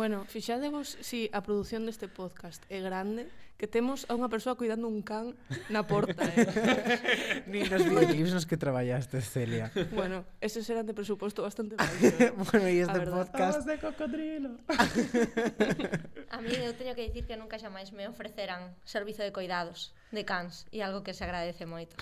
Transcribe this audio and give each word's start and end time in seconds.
Bueno, 0.00 0.24
fixadevos 0.24 0.96
si 1.02 1.28
a 1.36 1.44
produción 1.44 1.84
deste 1.84 2.08
podcast 2.08 2.64
é 2.72 2.80
grande 2.80 3.28
que 3.60 3.68
temos 3.68 4.08
a 4.08 4.16
unha 4.16 4.32
persoa 4.32 4.56
cuidando 4.56 4.88
un 4.88 5.04
can 5.04 5.36
na 5.68 5.84
porta. 5.84 6.24
Eh? 6.24 7.44
Ni 7.52 7.68
nos 7.68 7.84
videoclips 7.84 8.32
nos 8.32 8.48
que 8.48 8.56
traballaste, 8.56 9.20
Celia. 9.20 9.68
Bueno, 9.92 10.24
eses 10.40 10.64
eran 10.72 10.88
de 10.88 10.96
presuposto 10.96 11.44
bastante 11.44 11.76
baixo. 11.76 12.16
Eh? 12.16 12.32
bueno, 12.32 12.64
e 12.64 12.80
este 12.80 12.96
a 12.96 13.12
podcast... 13.12 13.68
De 13.68 13.76
cocodrilo. 13.76 14.56
a 16.32 16.38
mí 16.40 16.48
eu 16.56 16.72
teño 16.72 16.96
que 16.96 17.04
dicir 17.04 17.28
que 17.28 17.36
nunca 17.36 17.60
xa 17.60 17.68
máis 17.68 17.92
me 17.92 18.08
ofreceran 18.08 18.72
servizo 18.88 19.20
de 19.20 19.36
coidados 19.36 19.92
de 20.16 20.24
cans 20.24 20.64
e 20.72 20.80
algo 20.80 21.04
que 21.04 21.12
se 21.12 21.28
agradece 21.28 21.68
moito. 21.68 21.92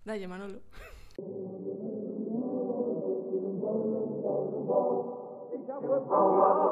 Dalle, 0.00 0.24
Manolo. 0.32 0.64
Oh, 5.88 6.66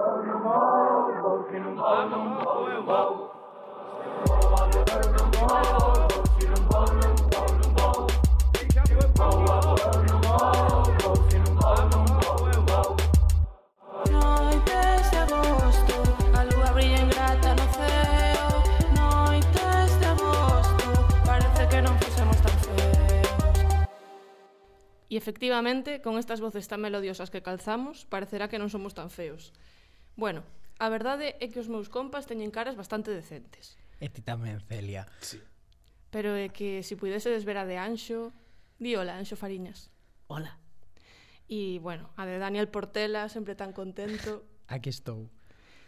E 25.14 25.16
efectivamente, 25.16 26.02
con 26.02 26.18
estas 26.18 26.42
voces 26.42 26.66
tan 26.66 26.82
melodiosas 26.82 27.30
que 27.30 27.38
calzamos, 27.38 28.02
parecerá 28.02 28.50
que 28.50 28.58
non 28.58 28.66
somos 28.66 28.98
tan 28.98 29.14
feos. 29.14 29.54
Bueno, 30.18 30.42
a 30.82 30.90
verdade 30.90 31.38
é 31.38 31.46
que 31.54 31.62
os 31.62 31.70
meus 31.70 31.86
compas 31.86 32.26
teñen 32.26 32.50
caras 32.50 32.74
bastante 32.74 33.14
decentes. 33.14 33.78
E 34.02 34.10
ti 34.10 34.26
tamén, 34.26 34.58
Celia. 34.66 35.06
Sí. 35.22 35.38
Pero 36.10 36.34
é 36.34 36.50
que 36.50 36.82
se 36.82 36.98
si 36.98 36.98
pudese 36.98 37.30
ver 37.30 37.62
a 37.62 37.62
de 37.62 37.78
Anxo... 37.78 38.34
Di 38.82 38.98
hola, 38.98 39.14
Anxo 39.14 39.38
Fariñas. 39.38 39.94
Hola. 40.26 40.58
E, 41.46 41.78
bueno, 41.78 42.10
a 42.18 42.26
de 42.26 42.42
Daniel 42.42 42.66
Portela, 42.66 43.30
sempre 43.30 43.54
tan 43.54 43.70
contento. 43.70 44.42
Aquí 44.66 44.90
estou. 44.90 45.30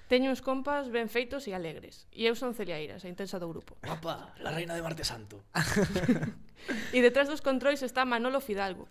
Teño 0.06 0.31
uns 0.31 0.39
compas 0.39 0.87
ben 0.95 1.11
feitos 1.11 1.50
e 1.50 1.53
alegres. 1.59 2.06
E 2.15 2.31
eu 2.31 2.39
son 2.39 2.55
Celiairas, 2.55 3.03
a 3.03 3.11
intensa 3.11 3.43
do 3.43 3.50
grupo. 3.50 3.75
Papá, 3.83 4.39
la 4.39 4.55
reina 4.55 4.78
de 4.78 4.87
Marte 4.87 5.03
Santo. 5.03 5.43
e 6.95 7.03
detrás 7.03 7.27
dos 7.27 7.43
controis 7.43 7.83
está 7.83 8.06
Manolo 8.06 8.39
Fidalgo, 8.39 8.87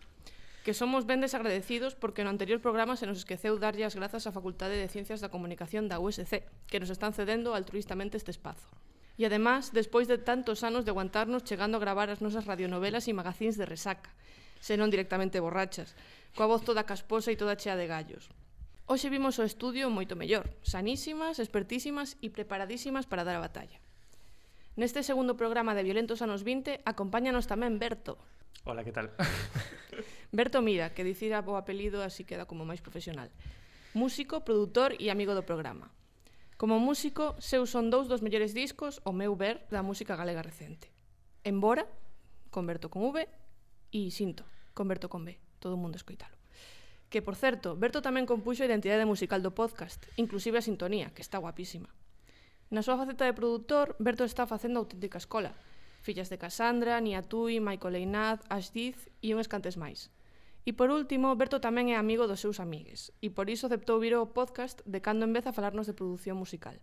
que 0.66 0.74
somos 0.74 1.06
ben 1.06 1.22
desagradecidos 1.22 1.94
porque 1.94 2.26
no 2.26 2.34
anterior 2.34 2.58
programa 2.58 2.98
se 2.98 3.06
nos 3.06 3.22
esqueceu 3.22 3.62
darlle 3.62 3.86
as 3.86 3.94
grazas 3.94 4.26
á 4.26 4.34
Facultade 4.34 4.74
de 4.74 4.90
Ciencias 4.90 5.22
da 5.22 5.30
Comunicación 5.30 5.86
da 5.86 6.02
USC, 6.02 6.42
que 6.66 6.82
nos 6.82 6.90
están 6.90 7.14
cedendo 7.14 7.54
altruistamente 7.54 8.18
este 8.18 8.34
espazo. 8.34 8.66
E 9.14 9.30
ademais, 9.30 9.70
despois 9.78 10.10
de 10.10 10.18
tantos 10.18 10.66
anos 10.66 10.82
de 10.82 10.90
aguantarnos 10.90 11.46
chegando 11.46 11.78
a 11.78 11.84
gravar 11.86 12.10
as 12.10 12.18
nosas 12.18 12.50
radionovelas 12.50 13.06
e 13.06 13.14
magazíns 13.14 13.62
de 13.62 13.70
resaca, 13.70 14.10
senón 14.58 14.90
directamente 14.90 15.38
borrachas, 15.38 15.94
coa 16.34 16.50
voz 16.50 16.66
toda 16.66 16.90
casposa 16.90 17.30
e 17.30 17.38
toda 17.38 17.62
chea 17.62 17.78
de 17.78 17.86
gallos. 17.86 18.34
Hoxe 18.90 19.14
vimos 19.14 19.38
o 19.38 19.46
estudio 19.46 19.94
moito 19.94 20.18
mellor, 20.18 20.50
sanísimas, 20.66 21.38
expertísimas 21.38 22.18
e 22.26 22.34
preparadísimas 22.34 23.06
para 23.06 23.22
dar 23.22 23.38
a 23.38 23.46
batalla. 23.46 23.78
Neste 24.74 25.06
segundo 25.06 25.38
programa 25.38 25.78
de 25.78 25.86
Violentos 25.86 26.26
anos 26.26 26.42
20 26.42 26.82
acompáñanos 26.90 27.46
tamén 27.46 27.78
Berto. 27.78 28.18
Hola, 28.66 28.82
que 28.82 28.90
tal? 28.90 29.14
Berto 30.32 30.62
Mira, 30.62 30.94
que 30.94 31.04
dicir 31.04 31.34
o 31.34 31.58
apelido 31.58 32.02
así 32.02 32.24
queda 32.24 32.50
como 32.50 32.66
máis 32.66 32.82
profesional. 32.82 33.30
Músico, 33.94 34.42
produtor 34.42 34.96
e 34.98 35.14
amigo 35.14 35.38
do 35.38 35.46
programa. 35.46 35.92
Como 36.56 36.80
músico, 36.80 37.36
seus 37.44 37.70
son 37.70 37.92
dous 37.92 38.08
dos 38.08 38.24
mellores 38.24 38.56
discos, 38.56 39.04
o 39.04 39.12
meu 39.12 39.36
ver, 39.36 39.68
da 39.68 39.84
música 39.84 40.16
galega 40.16 40.40
recente. 40.40 40.88
Embora, 41.44 41.84
converto 42.50 42.88
con 42.88 43.04
V, 43.12 43.28
e 43.92 44.12
Sinto, 44.12 44.48
converto 44.72 45.08
con 45.12 45.24
B. 45.24 45.40
Todo 45.60 45.76
o 45.76 45.82
mundo 45.82 46.00
escoitalo. 46.00 46.36
Que, 47.12 47.22
por 47.22 47.36
certo, 47.36 47.76
Berto 47.80 48.04
tamén 48.04 48.28
compuxo 48.28 48.64
a 48.64 48.70
identidade 48.72 49.08
musical 49.08 49.40
do 49.40 49.56
podcast, 49.56 50.04
inclusive 50.20 50.60
a 50.60 50.66
sintonía, 50.66 51.12
que 51.16 51.24
está 51.24 51.40
guapísima. 51.40 51.88
Na 52.74 52.84
súa 52.84 52.98
faceta 53.00 53.24
de 53.24 53.38
produtor, 53.38 53.96
Berto 54.04 54.26
está 54.26 54.44
facendo 54.50 54.82
auténtica 54.82 55.22
escola, 55.22 55.56
Fillas 56.06 56.30
de 56.30 56.38
Cassandra, 56.38 57.02
Nia 57.02 57.26
Tui, 57.26 57.58
Michael 57.58 57.98
Leinaz, 57.98 58.40
Ashdiz 58.48 59.10
e 59.26 59.34
uns 59.34 59.50
cantes 59.50 59.74
máis. 59.74 60.14
E 60.62 60.78
por 60.78 60.94
último, 60.94 61.34
Berto 61.34 61.58
tamén 61.58 61.90
é 61.90 61.98
amigo 61.98 62.30
dos 62.30 62.46
seus 62.46 62.62
amigues, 62.62 63.10
e 63.26 63.34
por 63.34 63.50
iso 63.50 63.66
aceptou 63.66 63.98
vir 63.98 64.14
ao 64.14 64.30
podcast 64.30 64.86
de 64.86 65.02
cando 65.02 65.26
en 65.26 65.34
vez 65.34 65.50
a 65.50 65.56
falarnos 65.58 65.90
de 65.90 65.98
produción 65.98 66.38
musical. 66.38 66.78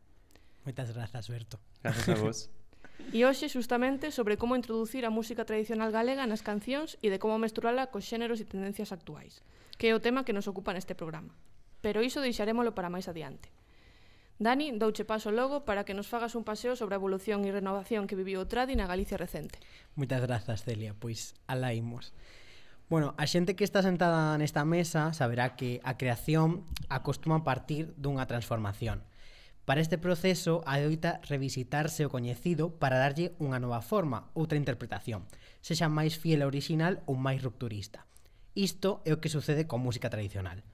Moitas 0.67 0.91
grazas, 0.91 1.31
Berto. 1.31 1.63
Grazas 1.87 2.11
a 2.11 2.19
vos. 2.19 2.39
E 3.11 3.27
hoxe 3.27 3.51
xustamente 3.51 4.15
sobre 4.15 4.39
como 4.39 4.55
introducir 4.55 5.03
a 5.03 5.11
música 5.11 5.43
tradicional 5.43 5.91
galega 5.91 6.23
nas 6.23 6.43
cancións 6.43 6.95
e 7.03 7.11
de 7.11 7.19
como 7.19 7.35
mesturala 7.35 7.91
cos 7.91 8.07
xéneros 8.07 8.39
e 8.39 8.47
tendencias 8.47 8.95
actuais, 8.95 9.43
que 9.75 9.91
é 9.91 9.95
o 9.95 10.03
tema 10.03 10.23
que 10.23 10.35
nos 10.35 10.47
ocupa 10.47 10.71
neste 10.71 10.95
programa. 10.95 11.35
Pero 11.83 12.07
iso 12.07 12.23
deixarémolo 12.23 12.79
para 12.79 12.91
máis 12.91 13.11
adiante. 13.11 13.51
Dani, 14.43 14.75
douche 14.75 15.05
paso 15.07 15.31
logo 15.31 15.65
para 15.65 15.85
que 15.87 15.95
nos 15.95 16.11
fagas 16.11 16.35
un 16.35 16.43
paseo 16.43 16.75
sobre 16.75 16.97
a 16.97 17.01
evolución 17.01 17.47
e 17.47 17.55
renovación 17.55 18.11
que 18.11 18.19
viviu 18.19 18.43
o 18.43 18.51
tradi 18.51 18.75
na 18.75 18.91
Galicia 18.91 19.15
recente. 19.15 19.63
Moitas 19.95 20.19
grazas, 20.19 20.67
Celia, 20.67 20.99
pois 20.99 21.39
alá 21.47 21.71
imos. 21.71 22.11
Bueno, 22.91 23.15
a 23.23 23.25
xente 23.31 23.55
que 23.55 23.63
está 23.63 23.87
sentada 23.87 24.35
nesta 24.43 24.67
mesa 24.67 25.15
saberá 25.15 25.55
que 25.55 25.79
a 25.87 25.95
creación 25.95 26.67
acostuma 26.91 27.47
partir 27.47 27.95
dunha 27.95 28.27
transformación. 28.27 29.07
Para 29.63 29.79
este 29.79 29.95
proceso 29.95 30.67
adoita 30.67 31.23
revisitarse 31.31 32.03
o 32.03 32.11
coñecido 32.11 32.75
para 32.83 32.99
darlle 32.99 33.39
unha 33.39 33.63
nova 33.63 33.79
forma, 33.79 34.27
outra 34.35 34.59
interpretación, 34.59 35.23
sexa 35.63 35.87
máis 35.87 36.19
fiel 36.19 36.43
ao 36.43 36.51
orixinal 36.51 36.99
ou 37.07 37.15
máis 37.15 37.39
rupturista. 37.39 38.11
Isto 38.59 39.07
é 39.07 39.15
o 39.15 39.23
que 39.23 39.31
sucede 39.31 39.71
con 39.71 39.79
música 39.79 40.11
tradicional. 40.11 40.67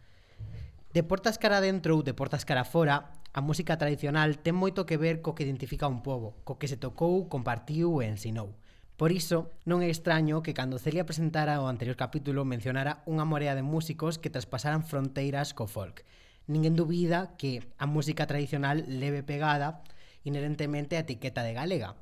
De 0.97 1.05
portas 1.05 1.37
cara 1.37 1.61
dentro 1.61 2.01
ou 2.01 2.03
de 2.03 2.17
portas 2.17 2.49
cara 2.49 2.65
fora, 2.65 3.13
A 3.39 3.41
música 3.41 3.79
tradicional 3.79 4.35
ten 4.43 4.59
moito 4.59 4.83
que 4.83 4.99
ver 4.99 5.23
co 5.23 5.39
que 5.39 5.47
identifica 5.47 5.87
un 5.87 6.03
pobo, 6.03 6.35
co 6.43 6.59
que 6.59 6.67
se 6.67 6.75
tocou, 6.75 7.31
compartiu 7.31 8.03
e 8.03 8.11
ensinou. 8.11 8.59
Por 8.99 9.15
iso, 9.15 9.55
non 9.63 9.79
é 9.79 9.87
extraño 9.87 10.43
que 10.43 10.59
cando 10.59 10.83
Celia 10.83 11.07
presentara 11.07 11.63
o 11.63 11.71
anterior 11.71 11.95
capítulo 11.95 12.43
mencionara 12.43 12.99
unha 13.07 13.23
morea 13.23 13.55
de 13.55 13.63
músicos 13.63 14.19
que 14.19 14.35
traspasaran 14.35 14.83
fronteiras 14.83 15.55
co 15.55 15.71
folk. 15.71 16.03
Ninguén 16.51 16.75
dubida 16.75 17.39
que 17.39 17.63
a 17.79 17.87
música 17.87 18.27
tradicional 18.27 18.83
leve 18.91 19.23
pegada 19.23 19.87
inherentemente 20.27 20.99
a 20.99 21.07
etiqueta 21.07 21.47
de 21.47 21.55
galega. 21.55 21.95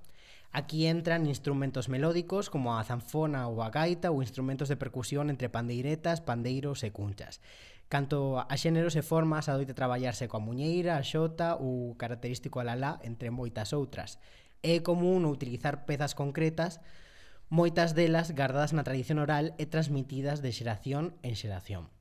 Aquí 0.57 0.89
entran 0.89 1.29
instrumentos 1.29 1.93
melódicos 1.93 2.49
como 2.49 2.73
a 2.73 2.81
zanfona 2.81 3.45
ou 3.45 3.61
a 3.61 3.69
gaita 3.69 4.09
ou 4.09 4.25
instrumentos 4.25 4.73
de 4.73 4.81
percusión 4.81 5.29
entre 5.29 5.53
pandeiretas, 5.53 6.25
pandeiros 6.25 6.81
e 6.81 6.97
cunchas. 6.97 7.45
Canto 7.89 8.43
a 8.43 8.57
xéneros 8.59 8.99
e 8.99 9.03
formas 9.07 9.47
adoite 9.47 9.71
traballarse 9.71 10.27
coa 10.27 10.43
muñeira, 10.43 10.99
a 10.99 11.07
xota 11.07 11.55
ou 11.55 11.95
característico 11.95 12.59
alalá, 12.59 12.99
entre 13.07 13.31
moitas 13.31 13.71
outras. 13.71 14.19
É 14.67 14.83
común 14.83 15.23
utilizar 15.23 15.87
pezas 15.87 16.19
concretas 16.19 16.83
moitas 17.47 17.95
delas 17.95 18.35
gardadas 18.35 18.75
na 18.75 18.83
tradición 18.83 19.23
oral 19.23 19.55
e 19.55 19.71
transmitidas 19.71 20.43
de 20.43 20.51
xeración 20.51 21.15
en 21.23 21.39
xeración. 21.39 21.95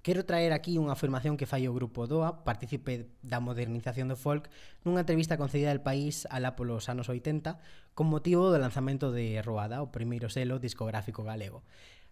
Quero 0.00 0.24
traer 0.24 0.56
aquí 0.56 0.80
unha 0.80 0.96
afirmación 0.96 1.36
que 1.36 1.44
fai 1.44 1.68
o 1.68 1.76
grupo 1.76 2.08
DOA, 2.08 2.40
partícipe 2.48 3.12
da 3.20 3.44
modernización 3.44 4.08
do 4.08 4.16
folk, 4.16 4.48
nunha 4.80 5.04
entrevista 5.04 5.36
concedida 5.36 5.68
al 5.68 5.84
país 5.84 6.24
alá 6.32 6.56
polos 6.56 6.88
anos 6.88 7.12
80 7.12 7.60
con 7.92 8.08
motivo 8.08 8.48
do 8.48 8.56
lanzamento 8.56 9.12
de 9.12 9.44
Roada, 9.44 9.84
o 9.84 9.92
primeiro 9.92 10.32
selo 10.32 10.56
discográfico 10.56 11.20
galego. 11.20 11.60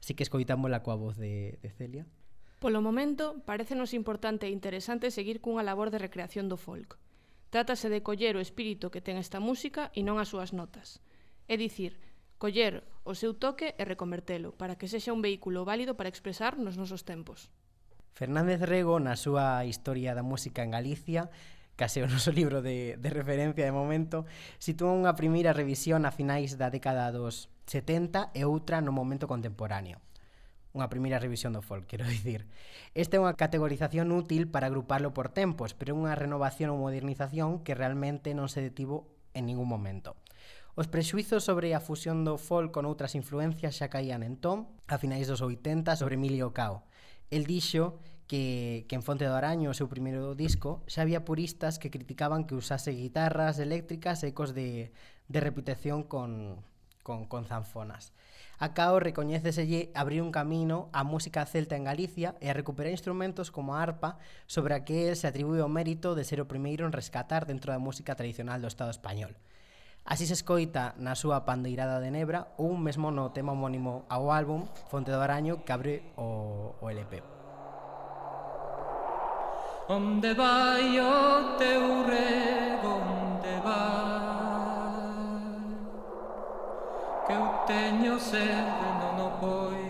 Así 0.04 0.12
que 0.12 0.26
escoitámola 0.26 0.84
coa 0.84 1.00
voz 1.00 1.16
de, 1.16 1.56
de 1.64 1.72
Celia. 1.72 2.04
Polo 2.66 2.82
momento, 2.82 3.46
parecenos 3.46 3.94
importante 3.94 4.50
e 4.50 4.50
interesante 4.50 5.14
seguir 5.14 5.38
cunha 5.38 5.62
labor 5.62 5.94
de 5.94 6.02
recreación 6.02 6.50
do 6.50 6.58
folk. 6.58 6.98
Trátase 7.54 7.86
de 7.86 8.02
coller 8.02 8.34
o 8.34 8.42
espírito 8.42 8.90
que 8.90 8.98
ten 8.98 9.22
esta 9.22 9.38
música 9.38 9.94
e 9.94 10.02
non 10.02 10.18
as 10.18 10.34
súas 10.34 10.50
notas. 10.50 10.98
É 11.46 11.54
dicir, 11.54 12.02
coller 12.42 12.82
o 13.06 13.14
seu 13.14 13.38
toque 13.38 13.78
e 13.78 13.86
reconvertelo 13.86 14.50
para 14.50 14.74
que 14.74 14.90
sexa 14.90 15.14
un 15.14 15.22
vehículo 15.22 15.62
válido 15.62 15.94
para 15.94 16.10
expresar 16.10 16.58
nos 16.58 16.74
nosos 16.74 17.06
tempos. 17.06 17.54
Fernández 18.18 18.58
Rego, 18.58 18.98
na 18.98 19.14
súa 19.14 19.62
Historia 19.62 20.18
da 20.18 20.26
Música 20.26 20.66
en 20.66 20.74
Galicia, 20.74 21.30
case 21.78 22.02
o 22.02 22.10
noso 22.10 22.34
libro 22.40 22.66
de, 22.66 22.98
de 22.98 23.10
referencia 23.14 23.62
de 23.62 23.70
momento, 23.70 24.26
sitúa 24.58 24.90
unha 24.90 25.14
primeira 25.14 25.54
revisión 25.54 26.02
a 26.02 26.10
finais 26.10 26.58
da 26.58 26.74
década 26.74 27.14
dos 27.14 27.46
70 27.70 28.34
e 28.34 28.42
outra 28.42 28.82
no 28.82 28.90
momento 28.90 29.30
contemporáneo 29.30 30.02
unha 30.76 30.92
primeira 30.92 31.16
revisión 31.16 31.56
do 31.56 31.64
folk, 31.64 31.88
quero 31.90 32.04
dicir. 32.04 32.44
Esta 32.92 33.16
é 33.16 33.22
unha 33.24 33.32
categorización 33.32 34.12
útil 34.12 34.52
para 34.52 34.68
agruparlo 34.68 35.16
por 35.16 35.32
tempos, 35.32 35.72
pero 35.72 35.96
unha 35.96 36.12
renovación 36.12 36.68
ou 36.68 36.84
modernización 36.84 37.64
que 37.64 37.72
realmente 37.72 38.36
non 38.36 38.52
se 38.52 38.60
detivo 38.60 39.08
en 39.32 39.48
ningún 39.48 39.66
momento. 39.66 40.14
Os 40.76 40.92
prexuizos 40.92 41.40
sobre 41.40 41.72
a 41.72 41.80
fusión 41.80 42.28
do 42.28 42.36
folk 42.36 42.68
con 42.68 42.84
outras 42.84 43.16
influencias 43.16 43.80
xa 43.80 43.88
caían 43.88 44.20
entón, 44.20 44.68
a 44.84 45.00
finais 45.00 45.24
dos 45.24 45.40
80, 45.40 45.96
sobre 45.96 46.20
Emilio 46.20 46.52
Cao. 46.52 46.84
El 47.32 47.48
dixo 47.48 47.96
que, 48.28 48.84
que 48.84 48.94
en 48.94 49.00
Fonte 49.00 49.24
do 49.24 49.32
Araño, 49.32 49.72
o 49.72 49.78
seu 49.78 49.88
primeiro 49.88 50.36
disco, 50.36 50.84
xa 50.84 51.00
había 51.00 51.24
puristas 51.24 51.80
que 51.80 51.88
criticaban 51.88 52.44
que 52.44 52.58
usase 52.60 52.92
guitarras 52.92 53.56
eléctricas 53.56 54.20
e 54.20 54.36
ecos 54.36 54.52
de, 54.52 54.92
de 55.32 55.40
repetición 55.40 56.04
con, 56.04 56.60
con, 57.00 57.24
con 57.24 57.48
zanfonas. 57.48 58.12
Acao 58.58 58.96
recoñéceselle 59.00 59.92
abrir 59.92 60.24
un 60.24 60.32
camino 60.32 60.88
á 60.96 61.04
música 61.04 61.44
celta 61.44 61.76
en 61.76 61.84
Galicia 61.84 62.40
e 62.40 62.48
a 62.48 62.56
recuperar 62.56 62.88
instrumentos 62.88 63.52
como 63.52 63.76
a 63.76 63.84
arpa 63.84 64.16
sobre 64.48 64.72
a 64.72 64.80
que 64.80 65.12
se 65.12 65.28
atribúe 65.28 65.60
o 65.60 65.68
mérito 65.68 66.16
de 66.16 66.24
ser 66.24 66.40
o 66.40 66.48
primeiro 66.48 66.88
en 66.88 66.96
rescatar 66.96 67.44
dentro 67.44 67.68
da 67.68 67.76
música 67.76 68.16
tradicional 68.16 68.64
do 68.64 68.72
Estado 68.72 68.88
español. 68.88 69.36
Así 70.08 70.24
se 70.24 70.32
escoita 70.32 70.96
na 70.96 71.12
súa 71.12 71.44
Pandeirada 71.44 72.00
de 72.00 72.08
Nebra 72.08 72.48
ou 72.56 72.72
mesmo 72.80 73.12
no 73.12 73.28
tema 73.36 73.52
homónimo 73.52 74.08
ao 74.08 74.32
álbum 74.32 74.64
Fonte 74.88 75.12
do 75.12 75.20
Araño 75.20 75.60
que 75.60 75.72
abre 75.76 76.16
o, 76.16 76.72
o 76.80 76.88
LP. 76.88 77.20
Onde 79.92 80.32
vai 80.32 80.96
o 80.96 81.60
teu 81.60 82.08
rego, 82.08 83.04
onde 83.04 83.52
vai 83.60 84.55
que 87.26 87.32
o 87.32 87.48
tenho 87.66 88.20
sede, 88.20 88.54
não, 89.00 89.16
não 89.18 89.30
põe. 89.38 89.85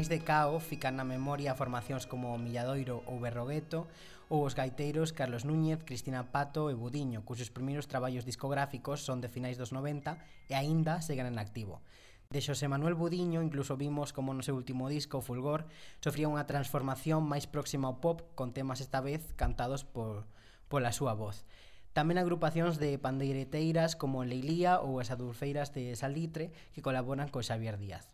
máis 0.00 0.08
de 0.08 0.24
cao 0.24 0.56
fican 0.64 0.96
na 0.96 1.04
memoria 1.04 1.52
formacións 1.52 2.08
como 2.08 2.32
Milladoiro 2.40 3.04
ou 3.04 3.20
Berrogueto 3.20 3.84
ou 4.32 4.48
os 4.48 4.56
gaiteiros 4.56 5.12
Carlos 5.12 5.44
Núñez, 5.44 5.84
Cristina 5.84 6.32
Pato 6.32 6.72
e 6.72 6.74
Budiño, 6.74 7.20
cuxos 7.20 7.52
primeiros 7.52 7.84
traballos 7.84 8.24
discográficos 8.24 9.04
son 9.04 9.20
de 9.20 9.28
finais 9.28 9.60
dos 9.60 9.76
90 9.76 10.16
e 10.48 10.56
aínda 10.56 11.04
seguen 11.04 11.28
en 11.28 11.36
activo. 11.36 11.84
De 12.32 12.40
Xosé 12.40 12.64
Manuel 12.64 12.96
Budiño 12.96 13.44
incluso 13.44 13.76
vimos 13.76 14.16
como 14.16 14.32
no 14.32 14.40
seu 14.40 14.56
último 14.56 14.88
disco, 14.88 15.20
Fulgor, 15.20 15.68
sofría 16.00 16.32
unha 16.32 16.48
transformación 16.48 17.28
máis 17.28 17.44
próxima 17.44 17.92
ao 17.92 18.00
pop 18.00 18.24
con 18.32 18.56
temas 18.56 18.80
esta 18.80 19.04
vez 19.04 19.20
cantados 19.36 19.84
por, 19.84 20.24
pola 20.72 20.96
súa 20.96 21.12
voz. 21.12 21.44
Tamén 21.92 22.16
agrupacións 22.16 22.80
de 22.80 22.96
pandeireteiras 22.96 24.00
como 24.00 24.24
Leilía 24.24 24.80
ou 24.80 24.96
as 24.96 25.12
adulfeiras 25.12 25.76
de 25.76 25.92
Salitre 25.92 26.56
que 26.72 26.80
colaboran 26.80 27.28
con 27.28 27.44
Xavier 27.44 27.76
Díaz. 27.76 28.08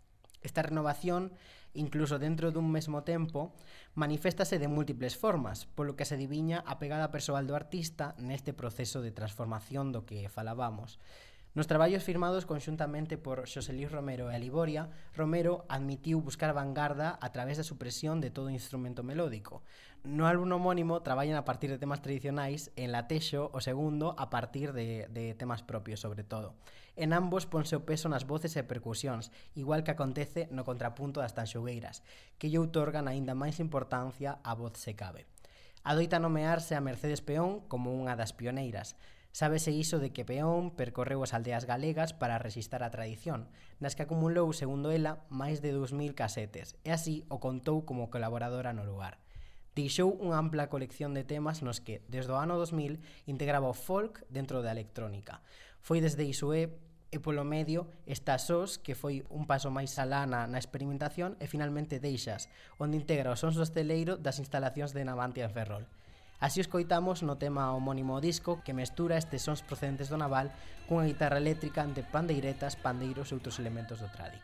Esta 0.47 0.63
renovación 0.63 1.33
incluso 1.77 2.19
dentro 2.19 2.51
dun 2.51 2.67
mesmo 2.73 3.05
tempo, 3.05 3.55
maniféstase 3.95 4.59
de 4.59 4.67
múltiples 4.67 5.15
formas, 5.15 5.69
polo 5.77 5.95
que 5.95 6.09
se 6.09 6.17
adiviña 6.17 6.65
a 6.65 6.81
pegada 6.81 7.13
persoal 7.13 7.45
do 7.45 7.55
artista 7.55 8.17
neste 8.17 8.57
proceso 8.57 9.05
de 9.05 9.15
transformación 9.15 9.95
do 9.95 10.09
que 10.09 10.27
falábamos. 10.33 10.99
Nos 11.57 11.67
traballos 11.67 12.05
firmados 12.05 12.45
conxuntamente 12.45 13.17
por 13.17 13.49
Xosé 13.49 13.73
Luis 13.73 13.89
Romero 13.89 14.29
e 14.29 14.37
Aliboria, 14.37 14.93
Romero 15.17 15.65
admitiu 15.73 16.21
buscar 16.21 16.53
vanguarda 16.53 17.17
a 17.17 17.33
través 17.33 17.57
da 17.57 17.65
supresión 17.65 18.21
de 18.21 18.29
todo 18.29 18.53
instrumento 18.53 19.01
melódico. 19.01 19.65
No 20.05 20.29
álbum 20.29 20.53
homónimo 20.53 21.01
traballan 21.01 21.41
a 21.41 21.49
partir 21.49 21.73
de 21.73 21.81
temas 21.81 22.05
tradicionais 22.05 22.77
en 22.77 22.93
Latexo 22.93 23.49
o 23.57 23.65
segundo 23.65 24.13
a 24.21 24.29
partir 24.29 24.77
de, 24.77 25.09
de 25.09 25.33
temas 25.33 25.65
propios 25.65 26.05
sobre 26.05 26.29
todo. 26.29 26.53
En 26.97 27.13
ambos 27.13 27.45
ponse 27.45 27.77
o 27.77 27.85
peso 27.85 28.09
nas 28.09 28.25
voces 28.25 28.57
e 28.57 28.65
percusións, 28.65 29.29
igual 29.53 29.85
que 29.85 29.93
acontece 29.93 30.49
no 30.49 30.65
contrapunto 30.65 31.21
das 31.21 31.37
tanxugueiras, 31.37 32.01
que 32.41 32.49
lle 32.49 32.57
outorgan 32.57 33.07
aínda 33.07 33.37
máis 33.37 33.61
importancia 33.61 34.41
á 34.41 34.57
voz 34.57 34.81
se 34.81 34.97
cabe. 34.97 35.29
Adoita 35.85 36.17
nomearse 36.19 36.75
a 36.75 36.83
Mercedes 36.83 37.21
Peón 37.21 37.63
como 37.69 37.93
unha 37.93 38.17
das 38.17 38.33
pioneiras, 38.33 38.97
Sábese 39.37 39.71
iso 39.71 40.01
de 40.01 40.17
que 40.17 40.25
Peón 40.25 40.73
percorreu 40.73 41.21
as 41.21 41.37
aldeas 41.37 41.69
galegas 41.69 42.17
para 42.17 42.41
resistar 42.41 42.81
a 42.81 42.89
tradición, 42.89 43.53
nas 43.85 43.93
que 43.93 44.01
acumulou, 44.01 44.49
segundo 44.57 44.89
ela, 44.89 45.29
máis 45.29 45.61
de 45.61 45.77
2000 45.77 46.17
casetes, 46.17 46.81
e 46.81 46.89
así 46.89 47.29
o 47.29 47.37
contou 47.37 47.85
como 47.85 48.09
colaboradora 48.09 48.73
no 48.73 48.89
lugar. 48.89 49.21
Deixou 49.77 50.17
unha 50.25 50.41
ampla 50.41 50.73
colección 50.73 51.13
de 51.13 51.21
temas 51.21 51.61
nos 51.61 51.85
que, 51.85 52.01
desde 52.09 52.33
o 52.33 52.41
ano 52.41 52.57
2000, 52.57 52.97
integraba 53.29 53.69
o 53.69 53.77
folk 53.77 54.25
dentro 54.33 54.65
da 54.65 54.73
electrónica. 54.73 55.45
Foi 55.85 56.01
desde 56.01 56.25
Isué 56.25 56.73
e 57.17 57.25
polo 57.25 57.49
medio 57.49 57.89
está 58.05 58.37
SOS, 58.37 58.77
que 58.77 58.93
foi 58.93 59.25
un 59.33 59.49
paso 59.49 59.73
máis 59.73 59.97
alá 59.97 60.29
na, 60.29 60.45
na 60.45 60.61
experimentación, 60.61 61.41
e 61.41 61.49
finalmente 61.49 61.97
Deixas, 61.97 62.53
onde 62.77 63.01
integra 63.01 63.33
os 63.33 63.41
sons 63.41 63.57
do 63.57 63.65
esteleiro 63.65 64.21
das 64.21 64.37
instalacións 64.37 64.93
de 64.93 65.09
Navantia 65.09 65.49
en 65.49 65.57
Ferrol. 65.57 65.85
Así 66.37 66.61
os 66.61 66.69
coitamos 66.69 67.25
no 67.25 67.41
tema 67.41 67.73
homónimo 67.73 68.21
disco 68.21 68.61
que 68.61 68.77
mestura 68.77 69.17
estes 69.17 69.41
sons 69.41 69.65
procedentes 69.65 70.13
do 70.13 70.21
naval 70.21 70.53
cunha 70.85 71.09
guitarra 71.09 71.41
eléctrica 71.41 71.81
ante 71.81 72.05
pandeiretas, 72.05 72.77
pandeiros 72.77 73.33
e 73.33 73.35
outros 73.41 73.57
elementos 73.57 74.05
do 74.05 74.13
tradi. 74.13 74.37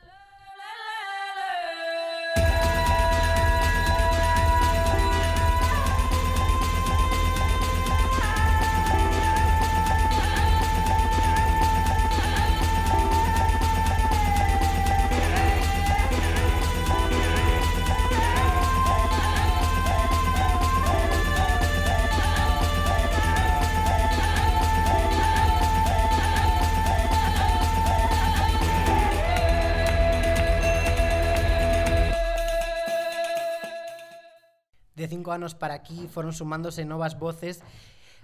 anos 35.32 35.56
para 35.56 35.74
aquí 35.74 36.06
foron 36.06 36.36
sumándose 36.36 36.84
novas 36.84 37.18
voces 37.18 37.64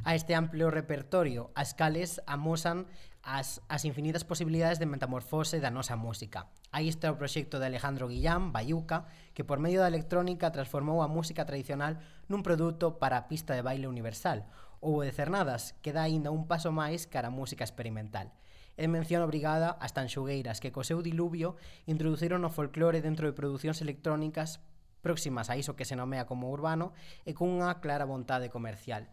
a 0.04 0.14
este 0.14 0.34
amplio 0.34 0.70
repertorio. 0.70 1.50
As 1.56 1.74
cales 1.74 2.22
amosan 2.26 2.86
as, 3.22 3.60
as 3.68 3.84
infinitas 3.84 4.24
posibilidades 4.24 4.78
de 4.78 4.86
metamorfose 4.86 5.60
da 5.60 5.74
nosa 5.74 5.96
música. 5.96 6.46
Aí 6.70 6.88
está 6.88 7.10
o 7.10 7.18
proxecto 7.18 7.58
de 7.58 7.66
Alejandro 7.66 8.08
Guillán, 8.08 8.52
Bayuca, 8.52 9.10
que 9.34 9.44
por 9.44 9.58
medio 9.58 9.80
da 9.80 9.90
electrónica 9.90 10.52
transformou 10.52 11.02
a 11.02 11.10
música 11.10 11.44
tradicional 11.44 11.98
nun 12.30 12.46
produto 12.46 13.00
para 13.02 13.18
a 13.18 13.26
pista 13.26 13.52
de 13.52 13.64
baile 13.64 13.90
universal, 13.90 14.46
ou 14.78 15.02
o 15.02 15.04
de 15.04 15.10
Cernadas, 15.10 15.74
que 15.82 15.92
dá 15.92 16.06
aínda 16.06 16.30
un 16.30 16.46
paso 16.46 16.70
máis 16.70 17.10
cara 17.10 17.28
a 17.28 17.34
música 17.34 17.66
experimental. 17.66 18.30
E 18.78 18.86
mención 18.86 19.26
obrigada 19.26 19.74
ás 19.82 19.90
tanxugueiras 19.90 20.62
que 20.62 20.70
co 20.70 20.86
seu 20.86 21.02
diluvio 21.02 21.58
introduciron 21.90 22.46
o 22.46 22.54
folclore 22.54 23.02
dentro 23.02 23.26
de 23.26 23.34
producións 23.34 23.82
electrónicas 23.82 24.62
próximas 25.00 25.50
a 25.50 25.56
iso 25.56 25.74
que 25.78 25.86
se 25.86 25.96
nomea 25.96 26.26
como 26.26 26.50
urbano 26.50 26.92
e 27.24 27.34
cunha 27.34 27.78
clara 27.82 28.06
vontade 28.06 28.50
comercial. 28.52 29.06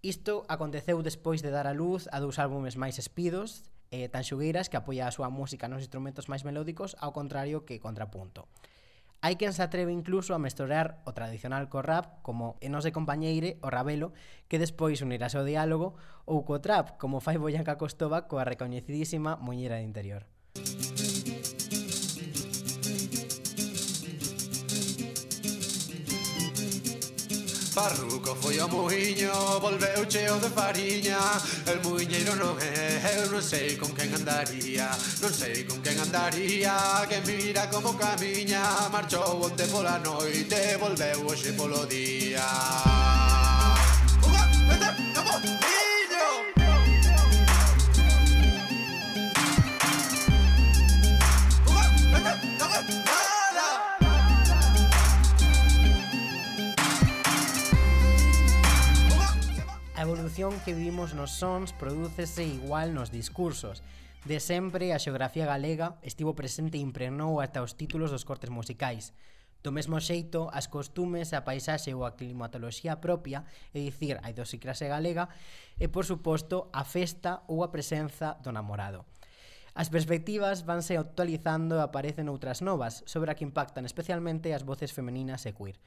Isto 0.00 0.48
aconteceu 0.48 1.02
despois 1.04 1.44
de 1.44 1.52
dar 1.52 1.68
a 1.68 1.76
luz 1.76 2.08
a 2.08 2.24
dous 2.24 2.40
álbumes 2.40 2.80
máis 2.80 2.96
espidos 2.96 3.68
e 3.92 4.08
tan 4.08 4.24
xugueiras 4.24 4.72
que 4.72 4.78
apoia 4.78 5.04
a 5.04 5.14
súa 5.14 5.28
música 5.28 5.68
nos 5.68 5.84
instrumentos 5.84 6.30
máis 6.30 6.46
melódicos 6.46 6.96
ao 6.96 7.12
contrario 7.12 7.68
que 7.68 7.82
contrapunto. 7.82 8.48
Hai 9.20 9.36
quen 9.36 9.52
se 9.52 9.60
atreve 9.60 9.92
incluso 9.92 10.32
a 10.32 10.40
mesturar 10.40 11.04
o 11.04 11.12
tradicional 11.12 11.68
co 11.68 11.84
rap 11.84 12.24
como 12.24 12.56
en 12.64 12.72
non 12.72 12.80
compañeire 12.88 13.60
o 13.60 13.68
Rabelo 13.68 14.16
que 14.48 14.56
despois 14.56 15.04
unirase 15.04 15.36
ao 15.36 15.44
diálogo 15.44 15.92
ou 16.24 16.48
co 16.48 16.64
trap 16.64 16.96
como 16.96 17.20
fai 17.20 17.36
Boyanca 17.36 17.76
Costova 17.76 18.24
coa 18.24 18.48
recoñecidísima 18.48 19.36
Muñera 19.36 19.76
de 19.76 19.84
Interior. 19.84 20.24
Farruco 27.80 28.36
foi 28.36 28.60
ao 28.60 28.68
muiño, 28.68 29.32
Volveu 29.58 30.04
cheo 30.04 30.36
de 30.38 30.50
fariña. 30.50 31.16
El 31.64 31.80
muiñeiro 31.80 32.36
non 32.36 32.52
é 32.60 33.00
Eu 33.16 33.32
non 33.32 33.40
sei 33.40 33.80
con 33.80 33.88
quen 33.96 34.12
andaría 34.12 34.92
Non 35.24 35.32
sei 35.32 35.64
con 35.64 35.80
quen 35.80 35.96
andaría 35.96 36.76
Que 37.08 37.24
mira 37.24 37.72
como 37.72 37.96
camiña 37.96 38.60
Marchou 38.92 39.40
onte 39.40 39.64
pola 39.72 39.96
noite 40.04 40.76
Volveu 40.76 41.24
hoxe 41.24 41.56
polo 41.56 41.86
día 41.86 42.44
evolución 60.50 60.64
que 60.64 60.74
vimos 60.74 61.14
nos 61.14 61.30
sons 61.38 61.72
prodúcese 61.72 62.42
igual 62.42 62.90
nos 62.90 63.14
discursos. 63.14 63.86
De 64.26 64.42
sempre, 64.42 64.90
a 64.90 64.98
xeografía 64.98 65.46
galega 65.46 65.94
estivo 66.02 66.34
presente 66.34 66.74
e 66.74 66.82
impregnou 66.82 67.38
ata 67.38 67.62
os 67.62 67.78
títulos 67.78 68.10
dos 68.10 68.26
cortes 68.26 68.50
musicais. 68.50 69.14
Do 69.62 69.70
mesmo 69.70 70.02
xeito, 70.02 70.50
as 70.50 70.66
costumes, 70.66 71.30
a 71.38 71.46
paisaxe 71.46 71.94
ou 71.94 72.02
a 72.02 72.18
climatoloxía 72.18 72.98
propia, 72.98 73.46
é 73.70 73.78
dicir, 73.78 74.18
a 74.26 74.34
idiosincrasia 74.34 74.90
galega, 74.90 75.30
e, 75.78 75.86
por 75.86 76.02
suposto, 76.02 76.66
a 76.74 76.82
festa 76.82 77.46
ou 77.46 77.62
a 77.62 77.70
presenza 77.70 78.34
do 78.42 78.50
namorado. 78.50 79.06
As 79.78 79.86
perspectivas 79.86 80.66
vanse 80.66 80.98
actualizando 80.98 81.78
e 81.78 81.84
aparecen 81.86 82.26
outras 82.26 82.58
novas, 82.58 83.06
sobre 83.06 83.30
a 83.30 83.38
que 83.38 83.46
impactan 83.46 83.86
especialmente 83.86 84.50
as 84.50 84.66
voces 84.66 84.90
femeninas 84.90 85.46
e 85.46 85.54
queer. 85.54 85.78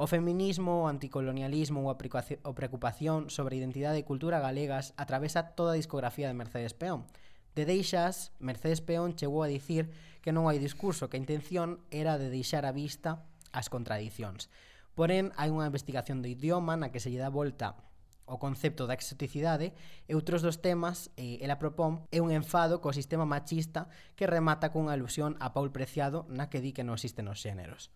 O 0.00 0.06
feminismo, 0.06 0.80
o 0.80 0.88
anticolonialismo 0.88 1.84
ou 1.84 1.92
a 1.92 2.00
preocupación 2.00 3.28
sobre 3.28 3.52
a 3.52 3.60
identidade 3.60 4.00
e 4.00 4.08
cultura 4.08 4.40
galegas 4.40 4.96
atravesa 4.96 5.52
toda 5.52 5.76
a 5.76 5.80
discografía 5.80 6.24
de 6.24 6.32
Mercedes 6.40 6.72
Peón. 6.72 7.04
De 7.52 7.68
deixas, 7.68 8.32
Mercedes 8.40 8.80
Peón 8.80 9.12
chegou 9.12 9.44
a 9.44 9.52
dicir 9.52 9.92
que 10.24 10.32
non 10.32 10.48
hai 10.48 10.56
discurso, 10.56 11.12
que 11.12 11.20
a 11.20 11.24
intención 11.28 11.84
era 11.92 12.16
de 12.16 12.32
deixar 12.32 12.64
a 12.64 12.72
vista 12.72 13.28
as 13.52 13.68
contradicións. 13.68 14.48
Porén, 14.96 15.36
hai 15.36 15.52
unha 15.52 15.68
investigación 15.68 16.24
do 16.24 16.32
idioma 16.32 16.80
na 16.80 16.88
que 16.88 17.04
se 17.04 17.12
lle 17.12 17.20
dá 17.20 17.28
volta 17.28 17.76
o 18.24 18.40
concepto 18.40 18.88
da 18.88 18.96
exoticidade 18.96 19.76
e 20.08 20.16
outros 20.16 20.40
dos 20.40 20.64
temas 20.64 21.12
eh, 21.20 21.44
ela 21.44 21.60
propón 21.60 22.08
é 22.08 22.24
un 22.24 22.32
enfado 22.32 22.80
co 22.80 22.96
sistema 22.96 23.28
machista 23.28 23.92
que 24.16 24.24
remata 24.24 24.72
cunha 24.72 24.96
alusión 24.96 25.36
a 25.44 25.52
Paul 25.52 25.68
Preciado 25.76 26.24
na 26.32 26.48
que 26.48 26.64
di 26.64 26.72
que 26.72 26.88
non 26.88 26.96
existen 26.96 27.28
os 27.28 27.44
xéneros. 27.44 27.92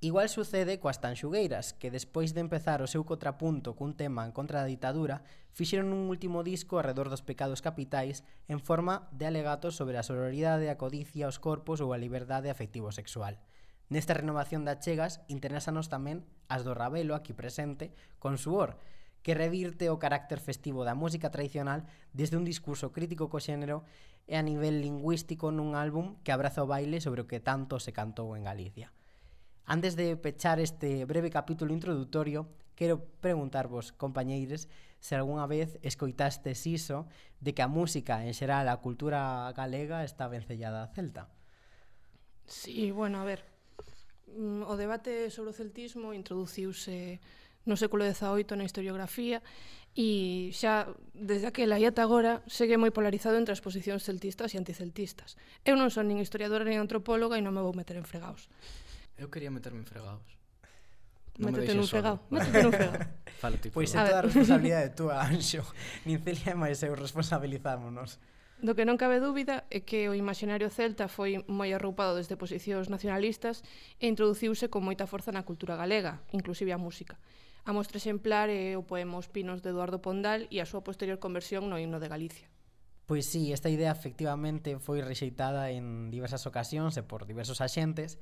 Igual 0.00 0.28
sucede 0.28 0.76
coas 0.76 1.00
tanxugueiras, 1.00 1.72
que 1.72 1.88
despois 1.88 2.36
de 2.36 2.44
empezar 2.44 2.84
o 2.84 2.90
seu 2.90 3.08
contrapunto 3.08 3.72
cun 3.72 3.96
tema 3.96 4.28
en 4.28 4.32
contra 4.36 4.60
da 4.60 4.68
ditadura, 4.68 5.24
fixeron 5.56 5.96
un 5.96 6.12
último 6.12 6.44
disco 6.44 6.76
arredor 6.76 7.08
dos 7.08 7.24
pecados 7.24 7.64
capitais 7.64 8.20
en 8.44 8.60
forma 8.60 9.08
de 9.16 9.24
alegatos 9.24 9.72
sobre 9.72 9.96
a 9.96 10.04
sororidade, 10.04 10.68
a 10.68 10.76
codicia, 10.76 11.32
os 11.32 11.40
corpos 11.40 11.80
ou 11.80 11.96
a 11.96 12.00
liberdade 12.00 12.52
afectivo-sexual. 12.52 13.40
Nesta 13.88 14.12
renovación 14.12 14.68
das 14.68 14.84
chegas, 14.84 15.24
interesanos 15.32 15.88
tamén 15.88 16.28
as 16.52 16.60
do 16.60 16.76
Rabelo 16.76 17.16
aquí 17.16 17.32
presente 17.32 17.96
con 18.20 18.36
suor, 18.36 18.76
que 19.24 19.32
revirte 19.32 19.88
o 19.88 19.96
carácter 19.96 20.44
festivo 20.44 20.84
da 20.84 20.92
música 20.92 21.32
tradicional 21.32 21.88
desde 22.12 22.36
un 22.36 22.44
discurso 22.44 22.92
crítico 22.92 23.32
co 23.32 23.40
xénero 23.40 23.80
e 24.28 24.36
a 24.36 24.44
nivel 24.44 24.84
lingüístico 24.84 25.48
nun 25.48 25.72
álbum 25.72 26.20
que 26.20 26.36
abraza 26.36 26.60
o 26.60 26.68
baile 26.68 27.00
sobre 27.00 27.24
o 27.24 27.28
que 27.30 27.40
tanto 27.40 27.80
se 27.80 27.96
cantou 27.96 28.36
en 28.36 28.44
Galicia. 28.44 28.92
Antes 29.66 29.96
de 29.96 30.16
pechar 30.16 30.60
este 30.60 31.04
breve 31.06 31.28
capítulo 31.28 31.74
introdutorio, 31.74 32.46
quero 32.76 33.02
preguntarvos, 33.20 33.90
compañeiros, 33.90 34.68
se 35.00 35.16
algunha 35.16 35.44
vez 35.50 35.82
escoitastes 35.82 36.70
iso 36.70 37.10
de 37.42 37.50
que 37.50 37.62
a 37.62 37.68
música 37.68 38.22
en 38.22 38.30
xeral 38.30 38.70
a 38.70 38.78
cultura 38.78 39.50
galega 39.58 40.06
está 40.06 40.30
vencellada 40.30 40.86
a 40.86 40.90
celta. 40.94 41.26
Sí, 42.46 42.94
bueno, 42.94 43.18
a 43.18 43.26
ver, 43.26 43.42
mm, 44.38 44.70
o 44.70 44.78
debate 44.78 45.34
sobre 45.34 45.50
o 45.50 45.58
celtismo 45.58 46.14
introduciuse 46.14 47.18
no 47.66 47.74
século 47.74 48.06
XVIII 48.06 48.54
na 48.54 48.70
historiografía 48.70 49.42
e 49.98 50.54
xa 50.54 50.94
desde 51.10 51.50
aquela 51.50 51.74
e 51.74 51.90
ata 51.90 52.06
agora 52.06 52.38
segue 52.46 52.78
moi 52.78 52.94
polarizado 52.94 53.34
entre 53.34 53.50
as 53.50 53.64
posicións 53.64 54.06
celtistas 54.06 54.54
e 54.54 54.62
anticeltistas. 54.62 55.34
Eu 55.66 55.74
non 55.74 55.90
son 55.90 56.06
nin 56.06 56.22
historiadora 56.22 56.62
nin 56.62 56.78
antropóloga 56.78 57.34
e 57.34 57.42
non 57.42 57.50
me 57.50 57.66
vou 57.66 57.74
meter 57.74 57.98
en 57.98 58.06
fregaos. 58.06 58.46
Eu 59.16 59.32
queria 59.32 59.50
meterme 59.50 59.80
en 59.80 59.88
fregados. 59.88 60.36
Métete 61.38 61.72
me 61.72 61.84
nun 61.84 61.88
fregado. 61.88 62.20
Métete 62.32 62.64
nun 62.64 62.72
fregado. 62.72 63.04
Fala 63.42 63.56
tipo. 63.60 63.74
Pois 63.76 63.92
é 63.92 64.00
toda 64.00 64.18
a 64.18 64.24
responsabilidade 64.24 64.96
túa, 64.96 65.20
Anxo. 65.28 65.64
Nin 66.08 66.20
Celia 66.24 66.56
máis 66.56 66.80
eu 66.80 66.96
responsabilizámonos. 66.96 68.20
Do 68.56 68.72
que 68.72 68.88
non 68.88 68.96
cabe 68.96 69.20
dúbida 69.20 69.68
é 69.68 69.84
que 69.84 70.08
o 70.08 70.16
imaginario 70.16 70.72
celta 70.72 71.12
foi 71.12 71.44
moi 71.44 71.68
arroupado 71.76 72.16
desde 72.16 72.40
posicións 72.40 72.88
nacionalistas 72.88 73.60
e 74.00 74.08
introduciuse 74.08 74.72
con 74.72 74.80
moita 74.80 75.04
forza 75.04 75.28
na 75.28 75.44
cultura 75.44 75.76
galega, 75.76 76.24
inclusive 76.32 76.72
a 76.72 76.80
música. 76.80 77.20
A 77.68 77.76
mostra 77.76 78.00
exemplar 78.00 78.48
é 78.48 78.72
o 78.80 78.86
poema 78.88 79.20
Os 79.20 79.28
Pinos 79.28 79.60
de 79.60 79.68
Eduardo 79.68 80.00
Pondal 80.00 80.48
e 80.48 80.64
a 80.64 80.68
súa 80.68 80.80
posterior 80.80 81.20
conversión 81.20 81.68
no 81.68 81.76
himno 81.76 82.00
de 82.00 82.08
Galicia. 82.08 82.48
Pois 83.04 83.28
sí, 83.28 83.52
esta 83.52 83.68
idea 83.68 83.92
efectivamente 83.92 84.80
foi 84.80 85.04
rexeitada 85.04 85.68
en 85.68 86.08
diversas 86.08 86.48
ocasións 86.48 86.96
e 86.96 87.04
por 87.04 87.28
diversos 87.28 87.60
axentes 87.60 88.16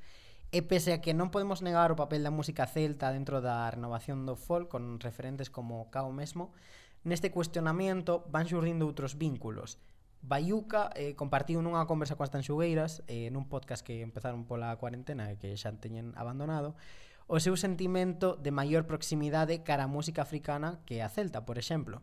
E 0.55 0.63
pese 0.63 0.95
a 0.95 1.03
que 1.03 1.11
non 1.11 1.35
podemos 1.35 1.59
negar 1.59 1.91
o 1.91 1.99
papel 1.99 2.23
da 2.23 2.31
música 2.31 2.63
celta 2.63 3.11
dentro 3.11 3.43
da 3.43 3.67
renovación 3.67 4.23
do 4.23 4.39
folk 4.39 4.71
con 4.71 5.03
referentes 5.03 5.51
como 5.51 5.91
Cao 5.91 6.15
mesmo, 6.15 6.55
neste 7.03 7.27
cuestionamento 7.27 8.23
van 8.31 8.47
xurrindo 8.47 8.87
outros 8.87 9.19
vínculos. 9.19 9.83
Bayuca 10.23 10.95
eh, 10.95 11.11
compartiu 11.11 11.59
nunha 11.59 11.83
conversa 11.91 12.15
coas 12.15 12.31
tanxugueiras 12.31 13.03
eh, 13.11 13.27
nun 13.35 13.51
podcast 13.51 13.83
que 13.83 13.99
empezaron 13.99 14.47
pola 14.47 14.71
cuarentena 14.79 15.27
e 15.27 15.35
que 15.35 15.59
xa 15.59 15.75
teñen 15.75 16.15
abandonado 16.15 16.79
o 17.27 17.35
seu 17.43 17.59
sentimento 17.59 18.39
de 18.39 18.55
maior 18.55 18.87
proximidade 18.87 19.59
cara 19.59 19.91
á 19.91 19.91
música 19.91 20.23
africana 20.23 20.79
que 20.87 21.03
a 21.03 21.11
celta, 21.11 21.43
por 21.43 21.59
exemplo. 21.59 21.99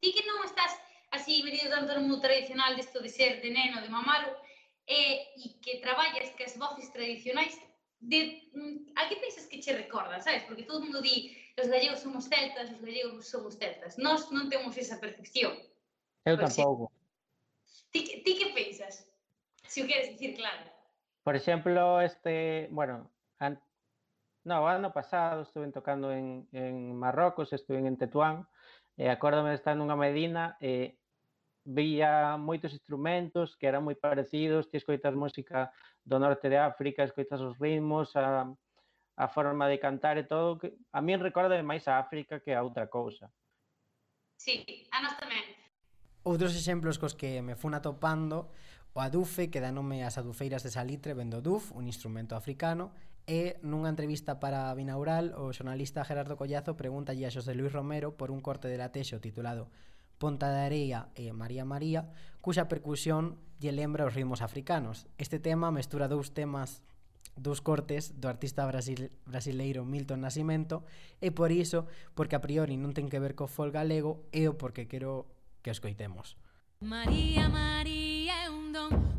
Ti 0.00 0.16
que 0.16 0.24
non 0.24 0.48
estás 0.48 0.80
así 1.12 1.44
metido 1.44 1.76
tanto 1.76 1.92
no 1.92 2.08
mundo 2.08 2.24
tradicional 2.24 2.72
disto 2.72 3.04
de 3.04 3.12
ser 3.12 3.44
de 3.44 3.52
neno, 3.52 3.84
de 3.84 3.92
mamalo, 3.92 4.32
Eh, 4.90 5.30
e, 5.38 5.46
e 5.46 5.48
que 5.62 5.78
traballas 5.78 6.34
que 6.34 6.42
as 6.42 6.58
voces 6.58 6.90
tradicionais 6.90 7.54
de 8.02 8.50
mm, 8.52 8.90
a 8.98 9.06
que 9.06 9.22
pensas 9.22 9.46
que 9.46 9.62
che 9.62 9.72
recorda, 9.72 10.18
sabes? 10.18 10.42
Porque 10.50 10.64
todo 10.66 10.82
mundo 10.82 11.00
di 11.00 11.30
os 11.54 11.68
gallegos 11.68 12.00
somos 12.00 12.26
celtas, 12.26 12.72
os 12.74 12.80
gallegos 12.82 13.30
somos 13.30 13.54
celtas. 13.54 13.94
Nós 14.02 14.26
non 14.34 14.50
temos 14.50 14.74
esa 14.74 14.98
percepción. 14.98 15.54
Eu 16.26 16.34
tampouco. 16.34 16.90
Ti, 17.94 18.24
ti 18.26 18.32
que 18.34 18.50
pensas? 18.50 19.06
Se 19.62 19.78
si 19.78 19.78
o 19.82 19.86
queres 19.86 20.10
dicir 20.10 20.34
claro. 20.34 20.66
Por 21.22 21.36
exemplo, 21.38 22.00
este, 22.02 22.66
bueno, 22.74 23.06
an... 23.38 23.62
no, 24.42 24.66
ano 24.66 24.90
pasado 24.90 25.46
estuve 25.46 25.70
tocando 25.70 26.10
en, 26.10 26.48
en 26.50 26.98
Marrocos, 26.98 27.52
estuve 27.52 27.78
en 27.78 27.94
Tetuán, 27.94 28.48
e 28.98 29.06
acórdame 29.06 29.54
de 29.54 29.60
estar 29.62 29.78
nunha 29.78 29.94
medina 29.94 30.58
e 30.58 30.68
eh, 30.68 30.99
vía 31.64 32.36
moitos 32.40 32.72
instrumentos 32.72 33.56
que 33.56 33.68
eran 33.68 33.84
moi 33.84 33.96
parecidos, 33.96 34.68
ti 34.68 34.80
escoitas 34.80 35.12
música 35.14 35.72
do 36.02 36.16
norte 36.16 36.48
de 36.48 36.58
África, 36.58 37.04
escoitas 37.04 37.40
os 37.40 37.56
ritmos, 37.60 38.16
a, 38.16 38.48
a 39.16 39.26
forma 39.28 39.68
de 39.68 39.78
cantar 39.78 40.16
e 40.16 40.24
todo, 40.24 40.58
que 40.58 40.72
a 40.92 41.00
mí 41.04 41.12
recorda 41.16 41.56
máis 41.60 41.84
a 41.88 42.00
África 42.00 42.40
que 42.40 42.56
a 42.56 42.64
outra 42.64 42.88
cousa. 42.88 43.28
Sí, 44.40 44.64
a 44.90 45.04
nós 45.04 45.14
tamén. 45.20 45.44
Outros 46.24 46.56
exemplos 46.56 46.96
cos 46.96 47.16
que 47.16 47.40
me 47.44 47.56
fun 47.56 47.76
atopando 47.76 48.48
O 48.92 49.00
adufe 49.00 49.50
que 49.50 49.62
dá 49.62 49.70
nome 49.70 50.02
ás 50.02 50.18
adufeiras 50.18 50.66
de 50.66 50.74
salitre 50.74 51.14
vendo 51.14 51.38
duf, 51.38 51.70
un 51.78 51.86
instrumento 51.86 52.34
africano, 52.34 52.90
e 53.22 53.54
nunha 53.62 53.86
entrevista 53.86 54.42
para 54.42 54.74
Binaural, 54.74 55.30
o 55.38 55.54
xornalista 55.54 56.02
Gerardo 56.02 56.34
Collazo 56.34 56.74
pregunta 56.74 57.14
a 57.14 57.30
Xosé 57.30 57.54
Luis 57.54 57.70
Romero 57.70 58.18
por 58.18 58.34
un 58.34 58.42
corte 58.42 58.66
de 58.66 58.80
latexo 58.82 59.22
titulado 59.22 59.70
Ponta 60.20 60.52
de 60.52 60.60
Areia 60.60 61.08
e 61.16 61.32
María 61.32 61.64
María, 61.64 62.12
cuxa 62.44 62.68
percusión 62.68 63.40
lle 63.56 63.72
lembra 63.72 64.04
os 64.04 64.12
ritmos 64.12 64.44
africanos. 64.44 65.08
Este 65.16 65.40
tema 65.40 65.72
mestura 65.72 66.12
dous 66.12 66.36
temas 66.36 66.84
dous 67.40 67.64
cortes 67.64 68.20
do 68.20 68.28
artista 68.28 68.68
brasil, 68.68 69.08
brasileiro 69.24 69.88
Milton 69.88 70.20
Nascimento 70.20 70.84
e 71.24 71.32
por 71.32 71.48
iso, 71.48 71.88
porque 72.12 72.36
a 72.36 72.44
priori 72.44 72.76
non 72.76 72.92
ten 72.92 73.08
que 73.08 73.16
ver 73.16 73.32
co 73.32 73.48
fol 73.48 73.72
galego, 73.72 74.28
é 74.28 74.44
o 74.44 74.60
porque 74.60 74.84
quero 74.92 75.24
que 75.64 75.72
escoitemos. 75.72 76.36
María, 76.84 77.48
María 77.48 78.44
é 78.44 78.52
un 78.52 78.76
don 78.76 79.09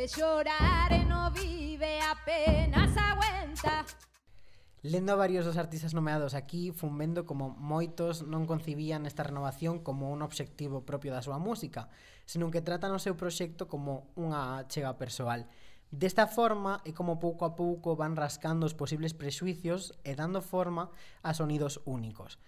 debe 0.00 0.08
llorar 0.08 0.92
e 0.92 1.04
no 1.04 1.30
vive, 1.30 2.00
apenas 2.00 2.96
aguenta. 2.96 3.84
Lendo 4.82 5.12
a 5.12 5.16
varios 5.16 5.44
dos 5.44 5.58
artistas 5.58 5.92
nomeados 5.92 6.32
aquí, 6.32 6.72
fun 6.72 6.96
vendo 6.96 7.28
como 7.28 7.52
moitos 7.52 8.24
non 8.24 8.48
concibían 8.48 9.04
esta 9.04 9.28
renovación 9.28 9.84
como 9.84 10.08
un 10.08 10.24
obxectivo 10.24 10.88
propio 10.88 11.12
da 11.12 11.20
súa 11.20 11.36
música, 11.36 11.92
senón 12.24 12.48
que 12.48 12.64
tratan 12.64 12.96
o 12.96 13.02
seu 13.02 13.12
proxecto 13.12 13.68
como 13.68 14.08
unha 14.16 14.64
chega 14.72 14.96
persoal. 14.96 15.44
Desta 15.92 16.24
forma 16.24 16.80
é 16.88 16.96
como 16.96 17.20
pouco 17.20 17.44
a 17.44 17.52
pouco 17.52 17.92
van 17.92 18.16
rascando 18.16 18.64
os 18.64 18.72
posibles 18.72 19.12
prexuicios 19.12 19.92
e 20.00 20.16
dando 20.16 20.40
forma 20.40 20.88
a 21.20 21.36
sonidos 21.36 21.84
únicos. 21.84 22.40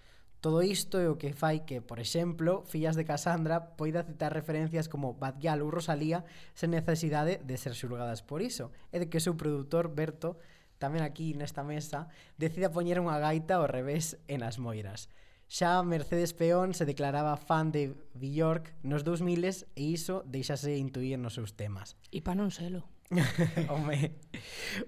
Todo 0.43 0.67
isto 0.67 0.99
é 0.99 1.07
o 1.07 1.23
que 1.23 1.39
fai 1.39 1.63
que, 1.63 1.79
por 1.79 2.03
exemplo, 2.03 2.67
Fillas 2.67 2.99
de 2.99 3.07
Cassandra 3.07 3.79
poida 3.79 4.03
citar 4.03 4.35
referencias 4.35 4.91
como 4.91 5.15
Bad 5.15 5.39
Gyal 5.39 5.63
ou 5.63 5.71
Rosalía 5.71 6.27
sen 6.59 6.75
necesidade 6.75 7.39
de 7.47 7.55
ser 7.55 7.79
xulgadas 7.79 8.27
por 8.27 8.43
iso, 8.43 8.75
e 8.91 8.99
de 8.99 9.07
que 9.07 9.23
o 9.23 9.25
seu 9.25 9.39
produtor, 9.39 9.95
Berto, 9.95 10.43
tamén 10.83 11.07
aquí 11.07 11.39
nesta 11.39 11.63
mesa, 11.63 12.11
decida 12.43 12.75
poñer 12.75 12.99
unha 12.99 13.23
gaita 13.23 13.63
ao 13.63 13.71
revés 13.71 14.19
en 14.27 14.43
as 14.43 14.59
moiras. 14.59 15.07
Xa 15.47 15.79
Mercedes 15.87 16.35
Peón 16.35 16.75
se 16.75 16.91
declaraba 16.91 17.39
fan 17.39 17.71
de 17.71 17.95
Bjork 18.19 18.75
nos 18.83 19.07
2000 19.07 19.71
e 19.79 19.95
iso 19.95 20.27
deixase 20.27 20.75
intuir 20.75 21.23
nos 21.23 21.39
seus 21.39 21.55
temas. 21.55 21.95
E 22.11 22.19
pa 22.19 22.35
non 22.35 22.51
selo. 22.51 22.91
Home, 23.69 24.17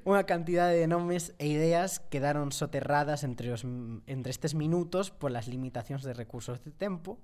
unha 0.08 0.22
cantidade 0.24 0.80
de 0.80 0.88
nomes 0.88 1.36
e 1.36 1.52
ideas 1.52 2.00
quedaron 2.08 2.50
soterradas 2.50 3.22
entre, 3.22 3.52
os, 3.52 3.64
entre 4.08 4.30
estes 4.32 4.56
minutos 4.56 5.12
polas 5.12 5.48
limitacións 5.48 6.02
de 6.02 6.16
recursos 6.16 6.64
de 6.64 6.72
tempo 6.72 7.20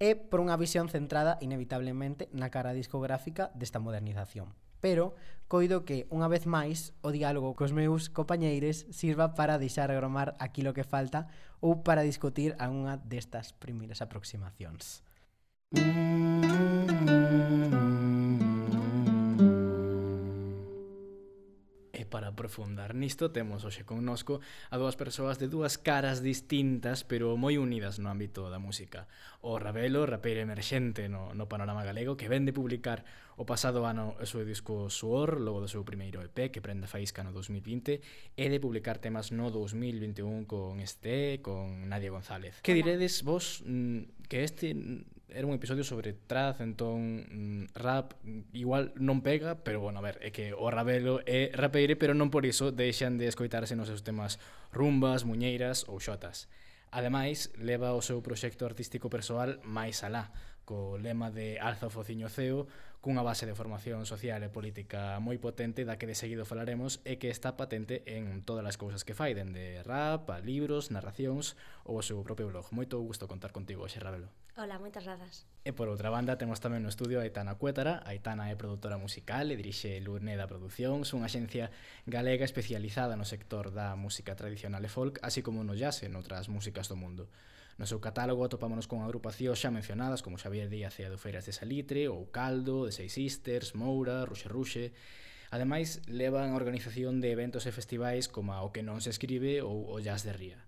e 0.00 0.16
por 0.16 0.40
unha 0.40 0.56
visión 0.56 0.88
centrada 0.88 1.36
inevitablemente 1.44 2.32
na 2.32 2.48
cara 2.48 2.72
discográfica 2.72 3.52
desta 3.54 3.78
modernización. 3.78 4.56
Pero 4.82 5.14
coido 5.46 5.86
que, 5.86 6.10
unha 6.10 6.26
vez 6.26 6.48
máis, 6.48 6.90
o 7.06 7.14
diálogo 7.14 7.54
cos 7.54 7.70
meus 7.70 8.10
compañeiros 8.10 8.88
sirva 8.90 9.38
para 9.38 9.60
deixar 9.60 9.92
agromar 9.92 10.34
aquilo 10.42 10.74
que 10.74 10.82
falta 10.82 11.30
ou 11.62 11.86
para 11.86 12.02
discutir 12.02 12.58
algunha 12.58 12.98
destas 12.98 13.54
primeiras 13.54 14.02
aproximacións. 14.02 15.06
Mm 15.76 16.42
-hmm. 16.42 17.91
para 22.12 22.36
aprofundar 22.36 22.92
nisto 22.92 23.32
temos 23.32 23.64
hoxe 23.64 23.88
connosco 23.88 24.44
a 24.68 24.76
dúas 24.76 25.00
persoas 25.00 25.40
de 25.40 25.48
dúas 25.48 25.80
caras 25.80 26.20
distintas 26.20 27.08
pero 27.08 27.32
moi 27.40 27.56
unidas 27.56 27.96
no 27.96 28.12
ámbito 28.12 28.52
da 28.52 28.60
música. 28.60 29.08
O 29.40 29.56
Ravelo, 29.56 30.04
rapeiro 30.04 30.44
emerxente 30.44 31.08
no, 31.08 31.32
no 31.32 31.48
panorama 31.48 31.80
galego 31.88 32.20
que 32.20 32.28
vende 32.28 32.52
publicar 32.52 33.08
o 33.40 33.48
pasado 33.48 33.88
ano 33.88 34.12
o 34.20 34.26
seu 34.28 34.44
disco 34.44 34.92
Suor, 34.92 35.40
logo 35.40 35.64
do 35.64 35.72
seu 35.72 35.80
primeiro 35.88 36.20
EP 36.20 36.52
que 36.52 36.60
prende 36.60 36.84
faísca 36.84 37.24
no 37.24 37.32
2020 37.32 38.36
e 38.36 38.44
de 38.52 38.58
publicar 38.60 39.00
temas 39.00 39.32
no 39.32 39.48
2021 39.48 40.44
con 40.44 40.84
este, 40.84 41.40
con 41.40 41.88
Nadia 41.88 42.12
González. 42.12 42.60
Que 42.60 42.76
diredes 42.76 43.24
vos 43.24 43.64
mm, 43.64 44.28
que 44.28 44.44
este 44.44 44.76
era 45.34 45.46
un 45.46 45.54
episodio 45.54 45.84
sobre 45.84 46.12
trap, 46.12 46.60
entón 46.60 47.24
mm, 47.24 47.74
rap 47.74 48.14
igual 48.52 48.92
non 49.00 49.24
pega, 49.24 49.64
pero 49.64 49.80
bueno, 49.80 49.98
a 49.98 50.04
ver, 50.04 50.20
é 50.20 50.30
que 50.30 50.52
o 50.52 50.68
Ravelo 50.68 51.24
é 51.24 51.50
rapeire, 51.56 51.96
pero 51.96 52.12
non 52.12 52.28
por 52.28 52.44
iso 52.44 52.70
deixan 52.70 53.16
de 53.16 53.28
escoitarse 53.28 53.74
nos 53.74 53.88
seus 53.88 54.04
temas 54.04 54.36
rumbas, 54.70 55.24
muñeiras 55.24 55.88
ou 55.88 55.98
xotas. 55.98 56.52
Ademais, 56.92 57.48
leva 57.56 57.96
o 57.96 58.04
seu 58.04 58.20
proxecto 58.20 58.68
artístico 58.68 59.08
persoal 59.08 59.56
máis 59.64 60.04
alá, 60.04 60.28
co 60.68 61.00
lema 61.00 61.32
de 61.32 61.56
Alza 61.56 61.88
o 61.88 61.94
Fociño 61.94 62.28
Ceo, 62.28 62.68
cunha 63.02 63.26
base 63.26 63.48
de 63.48 63.56
formación 63.58 64.06
social 64.06 64.44
e 64.46 64.52
política 64.52 65.18
moi 65.18 65.40
potente 65.40 65.82
da 65.82 65.98
que 65.98 66.06
de 66.06 66.14
seguido 66.14 66.46
falaremos 66.46 67.02
e 67.02 67.18
que 67.18 67.32
está 67.32 67.58
patente 67.58 68.06
en 68.06 68.46
todas 68.46 68.62
as 68.68 68.78
cousas 68.78 69.02
que 69.02 69.16
fai, 69.16 69.34
dende 69.34 69.82
rap, 69.82 70.30
a 70.30 70.38
libros, 70.38 70.94
narracións 70.94 71.58
ou 71.82 71.98
o 71.98 72.06
seu 72.06 72.20
propio 72.22 72.52
blog. 72.52 72.70
Moito 72.70 73.00
gusto 73.02 73.26
contar 73.26 73.50
contigo, 73.50 73.88
Xerrabelo. 73.90 74.30
Ola, 74.52 74.76
moitas 74.76 75.08
grazas. 75.08 75.48
E 75.64 75.72
por 75.72 75.88
outra 75.88 76.12
banda, 76.12 76.36
temos 76.36 76.60
tamén 76.60 76.84
no 76.84 76.92
estudio 76.92 77.16
a 77.16 77.24
Aitana 77.24 77.56
Cuétara. 77.56 78.04
Aitana 78.04 78.52
é 78.52 78.54
produtora 78.54 79.00
musical 79.00 79.48
e 79.48 79.56
dirixe 79.56 79.96
Lurneda 80.04 80.44
Producións, 80.44 81.16
unha 81.16 81.24
axencia 81.24 81.72
galega 82.04 82.44
especializada 82.44 83.16
no 83.16 83.24
sector 83.24 83.72
da 83.72 83.96
música 83.96 84.36
tradicional 84.36 84.84
e 84.84 84.92
folk, 84.92 85.16
así 85.24 85.40
como 85.40 85.64
no 85.64 85.72
jazz 85.72 86.04
e 86.04 86.12
noutras 86.12 86.52
músicas 86.52 86.84
do 86.92 87.00
mundo. 87.00 87.32
No 87.80 87.88
seu 87.88 87.96
catálogo 88.04 88.44
atopámonos 88.44 88.84
con 88.84 89.00
agrupacións 89.00 89.56
xa 89.56 89.72
mencionadas 89.72 90.20
como 90.20 90.36
Xavier 90.36 90.68
Díaz 90.68 91.00
e 91.00 91.08
Adufeiras 91.08 91.48
de 91.48 91.56
Salitre, 91.56 92.12
ou 92.12 92.28
Caldo, 92.28 92.84
de 92.84 92.92
Seis 92.92 93.16
Sisters, 93.16 93.72
Moura, 93.72 94.28
Ruxe 94.28 94.52
Ruxe... 94.52 94.86
Ademais, 95.52 96.00
levan 96.08 96.52
a 96.52 96.56
organización 96.56 97.20
de 97.20 97.28
eventos 97.28 97.68
e 97.68 97.76
festivais 97.76 98.24
como 98.24 98.56
o 98.56 98.72
que 98.72 98.80
non 98.80 99.04
se 99.04 99.12
escribe 99.12 99.60
ou 99.60 99.84
o 99.84 100.00
Jazz 100.00 100.24
de 100.24 100.32
Ría. 100.32 100.60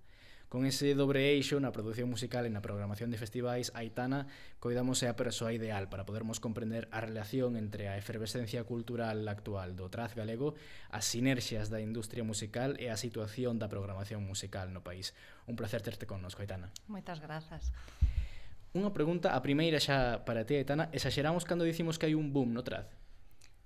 Con 0.54 0.66
ese 0.66 0.94
dobre 0.94 1.34
eixo 1.34 1.58
na 1.58 1.74
produción 1.74 2.06
musical 2.06 2.46
e 2.46 2.54
na 2.54 2.62
programación 2.62 3.10
de 3.10 3.18
festivais, 3.18 3.74
Aitana 3.74 4.30
coidamos 4.62 5.02
é 5.02 5.10
a 5.10 5.18
persoa 5.18 5.50
ideal 5.50 5.90
para 5.90 6.06
podermos 6.06 6.38
comprender 6.38 6.86
a 6.94 7.02
relación 7.02 7.58
entre 7.58 7.90
a 7.90 7.98
efervescencia 7.98 8.62
cultural 8.62 9.26
actual 9.26 9.74
do 9.74 9.90
traz 9.90 10.14
galego, 10.14 10.54
as 10.94 11.10
sinerxias 11.10 11.74
da 11.74 11.82
industria 11.82 12.22
musical 12.22 12.78
e 12.78 12.86
a 12.86 12.94
situación 12.94 13.58
da 13.58 13.66
programación 13.66 14.22
musical 14.22 14.70
no 14.70 14.86
país. 14.86 15.10
Un 15.50 15.58
placer 15.58 15.82
terte 15.82 16.06
connosco, 16.06 16.46
Aitana. 16.46 16.70
Moitas 16.86 17.18
grazas. 17.18 17.74
Unha 18.78 18.94
pregunta, 18.94 19.34
a 19.34 19.42
primeira 19.42 19.82
xa 19.82 20.22
para 20.22 20.46
ti, 20.46 20.54
Aitana, 20.54 20.86
exageramos 20.94 21.42
cando 21.42 21.66
dicimos 21.66 21.98
que 21.98 22.06
hai 22.06 22.14
un 22.14 22.30
boom 22.30 22.54
no 22.54 22.62
traz? 22.62 22.86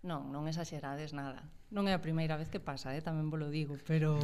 Non, 0.07 0.31
non 0.31 0.47
exagerades 0.47 1.11
nada. 1.11 1.43
Non 1.75 1.91
é 1.91 1.93
a 1.93 2.01
primeira 2.01 2.39
vez 2.39 2.47
que 2.47 2.63
pasa, 2.63 2.95
eh? 2.95 3.03
tamén 3.03 3.35
vos 3.35 3.43
lo 3.43 3.51
digo, 3.51 3.75
pero, 3.83 4.15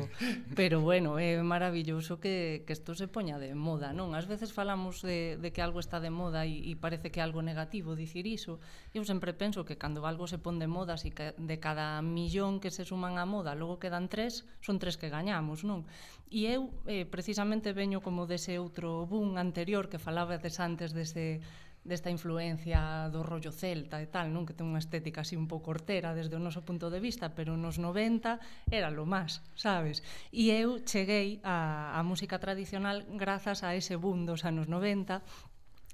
pero 0.59 0.79
bueno, 0.79 1.19
é 1.19 1.35
maravilloso 1.43 2.23
que, 2.23 2.63
que 2.63 2.79
isto 2.79 2.95
se 2.95 3.11
poña 3.11 3.43
de 3.43 3.59
moda, 3.59 3.91
non? 3.91 4.15
Ás 4.15 4.31
veces 4.31 4.55
falamos 4.55 5.03
de, 5.03 5.35
de 5.37 5.51
que 5.51 5.67
algo 5.67 5.83
está 5.83 5.99
de 5.99 6.15
moda 6.15 6.47
e, 6.47 6.71
e 6.71 6.79
parece 6.79 7.11
que 7.11 7.19
é 7.19 7.27
algo 7.27 7.43
negativo 7.43 7.99
dicir 7.99 8.25
iso. 8.31 8.63
Eu 8.95 9.03
sempre 9.03 9.35
penso 9.35 9.67
que 9.67 9.75
cando 9.75 10.07
algo 10.07 10.31
se 10.31 10.39
pon 10.39 10.63
de 10.63 10.71
moda, 10.71 10.95
si 10.95 11.11
que 11.11 11.35
de 11.35 11.57
cada 11.59 11.99
millón 12.07 12.63
que 12.63 12.71
se 12.71 12.87
suman 12.87 13.19
á 13.19 13.27
moda, 13.27 13.59
logo 13.59 13.83
quedan 13.83 14.07
tres, 14.07 14.47
son 14.63 14.79
tres 14.79 14.95
que 14.95 15.11
gañamos, 15.11 15.67
non? 15.67 15.91
E 16.31 16.47
eu 16.47 16.71
eh, 16.87 17.03
precisamente 17.03 17.75
veño 17.75 17.99
como 17.99 18.31
dese 18.31 18.63
outro 18.63 19.11
boom 19.11 19.43
anterior 19.43 19.91
que 19.91 19.99
falaba 19.99 20.39
antes 20.39 20.95
dese 20.95 21.43
desta 21.85 22.09
influencia 22.09 23.13
do 23.13 23.21
rollo 23.21 23.53
celta 23.53 24.01
e 24.01 24.09
tal, 24.09 24.33
non? 24.33 24.49
Que 24.49 24.57
ten 24.57 24.65
unha 24.65 24.81
estética 24.81 25.21
así 25.21 25.37
un 25.37 25.45
pouco 25.45 25.69
hortera 25.69 26.17
desde 26.17 26.33
o 26.33 26.41
noso 26.41 26.65
punto 26.65 26.89
de 26.89 26.97
vista, 26.97 27.37
pero 27.37 27.61
nos 27.61 27.77
90 27.77 28.73
era 28.73 28.89
lo 28.89 29.05
máis, 29.05 29.45
sabes? 29.53 30.01
E 30.33 30.49
eu 30.49 30.81
cheguei 30.81 31.45
á, 31.45 31.93
á 31.93 32.01
música 32.01 32.41
tradicional 32.41 33.05
grazas 33.13 33.61
a 33.61 33.77
ese 33.77 34.01
boom 34.01 34.25
dos 34.25 34.49
anos 34.49 34.65
90 34.67 35.21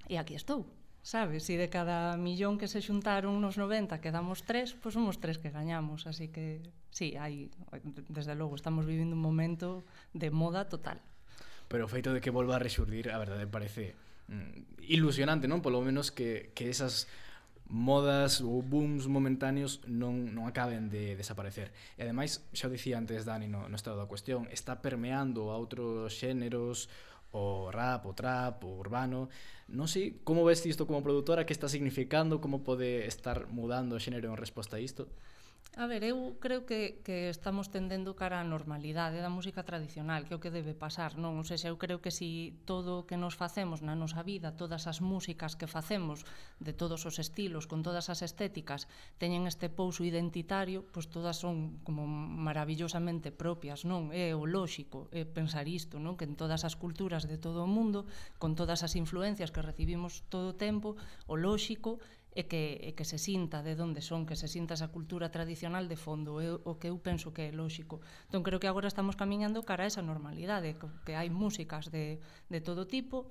e 0.07 0.15
aquí 0.15 0.39
estou. 0.39 0.63
Sabes, 1.03 1.49
si 1.49 1.57
de 1.57 1.73
cada 1.73 2.15
millón 2.21 2.61
que 2.61 2.69
se 2.69 2.79
xuntaron 2.85 3.43
nos 3.43 3.59
90 3.59 3.99
quedamos 3.99 4.47
tres, 4.47 4.77
pois 4.79 4.95
pues 4.95 4.95
somos 4.95 5.19
tres 5.19 5.43
que 5.43 5.51
gañamos, 5.51 6.07
así 6.07 6.31
que 6.31 6.63
sí, 6.95 7.19
hai, 7.19 7.51
desde 8.07 8.39
logo 8.39 8.55
estamos 8.55 8.87
vivindo 8.87 9.19
un 9.19 9.25
momento 9.25 9.83
de 10.15 10.31
moda 10.31 10.71
total. 10.71 11.03
Pero 11.67 11.87
o 11.87 11.91
feito 11.91 12.15
de 12.15 12.23
que 12.23 12.31
volva 12.31 12.61
a 12.61 12.63
rexurdir, 12.63 13.11
a 13.11 13.19
verdade 13.19 13.49
parece 13.51 13.97
Mm, 14.31 14.87
ilusionante, 14.87 15.51
non? 15.51 15.59
Polo 15.59 15.83
menos 15.83 16.15
que, 16.15 16.55
que 16.55 16.71
esas 16.71 17.11
modas 17.71 18.43
ou 18.43 18.63
booms 18.63 19.07
momentáneos 19.07 19.83
non, 19.87 20.31
non 20.35 20.47
acaben 20.47 20.91
de 20.91 21.15
desaparecer. 21.15 21.71
E 21.99 22.07
ademais, 22.07 22.47
xa 22.55 22.67
o 22.67 22.75
dicía 22.75 22.99
antes 22.99 23.27
Dani 23.27 23.47
no, 23.47 23.67
no 23.67 23.77
estado 23.79 23.99
da 23.99 24.11
cuestión, 24.11 24.51
está 24.51 24.83
permeando 24.83 25.51
a 25.51 25.59
outros 25.59 26.15
xéneros, 26.15 26.91
o 27.31 27.71
rap, 27.71 28.07
o 28.07 28.13
trap, 28.15 28.67
o 28.67 28.75
urbano. 28.79 29.31
Non 29.71 29.87
sei 29.87 30.19
como 30.27 30.43
ves 30.43 30.67
isto 30.67 30.87
como 30.87 31.03
produtora, 31.03 31.47
que 31.47 31.55
está 31.55 31.71
significando, 31.71 32.43
como 32.43 32.67
pode 32.67 33.07
estar 33.07 33.47
mudando 33.51 33.95
o 33.95 34.03
xénero 34.03 34.31
en 34.31 34.39
resposta 34.39 34.79
a 34.79 34.83
isto? 34.83 35.07
A 35.77 35.87
ver, 35.87 36.03
eu 36.03 36.35
creo 36.41 36.67
que, 36.67 36.99
que 37.07 37.31
estamos 37.31 37.71
tendendo 37.71 38.19
cara 38.19 38.43
á 38.43 38.45
normalidade 38.45 39.23
da 39.23 39.31
música 39.31 39.63
tradicional, 39.63 40.27
que 40.27 40.35
é 40.35 40.37
o 40.37 40.43
que 40.43 40.51
debe 40.51 40.75
pasar, 40.75 41.15
non? 41.15 41.39
Ou 41.39 41.47
sea, 41.47 41.71
eu 41.71 41.79
creo 41.79 42.03
que 42.03 42.11
si 42.11 42.59
todo 42.67 42.99
o 42.99 43.07
que 43.07 43.15
nos 43.15 43.39
facemos 43.39 43.79
na 43.79 43.95
nosa 43.95 44.27
vida, 44.27 44.51
todas 44.51 44.91
as 44.91 44.99
músicas 44.99 45.55
que 45.55 45.71
facemos, 45.71 46.27
de 46.59 46.75
todos 46.75 47.07
os 47.07 47.23
estilos, 47.23 47.71
con 47.71 47.87
todas 47.87 48.11
as 48.11 48.19
estéticas, 48.27 48.91
teñen 49.23 49.47
este 49.47 49.71
pouso 49.71 50.03
identitario, 50.03 50.83
pois 50.91 51.07
todas 51.07 51.39
son 51.39 51.79
como 51.87 52.03
maravillosamente 52.03 53.31
propias, 53.31 53.87
non? 53.87 54.11
É 54.11 54.35
o 54.35 54.51
lóxico, 54.51 55.07
é 55.15 55.23
pensar 55.23 55.71
isto, 55.71 56.03
non? 56.03 56.19
Que 56.19 56.27
en 56.27 56.35
todas 56.35 56.67
as 56.67 56.75
culturas 56.75 57.31
de 57.31 57.39
todo 57.39 57.63
o 57.63 57.71
mundo, 57.71 58.11
con 58.43 58.59
todas 58.59 58.83
as 58.83 58.99
influencias 58.99 59.55
que 59.55 59.63
recibimos 59.63 60.27
todo 60.35 60.51
o 60.51 60.59
tempo, 60.59 60.99
o 61.31 61.39
lóxico 61.39 62.03
e 62.31 62.47
que, 62.47 62.79
e 62.79 62.95
que 62.95 63.03
se 63.03 63.19
sinta 63.19 63.63
de 63.67 63.75
onde 63.75 63.99
son, 64.01 64.23
que 64.23 64.39
se 64.39 64.47
sinta 64.47 64.79
esa 64.79 64.95
cultura 64.95 65.35
tradicional 65.35 65.91
de 65.91 65.99
fondo, 65.99 66.39
é 66.39 66.55
o 66.55 66.79
que 66.79 66.89
eu 66.91 66.97
penso 67.03 67.35
que 67.35 67.51
é 67.51 67.53
lóxico. 67.53 67.99
Entón, 68.31 68.47
creo 68.47 68.63
que 68.63 68.71
agora 68.71 68.87
estamos 68.87 69.19
camiñando 69.19 69.67
cara 69.67 69.83
a 69.85 69.91
esa 69.91 70.03
normalidade, 70.03 70.79
que, 70.79 71.19
hai 71.19 71.27
músicas 71.31 71.91
de, 71.91 72.23
de 72.47 72.61
todo 72.63 72.87
tipo, 72.87 73.27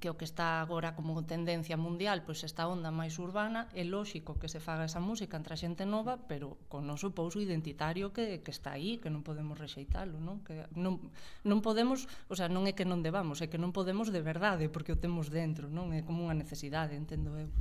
que 0.00 0.08
o 0.08 0.16
que 0.16 0.24
está 0.24 0.64
agora 0.64 0.96
como 0.96 1.20
tendencia 1.28 1.76
mundial, 1.76 2.24
pois 2.24 2.40
esta 2.48 2.64
onda 2.64 2.88
máis 2.88 3.20
urbana, 3.20 3.68
é 3.76 3.84
lóxico 3.84 4.40
que 4.40 4.48
se 4.48 4.64
faga 4.64 4.88
esa 4.88 5.04
música 5.04 5.36
entre 5.36 5.52
a 5.52 5.60
xente 5.60 5.84
nova, 5.84 6.16
pero 6.24 6.56
con 6.72 6.88
o 6.88 6.88
noso 6.88 7.12
pouso 7.12 7.36
identitario 7.36 8.16
que, 8.16 8.40
que 8.40 8.52
está 8.56 8.72
aí, 8.72 8.96
que 8.96 9.12
non 9.12 9.20
podemos 9.20 9.60
rexeitalo, 9.60 10.16
non? 10.16 10.40
Que 10.40 10.64
non, 10.72 11.12
non 11.44 11.60
podemos, 11.60 12.08
o 12.32 12.34
sea, 12.34 12.48
non 12.48 12.64
é 12.64 12.72
que 12.72 12.88
non 12.88 13.04
debamos, 13.04 13.44
é 13.44 13.46
que 13.52 13.60
non 13.60 13.76
podemos 13.76 14.08
de 14.08 14.24
verdade, 14.24 14.72
porque 14.72 14.96
o 14.96 14.98
temos 14.98 15.28
dentro, 15.28 15.68
non? 15.68 15.92
É 15.92 16.00
como 16.00 16.24
unha 16.24 16.40
necesidade, 16.40 16.96
entendo 16.96 17.36
eu 17.36 17.52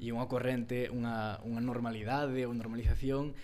e 0.00 0.12
unha 0.12 0.28
corrente, 0.28 0.92
unha, 0.92 1.40
unha 1.44 1.62
normalidade 1.64 2.44
ou 2.44 2.52
normalización 2.52 3.36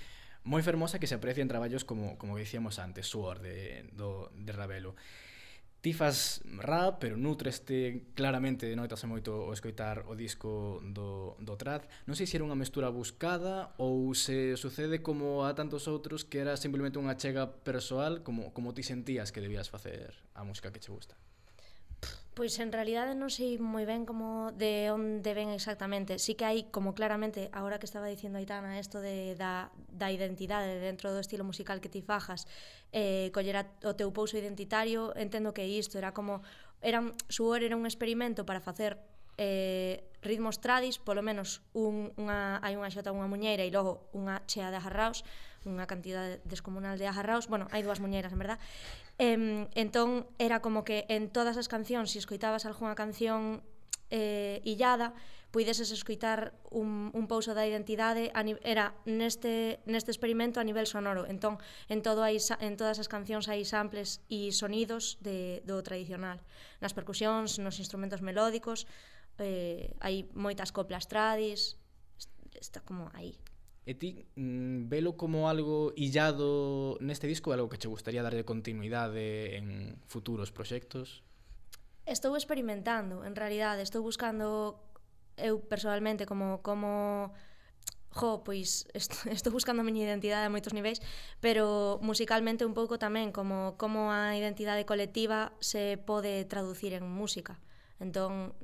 moi 0.42 0.62
fermosa 0.66 0.98
que 0.98 1.06
se 1.06 1.14
aprecia 1.14 1.42
en 1.42 1.50
traballos 1.50 1.86
como, 1.86 2.18
como 2.18 2.34
dicíamos 2.34 2.82
antes, 2.82 3.06
Suor 3.06 3.38
de, 3.38 3.86
do, 3.94 4.30
de 4.34 4.50
Ravelo. 4.50 4.98
Ti 5.82 5.90
fas 5.94 6.42
rap, 6.62 7.02
pero 7.02 7.18
nutreste 7.18 8.06
claramente 8.14 8.70
de 8.70 8.78
noitas 8.78 9.02
moito 9.02 9.34
o 9.34 9.50
escoitar 9.50 10.06
o 10.06 10.14
disco 10.14 10.78
do, 10.82 11.34
do 11.42 11.58
Traz. 11.58 11.86
Non 12.06 12.14
sei 12.14 12.30
se 12.30 12.38
era 12.38 12.46
unha 12.46 12.58
mestura 12.58 12.86
buscada 12.90 13.74
ou 13.82 14.14
se 14.14 14.54
sucede 14.54 15.02
como 15.02 15.42
a 15.42 15.58
tantos 15.58 15.90
outros 15.90 16.22
que 16.22 16.38
era 16.38 16.54
simplemente 16.54 17.02
unha 17.02 17.18
chega 17.18 17.50
persoal 17.66 18.22
como, 18.22 18.54
como 18.54 18.74
ti 18.74 18.86
sentías 18.86 19.34
que 19.34 19.42
debías 19.42 19.70
facer 19.70 20.14
a 20.38 20.46
música 20.46 20.70
que 20.70 20.78
che 20.78 20.94
gusta. 20.94 21.18
Pois 22.34 22.56
en 22.64 22.72
realidade 22.72 23.12
non 23.12 23.28
sei 23.28 23.60
moi 23.60 23.84
ben 23.84 24.08
como 24.08 24.56
de 24.56 24.88
onde 24.88 25.36
ven 25.36 25.52
exactamente. 25.52 26.16
Sí 26.16 26.32
que 26.32 26.48
hai 26.48 26.64
como 26.72 26.96
claramente, 26.96 27.52
agora 27.52 27.76
que 27.76 27.84
estaba 27.84 28.08
dicindo 28.08 28.40
Aitana, 28.40 28.80
isto 28.80 29.04
de, 29.04 29.36
da, 29.36 29.68
da 29.92 30.08
identidade 30.08 30.80
dentro 30.80 31.12
do 31.12 31.20
estilo 31.20 31.44
musical 31.44 31.84
que 31.84 31.92
ti 31.92 32.00
fajas, 32.00 32.48
eh, 32.88 33.28
collera 33.36 33.68
o 33.84 33.92
teu 33.92 34.08
pouso 34.16 34.40
identitario, 34.40 35.12
entendo 35.12 35.52
que 35.52 35.68
isto 35.68 36.00
era 36.00 36.16
como... 36.16 36.40
Era, 36.80 37.04
suor 37.28 37.60
era 37.60 37.76
un 37.76 37.84
experimento 37.84 38.48
para 38.48 38.64
facer 38.64 38.96
eh, 39.36 40.08
ritmos 40.24 40.56
tradis, 40.64 40.96
polo 40.96 41.20
menos 41.20 41.60
un, 41.76 42.16
unha, 42.16 42.64
hai 42.64 42.80
unha 42.80 42.88
xota 42.88 43.12
unha 43.12 43.28
muñeira 43.28 43.60
e 43.60 43.68
logo 43.68 44.08
unha 44.16 44.40
chea 44.48 44.72
de 44.72 44.80
ajarraos, 44.80 45.20
unha 45.68 45.84
cantidade 45.84 46.40
descomunal 46.48 46.96
de 46.96 47.06
ajarraos, 47.06 47.46
bueno, 47.46 47.68
hai 47.70 47.84
dúas 47.84 48.00
muñeiras, 48.00 48.32
en 48.32 48.40
verdad, 48.40 48.58
Em, 49.18 49.68
entón, 49.76 50.26
era 50.38 50.60
como 50.60 50.84
que 50.84 51.04
en 51.08 51.28
todas 51.28 51.56
as 51.56 51.68
cancións, 51.68 52.10
se 52.10 52.18
si 52.18 52.18
escoitabas 52.24 52.64
algunha 52.64 52.96
canción 52.96 53.62
eh, 54.12 54.60
illada, 54.64 55.14
puideses 55.52 55.92
escoitar 55.92 56.56
un, 56.70 57.12
un 57.12 57.28
pouso 57.28 57.52
da 57.52 57.68
identidade 57.68 58.32
a, 58.32 58.40
era 58.64 58.96
neste, 59.04 59.84
neste 59.84 60.08
experimento 60.08 60.58
a 60.58 60.64
nivel 60.64 60.88
sonoro. 60.88 61.28
Entón 61.28 61.60
en, 61.92 62.00
todo 62.00 62.24
hai, 62.24 62.40
en 62.64 62.74
todas 62.80 62.96
as 62.96 63.08
cancións 63.08 63.52
hai 63.52 63.62
samples 63.68 64.24
e 64.32 64.48
sonidos 64.50 65.20
de, 65.20 65.60
do 65.68 65.84
tradicional. 65.84 66.40
Nas 66.80 66.96
percusións, 66.96 67.60
nos 67.60 67.76
instrumentos 67.76 68.24
melódicos 68.24 68.88
eh, 69.36 69.92
hai 70.00 70.24
moitas 70.32 70.72
coplas 70.72 71.04
tradis 71.04 71.76
está 72.56 72.80
como 72.80 73.12
aí. 73.12 73.36
E 73.82 73.98
ti 73.98 74.22
mm, 74.38 74.86
velo 74.86 75.18
como 75.18 75.50
algo 75.50 75.90
illado 75.98 76.94
neste 77.02 77.26
disco 77.26 77.50
algo 77.50 77.66
que 77.66 77.82
che 77.82 77.90
gustaría 77.90 78.22
darlle 78.22 78.46
continuidade 78.46 79.54
eh, 79.54 79.58
en 79.58 79.98
futuros 80.06 80.54
proxectos? 80.54 81.26
Estou 82.06 82.38
experimentando, 82.38 83.26
en 83.26 83.34
realidade, 83.34 83.82
estou 83.82 84.02
buscando 84.02 84.78
eu 85.34 85.58
personalmente 85.66 86.26
como 86.26 86.62
como 86.62 87.34
jo, 88.14 88.44
pois 88.44 88.86
estou 89.34 89.50
buscando 89.50 89.82
a 89.82 89.86
miña 89.86 90.06
identidade 90.06 90.46
a 90.46 90.52
moitos 90.52 90.76
niveis, 90.76 91.02
pero 91.42 91.98
musicalmente 92.06 92.62
un 92.62 92.78
pouco 92.78 93.02
tamén 93.02 93.34
como 93.34 93.74
como 93.82 94.14
a 94.14 94.36
identidade 94.38 94.86
colectiva 94.86 95.58
se 95.58 95.98
pode 95.98 96.46
traducir 96.46 96.94
en 96.94 97.02
música. 97.02 97.58
Entón, 98.02 98.54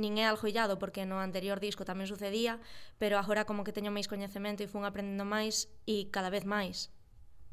nin 0.00 0.16
é 0.16 0.24
aljoillado 0.26 0.80
porque 0.80 1.04
no 1.04 1.20
anterior 1.20 1.60
disco 1.60 1.84
tamén 1.84 2.08
sucedía, 2.08 2.56
pero 2.96 3.20
agora 3.20 3.44
como 3.44 3.62
que 3.62 3.76
teño 3.76 3.92
máis 3.92 4.08
coñecemento 4.08 4.64
e 4.64 4.70
fun 4.72 4.88
aprendendo 4.88 5.28
máis 5.28 5.68
e 5.84 6.08
cada 6.08 6.32
vez 6.32 6.48
máis. 6.48 6.88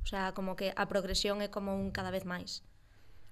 O 0.02 0.08
sea, 0.08 0.32
como 0.32 0.56
que 0.56 0.72
a 0.72 0.88
progresión 0.88 1.44
é 1.44 1.52
como 1.52 1.76
un 1.76 1.92
cada 1.92 2.10
vez 2.10 2.24
máis. 2.24 2.64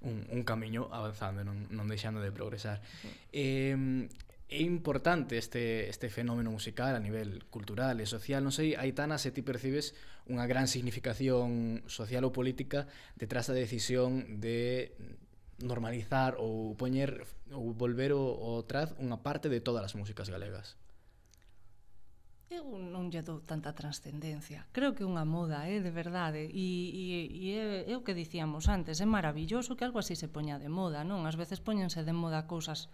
Un, 0.04 0.28
un 0.30 0.44
camiño 0.44 0.92
avanzando, 0.92 1.48
non, 1.48 1.72
non 1.72 1.88
deixando 1.88 2.20
de 2.20 2.36
progresar. 2.36 2.84
Uh 2.84 3.08
-huh. 3.08 3.16
Eh, 3.32 3.76
É 4.48 4.62
importante 4.62 5.40
este, 5.40 5.90
este 5.90 6.08
fenómeno 6.10 6.52
musical 6.52 6.96
a 6.96 7.00
nivel 7.00 7.46
cultural 7.50 7.98
e 7.98 8.06
social. 8.06 8.46
Non 8.46 8.54
sei, 8.54 8.78
Aitana, 8.78 9.18
se 9.18 9.34
ti 9.34 9.42
percibes 9.42 9.98
unha 10.30 10.46
gran 10.46 10.70
significación 10.70 11.82
social 11.90 12.22
ou 12.22 12.30
política 12.30 12.86
detrás 13.18 13.50
da 13.50 13.58
decisión 13.58 14.38
de 14.38 14.94
normalizar 15.60 16.36
ou 16.40 16.76
poñer 16.76 17.24
ou 17.52 17.72
volver 17.72 18.12
o, 18.12 18.24
o 18.24 18.64
traz 18.68 18.92
unha 19.00 19.22
parte 19.24 19.48
de 19.48 19.64
todas 19.64 19.84
as 19.88 19.96
músicas 19.96 20.28
galegas. 20.28 20.76
Eu 22.46 22.78
non 22.78 23.10
lle 23.10 23.26
dou 23.26 23.42
tanta 23.42 23.74
trascendencia. 23.74 24.70
Creo 24.70 24.94
que 24.94 25.02
unha 25.02 25.26
moda, 25.26 25.66
é 25.66 25.78
eh, 25.78 25.82
de 25.82 25.90
verdade, 25.90 26.46
e, 26.46 26.68
e, 26.94 27.04
e 27.34 27.46
é, 27.58 27.90
é 27.90 27.94
o 27.98 28.06
que 28.06 28.14
dicíamos 28.14 28.70
antes, 28.70 29.02
é 29.02 29.08
maravilloso 29.10 29.74
que 29.74 29.84
algo 29.84 29.98
así 29.98 30.14
se 30.14 30.30
poña 30.30 30.62
de 30.62 30.70
moda, 30.70 31.02
non? 31.02 31.26
Ás 31.26 31.40
veces 31.42 31.58
poñense 31.58 32.06
de 32.06 32.14
moda 32.14 32.46
cousas 32.46 32.88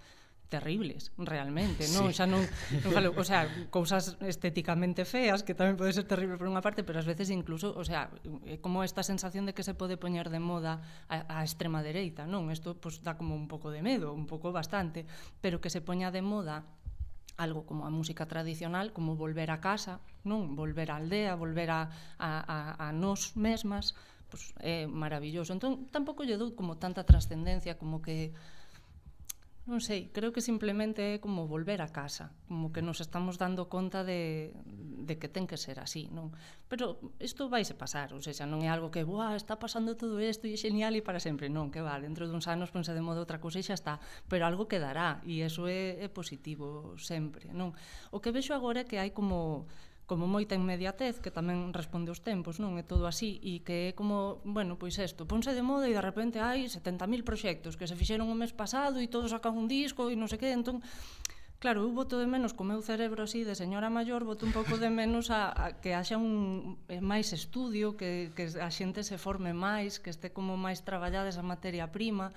terribles, 0.52 1.16
realmente, 1.16 1.88
non? 1.96 2.12
Sí. 2.12 2.20
Xa 2.20 2.28
non, 2.28 2.44
non 2.84 2.92
falo, 2.92 3.16
o 3.16 3.24
sea, 3.24 3.48
cousas 3.72 4.20
estéticamente 4.20 5.08
feas 5.08 5.48
que 5.48 5.56
tamén 5.56 5.80
pode 5.80 5.96
ser 5.96 6.04
terrible 6.04 6.36
por 6.36 6.52
unha 6.52 6.60
parte, 6.60 6.84
pero 6.84 7.00
ás 7.00 7.08
veces 7.08 7.32
incluso, 7.32 7.72
o 7.72 7.88
sea, 7.88 8.12
é 8.44 8.60
como 8.60 8.84
esta 8.84 9.00
sensación 9.00 9.48
de 9.48 9.56
que 9.56 9.64
se 9.64 9.72
pode 9.72 9.96
poñer 9.96 10.28
de 10.28 10.44
moda 10.44 10.84
a, 11.08 11.40
a 11.40 11.48
extrema 11.48 11.80
dereita, 11.80 12.28
non? 12.28 12.52
Isto 12.52 12.76
pues, 12.76 13.00
dá 13.00 13.16
como 13.16 13.32
un 13.32 13.48
pouco 13.48 13.72
de 13.72 13.80
medo, 13.80 14.12
un 14.12 14.28
pouco 14.28 14.52
bastante, 14.52 15.08
pero 15.40 15.64
que 15.64 15.72
se 15.72 15.80
poña 15.80 16.12
de 16.12 16.20
moda 16.20 16.68
algo 17.40 17.64
como 17.64 17.88
a 17.88 17.90
música 17.90 18.28
tradicional, 18.28 18.92
como 18.92 19.16
volver 19.16 19.56
a 19.56 19.64
casa, 19.64 20.04
non? 20.28 20.60
Volver 20.60 20.92
á 20.92 21.00
aldea, 21.00 21.40
volver 21.40 21.72
a, 21.72 21.88
a, 22.20 22.30
a, 22.44 22.58
a 22.76 22.88
nós 22.92 23.40
mesmas, 23.40 23.96
pues, 24.28 24.52
é 24.60 24.84
maravilloso. 24.84 25.56
Entón, 25.56 25.88
tampouco 25.96 26.28
lle 26.28 26.36
dou 26.36 26.52
como 26.60 26.76
tanta 26.76 27.08
trascendencia 27.08 27.80
como 27.80 28.04
que 28.04 28.36
Non 29.70 29.78
sei, 29.78 30.10
creo 30.10 30.34
que 30.34 30.42
simplemente 30.42 31.14
é 31.14 31.22
como 31.22 31.46
volver 31.46 31.86
a 31.86 31.94
casa, 31.94 32.34
como 32.50 32.74
que 32.74 32.82
nos 32.82 32.98
estamos 32.98 33.38
dando 33.38 33.70
conta 33.70 34.02
de, 34.02 34.58
de 35.06 35.22
que 35.22 35.30
ten 35.30 35.46
que 35.46 35.54
ser 35.54 35.78
así, 35.78 36.10
non? 36.10 36.34
Pero 36.66 36.98
isto 37.22 37.46
vaise 37.46 37.78
pasar, 37.78 38.10
ou 38.10 38.26
seja, 38.26 38.50
non 38.50 38.66
é 38.66 38.74
algo 38.74 38.90
que, 38.90 39.06
buah, 39.06 39.38
está 39.38 39.62
pasando 39.62 39.94
todo 39.94 40.18
isto 40.18 40.50
e 40.50 40.58
é 40.58 40.60
genial 40.60 40.98
e 40.98 41.06
para 41.06 41.22
sempre, 41.22 41.46
non, 41.46 41.70
que 41.70 41.78
va, 41.78 42.02
dentro 42.02 42.26
duns 42.26 42.50
anos 42.50 42.74
ponse 42.74 42.90
de 42.90 43.06
modo 43.06 43.22
outra 43.22 43.38
cousa 43.38 43.62
e 43.62 43.64
xa 43.64 43.78
está, 43.78 44.02
pero 44.26 44.50
algo 44.50 44.66
quedará 44.66 45.22
e 45.30 45.46
eso 45.46 45.70
é, 45.70 46.02
é 46.02 46.10
positivo 46.10 46.98
sempre, 46.98 47.54
non? 47.54 47.78
O 48.10 48.18
que 48.18 48.34
vexo 48.34 48.58
agora 48.58 48.82
é 48.82 48.88
que 48.90 48.98
hai 48.98 49.14
como 49.14 49.70
como 50.12 50.28
moita 50.28 50.60
inmediatez, 50.60 51.24
que 51.24 51.32
tamén 51.32 51.72
responde 51.72 52.12
aos 52.12 52.20
tempos, 52.20 52.60
non? 52.60 52.76
É 52.76 52.84
todo 52.84 53.08
así, 53.08 53.40
e 53.40 53.64
que 53.64 53.96
é 53.96 53.96
como, 53.96 54.44
bueno, 54.44 54.76
pois 54.76 55.00
isto, 55.00 55.24
ponse 55.24 55.56
de 55.56 55.64
moda 55.64 55.88
e 55.88 55.96
de 55.96 56.04
repente 56.04 56.44
hai 56.44 56.68
70.000 56.68 57.24
proxectos 57.24 57.80
que 57.80 57.88
se 57.88 57.96
fixeron 57.96 58.28
o 58.28 58.36
mes 58.36 58.52
pasado 58.52 59.00
e 59.00 59.08
todos 59.08 59.32
sacan 59.32 59.56
un 59.56 59.72
disco 59.72 60.12
e 60.12 60.20
non 60.20 60.28
sei 60.28 60.36
que, 60.36 60.52
entón, 60.52 60.84
Claro, 61.62 61.86
eu 61.86 61.94
voto 61.94 62.18
de 62.18 62.26
menos 62.26 62.58
co 62.58 62.66
meu 62.66 62.82
cerebro 62.82 63.22
así 63.22 63.46
de 63.46 63.54
señora 63.54 63.94
maior, 63.94 64.26
voto 64.26 64.50
un 64.50 64.52
pouco 64.52 64.82
de 64.82 64.90
menos 64.90 65.30
a, 65.30 65.54
a 65.54 65.78
que 65.78 65.94
haxa 65.94 66.18
un 66.18 66.82
eh, 66.90 67.06
máis 67.06 67.38
estudio, 67.38 67.94
que, 67.94 68.34
que 68.34 68.50
a 68.58 68.74
xente 68.74 69.06
se 69.06 69.22
forme 69.22 69.54
máis, 69.54 70.02
que 70.02 70.10
este 70.10 70.34
como 70.34 70.58
máis 70.58 70.82
traballada 70.82 71.30
esa 71.30 71.46
materia 71.46 71.94
prima, 71.94 72.34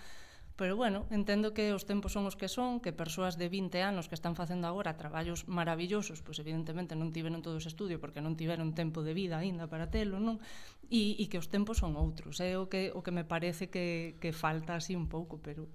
Pero 0.56 0.76
bueno, 0.76 1.06
entendo 1.10 1.50
que 1.50 1.74
os 1.74 1.82
tempos 1.82 2.14
son 2.14 2.30
os 2.30 2.38
que 2.38 2.46
son, 2.46 2.78
que 2.78 2.94
persoas 2.94 3.34
de 3.34 3.50
20 3.50 3.82
anos 3.82 4.06
que 4.06 4.14
están 4.14 4.38
facendo 4.38 4.70
agora 4.70 4.94
traballos 4.94 5.50
maravillosos, 5.50 6.22
pois 6.22 6.38
evidentemente 6.38 6.94
non 6.94 7.10
tiveron 7.10 7.42
todo 7.42 7.58
ese 7.58 7.74
estudio 7.74 7.98
porque 7.98 8.22
non 8.22 8.38
tiveron 8.38 8.70
tempo 8.70 9.02
de 9.02 9.18
vida 9.18 9.42
aínda 9.42 9.66
para 9.66 9.90
telo, 9.90 10.22
non? 10.22 10.38
E, 10.86 11.18
e 11.18 11.24
que 11.26 11.42
os 11.42 11.50
tempos 11.50 11.82
son 11.82 11.98
outros, 11.98 12.38
é 12.38 12.54
o 12.54 12.70
que 12.70 12.94
o 12.94 13.02
que 13.02 13.10
me 13.10 13.26
parece 13.26 13.66
que 13.66 14.14
que 14.22 14.30
falta 14.30 14.78
así 14.78 14.94
un 14.94 15.10
pouco, 15.10 15.42
pero 15.42 15.66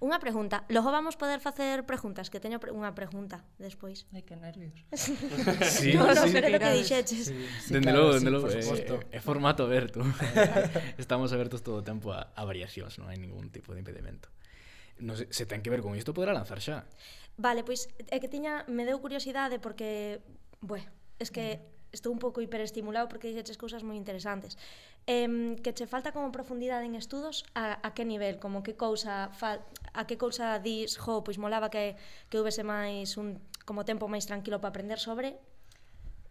Unha 0.00 0.18
pregunta, 0.22 0.64
logo 0.70 0.90
vamos 0.90 1.14
poder 1.18 1.38
facer 1.38 1.86
preguntas, 1.86 2.30
que 2.30 2.38
teño 2.42 2.58
pre 2.58 2.70
unha 2.70 2.92
pregunta 2.92 3.42
despois. 3.58 4.06
Ai, 4.14 4.22
que 4.22 4.38
nervios. 4.38 4.74
sí, 4.94 5.94
no, 5.94 6.10
no, 6.10 6.24
sí, 6.24 6.32
pero 6.32 6.46
sí, 6.48 6.52
lo 6.54 6.58
que 6.58 6.70
dixeches. 6.74 7.24
Sí, 7.30 7.36
sí, 7.36 7.70
dende 7.74 7.90
claro, 7.90 8.10
logo, 8.10 8.10
dende 8.18 8.30
sí, 8.30 8.34
logo, 8.34 8.46
eh, 8.48 8.60
é 8.60 9.16
eh, 9.16 9.18
eh, 9.18 9.22
formato 9.22 9.66
aberto. 9.66 10.00
Estamos 11.02 11.34
abertos 11.34 11.62
todo 11.62 11.80
o 11.80 11.84
tempo 11.84 12.14
a, 12.14 12.32
a 12.34 12.42
variacións, 12.46 12.98
non 12.98 13.10
hai 13.10 13.18
ningún 13.18 13.50
tipo 13.50 13.74
de 13.74 13.82
impedimento. 13.82 14.30
No 15.02 15.18
se, 15.18 15.26
se 15.34 15.44
ten 15.46 15.62
que 15.62 15.70
ver 15.70 15.82
con 15.82 15.98
isto, 15.98 16.14
poderá 16.14 16.30
lanzar 16.30 16.62
xa. 16.62 16.86
Vale, 17.34 17.66
pois 17.66 17.90
é 18.14 18.22
que 18.22 18.30
tiña, 18.30 18.62
me 18.70 18.86
deu 18.86 19.02
curiosidade 19.02 19.58
porque, 19.58 20.22
bueno, 20.62 20.86
es 21.18 21.34
que 21.34 21.58
mm. 21.58 21.94
estou 21.94 22.10
un 22.14 22.22
pouco 22.22 22.38
hiperestimulado 22.42 23.10
porque 23.10 23.30
dixeches 23.30 23.58
cousas 23.58 23.82
moi 23.82 23.98
interesantes. 23.98 24.54
Em, 25.06 25.56
que 25.60 25.76
che 25.76 25.86
falta 25.86 26.16
como 26.16 26.32
profundidade 26.32 26.88
en 26.88 26.96
estudos 26.96 27.44
a, 27.52 27.76
a 27.84 27.92
que 27.92 28.08
nivel, 28.08 28.40
como 28.40 28.64
que 28.64 28.72
cousa 28.72 29.28
a 29.92 30.02
que 30.08 30.16
cousa 30.16 30.56
dis, 30.58 30.96
jo, 30.96 31.20
pois 31.20 31.36
molaba 31.36 31.68
que 31.68 31.96
que 32.32 32.40
houvese 32.40 32.64
máis 32.64 33.20
un 33.20 33.36
como 33.68 33.84
tempo 33.84 34.08
máis 34.08 34.24
tranquilo 34.24 34.64
para 34.64 34.72
aprender 34.72 34.96
sobre 34.96 35.36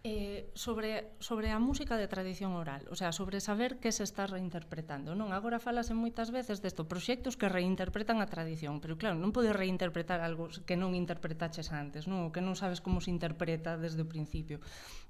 Eh, 0.05 0.51
sobre, 0.53 1.15
sobre 1.23 1.47
a 1.55 1.63
música 1.63 1.95
de 1.95 2.11
tradición 2.11 2.59
oral, 2.59 2.83
o 2.91 2.95
sea, 2.99 3.15
sobre 3.15 3.39
saber 3.39 3.79
que 3.79 3.95
se 3.95 4.03
está 4.03 4.27
reinterpretando, 4.27 5.15
non? 5.15 5.31
Agora 5.31 5.63
falase 5.63 5.95
moitas 5.95 6.27
veces 6.27 6.59
desto, 6.59 6.91
proxectos 6.91 7.39
que 7.39 7.47
reinterpretan 7.47 8.19
a 8.19 8.27
tradición, 8.27 8.83
pero 8.83 8.99
claro, 8.99 9.15
non 9.15 9.31
podes 9.31 9.55
reinterpretar 9.55 10.19
algo 10.19 10.51
que 10.67 10.75
non 10.75 10.91
interpretaches 10.91 11.71
antes, 11.71 12.11
non? 12.11 12.27
O 12.27 12.35
que 12.35 12.43
non 12.43 12.59
sabes 12.59 12.83
como 12.83 12.99
se 12.99 13.15
interpreta 13.15 13.79
desde 13.79 14.03
o 14.03 14.11
principio. 14.11 14.59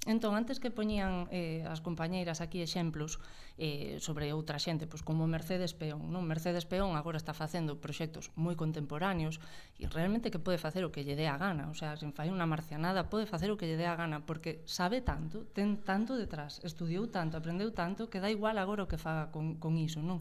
Entón, 0.06 0.38
antes 0.38 0.62
que 0.62 0.70
poñían 0.70 1.26
eh, 1.34 1.66
as 1.66 1.82
compañeiras 1.82 2.38
aquí 2.38 2.62
exemplos 2.62 3.18
eh, 3.58 3.98
sobre 3.98 4.30
outra 4.30 4.62
xente, 4.62 4.86
pois 4.86 5.02
como 5.02 5.26
Mercedes 5.26 5.74
Peón, 5.74 6.14
non? 6.14 6.22
Mercedes 6.22 6.70
Peón 6.70 6.94
agora 6.94 7.18
está 7.18 7.34
facendo 7.34 7.82
proxectos 7.82 8.30
moi 8.38 8.54
contemporáneos 8.54 9.42
e 9.82 9.90
realmente 9.90 10.30
que 10.30 10.38
pode 10.38 10.62
facer 10.62 10.86
o 10.86 10.94
que 10.94 11.02
lle 11.02 11.18
dé 11.18 11.26
a 11.26 11.42
gana, 11.42 11.66
o 11.66 11.74
sea, 11.74 11.98
sen 11.98 12.14
fai 12.14 12.30
unha 12.30 12.46
marcianada, 12.46 13.10
pode 13.10 13.26
facer 13.26 13.50
o 13.50 13.58
que 13.58 13.66
lle 13.66 13.82
dé 13.82 13.90
a 13.90 13.98
gana, 13.98 14.22
porque 14.22 14.62
sabe 14.70 14.83
sabe 14.84 15.00
tanto, 15.00 15.48
ten 15.56 15.80
tanto 15.80 16.20
detrás, 16.20 16.60
estudiou 16.60 17.08
tanto, 17.08 17.40
aprendeu 17.40 17.72
tanto, 17.72 18.12
que 18.12 18.20
dá 18.20 18.28
igual 18.28 18.60
agora 18.60 18.84
o 18.84 18.92
que 18.92 19.00
faga 19.00 19.32
con, 19.32 19.56
con 19.56 19.80
iso, 19.80 20.04
non? 20.04 20.20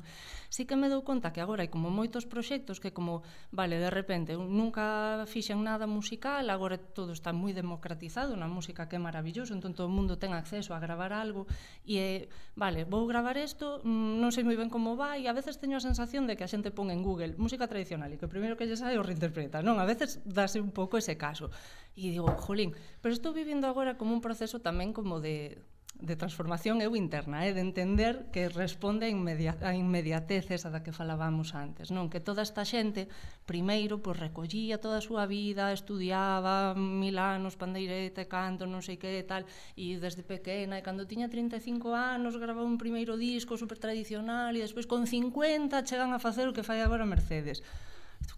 Si 0.55 0.71
que 0.71 0.79
me 0.79 0.87
dou 0.87 1.03
conta 1.03 1.35
que 1.35 1.43
agora 1.43 1.67
hai 1.67 1.71
como 1.73 1.91
moitos 1.91 2.31
proxectos 2.31 2.79
que 2.79 2.95
como, 2.95 3.27
vale, 3.51 3.83
de 3.83 3.91
repente, 3.91 4.39
nunca 4.39 5.27
fixen 5.27 5.67
nada 5.67 5.91
musical, 5.91 6.47
agora 6.47 6.79
todo 6.79 7.11
está 7.11 7.35
moi 7.35 7.51
democratizado 7.51 8.39
na 8.39 8.47
música 8.47 8.87
que 8.87 8.95
é 8.95 9.03
maravilloso, 9.03 9.51
entón 9.51 9.75
todo 9.75 9.91
o 9.91 9.95
mundo 9.99 10.15
ten 10.15 10.31
acceso 10.31 10.71
a 10.71 10.79
gravar 10.79 11.11
algo 11.11 11.51
e, 11.83 11.99
eh, 11.99 12.21
vale, 12.55 12.87
vou 12.87 13.03
gravar 13.11 13.35
isto, 13.35 13.83
mm, 13.83 14.23
non 14.23 14.31
sei 14.31 14.47
moi 14.47 14.55
ben 14.55 14.71
como 14.71 14.95
vai, 14.95 15.27
e 15.27 15.27
a 15.27 15.35
veces 15.35 15.59
teño 15.59 15.75
a 15.75 15.83
sensación 15.83 16.31
de 16.31 16.39
que 16.39 16.47
a 16.47 16.51
xente 16.51 16.71
pon 16.71 16.95
en 16.95 17.03
Google 17.03 17.35
música 17.35 17.67
tradicional 17.67 18.15
e 18.15 18.19
que 18.21 18.31
o 18.31 18.31
primeiro 18.31 18.55
que 18.55 18.71
lle 18.71 18.79
sai 18.79 18.95
o 18.95 19.03
reinterpreta, 19.03 19.59
non? 19.59 19.83
A 19.83 19.87
veces 19.91 20.23
dáse 20.23 20.63
un 20.63 20.71
pouco 20.71 21.03
ese 21.03 21.19
caso. 21.19 21.51
E 21.93 22.09
digo, 22.09 22.33
jolín, 22.41 22.73
pero 23.05 23.13
estou 23.13 23.37
vivindo 23.37 23.69
agora 23.69 24.01
como 24.01 24.17
un 24.17 24.25
proceso 24.25 24.65
tamén 24.65 24.97
como 24.97 25.21
de, 25.21 25.61
de 26.03 26.17
transformación 26.17 26.81
eu 26.81 26.97
interna, 26.97 27.47
eh, 27.47 27.53
de 27.53 27.61
entender 27.61 28.33
que 28.33 28.49
responde 28.49 29.07
a, 29.07 29.13
inmedia, 29.13 29.55
a 29.61 29.77
inmediatez 29.77 30.51
esa 30.51 30.73
da 30.73 30.81
que 30.81 30.91
falábamos 30.91 31.53
antes, 31.53 31.95
non? 31.95 32.09
Que 32.09 32.19
toda 32.19 32.43
esta 32.43 32.65
xente 32.65 33.13
primeiro 33.45 34.01
pois 34.01 34.17
recollía 34.19 34.81
toda 34.81 34.99
a 34.99 35.07
súa 35.07 35.29
vida, 35.29 35.71
estudiaba 35.71 36.75
mil 36.75 37.21
anos, 37.21 37.61
pandeirete, 37.61 38.25
canto, 38.27 38.65
non 38.65 38.81
sei 38.81 38.97
que 38.97 39.23
tal, 39.29 39.45
e 39.77 40.01
desde 40.01 40.25
pequena, 40.25 40.81
e 40.81 40.83
cando 40.83 41.07
tiña 41.07 41.29
35 41.29 41.93
anos 41.93 42.35
grababa 42.41 42.67
un 42.67 42.81
primeiro 42.81 43.15
disco 43.21 43.55
super 43.61 43.77
tradicional 43.77 44.57
e 44.57 44.65
despois 44.65 44.89
con 44.89 45.05
50 45.05 45.77
chegan 45.85 46.17
a 46.17 46.19
facer 46.19 46.49
o 46.49 46.57
que 46.57 46.67
fai 46.67 46.81
agora 46.81 47.07
Mercedes. 47.07 47.61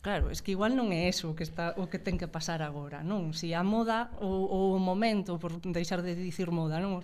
Claro, 0.05 0.31
es 0.31 0.43
que 0.43 0.53
igual 0.53 0.77
non 0.77 0.93
é 0.93 1.09
eso 1.09 1.33
o 1.33 1.37
que 1.37 1.49
está 1.49 1.73
o 1.81 1.89
que 1.89 1.97
ten 1.97 2.21
que 2.21 2.29
pasar 2.29 2.61
agora, 2.61 3.01
non? 3.01 3.33
Si 3.33 3.57
a 3.57 3.65
moda 3.65 4.13
ou, 4.21 4.45
ou 4.49 4.65
o 4.77 4.81
momento 4.81 5.41
por 5.41 5.57
deixar 5.65 6.05
de 6.05 6.13
dicir 6.13 6.53
moda, 6.53 6.77
non? 6.77 7.01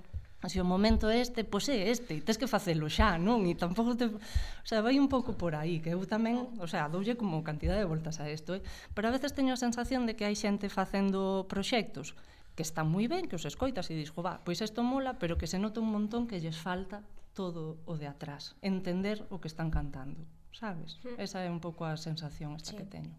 Se 0.49 0.57
o 0.61 0.65
momento 0.65 1.13
é 1.13 1.21
este, 1.21 1.45
pois 1.45 1.69
é 1.69 1.93
este, 1.93 2.25
tens 2.25 2.41
que 2.41 2.49
facelo 2.49 2.89
xa, 2.89 3.21
non? 3.21 3.45
E 3.45 3.53
tampouco 3.53 3.93
te... 3.93 4.09
O 4.09 4.67
sea, 4.69 4.81
vai 4.81 4.97
un 4.97 5.09
pouco 5.13 5.37
por 5.37 5.53
aí, 5.53 5.85
que 5.85 5.93
eu 5.93 6.01
tamén, 6.09 6.57
o 6.57 6.65
sea, 6.65 6.89
doulle 6.89 7.17
como 7.17 7.45
cantidad 7.45 7.77
de 7.77 7.85
voltas 7.85 8.25
a 8.25 8.29
isto, 8.33 8.57
eh? 8.57 8.65
pero 8.97 9.09
a 9.09 9.13
veces 9.13 9.37
teño 9.37 9.53
a 9.53 9.61
sensación 9.61 10.09
de 10.09 10.17
que 10.17 10.25
hai 10.25 10.37
xente 10.37 10.73
facendo 10.73 11.45
proxectos 11.45 12.17
que 12.57 12.65
están 12.65 12.89
moi 12.89 13.05
ben, 13.05 13.29
que 13.29 13.37
os 13.37 13.45
escoitas 13.45 13.93
e 13.93 13.97
dis, 13.97 14.13
va, 14.17 14.41
pois 14.41 14.65
isto 14.65 14.81
mola, 14.81 15.21
pero 15.21 15.37
que 15.37 15.49
se 15.49 15.61
nota 15.61 15.85
un 15.85 15.93
montón 15.93 16.25
que 16.25 16.41
lles 16.41 16.57
falta 16.57 17.05
todo 17.37 17.77
o 17.85 18.01
de 18.01 18.09
atrás, 18.09 18.57
entender 18.65 19.29
o 19.29 19.41
que 19.45 19.49
están 19.49 19.69
cantando 19.69 20.25
sabes? 20.53 20.99
Hmm. 21.03 21.19
Esa 21.19 21.43
é 21.45 21.51
un 21.51 21.61
pouco 21.61 21.85
a 21.85 21.97
sensación 21.97 22.55
esta 22.57 22.73
sí. 22.73 22.79
que 22.79 22.87
teño. 22.87 23.15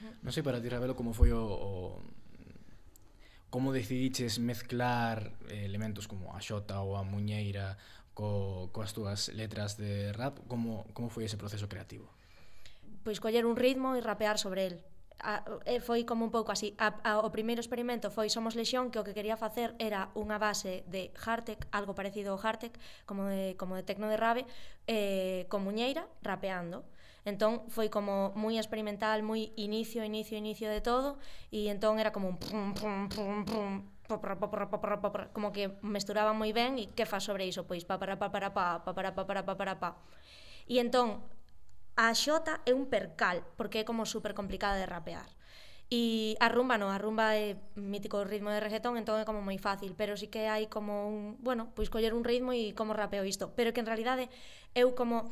Hmm. 0.00 0.14
Non 0.22 0.32
sei 0.32 0.42
para 0.42 0.62
ti, 0.62 0.70
Ravelo, 0.70 0.94
como 0.94 1.12
foi 1.12 1.34
o, 1.34 1.42
o 1.42 1.72
como 3.50 3.72
decidiches 3.72 4.38
mezclar 4.38 5.32
eh, 5.48 5.64
elementos 5.64 6.06
como 6.06 6.36
a 6.36 6.40
xota 6.40 6.84
ou 6.84 6.96
a 6.96 7.02
muñeira 7.02 7.80
co, 8.12 8.68
coas 8.74 8.92
túas 8.92 9.30
letras 9.32 9.78
de 9.78 10.12
rap, 10.12 10.42
como, 10.50 10.84
como 10.92 11.08
foi 11.08 11.24
ese 11.24 11.40
proceso 11.40 11.70
creativo? 11.70 12.10
Pois 13.06 13.22
coller 13.22 13.46
un 13.46 13.56
ritmo 13.56 13.96
e 13.96 14.02
rapear 14.02 14.36
sobre 14.36 14.66
el 14.68 14.74
a, 15.20 15.42
e 15.66 15.82
foi 15.82 16.06
como 16.06 16.24
un 16.24 16.30
pouco 16.30 16.54
así. 16.54 16.74
A, 16.78 16.94
a, 17.02 17.12
o 17.22 17.30
primeiro 17.34 17.58
experimento 17.58 18.10
foi 18.10 18.30
Somos 18.30 18.54
Lexión, 18.54 18.90
que 18.90 18.98
o 18.98 19.04
que 19.06 19.14
quería 19.14 19.36
facer 19.36 19.74
era 19.82 20.14
unha 20.14 20.38
base 20.38 20.86
de 20.86 21.10
hardtech, 21.18 21.66
algo 21.74 21.94
parecido 21.94 22.34
ao 22.34 22.38
hardtech, 22.38 22.74
como 23.04 23.26
de, 23.26 23.58
como 23.58 23.74
de 23.74 23.82
tecno 23.82 24.06
de 24.06 24.16
rave, 24.16 24.46
eh, 24.86 25.46
con 25.50 25.66
muñeira, 25.66 26.06
rapeando. 26.22 26.86
Entón 27.26 27.66
foi 27.68 27.90
como 27.90 28.32
moi 28.38 28.56
experimental, 28.56 29.20
moi 29.26 29.52
inicio, 29.58 30.06
inicio, 30.06 30.38
inicio 30.38 30.70
de 30.70 30.80
todo, 30.80 31.18
e 31.50 31.68
entón 31.68 31.98
era 31.98 32.14
como 32.14 32.30
un 32.30 32.38
pum, 32.38 32.72
pum, 32.72 33.10
pum, 33.10 33.44
pum, 33.44 33.72
como 35.34 35.52
que 35.52 35.68
mesturaba 35.82 36.32
moi 36.32 36.54
ben 36.56 36.80
e 36.80 36.88
que 36.88 37.04
fa 37.04 37.20
sobre 37.20 37.44
iso, 37.44 37.68
pois 37.68 37.84
pa 37.84 38.00
para 38.00 38.16
pa 38.16 38.32
para 38.32 38.54
pa 38.56 38.80
pa 38.80 38.92
para 38.96 39.12
pa 39.12 39.22
para 39.28 39.42
pa 39.44 39.54
para 39.58 39.74
pa. 39.76 39.90
E 40.64 40.80
entón 40.80 41.20
A 41.98 42.14
xota 42.14 42.62
é 42.62 42.70
un 42.70 42.86
percal, 42.86 43.42
porque 43.58 43.82
é 43.82 43.88
como 43.88 44.06
super 44.06 44.30
complicada 44.30 44.78
de 44.78 44.86
rapear. 44.86 45.26
E 45.90 46.38
a 46.38 46.46
rumba 46.46 46.78
non, 46.78 46.94
a 46.94 46.98
rumba 47.02 47.34
é 47.34 47.58
mítico 47.74 48.22
ritmo 48.22 48.54
de 48.54 48.62
reggaetón, 48.62 48.94
entón 48.94 49.18
é 49.18 49.26
como 49.26 49.42
moi 49.42 49.58
fácil, 49.58 49.98
pero 49.98 50.14
sí 50.14 50.30
que 50.30 50.46
hai 50.46 50.70
como 50.70 51.10
un, 51.10 51.42
bueno, 51.42 51.74
pois 51.74 51.90
coller 51.90 52.14
un 52.14 52.22
ritmo 52.22 52.54
e 52.54 52.70
como 52.70 52.94
rapeo 52.94 53.26
isto, 53.26 53.50
pero 53.58 53.74
que 53.74 53.82
en 53.82 53.90
realidade 53.90 54.30
eu 54.78 54.94
como 54.94 55.26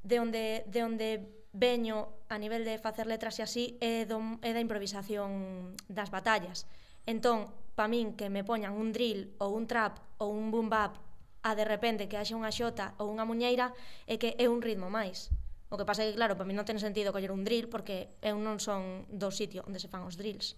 de 0.00 0.16
onde 0.16 0.64
de 0.64 0.80
onde 0.80 1.08
veño 1.52 2.08
a 2.32 2.40
nivel 2.40 2.64
de 2.64 2.80
facer 2.80 3.04
letras 3.04 3.36
e 3.36 3.44
así 3.44 3.64
é, 3.84 4.08
do, 4.08 4.40
é 4.40 4.56
da 4.56 4.64
improvisación 4.64 5.76
das 5.92 6.08
batallas. 6.08 6.64
Entón, 7.04 7.52
pa 7.76 7.84
min 7.84 8.16
que 8.16 8.32
me 8.32 8.48
poñan 8.48 8.72
un 8.80 8.96
drill 8.96 9.36
ou 9.44 9.52
un 9.52 9.68
trap 9.68 10.00
ou 10.16 10.32
un 10.32 10.48
boom 10.48 10.72
bap 10.72 10.96
a 11.44 11.52
de 11.52 11.68
repente 11.68 12.08
que 12.08 12.16
haxe 12.16 12.32
unha 12.32 12.48
xota 12.48 12.96
ou 12.96 13.12
unha 13.12 13.28
muñeira 13.28 13.76
é 14.08 14.16
que 14.16 14.40
é 14.40 14.48
un 14.48 14.64
ritmo 14.64 14.88
máis. 14.88 15.28
O 15.68 15.76
que 15.76 15.84
pasa 15.84 16.04
é 16.04 16.12
que, 16.12 16.16
claro, 16.16 16.36
para 16.36 16.48
mí 16.48 16.56
non 16.56 16.64
ten 16.64 16.80
sentido 16.80 17.12
coller 17.12 17.28
un 17.28 17.44
drill 17.44 17.68
porque 17.68 18.16
eu 18.24 18.40
non 18.40 18.56
son 18.56 19.04
do 19.12 19.28
sitio 19.28 19.60
onde 19.68 19.80
se 19.80 19.92
fan 19.92 20.08
os 20.08 20.16
drills. 20.16 20.56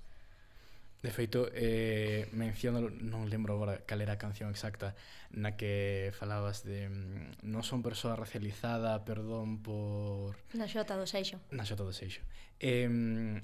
De 1.03 1.11
feito, 1.11 1.49
eh, 1.55 2.29
menciono, 2.37 2.93
non 2.93 3.25
lembro 3.33 3.57
agora 3.57 3.81
cal 3.89 4.05
era 4.05 4.15
a 4.15 4.21
canción 4.21 4.53
exacta 4.53 4.93
na 5.33 5.57
que 5.57 6.13
falabas 6.13 6.61
de 6.61 6.93
mm, 6.93 7.41
non 7.49 7.65
son 7.65 7.81
persoa 7.81 8.21
racializada, 8.21 9.01
perdón 9.09 9.65
por... 9.65 10.37
Na 10.53 10.69
xota 10.69 11.01
do 11.01 11.09
seixo. 11.09 11.41
Na 11.57 11.65
xota 11.65 11.89
do 11.89 11.97
seixo. 11.97 12.21
Eh, 12.61 12.85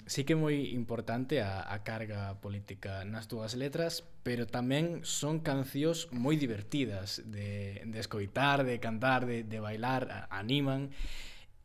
sí 0.05 0.29
que 0.29 0.37
é 0.37 0.39
moi 0.39 0.77
importante 0.77 1.41
a, 1.41 1.65
a 1.65 1.81
carga 1.81 2.37
política 2.45 3.09
nas 3.09 3.25
túas 3.25 3.57
letras, 3.57 4.05
pero 4.21 4.45
tamén 4.45 5.01
son 5.09 5.41
cancións 5.41 6.13
moi 6.13 6.37
divertidas 6.37 7.25
de, 7.25 7.81
de 7.89 7.99
escoitar, 8.05 8.69
de 8.69 8.77
cantar, 8.85 9.25
de, 9.25 9.49
de 9.49 9.59
bailar, 9.65 10.13
a, 10.13 10.19
animan 10.29 10.93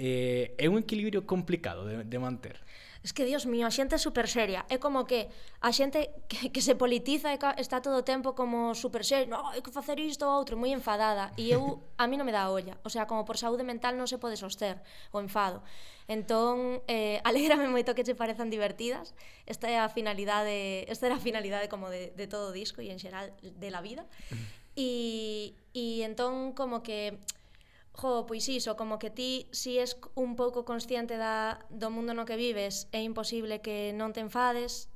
eh, 0.01 0.57
é 0.57 0.65
un 0.65 0.81
equilibrio 0.81 1.29
complicado 1.29 1.85
de, 1.85 2.01
de 2.01 2.17
manter. 2.17 2.57
Es 3.03 3.13
que, 3.13 3.25
Dios 3.25 3.45
mío, 3.45 3.65
a 3.65 3.73
xente 3.73 3.97
é 3.97 4.01
super 4.01 4.29
seria. 4.29 4.65
É 4.69 4.77
como 4.77 5.09
que 5.09 5.29
a 5.61 5.73
xente 5.73 6.13
que, 6.29 6.53
que 6.53 6.61
se 6.61 6.77
politiza 6.77 7.33
e 7.33 7.37
está 7.57 7.81
todo 7.81 8.01
o 8.01 8.05
tempo 8.05 8.33
como 8.37 8.77
super 8.77 9.01
seria. 9.01 9.25
No, 9.25 9.41
hai 9.49 9.61
que 9.61 9.73
facer 9.73 9.97
isto 9.97 10.25
ou 10.25 10.37
outro, 10.37 10.53
moi 10.53 10.69
enfadada. 10.69 11.33
E 11.33 11.49
eu, 11.49 11.81
a 11.97 12.05
mí 12.05 12.13
non 12.13 12.29
me 12.29 12.33
dá 12.33 12.45
a 12.45 12.53
olla. 12.53 12.77
O 12.85 12.93
sea, 12.93 13.09
como 13.09 13.25
por 13.25 13.41
saúde 13.41 13.65
mental 13.65 13.97
non 13.97 14.05
se 14.05 14.21
pode 14.21 14.37
soster 14.37 14.81
o 15.09 15.17
enfado. 15.17 15.65
Entón, 16.05 16.85
eh, 16.85 17.17
alegrame 17.29 17.65
moito 17.69 17.97
que 17.97 18.05
che 18.05 18.13
parezan 18.13 18.53
divertidas. 18.53 19.17
Esta 19.49 19.65
é 19.65 19.81
a 19.81 19.89
finalidade, 19.89 20.85
esta 20.85 21.09
era 21.09 21.17
a 21.17 21.21
finalidade 21.21 21.73
como 21.73 21.89
de, 21.89 22.13
de 22.13 22.25
todo 22.29 22.49
o 22.49 22.55
disco 22.57 22.85
e 22.85 22.93
en 22.93 23.01
xeral 23.01 23.33
de 23.41 23.69
la 23.73 23.81
vida. 23.81 24.05
Mm. 24.29 24.45
E, 24.77 24.89
e 25.73 26.05
entón, 26.05 26.53
como 26.53 26.85
que 26.85 27.17
Jo, 27.91 28.25
pois 28.25 28.47
iso, 28.47 28.79
como 28.79 28.99
que 28.99 29.11
ti 29.11 29.51
si 29.51 29.77
es 29.77 29.99
un 30.15 30.35
pouco 30.35 30.63
consciente 30.63 31.17
da, 31.19 31.59
do 31.67 31.91
mundo 31.91 32.15
no 32.15 32.23
que 32.23 32.39
vives 32.39 32.87
é 32.95 33.03
imposible 33.03 33.59
que 33.59 33.91
non 33.91 34.15
te 34.15 34.23
enfades 34.23 34.87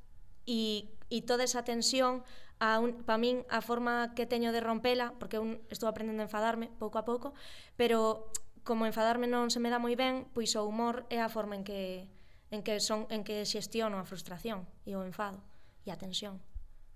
e, 0.48 0.88
e 1.12 1.18
toda 1.28 1.44
esa 1.44 1.68
tensión 1.68 2.24
a 2.64 2.80
un, 2.80 3.04
pa 3.04 3.20
min 3.20 3.44
a 3.52 3.60
forma 3.60 4.16
que 4.16 4.24
teño 4.24 4.56
de 4.56 4.64
rompela 4.64 5.12
porque 5.20 5.44
un, 5.44 5.60
estou 5.68 5.92
aprendendo 5.92 6.24
a 6.24 6.28
enfadarme 6.32 6.72
pouco 6.80 6.96
a 6.96 7.04
pouco 7.04 7.36
pero 7.76 8.32
como 8.64 8.88
enfadarme 8.88 9.28
non 9.28 9.52
se 9.52 9.60
me 9.60 9.68
dá 9.68 9.76
moi 9.76 10.00
ben 10.00 10.32
pois 10.32 10.56
o 10.56 10.64
humor 10.64 11.04
é 11.12 11.20
a 11.20 11.28
forma 11.28 11.60
en 11.60 11.68
que 11.68 12.08
en 12.56 12.64
que 12.64 12.80
son 12.80 13.12
en 13.12 13.28
que 13.28 13.44
xestiono 13.44 14.00
a 14.00 14.08
frustración 14.08 14.64
e 14.88 14.96
o 14.96 15.04
enfado 15.04 15.44
e 15.84 15.92
a 15.92 16.00
tensión. 16.00 16.40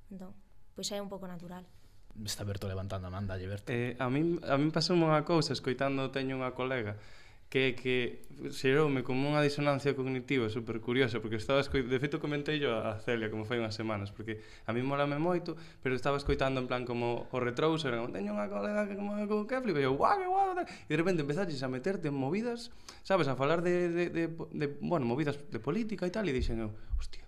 Entón, 0.08 0.34
pois 0.74 0.90
é 0.96 0.98
un 1.04 1.12
pouco 1.12 1.28
natural. 1.28 1.68
Está 2.26 2.44
Berto 2.44 2.68
levantando 2.68 3.08
a 3.08 3.12
manda, 3.12 3.38
Berto. 3.38 3.72
Eh, 3.72 3.96
a 4.00 4.10
min, 4.10 4.42
a 4.44 4.58
min 4.58 4.72
pasou 4.74 4.98
unha 4.98 5.24
cousa, 5.24 5.56
escoitando 5.56 6.12
teño 6.12 6.36
unha 6.38 6.52
colega, 6.52 7.00
que 7.50 7.76
que 7.76 8.22
xeroume 8.54 9.02
como 9.02 9.26
unha 9.28 9.42
disonancia 9.42 9.98
cognitiva 9.98 10.48
super 10.54 10.78
curiosa 10.80 11.18
porque 11.18 11.36
estaba 11.42 11.60
escoitando, 11.60 11.92
de 11.92 12.00
feito 12.00 12.22
comentei 12.22 12.62
yo 12.62 12.78
a 12.78 13.02
Celia 13.02 13.28
como 13.34 13.44
foi 13.44 13.58
unhas 13.58 13.74
semanas 13.74 14.14
porque 14.14 14.40
a 14.70 14.72
mí 14.72 14.86
molame 14.86 15.18
moito, 15.18 15.58
pero 15.82 15.98
estaba 15.98 16.22
escoitando 16.22 16.62
en 16.62 16.70
plan 16.70 16.86
como 16.86 17.26
o 17.34 17.38
retrouser, 17.42 17.98
como 17.98 18.14
teño 18.14 18.38
unha 18.38 18.48
colega 18.48 18.86
que 18.86 18.96
como 18.96 19.18
que 19.50 19.58
flipa, 19.60 19.82
eu 19.82 19.98
guau, 19.98 20.22
guau, 20.30 20.62
e 20.62 20.94
de 20.94 20.96
repente 20.96 21.26
empezaches 21.26 21.60
a 21.66 21.68
meterte 21.68 22.14
en 22.14 22.16
movidas, 22.16 22.70
sabes, 23.02 23.26
a 23.26 23.34
falar 23.34 23.66
de, 23.66 23.90
de, 23.90 24.04
de, 24.14 24.24
de 24.30 24.66
bueno, 24.86 25.10
movidas 25.10 25.36
de 25.50 25.60
política 25.60 26.06
e 26.06 26.14
tal 26.14 26.30
e 26.30 26.32
dixen 26.32 26.62
eu, 26.62 26.72
hostia, 27.02 27.26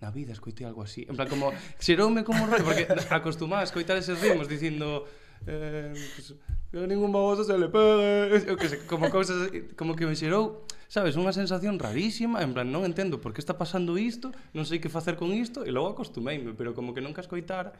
na 0.00 0.10
vida 0.10 0.32
escoitei 0.32 0.66
algo 0.66 0.82
así. 0.84 1.06
En 1.08 1.16
plan, 1.16 1.28
como, 1.28 1.52
xeroume 1.80 2.24
como 2.24 2.44
rollo, 2.46 2.64
porque 2.64 2.84
acostumaba 3.10 3.64
a 3.64 3.68
escoitar 3.68 3.96
eses 3.96 4.20
ritmos 4.20 4.48
dicindo... 4.48 5.08
Eh, 5.46 5.92
pues, 6.16 6.34
que 6.70 6.82
a 6.82 6.86
ningún 6.86 7.12
baboso 7.12 7.44
se 7.44 7.56
le 7.56 7.68
pegue, 7.68 8.50
eu 8.50 8.56
que 8.58 8.68
sei, 8.68 8.80
como 8.84 9.08
cousas, 9.08 9.48
como 9.78 9.94
que 9.94 10.04
me 10.04 10.18
xerou, 10.18 10.66
sabes, 10.90 11.14
unha 11.14 11.30
sensación 11.30 11.78
rarísima, 11.78 12.42
en 12.42 12.52
plan, 12.52 12.68
non 12.68 12.82
entendo 12.82 13.22
por 13.22 13.30
que 13.30 13.40
está 13.40 13.54
pasando 13.54 13.94
isto, 13.96 14.34
non 14.52 14.66
sei 14.66 14.82
que 14.82 14.90
facer 14.90 15.14
con 15.14 15.30
isto, 15.30 15.62
e 15.62 15.70
logo 15.70 15.94
acostumeime, 15.94 16.52
pero 16.58 16.74
como 16.74 16.90
que 16.92 17.00
nunca 17.00 17.22
escoitar, 17.22 17.72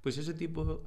pois 0.00 0.16
pues, 0.16 0.24
ese 0.24 0.32
tipo 0.32 0.80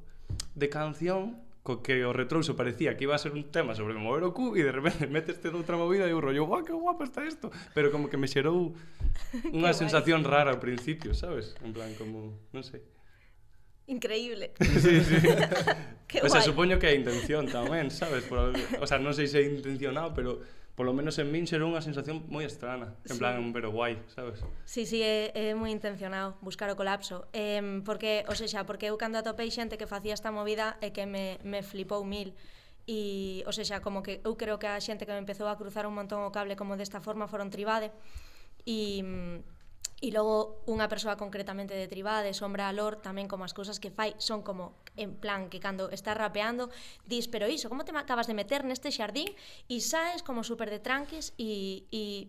de 0.58 0.68
canción 0.68 1.38
co 1.64 1.80
que 1.80 2.04
o 2.04 2.12
retrouso 2.12 2.54
parecía 2.54 2.94
que 2.94 3.08
iba 3.08 3.16
a 3.16 3.18
ser 3.18 3.32
un 3.32 3.48
tema 3.48 3.72
sobre 3.72 3.96
mover 3.96 4.22
o 4.28 4.36
cu 4.36 4.52
e 4.52 4.60
de 4.60 4.70
repente 4.70 5.08
meteste 5.16 5.48
noutra 5.48 5.80
movida 5.80 6.04
e 6.04 6.12
eu 6.12 6.20
rollo, 6.20 6.44
guau, 6.44 6.60
que 6.60 6.76
guapo 6.76 7.08
está 7.08 7.24
isto 7.24 7.48
pero 7.72 7.88
como 7.88 8.12
que 8.12 8.20
me 8.20 8.28
xerou 8.28 8.76
unha 9.56 9.72
sensación 9.72 10.20
guay. 10.20 10.30
rara 10.30 10.50
ao 10.52 10.60
principio, 10.60 11.16
sabes? 11.16 11.56
en 11.64 11.72
plan 11.72 11.90
como, 11.96 12.36
non 12.52 12.62
sei 12.62 12.84
Increíble. 13.86 14.52
sí, 14.80 15.04
sí. 15.04 15.20
que 16.08 16.24
o 16.24 16.28
sea, 16.32 16.40
guay. 16.40 16.48
supoño 16.48 16.80
que 16.80 16.88
é 16.88 16.96
intención 16.96 17.44
tamén, 17.44 17.92
sabes? 17.92 18.24
Por, 18.24 18.56
o 18.56 18.86
sea, 18.88 18.96
non 18.96 19.12
sei 19.12 19.28
se 19.28 19.40
é 19.40 19.44
intencionado, 19.44 20.16
pero 20.16 20.40
polo 20.74 20.92
menos 20.92 21.18
en 21.22 21.30
min 21.30 21.46
xerou 21.46 21.70
unha 21.70 21.78
sensación 21.78 22.26
moi 22.26 22.42
estrana, 22.42 22.98
en 23.06 23.14
sí. 23.14 23.20
plan, 23.22 23.54
pero 23.54 23.70
guai, 23.70 24.02
sabes? 24.10 24.42
Sí, 24.66 24.82
sí, 24.90 25.06
é, 25.06 25.30
é 25.30 25.54
moi 25.54 25.70
intencionado 25.70 26.34
buscar 26.42 26.66
o 26.66 26.74
colapso, 26.74 27.30
eh, 27.30 27.62
porque, 27.86 28.26
o 28.26 28.34
sexa, 28.34 28.66
porque 28.66 28.90
eu 28.90 28.98
cando 28.98 29.22
atopei 29.22 29.54
xente 29.54 29.78
que 29.78 29.86
facía 29.86 30.18
esta 30.18 30.34
movida 30.34 30.74
é 30.82 30.90
que 30.90 31.06
me, 31.06 31.38
me 31.46 31.62
flipou 31.62 32.02
mil, 32.02 32.34
e, 32.90 33.46
o 33.46 33.52
sexa, 33.54 33.78
como 33.78 34.02
que 34.02 34.18
eu 34.26 34.34
creo 34.34 34.58
que 34.58 34.66
a 34.66 34.76
xente 34.82 35.06
que 35.06 35.14
me 35.14 35.22
empezou 35.22 35.46
a 35.46 35.54
cruzar 35.54 35.86
un 35.86 35.94
montón 35.94 36.26
o 36.26 36.34
cable 36.34 36.58
como 36.58 36.74
desta 36.74 36.98
forma 36.98 37.30
foron 37.30 37.54
Tribade, 37.54 37.94
e 38.66 38.98
E 40.04 40.12
logo 40.12 40.60
unha 40.68 40.84
persoa 40.84 41.16
concretamente 41.16 41.72
de 41.72 41.88
Tribade, 41.88 42.36
Sombra 42.36 42.68
Alor, 42.68 43.00
tamén 43.00 43.24
como 43.24 43.48
as 43.48 43.56
cousas 43.56 43.80
que 43.80 43.88
fai 43.88 44.12
son 44.20 44.44
como 44.44 44.76
en 45.00 45.16
plan 45.16 45.48
que 45.48 45.64
cando 45.64 45.88
está 45.88 46.12
rapeando 46.12 46.68
dis, 47.08 47.24
pero 47.24 47.48
iso, 47.48 47.72
como 47.72 47.88
te 47.88 47.96
acabas 47.96 48.28
de 48.28 48.36
meter 48.36 48.68
neste 48.68 48.92
xardín 48.92 49.32
e 49.64 49.80
saes 49.80 50.20
como 50.20 50.44
super 50.44 50.68
de 50.68 50.76
tranques 50.76 51.32
e, 51.40 51.88
e, 51.88 52.28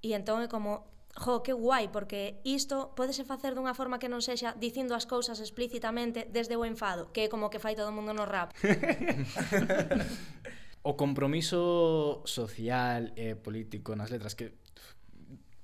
e 0.00 0.16
entón 0.16 0.40
é 0.40 0.48
como 0.48 0.88
jo, 1.20 1.44
que 1.44 1.52
guai, 1.52 1.92
porque 1.92 2.40
isto 2.48 2.96
podese 2.96 3.28
facer 3.28 3.52
dunha 3.52 3.76
forma 3.76 4.00
que 4.00 4.08
non 4.08 4.24
sexa 4.24 4.56
dicindo 4.56 4.96
as 4.96 5.04
cousas 5.04 5.36
explícitamente 5.44 6.24
desde 6.24 6.56
o 6.56 6.64
enfado, 6.64 7.12
que 7.12 7.24
é 7.24 7.28
como 7.28 7.52
que 7.52 7.60
fai 7.60 7.76
todo 7.76 7.92
o 7.92 7.96
mundo 7.96 8.16
no 8.16 8.24
rap. 8.24 8.56
o 10.80 10.96
compromiso 10.96 12.24
social 12.24 13.12
e 13.20 13.36
político 13.36 13.92
nas 13.92 14.08
letras 14.08 14.32
que 14.32 14.64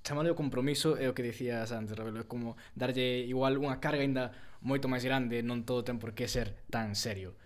chamalo 0.03 0.35
o 0.35 0.39
compromiso 0.39 0.99
é 0.99 1.07
o 1.07 1.15
que 1.15 1.23
dicías 1.23 1.71
antes, 1.71 1.95
Rebelo, 1.95 2.23
é 2.23 2.27
como 2.27 2.59
darlle 2.75 3.23
igual 3.27 3.55
unha 3.59 3.79
carga 3.79 4.03
aínda 4.03 4.35
moito 4.63 4.91
máis 4.91 5.07
grande, 5.07 5.43
non 5.43 5.63
todo 5.63 5.87
ten 5.87 6.03
por 6.03 6.15
que 6.15 6.27
ser 6.27 6.55
tan 6.71 6.95
serio. 6.99 7.39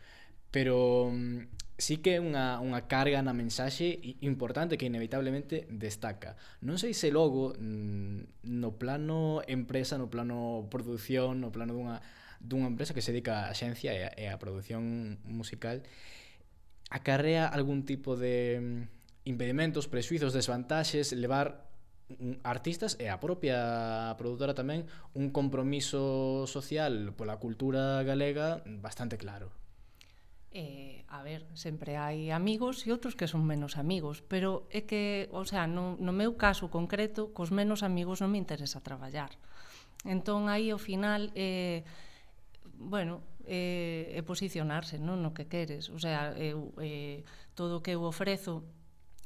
Pero 0.48 1.12
mm, 1.12 1.52
sí 1.76 2.00
que 2.00 2.16
é 2.16 2.20
unha, 2.20 2.56
unha 2.64 2.88
carga 2.88 3.20
na 3.20 3.36
mensaxe 3.36 4.00
importante 4.24 4.80
que 4.80 4.88
inevitablemente 4.88 5.68
destaca. 5.68 6.40
Non 6.64 6.80
sei 6.80 6.96
se 6.96 7.12
logo 7.12 7.52
mm, 7.56 8.48
no 8.48 8.80
plano 8.80 9.44
empresa, 9.44 10.00
no 10.00 10.08
plano 10.08 10.64
produción, 10.72 11.44
no 11.44 11.52
plano 11.52 11.76
dunha, 11.76 12.00
dunha 12.40 12.68
empresa 12.72 12.96
que 12.96 13.04
se 13.04 13.12
dedica 13.12 13.48
a 13.48 13.54
xencia 13.56 13.92
e 13.92 14.08
a, 14.08 14.10
e 14.16 14.24
a 14.32 14.40
produción 14.40 15.20
musical 15.28 15.84
acarrea 16.88 17.50
algún 17.50 17.84
tipo 17.84 18.16
de 18.16 18.60
mm, 18.62 19.28
impedimentos, 19.28 19.88
presuizos, 19.88 20.32
desvantaxes 20.32 21.12
levar 21.12 21.65
artistas 22.46 22.94
e 23.02 23.10
a 23.10 23.18
propia 23.18 24.14
produtora 24.14 24.54
tamén 24.54 24.86
un 25.18 25.34
compromiso 25.34 26.46
social 26.46 27.10
pola 27.18 27.42
cultura 27.42 28.02
galega 28.06 28.62
bastante 28.66 29.18
claro. 29.18 29.50
Eh, 30.54 31.04
a 31.08 31.22
ver, 31.22 31.44
sempre 31.52 31.98
hai 31.98 32.30
amigos 32.30 32.86
e 32.86 32.94
outros 32.94 33.18
que 33.18 33.28
son 33.28 33.44
menos 33.44 33.76
amigos, 33.76 34.22
pero 34.24 34.64
é 34.72 34.86
que, 34.86 35.28
o 35.34 35.44
sea, 35.44 35.66
no, 35.66 35.98
no 35.98 36.14
meu 36.14 36.38
caso 36.38 36.70
concreto, 36.70 37.34
cos 37.34 37.50
menos 37.50 37.82
amigos 37.82 38.22
non 38.22 38.32
me 38.32 38.40
interesa 38.40 38.80
traballar. 38.80 39.34
Entón, 40.06 40.48
aí, 40.48 40.70
ao 40.70 40.78
final, 40.78 41.34
eh, 41.34 41.82
bueno, 42.78 43.20
eh, 43.44 44.14
é 44.14 44.22
posicionarse 44.22 44.96
non 44.96 45.20
no 45.20 45.34
que 45.34 45.50
queres. 45.50 45.90
O 45.90 45.98
sea, 45.98 46.32
eu, 46.38 46.72
eh, 46.80 47.26
todo 47.58 47.78
o 47.78 47.82
que 47.82 47.92
eu 47.92 48.02
ofrezo 48.06 48.64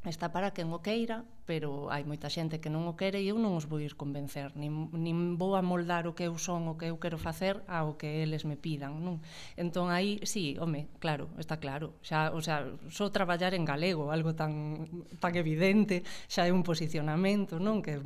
está 0.09 0.33
para 0.33 0.51
quen 0.51 0.73
o 0.73 0.81
queira, 0.81 1.29
pero 1.46 1.88
hai 1.90 2.05
moita 2.05 2.29
xente 2.29 2.61
que 2.61 2.70
non 2.70 2.87
o 2.87 2.94
quere 2.94 3.20
e 3.20 3.29
eu 3.31 3.38
non 3.38 3.57
os 3.57 3.66
vou 3.66 3.81
ir 3.83 3.98
convencer, 3.98 4.53
nin, 4.55 4.90
nin 4.94 5.40
vou 5.40 5.57
amoldar 5.57 6.07
o 6.07 6.14
que 6.14 6.29
eu 6.29 6.37
son, 6.37 6.68
o 6.70 6.79
que 6.79 6.88
eu 6.88 6.96
quero 7.03 7.18
facer 7.18 7.62
ao 7.66 7.96
que 7.96 8.22
eles 8.22 8.46
me 8.46 8.57
pidan, 8.57 9.03
non? 9.03 9.18
Entón 9.57 9.90
aí, 9.90 10.20
sí, 10.22 10.55
home, 10.61 10.88
claro, 11.03 11.33
está 11.40 11.59
claro. 11.59 11.96
Xa, 12.05 12.31
o 12.31 12.40
sea, 12.40 12.68
só 12.88 13.11
traballar 13.11 13.55
en 13.55 13.64
galego, 13.64 14.12
algo 14.12 14.37
tan 14.37 14.87
tan 15.18 15.35
evidente, 15.35 16.03
xa 16.29 16.46
é 16.46 16.53
un 16.53 16.62
posicionamento, 16.62 17.59
non? 17.59 17.83
Que 17.83 18.00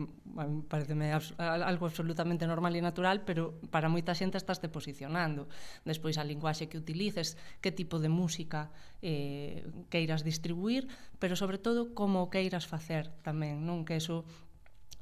pareceme 0.69 1.13
abs 1.15 1.35
algo 1.39 1.87
absolutamente 1.87 2.47
normal 2.47 2.75
e 2.75 2.83
natural, 2.83 3.23
pero 3.23 3.59
para 3.71 3.93
moita 3.93 4.17
xente 4.17 4.39
estás 4.41 4.59
te 4.59 4.69
posicionando. 4.73 5.47
Despois 5.85 6.17
a 6.19 6.25
linguaxe 6.25 6.67
que 6.71 6.81
utilices, 6.81 7.37
que 7.61 7.71
tipo 7.71 7.99
de 8.01 8.11
música 8.11 8.71
eh, 9.03 9.67
queiras 9.91 10.25
distribuir, 10.25 10.89
pero 11.19 11.37
sobre 11.37 11.59
todo 11.59 11.95
como 11.95 12.25
o 12.25 12.31
queiras 12.31 12.67
facer 12.67 13.13
tamén, 13.25 13.65
non? 13.65 13.89
Que 13.89 13.97
eso 13.97 14.29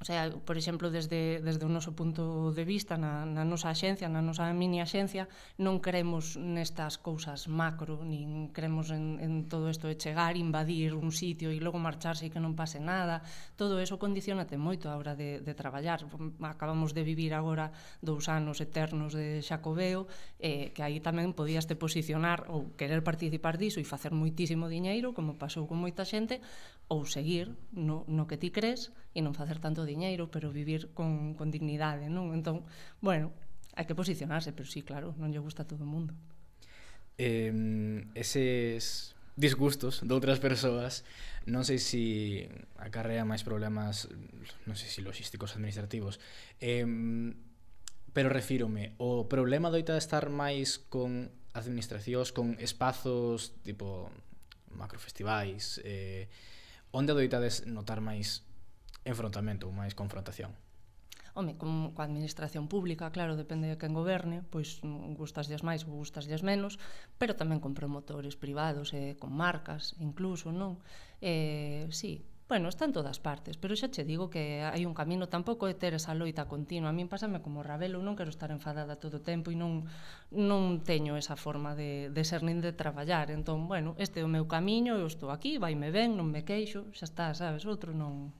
O 0.02 0.04
sea, 0.04 0.30
por 0.30 0.58
exemplo, 0.58 0.90
desde, 0.90 1.38
desde 1.46 1.62
o 1.62 1.70
noso 1.70 1.94
punto 1.94 2.50
de 2.50 2.66
vista 2.66 2.98
na, 2.98 3.22
na 3.22 3.46
nosa 3.46 3.70
axencia, 3.70 4.10
na 4.10 4.18
nosa 4.18 4.50
mini 4.50 4.82
axencia, 4.82 5.30
non 5.62 5.78
creemos 5.78 6.34
nestas 6.34 6.98
cousas 6.98 7.46
macro, 7.46 8.02
nin 8.02 8.50
creemos 8.50 8.90
en, 8.90 9.22
en 9.22 9.46
todo 9.46 9.70
isto 9.70 9.86
de 9.86 9.94
chegar, 9.94 10.34
invadir 10.34 10.98
un 10.98 11.14
sitio 11.14 11.54
e 11.54 11.62
logo 11.62 11.78
marcharse 11.78 12.26
e 12.26 12.34
que 12.34 12.42
non 12.42 12.58
pase 12.58 12.82
nada. 12.82 13.22
Todo 13.54 13.78
eso 13.78 14.02
condicionate 14.02 14.58
moito 14.58 14.90
a 14.90 14.98
hora 14.98 15.14
de, 15.14 15.38
de 15.38 15.54
traballar. 15.54 16.02
Acabamos 16.42 16.98
de 16.98 17.06
vivir 17.06 17.30
agora 17.30 17.70
dous 18.02 18.26
anos 18.26 18.58
eternos 18.58 19.14
de 19.14 19.38
Xacobeo, 19.38 20.10
eh, 20.42 20.74
que 20.74 20.82
aí 20.82 20.98
tamén 20.98 21.30
podíaste 21.30 21.78
posicionar 21.78 22.50
ou 22.50 22.74
querer 22.74 23.06
participar 23.06 23.54
diso 23.54 23.78
e 23.78 23.86
facer 23.86 24.10
moitísimo 24.10 24.66
diñeiro, 24.66 25.14
como 25.14 25.38
pasou 25.38 25.70
con 25.70 25.78
moita 25.78 26.02
xente, 26.02 26.42
ou 26.88 27.04
seguir 27.06 27.54
no, 27.72 28.04
no 28.08 28.26
que 28.26 28.38
ti 28.38 28.50
crees 28.50 28.90
e 29.12 29.20
non 29.20 29.36
facer 29.36 29.60
tanto 29.60 29.84
diñeiro, 29.84 30.32
pero 30.32 30.50
vivir 30.50 30.90
con, 30.96 31.36
con 31.36 31.52
dignidade, 31.52 32.08
non? 32.08 32.32
Entón, 32.32 32.64
bueno, 33.04 33.32
hai 33.76 33.84
que 33.84 33.96
posicionarse, 33.96 34.52
pero 34.52 34.68
sí, 34.68 34.80
claro, 34.84 35.12
non 35.20 35.32
lle 35.32 35.40
gusta 35.40 35.64
a 35.64 35.68
todo 35.68 35.84
o 35.84 35.90
mundo. 35.90 36.16
Eh, 37.20 37.52
eses 38.16 39.12
disgustos 39.36 40.04
de 40.04 40.12
outras 40.12 40.36
persoas 40.44 41.08
non 41.48 41.64
sei 41.64 41.80
se 41.80 41.88
si 41.88 42.04
acarrea 42.76 43.24
máis 43.24 43.40
problemas 43.40 44.12
non 44.68 44.76
sei 44.76 44.92
se 44.92 45.00
si 45.00 45.06
logísticos 45.06 45.56
administrativos 45.56 46.20
eh, 46.60 46.84
pero 48.12 48.28
refírome 48.28 48.92
o 49.00 49.24
problema 49.32 49.72
doita 49.72 49.96
de 49.96 50.04
estar 50.04 50.28
máis 50.28 50.76
con 50.76 51.32
administracións 51.56 52.28
con 52.36 52.60
espazos 52.60 53.56
tipo 53.64 54.12
macrofestivais 54.76 55.80
eh, 55.80 56.28
onde 56.92 57.16
adoitades 57.16 57.64
notar 57.66 57.98
máis 58.04 58.44
enfrontamento 59.02 59.66
ou 59.66 59.72
máis 59.74 59.96
confrontación? 59.96 60.52
Home, 61.34 61.56
con 61.56 61.96
coa 61.96 62.04
administración 62.04 62.68
pública, 62.68 63.08
claro, 63.08 63.40
depende 63.40 63.64
de 63.64 63.80
quen 63.80 63.96
goberne, 63.96 64.44
pois 64.52 64.84
gustaslles 65.16 65.64
máis 65.64 65.88
ou 65.88 65.96
gustaslles 65.96 66.44
menos, 66.44 66.76
pero 67.16 67.32
tamén 67.32 67.56
con 67.64 67.72
promotores 67.72 68.36
privados 68.36 68.92
e 68.92 69.16
eh, 69.16 69.16
con 69.16 69.32
marcas, 69.32 69.96
incluso, 69.96 70.52
non? 70.52 70.76
Eh, 71.24 71.88
sí, 71.88 72.20
Bueno, 72.52 72.68
está 72.68 72.84
en 72.84 72.92
todas 72.92 73.18
partes, 73.18 73.56
pero 73.56 73.72
xa 73.72 73.88
che 73.88 74.04
digo 74.04 74.28
que 74.28 74.60
hai 74.60 74.84
un 74.84 74.92
camino, 74.92 75.24
tampouco 75.24 75.64
é 75.64 75.72
ter 75.72 75.96
esa 75.96 76.12
loita 76.12 76.44
continua. 76.44 76.92
A 76.92 76.96
min 76.98 77.08
pásame 77.08 77.40
como 77.40 77.64
Ravelo, 77.64 78.04
non 78.04 78.12
quero 78.12 78.28
estar 78.28 78.52
enfadada 78.52 79.00
todo 79.00 79.16
o 79.16 79.24
tempo 79.24 79.48
e 79.48 79.56
non, 79.56 79.88
non 80.36 80.84
teño 80.84 81.16
esa 81.16 81.32
forma 81.32 81.72
de, 81.72 82.12
de 82.12 82.22
ser 82.28 82.44
nin 82.44 82.60
de 82.60 82.76
traballar. 82.76 83.32
Entón, 83.32 83.72
bueno, 83.72 83.96
este 83.96 84.20
é 84.20 84.24
o 84.28 84.28
meu 84.28 84.44
camiño, 84.44 85.00
eu 85.00 85.08
estou 85.08 85.32
aquí, 85.32 85.56
vaime 85.56 85.88
ben, 85.88 86.12
non 86.12 86.28
me 86.28 86.44
queixo, 86.44 86.92
xa 86.92 87.08
está, 87.08 87.32
sabes, 87.32 87.64
outro 87.64 87.96
non, 87.96 88.36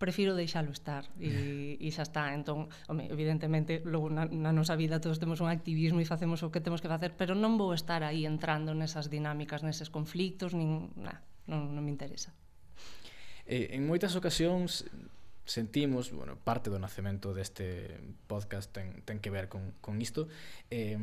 prefiro 0.00 0.32
deixalo 0.32 0.72
estar 0.72 1.04
e, 1.20 1.76
e 1.84 1.88
xa 1.92 2.08
está, 2.08 2.32
entón, 2.32 2.72
home, 2.88 3.04
evidentemente 3.12 3.84
logo 3.84 4.08
na, 4.08 4.24
na 4.32 4.48
nosa 4.56 4.80
vida 4.80 4.96
todos 4.96 5.20
temos 5.20 5.44
un 5.44 5.52
activismo 5.52 6.00
e 6.00 6.08
facemos 6.08 6.40
o 6.40 6.48
que 6.48 6.64
temos 6.64 6.80
que 6.80 6.88
facer, 6.88 7.12
pero 7.12 7.36
non 7.36 7.60
vou 7.60 7.76
estar 7.76 8.00
aí 8.00 8.24
entrando 8.24 8.72
nesas 8.72 9.12
dinámicas, 9.12 9.60
neses 9.60 9.92
conflictos, 9.92 10.56
nin, 10.56 10.88
na, 10.96 11.20
non, 11.44 11.76
non 11.76 11.84
me 11.84 11.92
interesa. 11.92 12.32
Eh, 13.46 13.78
en 13.78 13.86
moitas 13.86 14.18
ocasións 14.18 14.84
sentimos, 15.46 16.10
bueno, 16.10 16.34
parte 16.42 16.66
do 16.68 16.82
nacemento 16.82 17.30
deste 17.30 17.94
podcast 18.26 18.74
ten, 18.74 19.06
ten 19.06 19.22
que 19.22 19.30
ver 19.30 19.46
con, 19.46 19.70
con 19.78 20.02
isto, 20.02 20.26
eh, 20.74 20.98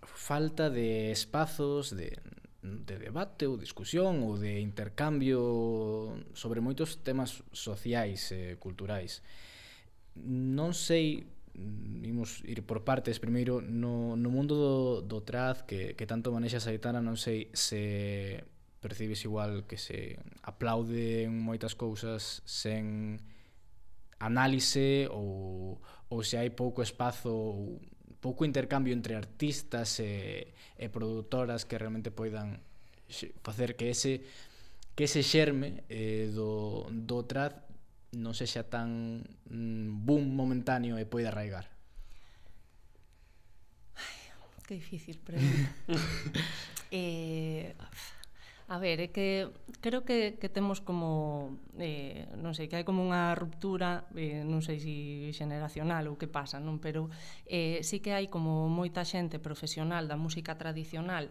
falta 0.00 0.72
de 0.72 1.12
espazos 1.12 1.92
de, 1.92 2.16
de 2.64 2.96
debate 2.96 3.44
ou 3.44 3.60
discusión 3.60 4.24
ou 4.24 4.40
de 4.40 4.64
intercambio 4.64 6.16
sobre 6.32 6.64
moitos 6.64 7.04
temas 7.04 7.44
sociais 7.52 8.32
e 8.32 8.34
eh, 8.34 8.50
culturais. 8.56 9.20
Non 10.16 10.72
sei 10.72 11.28
imos 12.04 12.44
ir 12.44 12.64
por 12.64 12.84
partes 12.84 13.20
primeiro 13.20 13.60
no, 13.60 14.16
no 14.16 14.28
mundo 14.28 14.56
do, 14.56 14.76
do 15.04 15.20
traz 15.24 15.64
que, 15.64 15.96
que 15.96 16.04
tanto 16.08 16.32
manexa 16.32 16.60
Saitana 16.60 17.00
non 17.00 17.16
sei 17.16 17.48
se 17.56 18.44
percibes 18.86 19.26
igual 19.26 19.66
que 19.66 19.74
se 19.74 20.14
aplauden 20.46 21.34
moitas 21.34 21.74
cousas 21.74 22.46
sen 22.46 23.18
análise 24.22 25.10
ou, 25.10 25.82
ou 26.06 26.22
se 26.22 26.38
hai 26.38 26.54
pouco 26.54 26.86
espazo 26.86 27.34
ou 27.34 27.82
pouco 28.22 28.46
intercambio 28.46 28.94
entre 28.94 29.18
artistas 29.18 29.98
e, 29.98 30.54
e 30.78 30.86
produtoras 30.86 31.66
que 31.66 31.74
realmente 31.74 32.14
poidan 32.14 32.62
facer 33.42 33.74
que 33.74 33.90
ese 33.90 34.22
que 34.94 35.04
ese 35.04 35.20
xerme 35.26 35.84
eh, 35.90 36.32
do, 36.32 36.86
do 36.88 37.26
trad 37.26 37.66
non 38.16 38.32
sexa 38.32 38.64
tan 38.64 39.20
mm, 39.50 40.06
boom 40.06 40.24
momentáneo 40.32 40.96
e 40.96 41.04
poida 41.04 41.28
arraigar. 41.28 41.68
Ai, 44.00 44.32
que 44.64 44.80
difícil 44.80 45.20
pregunta. 45.20 45.68
eh, 46.90 47.76
A 48.68 48.78
ver, 48.82 48.98
é 48.98 49.08
que 49.14 49.46
creo 49.80 50.02
que, 50.02 50.38
que 50.40 50.48
temos 50.50 50.82
como, 50.82 51.54
eh, 51.78 52.26
non 52.34 52.50
sei, 52.50 52.66
que 52.66 52.74
hai 52.74 52.82
como 52.82 53.06
unha 53.06 53.30
ruptura, 53.38 54.10
eh, 54.18 54.42
non 54.42 54.58
sei 54.58 54.82
se 54.82 54.90
si 55.30 55.38
xeneracional 55.38 56.10
ou 56.10 56.18
que 56.18 56.26
pasa, 56.26 56.58
non? 56.58 56.82
Pero 56.82 57.06
eh, 57.46 57.78
sí 57.86 58.02
que 58.02 58.10
hai 58.10 58.26
como 58.26 58.66
moita 58.66 59.06
xente 59.06 59.38
profesional 59.38 60.10
da 60.10 60.18
música 60.18 60.58
tradicional 60.58 61.30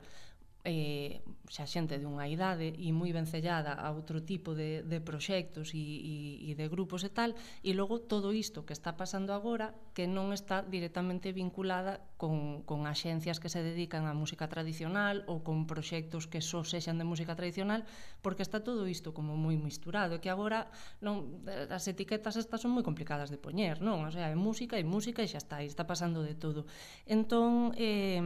eh, 0.65 1.21
xa 1.45 1.69
xente 1.69 2.01
de 2.01 2.09
unha 2.09 2.25
idade 2.25 2.73
e 2.73 2.89
moi 2.89 3.13
vencellada 3.13 3.77
a 3.77 3.93
outro 3.93 4.25
tipo 4.25 4.57
de, 4.57 4.81
de 4.81 4.97
proxectos 4.97 5.77
e, 5.77 5.77
e, 5.77 6.15
e 6.49 6.51
de 6.57 6.65
grupos 6.65 7.05
e 7.05 7.11
tal, 7.13 7.37
e 7.61 7.71
logo 7.77 8.01
todo 8.01 8.33
isto 8.33 8.65
que 8.65 8.73
está 8.73 8.97
pasando 8.97 9.31
agora 9.31 9.77
que 9.93 10.09
non 10.09 10.33
está 10.33 10.65
directamente 10.65 11.29
vinculada 11.31 12.01
con, 12.17 12.65
con 12.65 12.89
axencias 12.89 13.37
que 13.37 13.53
se 13.53 13.61
dedican 13.61 14.09
á 14.09 14.13
música 14.17 14.49
tradicional 14.49 15.21
ou 15.29 15.45
con 15.45 15.69
proxectos 15.69 16.25
que 16.25 16.41
só 16.41 16.65
sexan 16.65 16.97
de 16.97 17.05
música 17.05 17.37
tradicional, 17.37 17.85
porque 18.25 18.41
está 18.41 18.65
todo 18.65 18.89
isto 18.89 19.13
como 19.13 19.37
moi 19.37 19.55
misturado, 19.61 20.17
e 20.17 20.21
que 20.21 20.33
agora 20.33 20.73
non, 20.97 21.45
as 21.69 21.85
etiquetas 21.85 22.41
estas 22.41 22.65
son 22.65 22.73
moi 22.73 22.81
complicadas 22.81 23.29
de 23.29 23.37
poñer, 23.37 23.85
non? 23.85 24.01
O 24.01 24.09
sea, 24.09 24.33
é 24.33 24.37
música 24.37 24.81
e 24.81 24.85
música 24.85 25.21
e 25.21 25.29
xa 25.29 25.37
está, 25.37 25.61
e 25.61 25.69
está 25.69 25.85
pasando 25.85 26.25
de 26.25 26.33
todo. 26.33 26.65
Entón, 27.05 27.69
eh, 27.77 28.17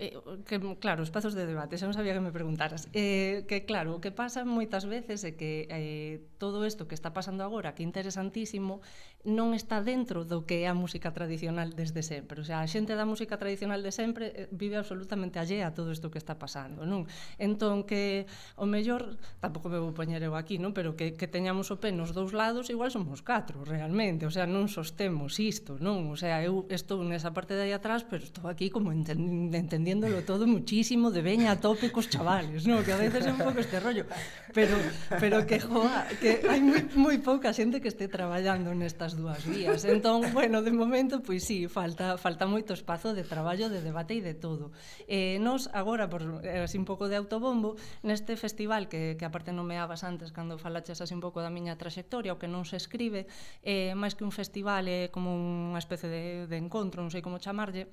Eh, 0.00 0.14
que, 0.46 0.60
claro, 0.78 1.02
espazos 1.02 1.34
de 1.34 1.44
debate, 1.44 1.74
xa 1.74 1.90
non 1.90 1.96
sabía 1.98 2.14
que 2.14 2.22
me 2.22 2.30
preguntaras. 2.30 2.86
Eh, 2.94 3.42
que 3.50 3.66
claro, 3.66 3.98
o 3.98 4.02
que 4.02 4.14
pasa 4.14 4.46
moitas 4.46 4.86
veces 4.86 5.26
é 5.26 5.34
que 5.34 5.66
eh, 5.74 6.22
todo 6.38 6.62
isto 6.62 6.86
que 6.86 6.94
está 6.94 7.10
pasando 7.10 7.42
agora, 7.42 7.74
que 7.74 7.82
é 7.82 7.86
interesantísimo, 7.90 8.78
non 9.26 9.50
está 9.50 9.82
dentro 9.82 10.22
do 10.22 10.46
que 10.46 10.62
é 10.62 10.70
a 10.70 10.78
música 10.78 11.10
tradicional 11.10 11.74
desde 11.74 12.06
sempre. 12.06 12.38
O 12.38 12.46
sea, 12.46 12.62
a 12.62 12.70
xente 12.70 12.94
da 12.94 13.02
música 13.02 13.34
tradicional 13.34 13.82
de 13.82 13.90
sempre 13.90 14.30
eh, 14.30 14.46
vive 14.54 14.78
absolutamente 14.78 15.42
allea 15.42 15.66
a 15.66 15.74
todo 15.74 15.90
isto 15.90 16.06
que 16.06 16.22
está 16.22 16.38
pasando, 16.38 16.86
non? 16.86 17.10
Entón 17.34 17.82
que 17.82 18.30
o 18.54 18.62
mellor, 18.62 19.18
tampouco 19.42 19.66
me 19.66 19.82
vou 19.82 19.90
poñer 19.90 20.22
eu 20.22 20.38
aquí, 20.38 20.62
non? 20.62 20.70
Pero 20.70 20.94
que, 20.94 21.18
que 21.18 21.26
teñamos 21.26 21.74
o 21.74 21.82
pé 21.82 21.90
nos 21.90 22.14
dous 22.14 22.30
lados, 22.30 22.70
igual 22.70 22.94
somos 22.94 23.26
catro, 23.26 23.66
realmente. 23.66 24.22
O 24.22 24.30
sea, 24.30 24.46
non 24.46 24.70
sostemos 24.70 25.42
isto, 25.42 25.82
non? 25.82 26.06
O 26.14 26.14
sea, 26.14 26.38
eu 26.46 26.70
estou 26.70 27.02
nesa 27.02 27.34
parte 27.34 27.58
de 27.58 27.66
aí 27.66 27.74
atrás, 27.74 28.06
pero 28.06 28.22
estou 28.22 28.46
aquí 28.46 28.70
como 28.70 28.94
entendiendo 28.94 29.58
entendiéndolo 29.58 30.22
todo 30.22 30.46
muchísimo 30.46 31.10
de 31.10 31.26
veña 31.26 31.50
a 31.50 31.58
tope 31.58 31.90
cos 31.90 32.06
chavales, 32.06 32.70
non? 32.70 32.86
Que 32.86 32.94
a 32.94 33.00
veces 33.02 33.26
é 33.26 33.34
un 33.34 33.42
pouco 33.42 33.58
este 33.58 33.82
rollo. 33.82 34.06
Pero, 34.54 34.78
pero 35.18 35.42
que, 35.42 35.58
joa, 35.58 36.06
que 36.22 36.46
hai 36.46 36.62
moi, 36.62 36.86
moi 36.94 37.16
pouca 37.18 37.50
xente 37.50 37.82
que 37.82 37.90
este 37.90 38.06
traballando 38.06 38.70
nesta 38.78 39.07
das 39.08 39.16
dúas 39.16 39.40
vías. 39.48 39.88
Entón, 39.88 40.20
bueno, 40.36 40.60
de 40.60 40.70
momento, 40.70 41.24
pois 41.24 41.40
sí, 41.40 41.64
falta, 41.64 42.20
falta 42.20 42.44
moito 42.44 42.76
espazo 42.76 43.16
de 43.16 43.24
traballo, 43.24 43.72
de 43.72 43.80
debate 43.80 44.20
e 44.20 44.20
de 44.20 44.36
todo. 44.36 44.68
Eh, 45.08 45.40
nos, 45.40 45.72
agora, 45.72 46.12
por 46.12 46.44
eh, 46.44 46.68
así 46.68 46.76
un 46.76 46.84
pouco 46.84 47.08
de 47.08 47.16
autobombo, 47.16 47.80
neste 48.04 48.36
festival 48.36 48.92
que, 48.92 49.16
que 49.16 49.24
aparte 49.24 49.56
nomeabas 49.56 50.04
antes 50.04 50.28
cando 50.28 50.60
falaches 50.60 51.00
así 51.00 51.16
un 51.16 51.24
pouco 51.24 51.40
da 51.40 51.48
miña 51.48 51.80
traxectoria, 51.80 52.36
o 52.36 52.40
que 52.40 52.52
non 52.52 52.68
se 52.68 52.76
escribe, 52.76 53.24
eh, 53.64 53.96
máis 53.96 54.12
que 54.12 54.28
un 54.28 54.34
festival 54.34 54.84
é 54.92 55.08
eh, 55.08 55.14
como 55.14 55.32
unha 55.32 55.80
especie 55.80 56.12
de, 56.12 56.24
de 56.44 56.56
encontro, 56.60 57.00
non 57.00 57.08
sei 57.08 57.24
como 57.24 57.40
chamarlle, 57.40 57.88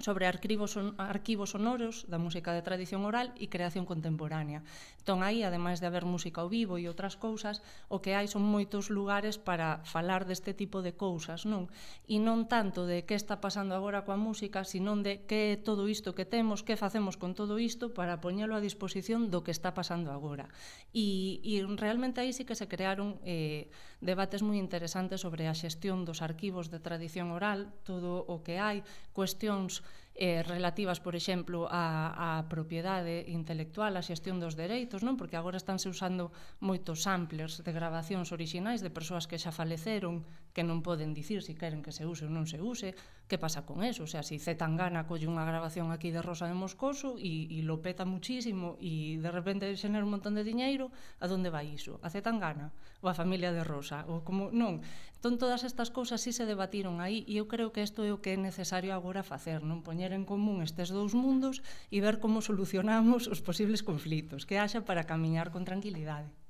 sobre 0.00 0.26
arquivos, 0.26 0.72
son, 0.72 0.96
arquivos 0.96 1.52
sonoros 1.52 2.08
da 2.08 2.16
música 2.16 2.56
de 2.56 2.64
tradición 2.64 3.04
oral 3.04 3.36
e 3.36 3.52
creación 3.52 3.84
contemporánea. 3.84 4.64
Entón, 4.96 5.20
aí, 5.20 5.44
ademais 5.44 5.84
de 5.84 5.86
haber 5.90 6.08
música 6.08 6.40
ao 6.40 6.48
vivo 6.48 6.80
e 6.80 6.88
outras 6.88 7.20
cousas, 7.20 7.60
o 7.92 8.00
que 8.00 8.16
hai 8.16 8.24
son 8.24 8.40
moitos 8.40 8.88
lugares 8.88 9.36
para 9.36 9.84
falar 9.84 10.24
deste 10.24 10.56
tipo 10.56 10.80
de 10.80 10.96
cousas, 10.96 11.44
non? 11.44 11.68
E 12.08 12.16
non 12.16 12.48
tanto 12.48 12.88
de 12.88 13.04
que 13.04 13.12
está 13.12 13.44
pasando 13.44 13.76
agora 13.76 14.08
coa 14.08 14.16
música, 14.16 14.64
senón 14.64 15.04
de 15.04 15.28
que 15.28 15.54
é 15.54 15.60
todo 15.60 15.84
isto 15.84 16.16
que 16.16 16.24
temos, 16.24 16.64
que 16.64 16.80
facemos 16.80 17.20
con 17.20 17.36
todo 17.36 17.60
isto 17.60 17.92
para 17.92 18.24
poñelo 18.24 18.56
a 18.56 18.64
disposición 18.64 19.28
do 19.28 19.44
que 19.44 19.52
está 19.52 19.76
pasando 19.76 20.08
agora. 20.08 20.48
E, 20.96 21.44
e 21.44 21.60
realmente 21.76 22.24
aí 22.24 22.32
sí 22.32 22.48
que 22.48 22.56
se 22.56 22.64
crearon 22.64 23.20
eh, 23.28 23.68
debates 24.00 24.40
moi 24.40 24.56
interesantes 24.56 25.20
sobre 25.20 25.46
a 25.46 25.54
xestión 25.54 26.08
dos 26.08 26.24
arquivos 26.24 26.72
de 26.72 26.80
tradición 26.80 27.28
oral, 27.28 27.68
todo 27.84 28.24
o 28.24 28.40
que 28.40 28.56
hai, 28.56 28.80
cuestións 29.12 29.84
eh, 30.14 30.42
relativas, 30.44 31.00
por 31.00 31.16
exemplo, 31.16 31.68
á, 31.72 32.12
á 32.12 32.28
propiedade 32.52 33.24
intelectual, 33.32 33.96
a 33.96 34.04
xestión 34.04 34.36
dos 34.38 34.54
dereitos, 34.54 35.00
non? 35.00 35.16
Porque 35.16 35.40
agora 35.40 35.56
estánse 35.56 35.88
usando 35.88 36.30
moitos 36.60 37.08
samplers 37.08 37.64
de 37.64 37.72
grabacións 37.72 38.28
orixinais 38.30 38.84
de 38.84 38.92
persoas 38.92 39.24
que 39.24 39.40
xa 39.40 39.52
faleceron, 39.52 40.24
que 40.52 40.62
non 40.62 40.84
poden 40.84 41.16
dicir 41.16 41.40
se 41.40 41.52
si 41.52 41.58
queren 41.58 41.80
que 41.80 41.92
se 41.92 42.04
use 42.04 42.28
ou 42.28 42.32
non 42.32 42.44
se 42.44 42.60
use, 42.60 42.92
que 43.28 43.40
pasa 43.40 43.64
con 43.64 43.80
eso, 43.80 44.04
o 44.04 44.10
sea, 44.10 44.20
se 44.20 44.36
si 44.36 44.44
Zetangana 44.44 45.08
colle 45.08 45.24
unha 45.24 45.48
grabación 45.48 45.88
aquí 45.88 46.12
de 46.12 46.20
Rosa 46.20 46.44
de 46.44 46.56
Moscoso 46.56 47.16
e, 47.16 47.48
e 47.48 47.64
lo 47.64 47.80
peta 47.80 48.04
muchísimo 48.04 48.76
e 48.76 49.16
de 49.16 49.30
repente 49.32 49.72
xener 49.80 50.04
un 50.04 50.12
montón 50.12 50.36
de 50.36 50.44
diñeiro, 50.44 50.92
a 51.20 51.26
donde 51.28 51.48
vai 51.48 51.72
iso? 51.72 51.96
A 52.04 52.12
Zetangana? 52.12 52.76
Ou 53.00 53.08
a 53.08 53.16
familia 53.16 53.48
de 53.56 53.64
Rosa? 53.64 54.04
Ou 54.04 54.20
como, 54.20 54.52
non, 54.52 54.84
entón 55.16 55.40
todas 55.40 55.64
estas 55.64 55.88
cousas 55.88 56.20
si 56.20 56.36
se 56.36 56.44
debatiron 56.44 57.00
aí 57.00 57.24
e 57.24 57.40
eu 57.40 57.48
creo 57.48 57.72
que 57.72 57.80
isto 57.80 58.04
é 58.04 58.12
o 58.12 58.20
que 58.20 58.36
é 58.36 58.38
necesario 58.38 58.92
agora 58.92 59.24
facer, 59.24 59.64
non 59.64 59.80
poñer 59.80 60.12
en 60.12 60.28
común 60.28 60.60
estes 60.60 60.92
dous 60.92 61.16
mundos 61.16 61.64
e 61.88 62.04
ver 62.04 62.20
como 62.20 62.44
solucionamos 62.44 63.24
os 63.32 63.40
posibles 63.40 63.80
conflitos 63.80 64.44
que 64.44 64.60
haxa 64.60 64.84
para 64.84 65.08
camiñar 65.08 65.48
con 65.48 65.64
tranquilidade. 65.64 66.41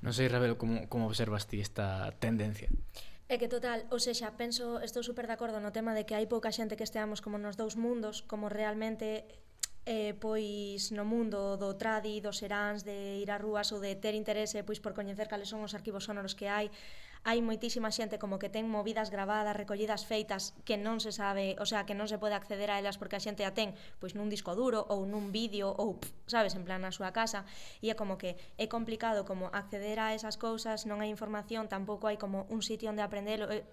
Non 0.00 0.16
sei, 0.16 0.32
Ravelo, 0.32 0.56
como, 0.56 0.88
como 0.88 1.04
observas 1.04 1.44
ti 1.44 1.60
esta 1.60 2.16
tendencia? 2.16 2.72
É 3.30 3.38
que 3.38 3.46
total, 3.46 3.86
ou 3.94 4.00
sexa, 4.02 4.32
penso, 4.34 4.82
estou 4.82 5.06
super 5.06 5.28
de 5.28 5.36
acordo 5.36 5.60
no 5.60 5.70
tema 5.70 5.94
de 5.94 6.02
que 6.08 6.16
hai 6.16 6.26
pouca 6.26 6.50
xente 6.50 6.74
que 6.74 6.82
esteamos 6.82 7.22
como 7.22 7.36
nos 7.38 7.54
dous 7.54 7.78
mundos, 7.78 8.24
como 8.26 8.48
realmente 8.48 9.28
eh, 9.86 10.16
pois 10.18 10.90
no 10.92 11.04
mundo 11.04 11.56
do 11.56 11.76
tradi, 11.76 12.20
dos 12.20 12.40
seráns, 12.42 12.82
de 12.82 13.22
ir 13.22 13.30
a 13.30 13.38
rúas 13.38 13.70
ou 13.70 13.78
de 13.78 13.94
ter 13.96 14.16
interese 14.16 14.64
pois 14.66 14.80
por 14.82 14.92
coñecer 14.96 15.28
cales 15.28 15.52
son 15.52 15.62
os 15.62 15.76
arquivos 15.78 16.08
sonoros 16.08 16.34
que 16.34 16.48
hai, 16.48 16.72
hai 17.22 17.44
moitísima 17.44 17.92
xente 17.92 18.16
como 18.16 18.40
que 18.40 18.48
ten 18.48 18.64
movidas 18.64 19.12
gravadas, 19.12 19.52
recollidas 19.52 20.08
feitas 20.08 20.56
que 20.64 20.80
non 20.80 21.04
se 21.04 21.12
sabe, 21.12 21.52
o 21.60 21.66
sea, 21.68 21.84
que 21.84 21.92
non 21.92 22.08
se 22.08 22.16
pode 22.16 22.32
acceder 22.32 22.72
a 22.72 22.80
elas 22.80 22.96
porque 22.96 23.20
a 23.20 23.22
xente 23.22 23.44
a 23.44 23.52
ten 23.52 23.76
pois 24.00 24.16
nun 24.16 24.32
disco 24.32 24.56
duro 24.56 24.80
ou 24.88 25.04
nun 25.04 25.28
vídeo 25.28 25.68
ou, 25.68 26.00
pff, 26.00 26.08
sabes, 26.24 26.56
en 26.56 26.64
plan 26.64 26.80
na 26.80 26.96
súa 26.96 27.12
casa. 27.12 27.44
E 27.84 27.92
é 27.92 27.94
como 27.94 28.16
que 28.16 28.40
é 28.56 28.66
complicado 28.72 29.28
como 29.28 29.52
acceder 29.52 30.00
a 30.00 30.16
esas 30.16 30.40
cousas, 30.40 30.88
non 30.88 31.04
hai 31.04 31.12
información, 31.12 31.68
tampouco 31.68 32.08
hai 32.08 32.16
como 32.16 32.48
un 32.48 32.64
sitio 32.64 32.88
onde 32.88 33.04
aprendelo, 33.04 33.52
Eh, 33.52 33.66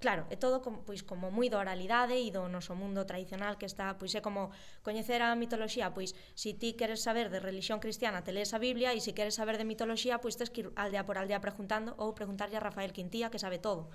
Claro, 0.00 0.24
é 0.32 0.36
todo 0.40 0.64
como, 0.64 0.80
pois 0.88 1.04
como 1.04 1.28
moi 1.28 1.52
da 1.52 1.60
oralidade 1.60 2.16
e 2.16 2.32
do 2.32 2.48
noso 2.48 2.72
mundo 2.72 3.04
tradicional 3.04 3.60
que 3.60 3.68
está, 3.68 4.00
pois 4.00 4.16
é 4.16 4.24
como 4.24 4.48
coñecer 4.80 5.20
a 5.20 5.36
mitoloxía, 5.36 5.92
pois 5.92 6.16
se 6.32 6.50
si 6.50 6.50
ti 6.56 6.72
queres 6.72 7.04
saber 7.04 7.28
de 7.28 7.36
religión 7.36 7.84
cristiana, 7.84 8.24
te 8.24 8.32
lees 8.32 8.56
a 8.56 8.58
Biblia 8.58 8.96
e 8.96 8.98
se 9.04 9.12
si 9.12 9.12
queres 9.12 9.36
saber 9.36 9.60
de 9.60 9.68
mitoloxía, 9.68 10.16
pois 10.24 10.40
tes 10.40 10.48
que 10.48 10.64
ir 10.64 10.68
aldea 10.72 11.04
por 11.04 11.20
aldea 11.20 11.44
preguntando 11.44 11.92
ou 12.00 12.16
preguntarlle 12.16 12.56
a 12.56 12.64
Rafael 12.64 12.96
Quintía 12.96 13.28
que 13.28 13.36
sabe 13.36 13.60
todo. 13.60 13.92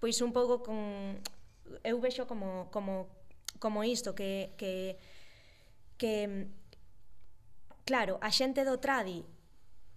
Pois 0.00 0.16
un 0.24 0.32
pouco 0.32 0.64
con 0.64 1.20
eu 1.84 2.00
vexo 2.00 2.24
como 2.24 2.72
como 2.72 3.12
como 3.60 3.84
isto 3.84 4.16
que 4.16 4.56
que 4.56 4.96
que 6.00 6.48
claro, 7.84 8.16
a 8.24 8.32
xente 8.32 8.64
do 8.64 8.80
tradi 8.80 9.20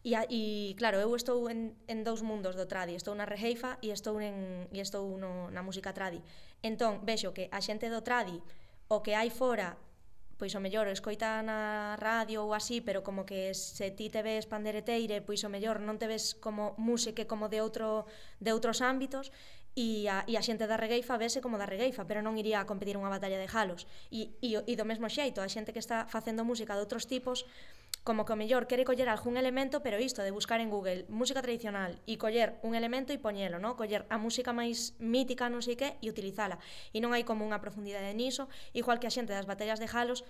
E, 0.06 0.14
e 0.30 0.42
claro, 0.78 1.02
eu 1.02 1.10
estou 1.18 1.50
en, 1.50 1.74
en 1.90 2.06
dous 2.06 2.22
mundos 2.22 2.54
do 2.54 2.70
tradi, 2.70 2.94
estou 2.94 3.18
na 3.18 3.26
rejeifa 3.26 3.82
e 3.82 3.90
estou, 3.90 4.22
en, 4.22 4.70
e 4.70 4.78
estou 4.78 5.18
no, 5.18 5.50
na 5.50 5.66
música 5.66 5.98
tradi. 5.98 6.22
Entón, 6.62 7.02
vexo 7.02 7.34
que 7.34 7.50
a 7.50 7.58
xente 7.58 7.90
do 7.90 8.06
tradi, 8.06 8.38
o 8.86 9.02
que 9.02 9.18
hai 9.18 9.34
fora, 9.34 9.82
pois 10.38 10.54
o 10.54 10.62
mellor 10.62 10.86
escoita 10.94 11.42
na 11.42 11.98
radio 11.98 12.46
ou 12.46 12.54
así, 12.54 12.86
pero 12.86 13.02
como 13.02 13.26
que 13.26 13.58
se 13.58 13.90
ti 13.98 14.14
te 14.14 14.22
ves 14.22 14.46
pandereteire, 14.46 15.26
pois 15.26 15.42
o 15.42 15.50
mellor 15.50 15.82
non 15.82 15.98
te 15.98 16.06
ves 16.06 16.38
como 16.38 16.78
música 16.78 17.26
como 17.26 17.50
de 17.50 17.66
outro 17.66 18.06
de 18.38 18.54
outros 18.54 18.86
ámbitos 18.86 19.34
e 19.76 20.08
a, 20.08 20.24
e 20.24 20.40
a 20.40 20.42
xente 20.46 20.70
da 20.72 20.80
regueifa 20.80 21.20
vese 21.20 21.44
como 21.44 21.60
da 21.60 21.68
regueifa, 21.68 22.08
pero 22.08 22.24
non 22.24 22.40
iría 22.40 22.64
a 22.64 22.70
competir 22.70 22.96
unha 22.96 23.12
batalla 23.12 23.36
de 23.36 23.52
jalos. 23.52 23.84
E, 24.08 24.32
e, 24.40 24.56
e 24.56 24.74
do 24.80 24.88
mesmo 24.88 25.12
xeito, 25.12 25.44
a 25.44 25.52
xente 25.52 25.76
que 25.76 25.84
está 25.84 26.08
facendo 26.08 26.48
música 26.48 26.78
de 26.78 26.82
outros 26.86 27.04
tipos, 27.04 27.44
Como 28.06 28.22
que 28.22 28.38
o 28.38 28.38
mellor 28.38 28.70
quere 28.70 28.86
coller 28.86 29.10
algún 29.10 29.34
elemento, 29.34 29.82
pero 29.82 29.98
isto 29.98 30.22
de 30.22 30.30
buscar 30.30 30.62
en 30.62 30.70
Google 30.70 31.10
música 31.10 31.42
tradicional 31.42 31.98
e 32.06 32.22
coller 32.22 32.62
un 32.62 32.78
elemento 32.78 33.10
e 33.10 33.18
poñelo, 33.18 33.58
no? 33.58 33.74
coller 33.74 34.06
a 34.14 34.22
música 34.22 34.54
máis 34.54 34.94
mítica, 35.02 35.50
non 35.50 35.66
sei 35.66 35.74
que, 35.74 35.98
e 35.98 36.14
utilizala. 36.14 36.62
E 36.94 37.02
non 37.02 37.18
hai 37.18 37.26
como 37.26 37.42
unha 37.42 37.58
profundidade 37.58 38.14
niso, 38.14 38.46
igual 38.78 39.02
que 39.02 39.10
a 39.10 39.16
xente 39.16 39.34
das 39.34 39.50
batallas 39.50 39.82
de 39.82 39.90
Halos, 39.90 40.22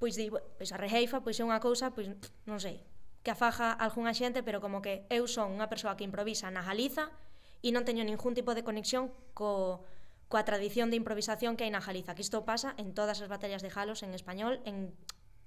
pois 0.00 0.16
di, 0.16 0.32
pois 0.32 0.72
a 0.72 0.80
rejeifa, 0.80 1.20
pois 1.20 1.36
é 1.36 1.44
unha 1.44 1.60
cousa, 1.60 1.92
pois 1.92 2.08
non 2.48 2.64
sei, 2.64 2.80
que 3.20 3.36
afaja 3.36 3.76
algunha 3.76 4.16
xente, 4.16 4.40
pero 4.40 4.64
como 4.64 4.80
que 4.80 5.04
eu 5.12 5.28
son 5.28 5.52
unha 5.52 5.68
persoa 5.68 6.00
que 6.00 6.08
improvisa 6.08 6.48
na 6.48 6.64
Jaliza 6.64 7.12
e 7.60 7.68
non 7.76 7.84
teño 7.84 8.08
ningún 8.08 8.32
tipo 8.32 8.56
de 8.56 8.64
conexión 8.64 9.12
co, 9.36 9.84
coa 10.32 10.48
tradición 10.48 10.88
de 10.88 10.96
improvisación 10.96 11.60
que 11.60 11.68
hai 11.68 11.72
na 11.76 11.84
Jaliza, 11.84 12.16
que 12.16 12.24
isto 12.24 12.48
pasa 12.48 12.72
en 12.80 12.96
todas 12.96 13.20
as 13.20 13.28
batallas 13.28 13.60
de 13.60 13.68
Halos 13.68 14.00
en 14.00 14.16
español, 14.16 14.64
en 14.64 14.96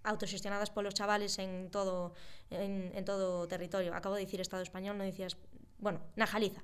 autoxestionadas 0.03 0.69
polos 0.69 0.93
chavales 0.93 1.39
en 1.39 1.69
todo 1.69 2.13
en, 2.49 2.91
en 2.95 3.03
todo 3.05 3.45
o 3.45 3.47
territorio. 3.47 3.93
Acabo 3.93 4.15
de 4.15 4.25
dicir 4.25 4.41
Estado 4.41 4.63
español, 4.63 4.97
non 4.97 5.07
dicías, 5.07 5.37
bueno, 5.79 6.01
na 6.17 6.25
Galiza. 6.25 6.61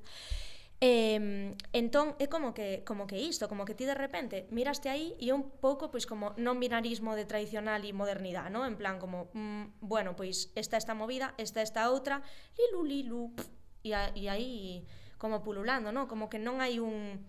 Eh, 0.77 1.57
entón 1.73 2.13
é 2.21 2.29
como 2.29 2.53
que 2.53 2.85
como 2.85 3.09
que 3.09 3.17
isto, 3.17 3.49
como 3.49 3.65
que 3.65 3.73
ti 3.73 3.89
de 3.89 3.97
repente 3.97 4.45
miraste 4.53 4.93
aí 4.93 5.17
e 5.17 5.33
un 5.33 5.49
pouco 5.57 5.89
pois 5.89 6.05
como 6.05 6.37
non 6.37 6.61
binarismo 6.61 7.17
de 7.17 7.25
tradicional 7.25 7.81
e 7.81 7.97
modernidade, 7.97 8.53
¿no? 8.53 8.61
En 8.61 8.77
plan 8.77 9.01
como, 9.01 9.33
mm, 9.33 9.81
bueno, 9.81 10.13
pois 10.13 10.53
esta 10.53 10.77
esta 10.77 10.93
movida, 10.93 11.33
esta 11.41 11.65
esta 11.65 11.89
outra, 11.89 12.21
lilu 12.53 12.85
lilu, 12.85 13.21
pf, 13.33 13.49
e, 13.81 13.89
a, 13.97 14.13
e 14.13 14.29
aí 14.29 14.85
como 15.17 15.41
pululando, 15.41 15.89
¿no? 15.89 16.05
Como 16.05 16.29
que 16.29 16.37
non 16.37 16.61
hai 16.61 16.77
un 16.77 17.25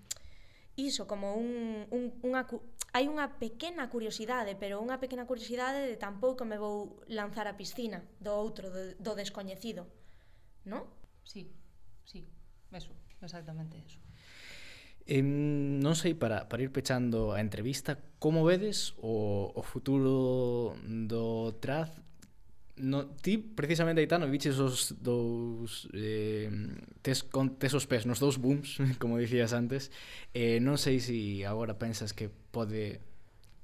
iso 0.79 1.11
como 1.11 1.35
un, 1.35 1.91
un, 1.91 2.15
unha, 2.23 2.47
hai 2.95 3.11
unha 3.11 3.37
pequena 3.43 3.91
curiosidade, 3.91 4.55
pero 4.55 4.79
unha 4.79 5.03
pequena 5.03 5.27
curiosidade 5.27 5.91
de 5.91 5.99
tampouco 5.99 6.47
me 6.47 6.55
vou 6.55 7.03
lanzar 7.11 7.51
a 7.51 7.59
piscina 7.59 8.07
do 8.23 8.31
outro, 8.31 8.71
do, 8.71 8.95
do 8.95 9.13
descoñecido, 9.19 9.91
non? 10.63 10.87
Sí, 11.27 11.51
sí, 12.07 12.31
eso, 12.71 12.95
exactamente 13.19 13.83
eso. 13.83 13.99
Eh, 15.09 15.25
non 15.25 15.99
sei, 15.99 16.15
para, 16.15 16.47
para 16.47 16.63
ir 16.63 16.71
pechando 16.71 17.35
a 17.35 17.43
entrevista, 17.43 17.99
como 18.23 18.47
vedes 18.47 18.95
o, 19.03 19.51
o 19.51 19.63
futuro 19.67 20.79
do 20.87 21.59
Traz 21.59 21.91
no, 22.81 23.11
ti 23.19 23.39
precisamente 23.39 24.01
Aitano 24.01 24.31
viches 24.31 24.57
os 24.63 24.95
dous 25.03 25.91
eh, 25.93 26.49
tes, 27.03 27.27
con, 27.27 27.59
tes 27.59 27.75
os 27.75 27.91
pés 27.91 28.07
nos 28.07 28.23
dous 28.23 28.39
booms 28.39 28.79
como 29.03 29.19
dicías 29.19 29.53
antes 29.53 29.91
eh, 30.33 30.63
non 30.63 30.79
sei 30.79 31.03
se 31.03 31.09
si 31.09 31.43
agora 31.43 31.81
pensas 31.81 32.13
que 32.13 32.29
pode 32.29 33.01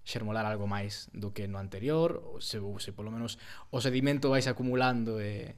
xermolar 0.04 0.44
algo 0.44 0.68
máis 0.68 1.08
do 1.12 1.32
que 1.32 1.48
no 1.48 1.60
anterior 1.60 2.20
ou 2.20 2.40
se, 2.40 2.60
ou 2.60 2.76
se 2.80 2.92
polo 2.92 3.12
menos 3.12 3.40
o 3.72 3.80
sedimento 3.80 4.32
vais 4.32 4.48
acumulando 4.48 5.20
e. 5.20 5.56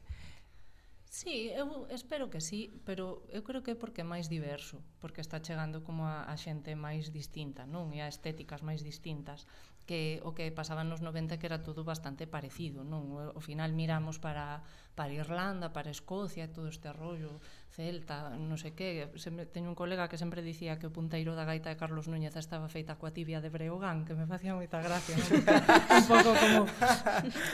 Sí, 1.11 1.49
eu 1.49 1.89
espero 1.89 2.29
que 2.29 2.45
sí, 2.45 2.77
pero 2.85 3.25
eu 3.33 3.41
creo 3.41 3.65
que 3.65 3.73
é 3.73 3.79
porque 3.79 4.05
é 4.05 4.07
máis 4.07 4.29
diverso, 4.29 4.85
porque 5.01 5.25
está 5.25 5.41
chegando 5.41 5.81
como 5.81 6.05
a, 6.05 6.29
a 6.29 6.35
xente 6.37 6.77
máis 6.77 7.09
distinta, 7.09 7.65
non? 7.65 7.91
E 7.91 8.05
a 8.05 8.11
estéticas 8.11 8.61
máis 8.61 8.85
distintas 8.85 9.49
que 9.87 10.21
o 10.27 10.35
que 10.35 10.51
pasaba 10.51 10.83
nos 10.83 11.01
90 11.01 11.39
que 11.39 11.47
era 11.47 11.63
todo 11.63 11.87
bastante 11.87 12.27
parecido, 12.27 12.83
non? 12.83 13.15
O 13.33 13.41
final 13.41 13.73
miramos 13.73 14.19
para 14.19 14.67
para 14.99 15.15
Irlanda, 15.15 15.73
para 15.73 15.95
Escocia, 15.95 16.51
todo 16.51 16.69
este 16.69 16.91
rollo 16.93 17.39
celta, 17.77 18.33
non 18.41 18.57
sei 18.57 18.73
que, 18.73 19.13
sempre, 19.21 19.45
teño 19.45 19.69
un 19.69 19.77
colega 19.77 20.09
que 20.09 20.17
sempre 20.17 20.41
dicía 20.41 20.81
que 20.81 20.89
o 20.89 20.95
punteiro 20.97 21.37
da 21.37 21.45
gaita 21.45 21.69
de 21.69 21.77
Carlos 21.77 22.09
Núñez 22.09 22.33
estaba 22.33 22.73
feita 22.73 22.97
coa 22.97 23.13
tibia 23.13 23.45
de 23.45 23.53
Breogán, 23.53 24.09
que 24.09 24.17
me 24.17 24.25
facía 24.25 24.57
moita 24.57 24.81
gracia, 24.81 25.13
un 25.13 26.07
pouco 26.09 26.33
como 26.33 26.65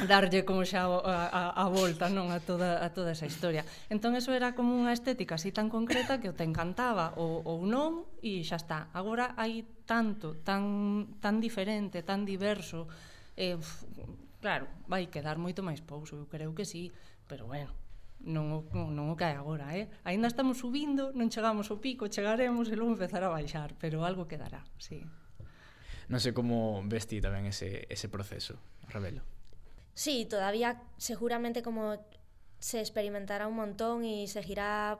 darlle 0.06 0.46
como 0.46 0.62
xa 0.62 0.86
a, 0.86 1.26
a, 1.26 1.42
a 1.58 1.66
volta, 1.66 2.06
non, 2.06 2.30
a 2.30 2.38
toda, 2.38 2.78
a 2.78 2.94
toda 2.94 3.18
esa 3.18 3.26
historia. 3.26 3.66
Entón, 3.90 4.14
eso 4.14 4.30
era 4.30 4.54
como 4.54 4.78
unha 4.78 4.94
estética 4.94 5.34
así 5.34 5.50
tan 5.50 5.66
concreta 5.66 6.22
que 6.22 6.30
o 6.30 6.38
te 6.38 6.46
encantaba 6.46 7.18
ou, 7.18 7.42
ou 7.42 7.66
non, 7.66 8.06
e 8.22 8.46
xa 8.46 8.62
está. 8.62 8.94
Agora 8.94 9.34
hai 9.34 9.66
tanto, 9.90 10.38
tan, 10.46 11.18
tan 11.18 11.42
diferente, 11.42 12.06
tan 12.06 12.22
diverso, 12.22 12.86
eh, 13.34 13.58
claro, 14.38 14.70
vai 14.86 15.10
quedar 15.10 15.34
moito 15.42 15.66
máis 15.66 15.82
pouso, 15.82 16.14
eu 16.14 16.30
creo 16.30 16.54
que 16.54 16.62
sí, 16.62 16.94
pero 17.26 17.50
bueno, 17.50 17.74
non 18.22 18.50
o, 18.54 18.60
non 18.72 19.10
o 19.10 19.16
cae 19.18 19.34
agora, 19.34 19.74
eh? 19.74 19.90
Ainda 20.06 20.30
estamos 20.30 20.62
subindo, 20.62 21.10
non 21.12 21.30
chegamos 21.30 21.70
ao 21.70 21.82
pico, 21.82 22.06
chegaremos 22.06 22.70
e 22.70 22.78
logo 22.78 22.94
empezará 22.94 23.26
a 23.28 23.34
baixar, 23.34 23.74
pero 23.78 24.06
algo 24.06 24.30
quedará, 24.30 24.62
sí. 24.78 25.02
Non 26.10 26.22
sei 26.22 26.30
como 26.34 26.82
vesti 26.86 27.18
tamén 27.18 27.50
ese, 27.50 27.86
ese 27.90 28.06
proceso, 28.06 28.58
Rebelo. 28.90 29.22
Sí, 29.94 30.24
todavía 30.24 30.80
seguramente 30.96 31.60
como 31.60 31.98
se 32.62 32.80
experimentará 32.80 33.50
un 33.50 33.58
montón 33.58 34.06
e 34.06 34.30
seguirá 34.30 34.96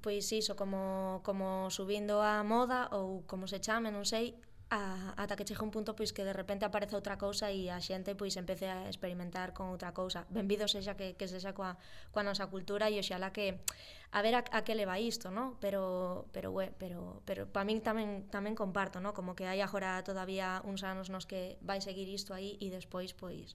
pois 0.00 0.28
iso 0.32 0.56
como 0.56 1.20
como 1.24 1.68
subindo 1.68 2.20
a 2.20 2.40
moda 2.42 2.88
ou 2.92 3.22
como 3.28 3.44
se 3.46 3.60
chame, 3.60 3.92
non 3.92 4.08
sei, 4.08 4.36
a, 4.70 5.14
ata 5.14 5.36
que 5.36 5.44
chegue 5.46 5.62
un 5.62 5.70
punto 5.70 5.94
pois 5.94 6.10
que 6.10 6.26
de 6.26 6.34
repente 6.34 6.66
aparece 6.66 6.98
outra 6.98 7.14
cousa 7.14 7.54
e 7.54 7.70
a 7.70 7.78
xente 7.78 8.18
pois 8.18 8.34
empece 8.34 8.66
a 8.66 8.90
experimentar 8.90 9.54
con 9.54 9.70
outra 9.70 9.94
cousa. 9.94 10.26
Benvido 10.26 10.66
sexa 10.66 10.98
que, 10.98 11.14
que 11.14 11.30
sexa 11.30 11.54
coa, 11.54 11.78
coa 12.10 12.26
nosa 12.26 12.50
cultura 12.50 12.90
e 12.90 12.98
oxalá 12.98 13.30
que 13.30 13.62
a 14.10 14.18
ver 14.26 14.34
a, 14.34 14.42
a 14.42 14.66
que 14.66 14.74
leva 14.74 14.98
isto, 14.98 15.30
no? 15.30 15.54
Pero 15.62 16.26
pero 16.34 16.50
ué, 16.50 16.74
pero 16.74 17.22
pero 17.22 17.46
para 17.46 17.62
min 17.62 17.78
tamén 17.78 18.26
tamén 18.26 18.58
comparto, 18.58 18.98
no? 18.98 19.14
Como 19.14 19.38
que 19.38 19.46
hai 19.46 19.62
agora 19.62 20.02
todavía 20.02 20.58
uns 20.66 20.82
anos 20.82 21.14
nos 21.14 21.30
que 21.30 21.62
vai 21.62 21.78
seguir 21.78 22.10
isto 22.10 22.34
aí 22.34 22.58
e 22.58 22.66
despois 22.74 23.14
pois 23.14 23.54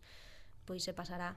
pois 0.63 0.79
se 0.79 0.95
pasará. 0.95 1.35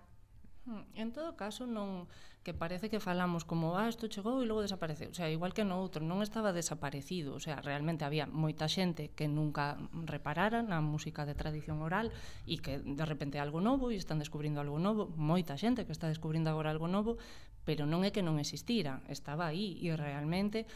Hmm, 0.71 0.87
en 0.95 1.11
todo 1.11 1.35
caso 1.35 1.67
non 1.67 2.07
que 2.45 2.53
parece 2.53 2.93
que 2.93 3.01
falamos 3.01 3.49
como, 3.49 3.81
ah, 3.81 3.89
isto 3.89 4.07
chegou 4.07 4.45
e 4.45 4.47
logo 4.47 4.61
desapareceu. 4.61 5.09
O 5.09 5.17
sea, 5.17 5.33
igual 5.33 5.57
que 5.57 5.65
no 5.65 5.81
outro, 5.81 6.05
non 6.05 6.21
estaba 6.21 6.53
desaparecido. 6.53 7.33
O 7.33 7.41
sea, 7.41 7.65
realmente 7.65 8.05
había 8.05 8.29
moita 8.29 8.69
xente 8.69 9.09
que 9.17 9.27
nunca 9.27 9.81
reparara 10.05 10.61
na 10.61 10.85
música 10.85 11.25
de 11.25 11.33
tradición 11.33 11.81
oral 11.81 12.13
e 12.45 12.61
que 12.61 12.85
de 12.85 13.05
repente 13.09 13.41
algo 13.41 13.65
novo 13.65 13.89
e 13.89 13.97
están 13.97 14.21
descubrindo 14.21 14.61
algo 14.61 14.77
novo. 14.77 15.09
Moita 15.17 15.57
xente 15.57 15.89
que 15.89 15.97
está 15.97 16.07
descubrindo 16.13 16.53
agora 16.53 16.69
algo 16.69 16.87
novo, 16.87 17.17
pero 17.65 17.89
non 17.89 18.05
é 18.05 18.13
que 18.13 18.21
non 18.21 18.37
existira, 18.37 19.01
estaba 19.09 19.49
aí 19.49 19.81
e 19.81 19.89
realmente 19.97 20.69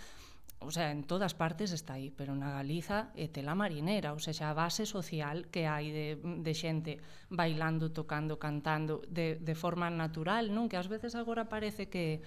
o 0.61 0.71
sea, 0.71 0.91
en 0.91 1.05
todas 1.05 1.35
partes 1.35 1.71
está 1.71 1.95
aí, 1.95 2.11
pero 2.11 2.35
na 2.35 2.51
Galiza 2.51 3.15
é 3.15 3.31
tela 3.31 3.55
marinera, 3.55 4.11
ou 4.11 4.19
seja, 4.19 4.51
a 4.51 4.59
base 4.59 4.91
social 4.91 5.47
que 5.55 5.71
hai 5.71 5.95
de, 5.95 6.07
de 6.19 6.53
xente 6.55 6.99
bailando, 7.31 7.95
tocando, 7.95 8.43
cantando 8.43 8.99
de, 9.07 9.39
de 9.39 9.55
forma 9.55 9.87
natural, 9.87 10.51
non? 10.51 10.67
Que 10.67 10.75
ás 10.75 10.91
veces 10.91 11.15
agora 11.15 11.47
parece 11.47 11.87
que 11.87 12.27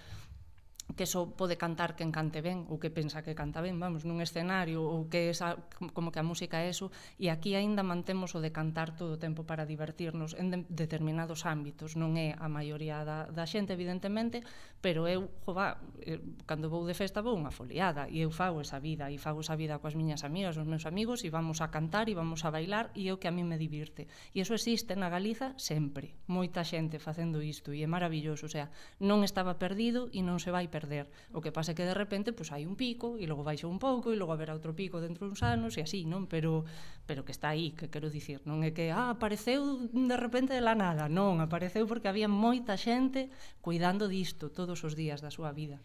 que 0.94 1.08
só 1.08 1.26
pode 1.26 1.56
cantar 1.56 1.96
quen 1.96 2.12
cante 2.12 2.44
ben 2.44 2.68
ou 2.68 2.78
que 2.78 2.92
pensa 2.92 3.24
que 3.24 3.34
canta 3.34 3.64
ben, 3.64 3.80
vamos, 3.80 4.04
nun 4.04 4.20
escenario 4.20 4.84
ou 4.84 5.08
que 5.08 5.32
esa, 5.32 5.58
como 5.96 6.12
que 6.12 6.20
a 6.20 6.26
música 6.28 6.62
é 6.62 6.70
eso 6.70 6.92
e 7.18 7.32
aquí 7.32 7.56
aínda 7.56 7.82
mantemos 7.82 8.36
o 8.36 8.44
de 8.44 8.52
cantar 8.52 8.94
todo 8.94 9.16
o 9.16 9.22
tempo 9.22 9.48
para 9.48 9.64
divertirnos 9.64 10.36
en 10.36 10.52
de, 10.52 10.58
determinados 10.68 11.48
ámbitos, 11.48 11.96
non 11.96 12.20
é 12.20 12.36
a 12.36 12.52
maioría 12.52 13.02
da, 13.08 13.32
da 13.32 13.48
xente 13.48 13.74
evidentemente 13.74 14.44
pero 14.84 15.08
eu, 15.08 15.32
jova, 15.48 15.80
eh, 16.04 16.20
cando 16.46 16.68
vou 16.68 16.84
de 16.84 16.98
festa 16.98 17.24
vou 17.24 17.38
unha 17.38 17.54
foliada 17.54 18.12
e 18.12 18.20
eu 18.20 18.30
fago 18.34 18.60
esa 18.60 18.82
vida 18.82 19.08
e 19.08 19.16
fago 19.16 19.46
esa 19.46 19.56
vida 19.56 19.80
coas 19.80 19.96
miñas 19.96 20.28
amigas 20.28 20.60
os 20.60 20.68
meus 20.68 20.84
amigos 20.84 21.24
e 21.24 21.30
vamos 21.32 21.64
a 21.64 21.72
cantar 21.72 22.12
e 22.12 22.18
vamos 22.18 22.44
a 22.44 22.52
bailar 22.52 22.92
e 22.98 23.08
é 23.08 23.14
o 23.14 23.20
que 23.22 23.30
a 23.30 23.36
mí 23.36 23.46
me 23.48 23.62
divirte. 23.62 24.10
E 24.36 24.44
eso 24.44 24.58
existe 24.58 24.98
na 24.98 25.08
Galiza 25.08 25.54
sempre 25.56 26.20
moita 26.28 26.66
xente 26.66 27.00
facendo 27.00 27.40
isto 27.40 27.72
e 27.72 27.86
é 27.86 27.88
maravilloso, 27.88 28.50
o 28.50 28.52
sea, 28.52 28.74
non 29.00 29.22
estaba 29.22 29.62
perdido 29.62 30.10
e 30.12 30.26
non 30.26 30.42
se 30.42 30.50
vai 30.50 30.68
perdido 30.68 30.81
perder. 30.82 31.06
O 31.30 31.46
que 31.46 31.54
pasa 31.54 31.72
é 31.72 31.76
que 31.78 31.86
de 31.86 31.94
repente 31.94 32.34
pois, 32.34 32.50
hai 32.50 32.66
un 32.66 32.74
pico 32.74 33.22
e 33.22 33.30
logo 33.30 33.46
baixa 33.46 33.70
un 33.70 33.78
pouco 33.78 34.10
e 34.10 34.18
logo 34.18 34.34
haberá 34.34 34.58
outro 34.58 34.74
pico 34.74 34.98
dentro 34.98 35.30
duns 35.30 35.38
uns 35.38 35.46
anos 35.46 35.78
e 35.78 35.86
así, 35.86 36.02
non? 36.10 36.26
Pero, 36.26 36.66
pero 37.06 37.22
que 37.22 37.30
está 37.30 37.54
aí, 37.54 37.78
que 37.78 37.94
quero 37.94 38.10
dicir, 38.10 38.42
non 38.50 38.66
é 38.66 38.74
que 38.74 38.90
ah, 38.90 39.14
apareceu 39.14 39.86
de 39.94 40.18
repente 40.18 40.58
de 40.58 40.66
la 40.66 40.74
nada, 40.74 41.06
non, 41.06 41.38
apareceu 41.38 41.86
porque 41.86 42.10
había 42.10 42.26
moita 42.26 42.74
xente 42.74 43.30
cuidando 43.62 44.10
disto 44.10 44.50
todos 44.50 44.82
os 44.82 44.98
días 44.98 45.22
da 45.22 45.30
súa 45.30 45.54
vida. 45.54 45.78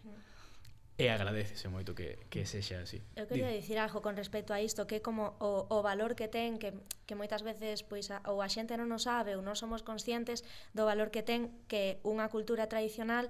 E 0.97 1.13
agradecese 1.13 1.69
moito 1.69 1.93
que, 1.93 2.25
que 2.33 2.41
sexa 2.49 2.81
así. 2.81 3.05
Eu 3.13 3.29
quería 3.29 3.53
dicir 3.53 3.77
algo 3.77 4.01
con 4.01 4.17
respecto 4.17 4.49
a 4.49 4.57
isto, 4.57 4.89
que 4.89 4.97
como 4.97 5.37
o, 5.37 5.69
o 5.69 5.85
valor 5.85 6.17
que 6.17 6.25
ten, 6.25 6.57
que, 6.57 6.73
que 7.05 7.13
moitas 7.13 7.45
veces 7.45 7.85
pois, 7.85 8.09
a, 8.09 8.25
ou 8.25 8.41
a 8.41 8.49
xente 8.49 8.73
non 8.73 8.89
o 8.89 8.97
sabe 8.97 9.37
ou 9.37 9.45
non 9.45 9.53
somos 9.53 9.85
conscientes 9.85 10.41
do 10.73 10.89
valor 10.89 11.13
que 11.13 11.21
ten 11.21 11.53
que 11.69 12.01
unha 12.01 12.25
cultura 12.33 12.65
tradicional 12.65 13.29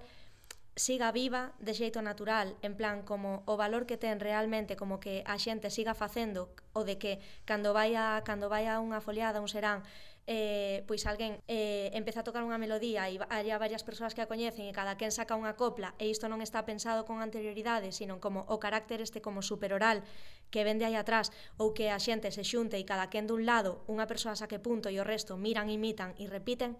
siga 0.78 1.12
viva 1.12 1.58
de 1.58 1.74
xeito 1.74 2.06
natural, 2.06 2.54
en 2.62 2.78
plan 2.78 3.02
como 3.02 3.42
o 3.50 3.58
valor 3.58 3.90
que 3.90 3.98
ten 3.98 4.22
realmente 4.22 4.78
como 4.78 5.02
que 5.02 5.26
a 5.26 5.42
xente 5.42 5.74
siga 5.74 5.98
facendo 5.98 6.54
o 6.78 6.86
de 6.86 7.02
que 7.02 7.18
cando 7.50 7.74
vai 7.74 7.98
a 7.98 8.22
cando 8.22 8.46
vai 8.46 8.70
a 8.70 8.78
unha 8.78 9.02
foliada, 9.02 9.42
un 9.42 9.50
serán, 9.50 9.82
eh, 10.30 10.84
pois 10.86 11.10
alguén 11.10 11.42
eh, 11.50 11.90
empeza 11.98 12.22
a 12.22 12.28
tocar 12.28 12.46
unha 12.46 12.62
melodía 12.62 13.10
e 13.10 13.18
hai 13.18 13.48
varias 13.58 13.82
persoas 13.82 14.14
que 14.14 14.22
a 14.22 14.30
coñecen 14.30 14.70
e 14.70 14.76
cada 14.76 15.00
quen 15.00 15.10
saca 15.10 15.34
unha 15.34 15.58
copla 15.58 15.98
e 15.98 16.06
isto 16.14 16.30
non 16.30 16.46
está 16.46 16.62
pensado 16.62 17.10
con 17.10 17.26
anterioridade, 17.26 17.90
sino 17.90 18.22
como 18.22 18.46
o 18.46 18.62
carácter 18.62 19.02
este 19.02 19.18
como 19.18 19.42
superoral 19.42 20.06
que 20.54 20.62
vende 20.62 20.86
aí 20.86 20.94
atrás 20.94 21.34
ou 21.58 21.74
que 21.74 21.90
a 21.90 21.98
xente 21.98 22.30
se 22.30 22.46
xunte 22.46 22.78
e 22.78 22.86
cada 22.86 23.10
quen 23.10 23.26
dun 23.26 23.50
lado, 23.50 23.82
unha 23.90 24.06
persoa 24.06 24.38
saque 24.38 24.62
punto 24.62 24.94
e 24.94 25.02
o 25.02 25.08
resto 25.08 25.42
miran, 25.42 25.74
imitan 25.74 26.14
e 26.22 26.30
repiten, 26.30 26.78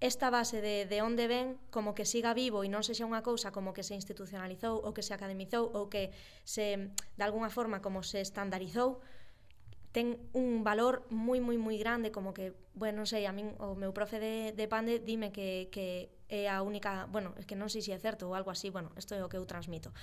esta 0.00 0.30
base 0.30 0.60
de, 0.60 0.86
de 0.86 1.02
onde 1.02 1.28
ven 1.28 1.58
como 1.70 1.94
que 1.94 2.04
siga 2.04 2.34
vivo 2.34 2.62
e 2.64 2.68
non 2.68 2.82
sexa 2.82 3.06
unha 3.06 3.22
cousa 3.22 3.54
como 3.54 3.72
que 3.72 3.86
se 3.86 3.94
institucionalizou 3.94 4.82
ou 4.82 4.92
que 4.92 5.06
se 5.06 5.14
academizou 5.14 5.70
ou 5.70 5.88
que 5.88 6.10
se, 6.42 6.90
de 6.90 7.24
alguna 7.24 7.48
forma, 7.48 7.80
como 7.80 8.02
se 8.02 8.20
estandarizou, 8.20 9.00
ten 9.94 10.18
un 10.34 10.66
valor 10.66 11.06
moi, 11.14 11.38
moi, 11.38 11.54
moi 11.54 11.78
grande, 11.78 12.10
como 12.10 12.34
que, 12.34 12.50
bueno, 12.74 13.02
non 13.02 13.06
sei, 13.06 13.30
a 13.30 13.32
min, 13.32 13.54
o 13.62 13.78
meu 13.78 13.94
profe 13.94 14.18
de, 14.18 14.50
de 14.50 14.66
Pande 14.66 14.98
dime 14.98 15.30
que, 15.30 15.70
que 15.70 16.10
é 16.26 16.50
a 16.50 16.66
única, 16.66 17.06
bueno, 17.06 17.30
es 17.38 17.46
que 17.46 17.54
non 17.54 17.70
sei 17.70 17.78
se 17.78 17.94
é 17.94 17.98
certo 18.02 18.26
ou 18.26 18.34
algo 18.34 18.50
así, 18.50 18.74
bueno, 18.74 18.90
isto 18.98 19.14
é 19.14 19.22
o 19.22 19.30
que 19.30 19.38
eu 19.38 19.46
transmito, 19.46 19.94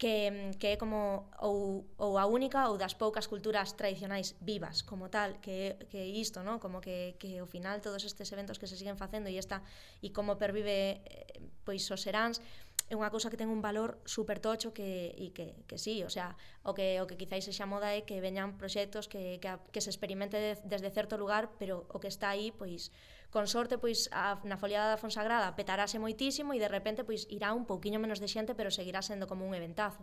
que, 0.00 0.30
mm, 0.32 0.50
que 0.56 0.72
é 0.72 0.76
como 0.80 1.28
ou, 1.44 1.84
ou 2.00 2.16
a 2.16 2.24
única 2.24 2.72
ou 2.72 2.80
das 2.80 2.96
poucas 2.96 3.28
culturas 3.28 3.76
tradicionais 3.76 4.32
vivas 4.40 4.80
como 4.80 5.12
tal, 5.12 5.36
que 5.44 5.76
que 5.92 6.00
isto, 6.00 6.40
¿no? 6.40 6.56
como 6.56 6.80
que, 6.80 7.20
que 7.20 7.36
ao 7.36 7.46
final 7.46 7.84
todos 7.84 8.08
estes 8.08 8.32
eventos 8.32 8.56
que 8.56 8.64
se 8.64 8.80
siguen 8.80 8.96
facendo 8.96 9.28
e 9.28 9.36
esta 9.36 9.60
e 10.00 10.08
como 10.08 10.40
pervive 10.40 11.04
eh, 11.04 11.44
pois 11.68 11.84
os 11.92 12.00
seráns 12.00 12.40
é 12.88 12.96
unha 12.96 13.12
cousa 13.12 13.28
que 13.30 13.38
ten 13.38 13.52
un 13.52 13.60
valor 13.60 14.00
super 14.08 14.40
tocho 14.42 14.72
que, 14.74 15.14
e 15.14 15.30
que, 15.36 15.54
que 15.68 15.78
sí, 15.78 16.02
o 16.02 16.10
sea, 16.10 16.34
o 16.66 16.74
que, 16.74 16.98
o 16.98 17.06
que 17.06 17.14
quizáis 17.14 17.46
sexa 17.46 17.68
moda 17.68 17.94
é 17.94 18.02
que 18.02 18.18
veñan 18.18 18.58
proxectos 18.58 19.06
que, 19.06 19.38
que, 19.38 19.52
que 19.70 19.78
se 19.84 19.94
experimente 19.94 20.58
desde 20.66 20.90
certo 20.90 21.14
lugar, 21.14 21.54
pero 21.60 21.86
o 21.92 22.02
que 22.02 22.10
está 22.10 22.34
aí, 22.34 22.50
pois, 22.50 22.90
Con 23.30 23.46
sorte, 23.46 23.78
pois, 23.78 24.10
a, 24.10 24.42
na 24.42 24.58
foliada 24.58 24.90
da 24.90 24.98
Fonsagrada 24.98 25.54
petarase 25.54 26.02
moitísimo 26.02 26.50
e 26.50 26.58
de 26.58 26.66
repente 26.66 27.06
pois 27.06 27.30
irá 27.30 27.54
un 27.54 27.62
pouquiño 27.62 28.02
menos 28.02 28.18
de 28.18 28.26
xente, 28.26 28.58
pero 28.58 28.74
seguirá 28.74 29.06
sendo 29.06 29.30
como 29.30 29.46
un 29.46 29.54
eventazo. 29.54 30.02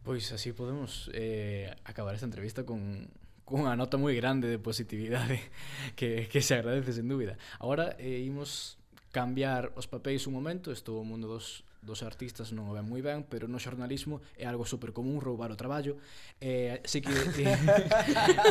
Pois 0.00 0.32
así 0.32 0.52
podemos 0.56 1.12
eh, 1.12 1.76
acabar 1.84 2.16
esta 2.16 2.24
entrevista 2.24 2.64
con 2.64 3.08
cunha 3.44 3.76
nota 3.76 4.00
moi 4.00 4.16
grande 4.16 4.48
de 4.48 4.56
positividade 4.56 5.36
que, 5.98 6.24
que 6.32 6.40
se 6.40 6.56
agradece 6.56 6.96
sen 6.96 7.08
dúbida. 7.08 7.36
Agora 7.60 7.92
eh, 8.00 8.24
imos 8.24 8.80
cambiar 9.12 9.76
os 9.76 9.84
papéis 9.84 10.24
un 10.24 10.32
momento, 10.32 10.72
estou 10.72 10.96
o 10.96 11.04
mundo 11.04 11.28
dos 11.28 11.68
dos 11.84 12.00
artistas 12.02 12.50
non 12.56 12.66
o 12.66 12.72
ven 12.72 12.88
moi 12.88 13.04
ben, 13.04 13.22
pero 13.28 13.44
no 13.44 13.60
xornalismo 13.60 14.24
é 14.34 14.48
algo 14.48 14.64
super 14.64 14.96
común 14.96 15.20
roubar 15.20 15.52
o 15.52 15.60
traballo. 15.60 16.00
Eh, 16.44 16.80
así 16.84 17.00
que 17.00 17.14
eh, 17.14 17.56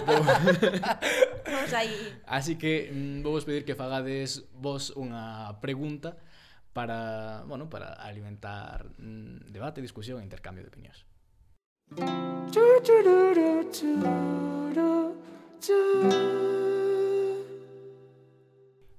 vou... 0.07 0.23
Vamos 1.45 1.73
aí. 1.73 1.93
Así 2.25 2.55
que 2.55 2.89
mm, 2.89 3.21
vou 3.21 3.38
vos 3.38 3.45
pedir 3.45 3.65
que 3.65 3.75
fagades 3.77 4.49
vos 4.57 4.89
unha 4.97 5.53
pregunta 5.61 6.17
para, 6.73 7.43
bueno, 7.45 7.69
para 7.69 7.93
alimentar 8.01 8.89
mm, 8.97 9.53
debate, 9.53 9.81
discusión 9.81 10.21
e 10.21 10.25
intercambio 10.25 10.65
de 10.65 10.69
opinións. 10.73 11.05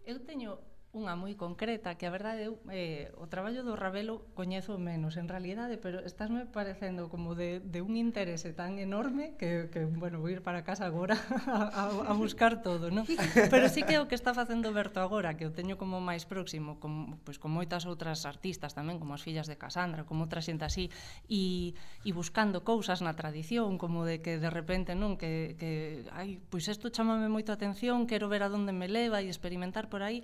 Eu 0.07 0.19
teño 0.23 0.74
unha 0.95 1.19
moi 1.19 1.35
concreta, 1.35 1.99
que 1.99 2.07
a 2.07 2.15
verdade 2.15 2.47
eu 2.47 2.63
eh, 2.71 3.11
o 3.19 3.27
traballo 3.27 3.67
do 3.67 3.75
Ravelo 3.75 4.23
coñezo 4.39 4.79
menos 4.79 5.19
en 5.19 5.27
realidade, 5.27 5.75
pero 5.75 5.99
estásme 6.07 6.47
parecendo 6.47 7.11
como 7.11 7.35
de, 7.35 7.59
de 7.59 7.83
un 7.83 7.99
interese 7.99 8.55
tan 8.55 8.79
enorme 8.79 9.35
que, 9.35 9.67
que 9.75 9.91
bueno, 9.91 10.23
vou 10.23 10.31
ir 10.31 10.47
para 10.47 10.63
casa 10.63 10.87
agora 10.87 11.19
a, 11.51 11.67
a, 11.75 11.85
a 12.09 12.13
buscar 12.15 12.63
todo, 12.63 12.95
non? 12.95 13.03
Pero 13.51 13.67
sí 13.67 13.83
que 13.83 13.99
o 13.99 14.07
que 14.07 14.15
está 14.15 14.31
facendo 14.33 14.71
Berto 14.71 15.03
agora, 15.03 15.35
que 15.35 15.51
o 15.51 15.53
teño 15.53 15.75
como 15.75 15.99
máis 15.99 16.31
próximo, 16.31 16.79
como, 16.79 17.19
pois, 17.27 17.43
con 17.43 17.51
moitas 17.51 17.91
outras 17.91 18.23
artistas 18.23 18.73
tamén, 18.79 19.03
como 19.03 19.19
as 19.19 19.27
fillas 19.27 19.51
de 19.51 19.59
Casandra, 19.59 20.07
como 20.07 20.23
outra 20.31 20.39
xente 20.39 20.63
así, 20.63 20.95
e, 21.27 21.75
e 22.07 22.11
buscando 22.15 22.63
cousas 22.63 23.03
na 23.03 23.19
tradición, 23.19 23.83
como 23.83 24.07
de 24.07 24.23
que 24.23 24.39
de 24.39 24.51
repente, 24.51 24.95
non, 24.95 25.19
que, 25.19 25.59
que 25.59 26.07
ai, 26.15 26.39
pois 26.39 26.71
isto 26.71 26.87
chamame 26.95 27.27
moito 27.27 27.51
a 27.51 27.59
atención, 27.59 28.07
quero 28.07 28.31
ver 28.31 28.47
a 28.47 28.49
donde 28.49 28.71
me 28.71 28.87
leva 28.87 29.19
e 29.19 29.27
experimentar 29.27 29.91
por 29.91 30.07
aí, 30.07 30.23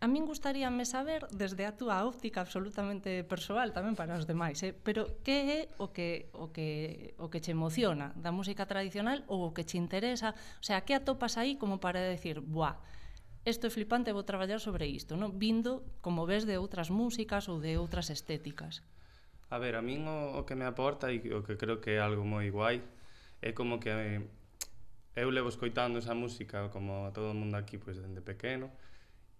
A 0.00 0.08
min 0.08 0.24
gustaríame 0.24 0.88
saber, 0.88 1.28
desde 1.28 1.68
a 1.68 1.76
túa 1.76 2.08
óptica 2.08 2.40
absolutamente 2.40 3.20
persoal 3.28 3.76
tamén 3.76 3.92
para 3.92 4.16
os 4.16 4.24
demais, 4.24 4.56
eh? 4.64 4.72
pero 4.72 5.20
que 5.20 5.36
é 5.44 5.60
o 5.76 5.92
que, 5.92 6.32
o, 6.32 6.48
que, 6.56 7.12
o 7.20 7.28
que 7.28 7.44
che 7.44 7.52
emociona 7.52 8.16
da 8.16 8.32
música 8.32 8.64
tradicional 8.64 9.20
ou 9.28 9.44
o 9.44 9.52
que 9.52 9.68
che 9.68 9.76
interesa? 9.76 10.32
O 10.56 10.64
sea, 10.64 10.80
que 10.88 10.96
atopas 10.96 11.36
aí 11.36 11.60
como 11.60 11.84
para 11.84 12.00
decir, 12.00 12.40
buah, 12.40 12.80
isto 13.44 13.68
é 13.68 13.70
flipante, 13.70 14.16
vou 14.16 14.24
traballar 14.24 14.56
sobre 14.56 14.88
isto, 14.88 15.20
non? 15.20 15.36
Vindo, 15.36 15.84
como 16.00 16.24
ves, 16.24 16.48
de 16.48 16.56
outras 16.56 16.88
músicas 16.88 17.52
ou 17.52 17.60
de 17.60 17.76
outras 17.76 18.08
estéticas. 18.08 18.80
A 19.52 19.60
ver, 19.60 19.76
a 19.76 19.84
min 19.84 20.08
o, 20.08 20.40
o 20.40 20.48
que 20.48 20.56
me 20.56 20.64
aporta 20.64 21.12
e 21.12 21.20
o 21.28 21.44
que 21.44 21.60
creo 21.60 21.76
que 21.84 21.96
é 21.96 22.00
algo 22.00 22.24
moi 22.24 22.48
guai 22.48 22.80
é 23.44 23.52
como 23.52 23.76
que 23.76 23.92
eh, 23.92 24.24
eu 25.12 25.28
levo 25.28 25.52
escoitando 25.52 26.00
esa 26.00 26.16
música 26.16 26.72
como 26.72 27.04
a 27.04 27.12
todo 27.12 27.32
o 27.32 27.36
mundo 27.36 27.60
aquí 27.60 27.76
pois 27.76 28.00
dende 28.00 28.24
pequeno 28.24 28.72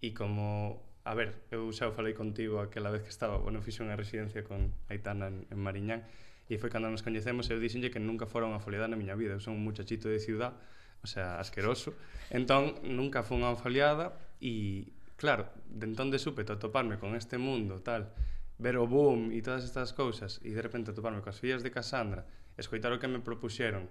e 0.01 0.11
como 0.17 0.81
A 1.03 1.15
ver, 1.15 1.33
eu 1.49 1.65
xa 1.73 1.89
o 1.89 1.93
falei 1.97 2.13
contigo 2.13 2.61
aquela 2.61 2.93
vez 2.93 3.01
que 3.01 3.09
estaba, 3.09 3.41
bueno, 3.41 3.57
fixe 3.65 3.81
unha 3.81 3.97
residencia 3.97 4.45
con 4.45 4.69
Aitana 4.85 5.33
en, 5.33 5.49
en 5.49 5.57
Mariñán 5.57 6.05
e 6.45 6.61
foi 6.61 6.69
cando 6.69 6.93
nos 6.93 7.01
coñecemos 7.01 7.49
eu 7.49 7.57
dixenlle 7.57 7.89
que 7.89 7.97
nunca 7.97 8.29
fora 8.29 8.45
unha 8.45 8.61
foliada 8.61 8.85
na 8.85 8.99
miña 9.01 9.17
vida, 9.17 9.33
eu 9.33 9.41
son 9.41 9.57
un 9.57 9.65
muchachito 9.65 10.13
de 10.13 10.21
ciudad, 10.21 10.53
o 11.01 11.09
sea, 11.09 11.41
asqueroso. 11.41 11.97
Entón, 12.29 12.77
nunca 12.85 13.25
foi 13.25 13.41
unha 13.41 13.57
foliada 13.57 14.13
e, 14.37 14.93
claro, 15.17 15.49
de 15.65 15.89
entón 15.89 16.13
de 16.13 16.21
súpeto 16.21 16.53
atoparme 16.53 17.01
con 17.01 17.17
este 17.17 17.41
mundo, 17.41 17.81
tal, 17.81 18.13
ver 18.61 18.77
o 18.77 18.85
boom 18.85 19.33
e 19.33 19.41
todas 19.41 19.65
estas 19.65 19.97
cousas 19.97 20.37
e 20.45 20.53
de 20.53 20.61
repente 20.61 20.93
atoparme 20.93 21.25
coas 21.25 21.41
fillas 21.41 21.65
de 21.65 21.73
Cassandra, 21.73 22.29
escoitar 22.61 22.93
o 22.93 23.01
que 23.01 23.09
me 23.09 23.25
propuxeron 23.25 23.89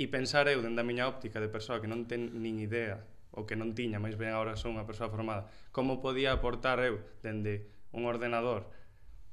e 0.00 0.08
pensar 0.08 0.48
eu 0.48 0.64
dende 0.64 0.80
a 0.80 0.88
miña 0.88 1.04
óptica 1.04 1.36
de 1.36 1.52
persoa 1.52 1.84
que 1.84 1.88
non 1.90 2.08
ten 2.08 2.32
nin 2.40 2.56
idea 2.64 3.04
o 3.36 3.44
que 3.44 3.54
non 3.54 3.76
tiña, 3.76 4.00
máis 4.00 4.16
ben 4.16 4.32
agora 4.32 4.56
son 4.56 4.74
unha 4.74 4.88
persoa 4.88 5.12
formada, 5.12 5.46
como 5.70 6.00
podía 6.00 6.32
aportar 6.32 6.80
eu 6.80 6.98
dende 7.20 7.68
un 7.92 8.08
ordenador, 8.08 8.72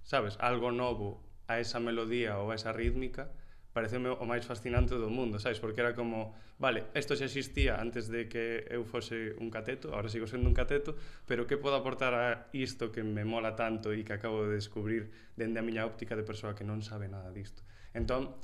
sabes, 0.04 0.36
algo 0.44 0.70
novo 0.76 1.24
a 1.48 1.64
esa 1.64 1.80
melodía 1.80 2.38
ou 2.38 2.52
a 2.52 2.56
esa 2.60 2.76
rítmica, 2.76 3.32
pareceu 3.74 4.06
o 4.06 4.26
máis 4.30 4.46
fascinante 4.46 4.94
do 4.94 5.10
mundo, 5.10 5.42
sabes? 5.42 5.58
Porque 5.58 5.82
era 5.82 5.98
como, 5.98 6.38
vale, 6.62 6.86
isto 6.94 7.18
xa 7.18 7.26
existía 7.26 7.82
antes 7.82 8.06
de 8.06 8.30
que 8.30 8.70
eu 8.70 8.86
fose 8.86 9.34
un 9.42 9.50
cateto, 9.50 9.90
agora 9.90 10.14
sigo 10.14 10.30
sendo 10.30 10.46
un 10.46 10.54
cateto, 10.54 10.94
pero 11.26 11.50
que 11.50 11.58
podo 11.58 11.82
aportar 11.82 12.14
a 12.14 12.28
isto 12.54 12.94
que 12.94 13.02
me 13.02 13.26
mola 13.26 13.58
tanto 13.58 13.90
e 13.90 14.06
que 14.06 14.14
acabo 14.14 14.46
de 14.46 14.62
descubrir 14.62 15.10
dende 15.34 15.58
a 15.58 15.66
miña 15.66 15.90
óptica 15.90 16.14
de 16.14 16.22
persoa 16.22 16.54
que 16.54 16.62
non 16.62 16.86
sabe 16.86 17.10
nada 17.10 17.34
disto. 17.34 17.66
Entón, 17.98 18.38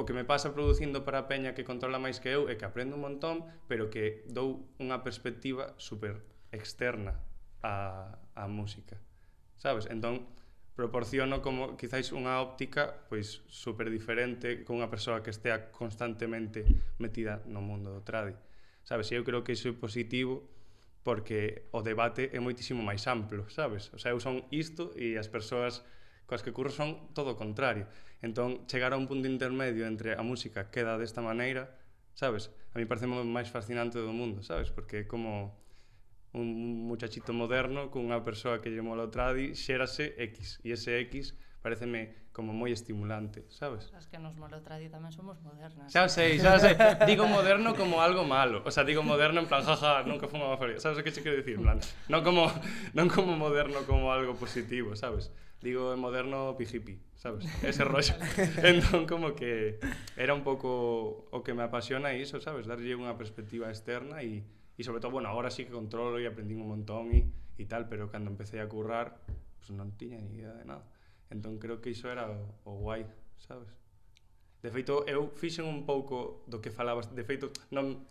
o 0.00 0.06
que 0.06 0.16
me 0.16 0.24
pasa 0.24 0.56
producindo 0.56 1.04
para 1.04 1.24
a 1.24 1.28
peña 1.28 1.52
que 1.52 1.66
controla 1.66 2.00
máis 2.00 2.22
que 2.22 2.32
eu 2.32 2.48
é 2.48 2.56
que 2.56 2.64
aprendo 2.64 2.96
un 2.96 3.04
montón, 3.04 3.44
pero 3.68 3.92
que 3.92 4.24
dou 4.30 4.64
unha 4.80 5.04
perspectiva 5.04 5.76
super 5.76 6.24
externa 6.54 7.20
a, 7.60 8.16
a 8.32 8.44
música. 8.48 8.96
Sabes? 9.60 9.86
Entón, 9.90 10.26
proporciono 10.74 11.44
como 11.44 11.76
quizáis 11.76 12.10
unha 12.16 12.40
óptica 12.40 13.04
pois 13.12 13.44
super 13.52 13.92
diferente 13.92 14.64
con 14.64 14.80
unha 14.80 14.88
persoa 14.88 15.20
que 15.20 15.30
estea 15.30 15.68
constantemente 15.68 16.64
metida 16.96 17.44
no 17.44 17.60
mundo 17.60 17.92
do 17.92 18.00
tradi. 18.00 18.32
Sabes? 18.82 19.12
E 19.12 19.20
eu 19.20 19.24
creo 19.24 19.44
que 19.44 19.52
iso 19.52 19.70
é 19.70 19.76
positivo 19.76 20.48
porque 21.02 21.68
o 21.74 21.82
debate 21.82 22.30
é 22.32 22.38
moitísimo 22.38 22.80
máis 22.80 23.04
amplo, 23.10 23.50
sabes? 23.50 23.90
O 23.92 23.98
sea, 23.98 24.14
eu 24.14 24.20
son 24.22 24.46
isto 24.54 24.94
e 24.94 25.18
as 25.18 25.28
persoas 25.28 25.82
coas 26.26 26.40
que 26.40 26.54
curro 26.54 26.72
son 26.72 27.12
todo 27.12 27.34
o 27.34 27.38
contrario. 27.38 27.90
Entón, 28.22 28.66
chegar 28.70 28.94
a 28.94 28.96
un 28.96 29.10
punto 29.10 29.26
intermedio 29.26 29.84
entre 29.90 30.14
a 30.14 30.22
música 30.22 30.70
queda 30.70 30.94
desta 30.94 31.20
maneira, 31.20 31.74
sabes? 32.14 32.54
A 32.70 32.78
mí 32.78 32.86
parece 32.86 33.10
o 33.10 33.26
máis 33.26 33.50
fascinante 33.50 33.98
do 33.98 34.14
mundo, 34.14 34.46
sabes? 34.46 34.70
Porque 34.70 35.02
é 35.02 35.04
como 35.10 35.58
un 36.32 36.86
muchachito 36.86 37.34
moderno 37.34 37.90
cunha 37.90 38.22
persoa 38.22 38.62
que 38.62 38.70
lle 38.70 38.80
mola 38.80 39.04
o 39.04 39.12
tradi 39.12 39.58
xérase 39.58 40.14
X, 40.16 40.62
e 40.62 40.72
ese 40.72 41.02
X 41.10 41.34
pareceme 41.60 42.30
como 42.32 42.54
moi 42.56 42.72
estimulante, 42.72 43.44
sabes? 43.52 43.92
As 43.92 44.08
que 44.08 44.16
nos 44.16 44.38
mola 44.38 44.56
o 44.56 44.64
tradi 44.64 44.88
tamén 44.88 45.12
somos 45.12 45.36
modernas. 45.44 45.92
Xa 45.92 46.08
sei, 46.08 46.40
xa 46.40 46.56
sei. 46.56 46.78
Digo 47.04 47.28
moderno 47.28 47.76
como 47.76 48.00
algo 48.00 48.24
malo. 48.24 48.64
O 48.64 48.70
sea, 48.72 48.86
digo 48.86 49.04
moderno 49.04 49.44
en 49.44 49.50
plan, 49.50 49.60
jaja, 49.66 50.06
nunca 50.06 50.24
nunca 50.24 50.26
fumaba 50.32 50.56
feria. 50.56 50.80
Sabes 50.80 50.96
o 50.96 51.04
que 51.04 51.12
che 51.12 51.20
quero 51.20 51.36
dicir? 51.36 51.60
En 51.60 51.66
plan, 51.66 51.78
non 52.08 52.24
como, 52.24 52.48
non 52.96 53.10
como 53.12 53.36
moderno 53.36 53.84
como 53.84 54.14
algo 54.14 54.32
positivo, 54.38 54.96
sabes? 54.96 55.28
Digo 55.60 55.92
moderno 56.00 56.56
pijipi 56.56 56.96
sabes? 57.22 57.46
Ese 57.62 57.84
rollo. 57.84 58.14
entón, 58.64 59.06
como 59.06 59.34
que 59.36 59.78
era 60.16 60.34
un 60.34 60.42
pouco 60.42 61.28
o 61.30 61.42
que 61.44 61.54
me 61.54 61.62
apasiona 61.62 62.14
iso, 62.14 62.42
sabes? 62.42 62.66
Darlle 62.66 62.98
unha 62.98 63.14
perspectiva 63.14 63.70
externa 63.70 64.26
e, 64.26 64.42
e 64.74 64.82
sobre 64.82 64.98
todo, 64.98 65.14
bueno, 65.14 65.30
agora 65.30 65.54
sí 65.54 65.62
que 65.62 65.70
controlo 65.70 66.18
e 66.18 66.26
aprendín 66.26 66.58
un 66.58 66.74
montón 66.74 67.14
e, 67.14 67.30
e 67.62 67.64
tal, 67.70 67.86
pero 67.86 68.10
cando 68.10 68.26
empecé 68.26 68.58
a 68.58 68.66
currar, 68.66 69.22
pues 69.62 69.70
non 69.70 69.94
tiña 69.94 70.18
ni 70.18 70.42
idea 70.42 70.50
de 70.58 70.66
nada. 70.66 70.82
Entón, 71.30 71.62
creo 71.62 71.78
que 71.78 71.94
iso 71.94 72.10
era 72.10 72.26
o, 72.26 72.42
o 72.66 72.82
guai, 72.82 73.06
sabes? 73.38 73.70
De 74.58 74.74
feito, 74.74 75.06
eu 75.06 75.30
fixen 75.38 75.62
un 75.62 75.86
pouco 75.86 76.42
do 76.50 76.58
que 76.58 76.74
falabas. 76.74 77.06
De 77.14 77.22
feito, 77.22 77.54
non, 77.70 78.02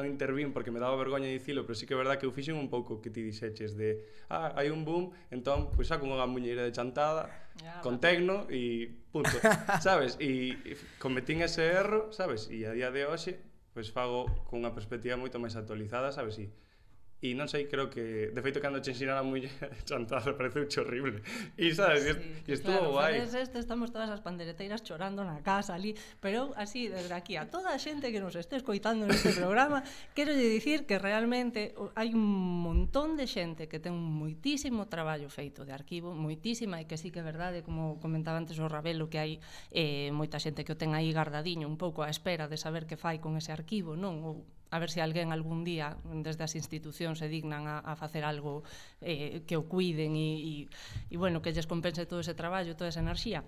non 0.00 0.08
intervín 0.08 0.56
porque 0.56 0.72
me 0.72 0.80
daba 0.80 0.96
vergoña 0.96 1.28
dicilo, 1.28 1.68
pero 1.68 1.76
sí 1.76 1.84
que 1.84 1.92
é 1.92 2.00
verdad 2.00 2.16
que 2.16 2.24
eu 2.24 2.32
fixen 2.32 2.56
un 2.56 2.72
pouco 2.72 3.04
que 3.04 3.12
ti 3.12 3.20
dixeches 3.20 3.76
de 3.76 4.00
ah, 4.32 4.56
hai 4.56 4.72
un 4.72 4.88
boom, 4.88 5.12
entón, 5.28 5.68
pois 5.76 5.84
pues, 5.84 5.92
saco 5.92 6.08
unha 6.08 6.24
muñeira 6.24 6.64
de 6.64 6.72
chantada, 6.72 7.28
Ya, 7.62 7.80
con 7.84 8.00
tecno 8.00 8.46
e 8.48 8.88
punto, 9.12 9.30
sabes? 9.84 10.16
E 10.20 10.56
cometín 10.98 11.44
ese 11.44 11.68
erro, 11.68 12.12
sabes? 12.12 12.48
E 12.48 12.64
a 12.64 12.72
día 12.72 12.88
de 12.90 13.04
hoxe, 13.04 13.40
pois 13.76 13.88
pues, 13.88 13.94
fago 13.94 14.26
cunha 14.48 14.72
perspectiva 14.72 15.20
moito 15.20 15.36
máis 15.36 15.54
actualizada, 15.54 16.10
sabes? 16.10 16.40
E 16.40 16.48
E 17.20 17.36
non 17.36 17.52
sei, 17.52 17.68
creo 17.68 17.92
que, 17.92 18.32
de 18.32 18.40
feito, 18.40 18.64
cando 18.64 18.80
che 18.80 18.96
ensinar 18.96 19.20
a 19.20 19.24
muller 19.24 19.52
chantar, 19.88 20.24
parece 20.40 20.64
un 20.64 20.68
horrible. 20.80 21.20
E, 21.52 21.68
sabes, 21.76 22.16
sí, 22.16 22.48
e 22.48 22.52
estuvo 22.56 22.80
claro, 22.80 22.96
guai. 22.96 23.28
Sabes, 23.28 23.44
este, 23.44 23.60
estamos 23.60 23.92
todas 23.92 24.08
as 24.08 24.24
pandereteiras 24.24 24.80
chorando 24.80 25.20
na 25.20 25.44
casa 25.44 25.76
ali, 25.76 25.92
pero 26.16 26.56
así, 26.56 26.88
desde 26.88 27.12
aquí, 27.12 27.36
a 27.36 27.52
toda 27.52 27.76
a 27.76 27.78
xente 27.78 28.08
que 28.08 28.24
nos 28.24 28.40
este 28.40 28.56
escoitando 28.56 29.04
neste 29.04 29.36
programa, 29.36 29.84
quero 30.16 30.32
lle 30.32 30.48
dicir 30.48 30.88
que 30.88 30.96
realmente 30.96 31.76
hai 31.92 32.16
un 32.16 32.24
montón 32.64 33.20
de 33.20 33.28
xente 33.28 33.68
que 33.68 33.76
ten 33.84 33.92
moitísimo 33.92 34.88
traballo 34.88 35.28
feito 35.28 35.68
de 35.68 35.76
arquivo, 35.76 36.16
moitísima, 36.16 36.80
e 36.80 36.88
que 36.88 36.96
sí 36.96 37.12
que 37.12 37.20
é 37.20 37.26
verdade, 37.26 37.60
como 37.60 38.00
comentaba 38.00 38.40
antes 38.40 38.56
o 38.56 38.64
Rabelo, 38.64 39.12
que 39.12 39.20
hai 39.20 39.32
eh, 39.76 40.08
moita 40.08 40.40
xente 40.40 40.64
que 40.64 40.72
o 40.72 40.80
ten 40.80 40.96
aí 40.96 41.12
guardadiño, 41.12 41.68
un 41.68 41.76
pouco 41.76 42.00
á 42.00 42.08
espera 42.08 42.48
de 42.48 42.56
saber 42.56 42.88
que 42.88 42.96
fai 42.96 43.20
con 43.20 43.36
ese 43.36 43.52
arquivo, 43.52 43.92
non? 43.92 44.24
Ou 44.24 44.59
a 44.70 44.78
ver 44.78 44.90
se 44.90 45.02
alguén 45.02 45.34
algún 45.34 45.66
día 45.66 45.98
desde 46.06 46.46
as 46.46 46.54
institucións 46.54 47.18
se 47.18 47.26
dignan 47.26 47.66
a, 47.66 47.82
a 47.82 47.98
facer 47.98 48.22
algo 48.22 48.62
eh, 49.02 49.42
que 49.46 49.58
o 49.58 49.66
cuiden 49.66 50.14
e, 50.14 50.30
e, 50.38 50.54
e 51.10 51.16
bueno, 51.18 51.42
que 51.42 51.50
lles 51.50 51.66
compense 51.66 52.06
todo 52.06 52.22
ese 52.22 52.38
traballo, 52.38 52.78
toda 52.78 52.94
esa 52.94 53.02
enerxía. 53.02 53.42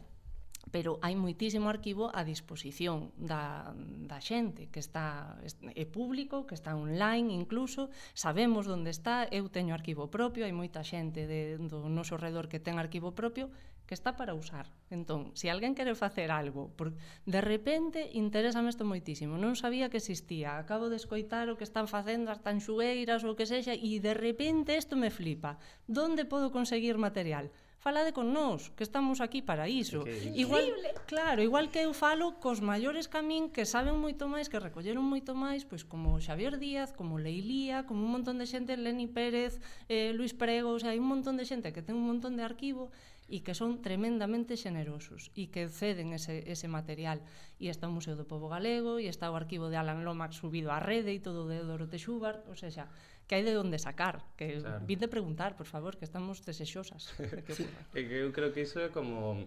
Pero 0.70 1.02
hai 1.02 1.18
moitísimo 1.18 1.66
arquivo 1.68 2.14
a 2.14 2.22
disposición 2.22 3.10
da, 3.18 3.74
da 4.06 4.18
xente 4.22 4.70
que 4.70 4.78
está 4.78 5.36
é 5.74 5.84
público, 5.84 6.46
que 6.46 6.54
está 6.54 6.78
online 6.78 7.34
incluso, 7.34 7.90
sabemos 8.14 8.70
onde 8.70 8.94
está 8.94 9.26
eu 9.30 9.50
teño 9.50 9.74
arquivo 9.74 10.06
propio, 10.06 10.46
hai 10.46 10.54
moita 10.54 10.86
xente 10.86 11.26
de, 11.26 11.58
do 11.58 11.86
noso 11.90 12.14
redor 12.14 12.46
que 12.46 12.62
ten 12.62 12.78
arquivo 12.78 13.10
propio 13.12 13.50
que 13.92 14.00
está 14.00 14.16
para 14.16 14.32
usar. 14.32 14.72
Entón, 14.88 15.36
se 15.36 15.40
si 15.40 15.48
alguén 15.52 15.76
quere 15.76 15.92
facer 15.94 16.32
algo, 16.32 16.72
por, 16.78 16.96
de 17.28 17.40
repente 17.44 18.08
interésame 18.16 18.72
isto 18.72 18.88
moitísimo, 18.88 19.36
non 19.36 19.52
sabía 19.52 19.92
que 19.92 20.00
existía, 20.00 20.56
acabo 20.56 20.88
de 20.88 20.96
escoitar 20.96 21.52
o 21.52 21.60
que 21.60 21.68
están 21.68 21.84
facendo 21.92 22.32
as 22.32 22.40
tanxueiras 22.40 23.20
ou 23.20 23.36
o 23.36 23.36
que 23.36 23.44
sexa, 23.44 23.76
e 23.76 24.00
de 24.00 24.16
repente 24.16 24.80
isto 24.80 24.96
me 24.96 25.12
flipa. 25.12 25.60
Donde 25.84 26.24
podo 26.24 26.48
conseguir 26.48 26.96
material? 26.96 27.52
falade 27.82 28.14
con 28.14 28.30
nós, 28.30 28.70
que 28.78 28.86
estamos 28.86 29.18
aquí 29.20 29.42
para 29.42 29.66
iso. 29.66 30.06
Okay. 30.06 30.30
Igual, 30.38 30.70
claro, 31.10 31.42
igual 31.42 31.66
que 31.74 31.82
eu 31.82 31.90
falo 31.90 32.38
cos 32.38 32.62
maiores 32.62 33.10
camín 33.10 33.50
que 33.50 33.66
saben 33.66 33.98
moito 33.98 34.30
máis, 34.30 34.46
que 34.46 34.62
recolleron 34.62 35.02
moito 35.02 35.34
máis, 35.34 35.66
pois 35.66 35.82
como 35.82 36.22
Xavier 36.22 36.62
Díaz, 36.62 36.94
como 36.94 37.18
Leilía, 37.18 37.82
como 37.82 38.06
un 38.06 38.14
montón 38.14 38.38
de 38.38 38.46
xente, 38.46 38.78
Leni 38.78 39.10
Pérez, 39.10 39.58
eh, 39.90 40.14
Luis 40.14 40.30
Prego, 40.30 40.70
o 40.70 40.78
sea, 40.78 40.94
hai 40.94 41.02
un 41.02 41.10
montón 41.10 41.34
de 41.34 41.42
xente 41.42 41.74
que 41.74 41.82
ten 41.82 41.98
un 41.98 42.06
montón 42.06 42.38
de 42.38 42.46
arquivo 42.46 42.94
e 43.32 43.40
que 43.40 43.56
son 43.56 43.80
tremendamente 43.80 44.60
generosos 44.60 45.32
e 45.32 45.48
que 45.48 45.64
ceden 45.72 46.12
ese, 46.12 46.44
ese 46.44 46.68
material. 46.68 47.24
E 47.56 47.72
está 47.72 47.88
o 47.88 47.96
Museo 47.96 48.12
do 48.12 48.28
Povo 48.28 48.52
Galego, 48.52 49.00
e 49.00 49.08
está 49.08 49.32
o 49.32 49.38
arquivo 49.40 49.72
de 49.72 49.80
Alan 49.80 50.04
Lomax 50.04 50.36
subido 50.44 50.68
á 50.68 50.76
rede 50.76 51.16
e 51.16 51.24
todo 51.24 51.48
de 51.48 51.64
Dorote 51.64 51.96
Schubert, 51.96 52.44
ou 52.44 52.60
seja, 52.60 52.92
que 53.24 53.40
hai 53.40 53.42
de 53.48 53.56
onde 53.56 53.80
sacar, 53.80 54.20
que 54.36 54.60
claro. 54.60 54.84
vinde 54.84 55.08
preguntar, 55.08 55.56
por 55.56 55.64
favor, 55.64 55.96
que 55.96 56.04
estamos 56.04 56.44
desexosas. 56.44 57.16
que 57.96 58.04
que 58.04 58.16
eu 58.20 58.28
creo 58.36 58.52
que 58.52 58.68
iso 58.68 58.84
é 58.84 58.92
como... 58.92 59.40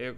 Eu, 0.00 0.16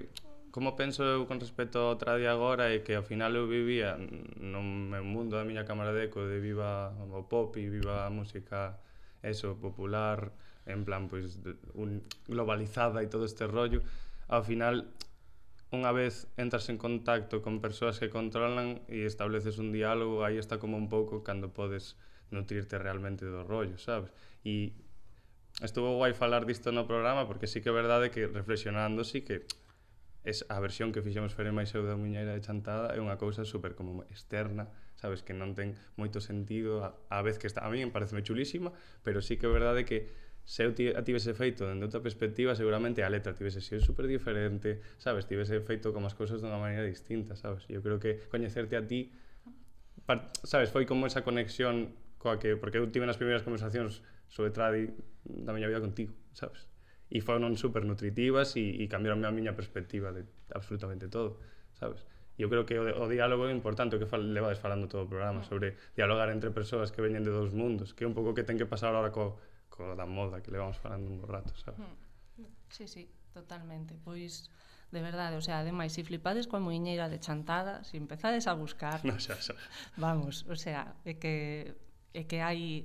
como 0.54 0.78
penso 0.78 1.02
eu 1.02 1.26
con 1.26 1.42
respecto 1.42 1.82
ao 1.82 1.98
tradi 1.98 2.30
agora 2.30 2.70
é 2.70 2.86
que 2.86 2.94
ao 2.94 3.02
final 3.02 3.34
eu 3.34 3.50
vivía 3.50 3.98
no 4.38 4.62
meu 4.62 5.02
mundo 5.02 5.34
da 5.36 5.44
miña 5.44 5.66
cámara 5.66 5.90
de 5.90 6.06
eco 6.06 6.22
de 6.24 6.38
viva 6.38 6.94
o 7.10 7.26
pop 7.26 7.52
e 7.58 7.66
viva 7.66 8.06
a 8.06 8.10
música 8.10 8.80
eso, 9.22 9.58
popular 9.60 10.32
en 10.68 10.84
plan, 10.84 11.08
pois, 11.08 11.42
de, 11.42 11.56
un, 11.74 12.04
globalizada 12.28 13.00
e 13.02 13.08
todo 13.08 13.24
este 13.24 13.48
rollo, 13.48 13.80
ao 14.28 14.44
final 14.44 14.86
unha 15.68 15.92
vez 15.92 16.28
entras 16.40 16.68
en 16.72 16.80
contacto 16.80 17.44
con 17.44 17.60
persoas 17.60 18.00
que 18.00 18.08
controlan 18.08 18.80
e 18.88 19.04
estableces 19.04 19.60
un 19.60 19.72
diálogo, 19.72 20.24
aí 20.24 20.40
está 20.40 20.56
como 20.56 20.80
un 20.80 20.88
pouco 20.88 21.20
cando 21.20 21.52
podes 21.52 21.96
nutrirte 22.32 22.80
realmente 22.80 23.28
do 23.28 23.44
rollo, 23.44 23.76
sabes? 23.76 24.08
E 24.44 24.72
estuvo 25.60 25.96
guai 25.96 26.16
falar 26.16 26.48
disto 26.48 26.72
no 26.72 26.88
programa 26.88 27.28
porque 27.28 27.44
sí 27.44 27.60
que 27.60 27.68
é 27.68 27.74
verdade 27.74 28.08
que 28.08 28.28
reflexionando 28.28 29.04
sí 29.04 29.24
que 29.24 29.44
es 30.24 30.44
a 30.48 30.60
versión 30.60 30.92
que 30.92 31.02
fixemos 31.02 31.34
Fere 31.34 31.52
máis 31.52 31.72
eu 31.72 31.84
da 31.84 31.96
Muñeira 31.96 32.36
de 32.36 32.44
Chantada 32.44 32.92
é 32.92 33.00
unha 33.00 33.16
cousa 33.16 33.44
super 33.44 33.72
como 33.76 34.04
externa, 34.12 34.68
sabes, 34.96 35.24
que 35.24 35.32
non 35.32 35.52
ten 35.52 35.76
moito 36.00 36.20
sentido 36.20 36.84
a, 36.84 36.96
a 37.08 37.20
vez 37.24 37.36
que 37.36 37.48
está 37.48 37.64
a 37.64 37.70
mí 37.72 37.80
me 37.80 37.92
parece 37.92 38.16
chulísima, 38.24 38.72
pero 39.04 39.20
sí 39.20 39.36
que 39.40 39.48
é 39.48 39.52
verdade 39.52 39.84
que 39.88 40.08
se 40.49 40.64
eu 40.64 40.72
tivese 40.72 41.36
feito 41.36 41.68
dende 41.68 41.84
outra 41.84 42.01
perspectiva, 42.01 42.57
seguramente 42.57 43.05
a 43.05 43.12
letra 43.12 43.36
tivese 43.36 43.61
sido 43.61 43.84
super 43.84 44.09
diferente, 44.09 44.80
sabes? 44.96 45.28
Tivese 45.28 45.61
feito 45.61 45.92
como 45.92 46.09
as 46.09 46.16
cousas 46.16 46.40
dunha 46.40 46.57
maneira 46.57 46.88
distinta, 46.88 47.36
sabes? 47.36 47.68
Eu 47.68 47.84
creo 47.84 48.01
que 48.01 48.24
coñecerte 48.32 48.72
a 48.72 48.80
ti, 48.80 49.12
par, 50.09 50.32
sabes, 50.49 50.72
foi 50.72 50.88
como 50.88 51.05
esa 51.05 51.20
conexión 51.20 51.92
coa 52.16 52.40
que, 52.40 52.57
porque 52.57 52.80
eu 52.80 52.88
tive 52.88 53.05
nas 53.05 53.20
primeiras 53.20 53.44
conversacións 53.44 54.01
sobre 54.32 54.49
tradi 54.49 54.88
da 55.28 55.53
miña 55.53 55.68
vida 55.68 55.84
contigo, 55.84 56.16
sabes? 56.32 56.64
E 57.12 57.20
foron 57.20 57.53
super 57.61 57.84
nutritivas 57.84 58.57
e, 58.57 58.72
e 58.80 58.88
cambiaron 58.88 59.20
a 59.28 59.30
miña 59.36 59.53
perspectiva 59.53 60.16
de 60.16 60.24
absolutamente 60.57 61.12
todo, 61.12 61.44
sabes? 61.76 62.09
eu 62.38 62.49
creo 62.49 62.64
que 62.64 62.78
o, 62.78 62.86
o 62.86 63.11
diálogo 63.11 63.51
é 63.51 63.53
importante, 63.53 63.96
o 63.96 63.99
que 63.99 64.07
fal, 64.07 64.22
levades 64.22 64.62
falando 64.62 64.86
todo 64.86 65.05
o 65.05 65.11
programa, 65.11 65.42
sobre 65.42 65.74
dialogar 65.99 66.30
entre 66.30 66.55
persoas 66.55 66.94
que 66.94 67.03
veñen 67.03 67.26
de 67.26 67.34
dous 67.34 67.51
mundos, 67.51 67.92
que 67.92 68.07
é 68.07 68.09
un 68.09 68.14
pouco 68.14 68.30
que 68.30 68.46
ten 68.46 68.55
que 68.55 68.64
pasar 68.64 68.94
ahora 68.94 69.11
co, 69.11 69.42
co 69.79 69.95
da 69.95 70.11
moda 70.11 70.43
que 70.43 70.51
levamos 70.51 70.74
falando 70.83 71.07
un 71.07 71.22
rato, 71.22 71.55
sabes? 71.62 71.79
Hmm. 71.79 71.95
Sí, 72.74 72.91
sí, 72.91 73.07
totalmente. 73.33 73.95
Pois, 74.03 74.51
de 74.91 75.01
verdade, 75.01 75.39
o 75.39 75.41
sea, 75.41 75.62
ademais, 75.62 75.95
se 75.95 76.03
si 76.03 76.09
flipades 76.11 76.51
coa 76.51 76.59
muiñeira 76.59 77.07
de 77.07 77.22
chantada, 77.22 77.87
se 77.87 77.95
si 77.95 77.97
empezades 78.03 78.51
a 78.51 78.59
buscar... 78.59 78.99
No, 79.07 79.14
xa, 79.22 79.39
xa. 79.39 79.55
Vamos, 79.95 80.43
o 80.51 80.59
sea, 80.59 80.99
é 81.07 81.14
que, 81.14 81.79
é 82.11 82.22
que 82.26 82.43
hai 82.43 82.83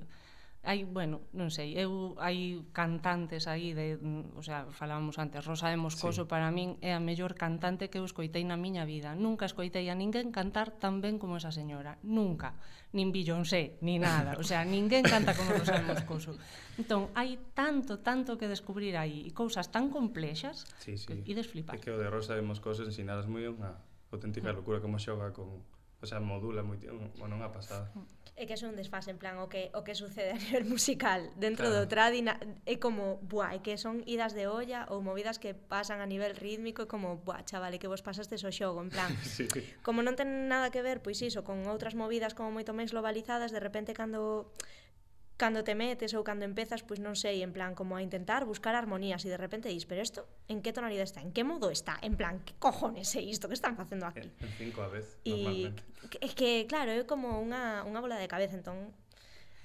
hai, 0.63 0.87
bueno, 0.87 1.27
non 1.35 1.51
sei, 1.51 1.75
eu 1.75 2.15
hai 2.23 2.63
cantantes 2.71 3.51
aí 3.51 3.75
de, 3.75 3.99
o 4.39 4.39
sea, 4.39 4.71
falábamos 4.71 5.19
antes, 5.19 5.43
Rosa 5.43 5.67
de 5.67 5.75
Moscoso 5.75 6.23
sí. 6.23 6.29
para 6.31 6.55
min 6.55 6.79
é 6.79 6.95
a 6.95 7.03
mellor 7.03 7.35
cantante 7.35 7.91
que 7.91 7.99
eu 7.99 8.07
escoitei 8.07 8.47
na 8.47 8.55
miña 8.55 8.87
vida. 8.87 9.11
Nunca 9.11 9.43
escoitei 9.43 9.91
a 9.91 9.95
ninguén 9.99 10.31
cantar 10.31 10.71
tan 10.71 11.03
ben 11.03 11.19
como 11.19 11.35
esa 11.35 11.51
señora, 11.51 11.99
nunca. 11.99 12.55
Nin 12.95 13.11
Beyoncé, 13.11 13.75
ni 13.83 13.99
nada, 13.99 14.39
o 14.39 14.45
sea, 14.47 14.63
ninguén 14.63 15.03
canta 15.03 15.35
como 15.35 15.51
Rosa 15.51 15.75
de 15.75 15.83
Moscoso. 15.83 16.31
Entón, 16.79 17.11
hai 17.11 17.35
tanto, 17.51 17.99
tanto 17.99 18.39
que 18.39 18.47
descubrir 18.47 18.95
aí 18.95 19.27
e 19.27 19.35
cousas 19.35 19.67
tan 19.67 19.91
complexas 19.91 20.63
sí, 20.79 20.95
sí. 20.95 21.11
que 21.11 21.27
ides 21.27 21.51
flipar. 21.51 21.75
É 21.75 21.83
que 21.83 21.91
o 21.91 21.99
de 21.99 22.07
Rosa 22.07 22.39
de 22.39 22.45
Moscoso 22.45 22.87
ensinadas 22.87 23.27
moi 23.27 23.43
unha 23.51 23.75
auténtica 24.15 24.55
locura 24.55 24.79
como 24.79 24.95
xoga 24.95 25.35
con 25.35 25.59
o 26.03 26.07
sea, 26.07 26.19
modula 26.19 26.67
moi 26.67 26.75
bueno, 27.15 27.39
unha 27.39 27.47
pasada. 27.47 27.87
Mm. 27.95 28.23
É 28.33 28.49
que 28.49 28.57
é 28.57 28.65
un 28.65 28.73
desfase 28.75 29.13
en 29.13 29.21
plan 29.21 29.37
o 29.39 29.47
que 29.47 29.69
o 29.77 29.85
que 29.85 29.95
sucede 29.95 30.33
a 30.33 30.39
nivel 30.43 30.65
musical 30.67 31.31
dentro 31.39 31.69
claro. 31.69 31.85
do 31.85 31.87
trad 31.87 32.11
é 32.17 32.75
como, 32.75 33.23
buah, 33.23 33.55
é 33.55 33.63
que 33.63 33.79
son 33.79 34.03
idas 34.03 34.35
de 34.35 34.49
olla 34.49 34.89
ou 34.91 34.99
movidas 34.99 35.39
que 35.39 35.55
pasan 35.55 36.03
a 36.03 36.07
nivel 36.09 36.35
rítmico 36.35 36.83
e 36.83 36.87
como, 36.89 37.21
buah, 37.21 37.45
chavale, 37.47 37.79
que 37.79 37.87
vos 37.87 38.03
pasastes 38.03 38.43
o 38.43 38.51
xogo, 38.51 38.83
en 38.83 38.89
plan. 38.91 39.13
sí. 39.23 39.47
Como 39.85 40.03
non 40.03 40.19
ten 40.19 40.51
nada 40.51 40.73
que 40.73 40.83
ver, 40.83 40.99
pois 40.99 41.21
iso, 41.23 41.47
con 41.47 41.63
outras 41.69 41.95
movidas 41.95 42.35
como 42.35 42.51
moito 42.51 42.75
máis 42.75 42.91
globalizadas, 42.91 43.55
de 43.55 43.61
repente 43.63 43.95
cando 43.95 44.51
cando 45.37 45.63
te 45.63 45.73
metes 45.73 46.13
ou 46.13 46.21
cando 46.21 46.45
empezas, 46.45 46.85
pois 46.85 47.01
non 47.01 47.17
sei, 47.17 47.41
en 47.41 47.51
plan, 47.51 47.73
como 47.73 47.97
a 47.97 48.05
intentar 48.05 48.45
buscar 48.45 48.77
armonías 48.77 49.25
e 49.25 49.29
de 49.33 49.39
repente 49.39 49.69
dis, 49.69 49.89
pero 49.89 50.01
isto, 50.01 50.29
en 50.45 50.61
que 50.61 50.71
tonalidade 50.71 51.09
está? 51.09 51.19
En 51.25 51.33
que 51.33 51.41
modo 51.41 51.73
está? 51.73 51.97
En 52.05 52.13
plan, 52.13 52.39
que 52.45 52.53
cojones 52.61 53.09
é 53.17 53.21
isto 53.21 53.49
que 53.49 53.57
están 53.57 53.73
facendo 53.73 54.05
aquí? 54.05 54.29
En, 54.29 54.31
en 54.45 54.51
cinco 54.57 54.85
a 54.85 54.89
vez, 54.93 55.17
e, 55.25 55.73
que, 56.09 56.19
que, 56.37 56.49
claro, 56.69 56.93
é 56.93 57.01
como 57.09 57.41
unha, 57.41 57.81
unha 57.83 57.99
bola 57.99 58.21
de 58.21 58.29
cabeza, 58.29 58.53
entón... 58.55 58.93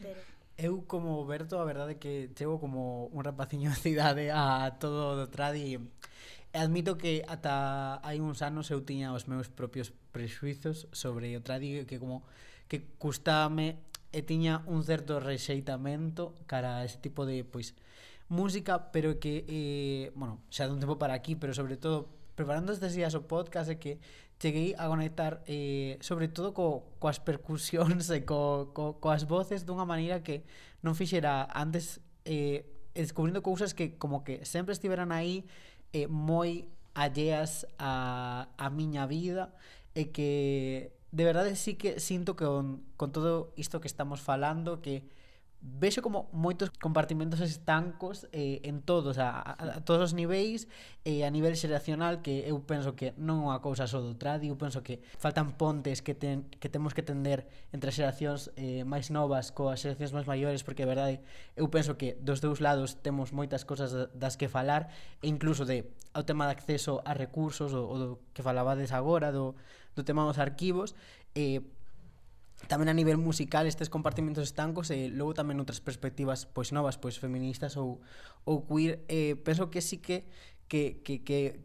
Pero... 0.00 0.20
Eu 0.58 0.82
como 0.90 1.22
Berto, 1.22 1.62
a 1.62 1.68
verdade 1.68 2.02
que 2.02 2.34
chego 2.34 2.58
como 2.58 3.06
un 3.14 3.22
rapaciño 3.22 3.70
de 3.74 3.78
cidade 3.78 4.34
a 4.34 4.74
todo 4.80 5.14
do 5.14 5.30
tradi 5.30 5.78
admito 6.52 6.96
que 6.96 7.22
ata 7.28 8.00
hai 8.02 8.18
uns 8.18 8.40
anos 8.40 8.72
eu 8.72 8.80
tiña 8.80 9.12
os 9.12 9.28
meus 9.28 9.52
propios 9.52 9.92
prexuizos 10.10 10.88
sobre 10.96 11.36
o 11.36 11.44
tradi 11.44 11.84
que 11.84 12.00
como 12.00 12.24
que 12.68 12.84
custame 12.96 13.80
e 14.12 14.24
tiña 14.24 14.64
un 14.64 14.84
certo 14.84 15.20
rexeitamento 15.20 16.32
cara 16.48 16.80
a 16.80 16.84
ese 16.84 16.98
tipo 16.98 17.28
de 17.28 17.44
pois 17.44 17.76
música, 18.28 18.92
pero 18.92 19.20
que 19.20 19.44
eh, 19.48 20.12
bueno, 20.14 20.40
xa 20.52 20.68
de 20.68 20.76
un 20.76 20.80
tempo 20.80 21.00
para 21.00 21.16
aquí, 21.16 21.36
pero 21.36 21.52
sobre 21.56 21.76
todo 21.76 22.08
preparando 22.36 22.72
estes 22.72 22.94
días 22.94 23.16
o 23.18 23.26
podcast 23.26 23.72
é 23.72 23.76
que 23.82 23.98
cheguei 24.38 24.76
a 24.78 24.86
conectar 24.86 25.42
eh, 25.50 25.98
sobre 26.00 26.30
todo 26.30 26.54
co, 26.54 26.86
coas 27.02 27.18
percusións 27.18 28.08
e 28.14 28.22
co, 28.22 28.70
co, 28.70 29.02
coas 29.02 29.26
voces 29.26 29.66
dunha 29.66 29.82
maneira 29.82 30.22
que 30.22 30.46
non 30.84 30.94
fixera 30.94 31.50
antes 31.50 31.98
eh, 32.22 32.62
descubrindo 32.94 33.42
cousas 33.42 33.74
que 33.74 33.98
como 33.98 34.22
que 34.22 34.46
sempre 34.46 34.70
estiveran 34.70 35.10
aí 35.10 35.42
eh, 35.90 36.06
moi 36.06 36.70
alleas 36.94 37.66
a, 37.78 38.46
a 38.54 38.66
miña 38.70 39.10
vida 39.10 39.50
e 39.98 40.14
que 40.14 40.94
de 41.12 41.24
verdade 41.24 41.56
sí 41.56 41.74
que 41.74 42.00
sinto 42.00 42.36
que 42.36 42.44
con, 42.44 42.84
con 42.96 43.12
todo 43.12 43.52
isto 43.56 43.80
que 43.80 43.88
estamos 43.88 44.20
falando 44.20 44.82
que 44.82 45.04
vexo 45.60 46.02
como 46.06 46.30
moitos 46.30 46.70
compartimentos 46.78 47.42
estancos 47.42 48.30
eh, 48.30 48.62
en 48.62 48.78
todos 48.78 49.18
a, 49.18 49.42
a, 49.42 49.78
a 49.78 49.80
todos 49.82 50.10
os 50.10 50.14
niveis 50.14 50.70
e 51.02 51.18
eh, 51.18 51.26
a 51.26 51.30
nivel 51.34 51.58
xeracional 51.58 52.22
que 52.22 52.46
eu 52.46 52.62
penso 52.62 52.94
que 52.94 53.10
non 53.18 53.42
é 53.42 53.50
unha 53.50 53.58
cousa 53.58 53.90
só 53.90 53.98
do 53.98 54.14
tradi, 54.14 54.54
eu 54.54 54.58
penso 54.60 54.86
que 54.86 55.02
faltan 55.18 55.58
pontes 55.58 55.98
que, 55.98 56.14
ten, 56.14 56.46
que 56.62 56.70
temos 56.70 56.94
que 56.94 57.02
tender 57.02 57.50
entre 57.74 57.90
as 57.90 57.98
xeracións 57.98 58.54
eh, 58.54 58.86
máis 58.86 59.10
novas 59.10 59.50
coas 59.50 59.82
xeracións 59.82 60.14
máis 60.14 60.30
maiores 60.30 60.62
porque 60.62 60.86
de 60.86 60.90
verdade 60.94 61.14
eu 61.58 61.66
penso 61.66 61.98
que 61.98 62.14
dos 62.22 62.38
dous 62.38 62.62
lados 62.62 63.02
temos 63.02 63.34
moitas 63.34 63.66
cousas 63.66 63.90
das 64.14 64.38
que 64.38 64.46
falar 64.46 64.94
e 65.18 65.26
incluso 65.26 65.66
de 65.66 65.90
ao 66.14 66.22
tema 66.22 66.46
de 66.46 66.54
acceso 66.54 67.02
a 67.02 67.18
recursos 67.18 67.74
o, 67.74 67.82
o 67.82 67.94
do 67.98 68.08
que 68.30 68.46
falabades 68.46 68.94
agora 68.94 69.34
do 69.34 69.58
do 69.98 70.06
tema 70.06 70.22
dos 70.22 70.38
arquivos 70.38 70.94
e 71.34 71.58
eh, 71.58 71.62
tamén 72.66 72.90
a 72.90 72.94
nivel 72.94 73.18
musical 73.18 73.66
estes 73.70 73.86
compartimentos 73.86 74.42
estancos 74.42 74.90
e 74.90 75.06
eh, 75.06 75.14
logo 75.14 75.34
tamén 75.34 75.58
outras 75.62 75.78
perspectivas 75.78 76.46
pois 76.46 76.74
novas, 76.74 76.98
pois 76.98 77.18
feministas 77.18 77.74
ou, 77.78 78.02
ou 78.46 78.66
queer 78.66 79.02
eh, 79.10 79.34
penso 79.42 79.70
que 79.70 79.82
sí 79.82 80.02
que 80.02 80.26
que, 80.66 81.00
que, 81.02 81.22
que 81.22 81.62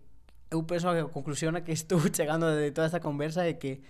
eu 0.53 0.61
penso 0.69 0.89
a 0.89 0.95
conclusión 1.09 1.57
a 1.57 1.65
que 1.65 1.73
estou 1.73 1.97
chegando 2.13 2.45
de 2.49 2.69
toda 2.69 2.85
esta 2.85 3.01
conversa 3.01 3.45
é 3.49 3.57
que 3.57 3.81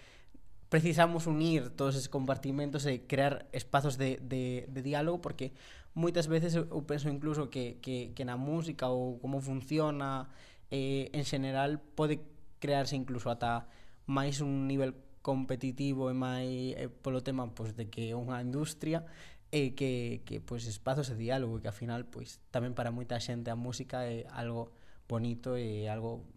precisamos 0.71 1.27
unir 1.27 1.69
todos 1.75 1.99
esos 1.99 2.09
compartimentos 2.09 2.87
e 2.87 3.05
crear 3.05 3.45
espazos 3.51 3.99
de, 3.99 4.17
de, 4.23 4.65
de 4.71 4.81
diálogo 4.81 5.19
porque 5.19 5.51
moitas 5.93 6.25
veces 6.25 6.55
eu 6.55 6.81
penso 6.87 7.11
incluso 7.11 7.51
que, 7.51 7.77
que, 7.83 8.15
que 8.15 8.23
na 8.25 8.39
música 8.39 8.89
ou 8.89 9.19
como 9.19 9.43
funciona 9.43 10.31
eh, 10.71 11.11
en 11.13 11.27
general 11.27 11.77
pode 11.93 12.23
crearse 12.57 12.97
incluso 12.97 13.29
ata 13.29 13.67
máis 14.07 14.39
un 14.43 14.67
nivel 14.67 14.95
competitivo 15.23 16.11
e 16.11 16.15
máis 16.15 16.75
eh, 16.75 16.91
polo 16.91 17.23
tema 17.23 17.47
pois, 17.55 17.75
de 17.75 17.87
que 17.87 18.11
é 18.11 18.15
unha 18.15 18.43
industria 18.43 19.07
e 19.53 19.77
que, 19.77 20.25
que 20.27 20.41
pois, 20.41 20.65
espazos 20.65 21.07
de 21.11 21.15
diálogo 21.15 21.57
e 21.57 21.61
que 21.63 21.69
ao 21.71 21.75
final 21.75 22.03
pois, 22.09 22.43
tamén 22.51 22.75
para 22.75 22.91
moita 22.91 23.15
xente 23.21 23.53
a 23.53 23.57
música 23.57 24.03
é 24.03 24.27
algo 24.33 24.73
bonito 25.07 25.55
e 25.55 25.87
algo 25.87 26.27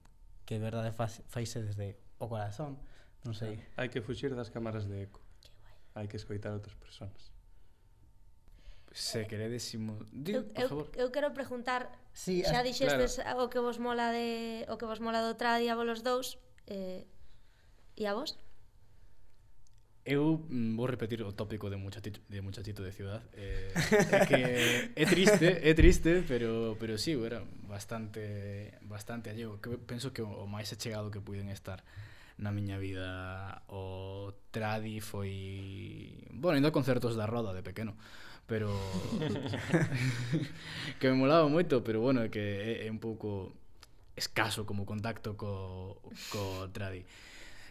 que 0.47 0.59
de 0.59 0.63
verdade 0.63 0.95
faise 0.95 1.59
desde 1.65 1.99
o 2.23 2.31
corazón 2.31 2.79
non 3.27 3.35
sei. 3.35 3.59
Hai 3.75 3.91
que 3.91 3.99
fuxir 3.99 4.35
das 4.39 4.55
cámaras 4.55 4.87
de 4.87 5.11
eco 5.11 5.27
hai 5.97 6.07
que 6.07 6.21
escoitar 6.21 6.53
outras 6.53 6.77
persoas. 6.77 7.33
Se 8.93 9.25
queredes 9.29 9.65
imo... 9.75 9.99
Digo, 10.13 10.41
eu, 10.41 10.45
por 10.45 10.69
favor. 10.69 10.87
Eu, 10.93 11.09
eu 11.09 11.13
quero 11.13 11.33
preguntar, 11.33 11.89
sí, 12.13 12.45
xa 12.45 12.61
dixestes 12.61 13.17
claro. 13.17 13.45
o 13.45 13.49
que 13.49 13.61
vos 13.61 13.81
mola 13.81 14.13
de 14.13 14.65
o 14.69 14.77
que 14.77 14.85
vos 14.85 15.01
mola 15.01 15.25
do 15.25 15.37
Tradia 15.37 15.77
vos 15.77 16.01
dous, 16.05 16.37
eh, 16.69 17.05
E 17.97 18.07
a 18.07 18.13
vos? 18.13 18.37
Eu 20.05 20.47
mm, 20.49 20.77
vou 20.77 20.87
repetir 20.87 21.21
o 21.23 21.33
tópico 21.33 21.69
de 21.69 21.77
muchachito 21.77 22.21
de, 22.29 22.41
muchachito 22.41 22.85
de 22.85 22.93
ciudad. 22.93 23.23
Eh, 23.33 23.73
é 24.13 24.27
que 24.29 25.03
é 25.03 25.05
triste, 25.05 25.49
é 25.65 25.75
triste, 25.75 26.23
pero 26.29 26.77
pero 26.79 26.97
sí, 26.97 27.13
era 27.13 27.43
bastante 27.67 28.79
bastante 28.83 29.31
allego. 29.31 29.61
Que 29.61 29.71
penso 29.79 30.13
que 30.13 30.23
o, 30.23 30.29
o 30.29 30.47
máis 30.47 30.71
achegado 30.71 31.11
que 31.11 31.25
puiden 31.25 31.49
estar 31.49 31.83
na 32.39 32.53
miña 32.53 32.79
vida 32.79 33.65
o 33.67 34.31
tradi 34.53 35.01
foi, 35.01 36.29
bueno, 36.37 36.61
indo 36.61 36.69
a 36.69 36.77
concertos 36.77 37.17
da 37.17 37.27
roda 37.27 37.57
de 37.57 37.65
pequeno, 37.65 37.97
pero 38.47 38.71
que 41.01 41.09
me 41.09 41.17
molaba 41.17 41.49
moito, 41.49 41.83
pero 41.83 42.05
bueno, 42.05 42.29
que 42.29 42.85
é, 42.85 42.87
é 42.87 42.91
un 42.93 43.01
pouco 43.01 43.57
escaso 44.15 44.69
como 44.69 44.87
contacto 44.87 45.35
co 45.35 45.99
co 46.31 46.71
tradi 46.71 47.03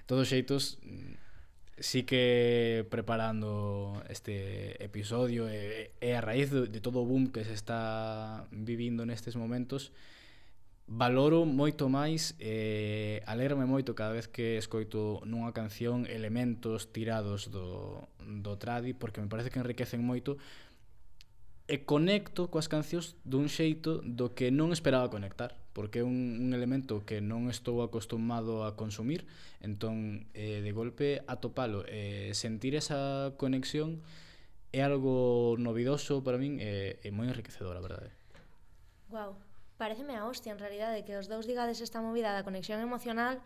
todos 0.06 0.30
xeitos 0.30 0.78
mm, 0.82 1.14
sí 1.80 2.04
que 2.04 2.88
preparando 2.90 4.02
este 4.10 4.82
episodio 4.84 5.50
e, 5.50 5.92
e 6.00 6.16
a 6.16 6.22
raíz 6.22 6.50
de, 6.50 6.68
de 6.72 6.80
todo 6.80 7.04
o 7.04 7.06
boom 7.06 7.28
que 7.28 7.44
se 7.44 7.54
está 7.54 8.48
vivindo 8.52 9.04
nestes 9.04 9.36
momentos 9.36 9.92
valoro 10.88 11.50
moito 11.50 11.90
máis 11.90 12.38
e 12.38 13.20
eh, 13.20 13.24
alerme 13.26 13.66
moito 13.66 13.98
cada 13.98 14.14
vez 14.14 14.30
que 14.30 14.62
escoito 14.62 15.18
nunha 15.26 15.50
canción 15.50 16.06
elementos 16.06 16.94
tirados 16.94 17.50
do, 17.50 18.06
do 18.22 18.54
tradi 18.62 18.94
porque 18.94 19.18
me 19.18 19.26
parece 19.26 19.50
que 19.50 19.58
enriquecen 19.58 20.06
moito 20.06 20.38
e 21.66 21.82
conecto 21.82 22.54
coas 22.54 22.70
cancións 22.70 23.18
dun 23.26 23.50
xeito 23.50 24.06
do 24.06 24.38
que 24.38 24.54
non 24.54 24.70
esperaba 24.70 25.10
conectar 25.10 25.58
porque 25.76 26.00
é 26.00 26.08
un, 26.08 26.40
un 26.40 26.56
elemento 26.56 27.04
que 27.04 27.20
non 27.20 27.52
estou 27.52 27.82
acostumado 27.82 28.64
a 28.64 28.78
consumir 28.80 29.28
entón 29.60 30.30
eh, 30.38 30.62
de 30.62 30.72
golpe 30.72 31.26
atopalo 31.26 31.82
e 31.90 32.30
eh, 32.30 32.38
sentir 32.38 32.78
esa 32.78 33.34
conexión 33.42 34.00
é 34.72 34.86
algo 34.86 35.58
novidoso 35.58 36.22
para 36.22 36.38
min 36.38 36.62
e, 36.62 37.02
eh, 37.02 37.08
e 37.08 37.10
moi 37.10 37.26
enriquecedor 37.26 37.74
a 37.74 37.84
verdade. 37.84 38.14
Wow, 39.10 39.36
pareceme 39.82 40.16
a 40.16 40.30
hostia 40.30 40.54
en 40.54 40.62
realidade 40.62 41.02
que 41.02 41.18
os 41.18 41.28
dous 41.28 41.50
digades 41.50 41.82
esta 41.82 42.00
movida 42.00 42.32
da 42.32 42.46
conexión 42.46 42.78
emocional 42.80 43.42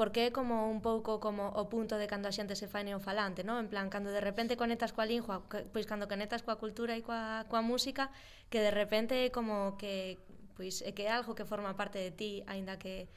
porque 0.00 0.28
é 0.28 0.30
como 0.32 0.72
un 0.72 0.80
pouco 0.80 1.20
como 1.20 1.52
o 1.52 1.68
punto 1.68 2.00
de 2.00 2.08
cando 2.08 2.24
a 2.24 2.32
xente 2.32 2.56
se 2.56 2.72
fai 2.72 2.88
neofalante, 2.88 3.44
non? 3.44 3.60
En 3.60 3.68
plan, 3.68 3.92
cando 3.92 4.08
de 4.08 4.24
repente 4.24 4.56
conectas 4.56 4.96
coa 4.96 5.04
lingua, 5.04 5.44
pois 5.44 5.84
cando 5.84 6.08
conectas 6.08 6.40
coa 6.40 6.56
cultura 6.56 6.96
e 6.96 7.04
coa, 7.04 7.44
coa 7.52 7.60
música, 7.60 8.08
que 8.48 8.64
de 8.64 8.72
repente 8.72 9.12
é 9.12 9.28
como 9.28 9.76
que 9.76 10.16
pois 10.56 10.80
é 10.88 10.96
que 10.96 11.04
é 11.04 11.12
algo 11.12 11.36
que 11.36 11.44
forma 11.44 11.76
parte 11.76 12.00
de 12.00 12.16
ti, 12.16 12.40
aínda 12.48 12.80
que 12.80 13.12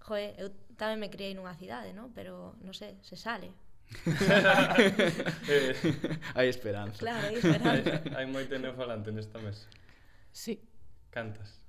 joe, 0.00 0.32
eu 0.40 0.48
tamén 0.80 0.96
me 0.96 1.12
criei 1.12 1.36
nunha 1.36 1.52
cidade, 1.60 1.92
non? 1.92 2.08
Pero 2.16 2.56
non 2.64 2.72
sei, 2.72 2.96
se 3.04 3.20
sale. 3.20 3.52
eh, 4.08 5.76
hai 6.40 6.48
esperanza. 6.48 7.04
Claro, 7.04 7.20
hai 7.28 7.36
esperanza. 7.44 8.00
hai, 8.00 8.24
hai 8.24 8.26
moito 8.32 8.56
neofalante 8.56 9.12
nesta 9.12 9.36
mesa. 9.44 9.68
Sí. 10.32 10.56
Cantas? 11.12 11.60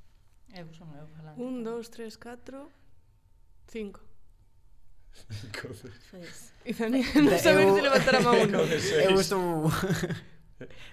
Eu 0.56 0.72
son 0.72 0.96
neofalante. 0.96 1.44
Un, 1.44 1.60
dos, 1.60 1.92
tres, 1.92 2.16
catro, 2.16 2.72
cinco. 3.68 4.05
Confes. 5.62 6.52
Y 6.66 6.74
también 6.74 7.06
no 7.16 7.38
saber 7.38 7.74
si 7.76 7.82
levantar 7.82 8.16
a 8.16 8.22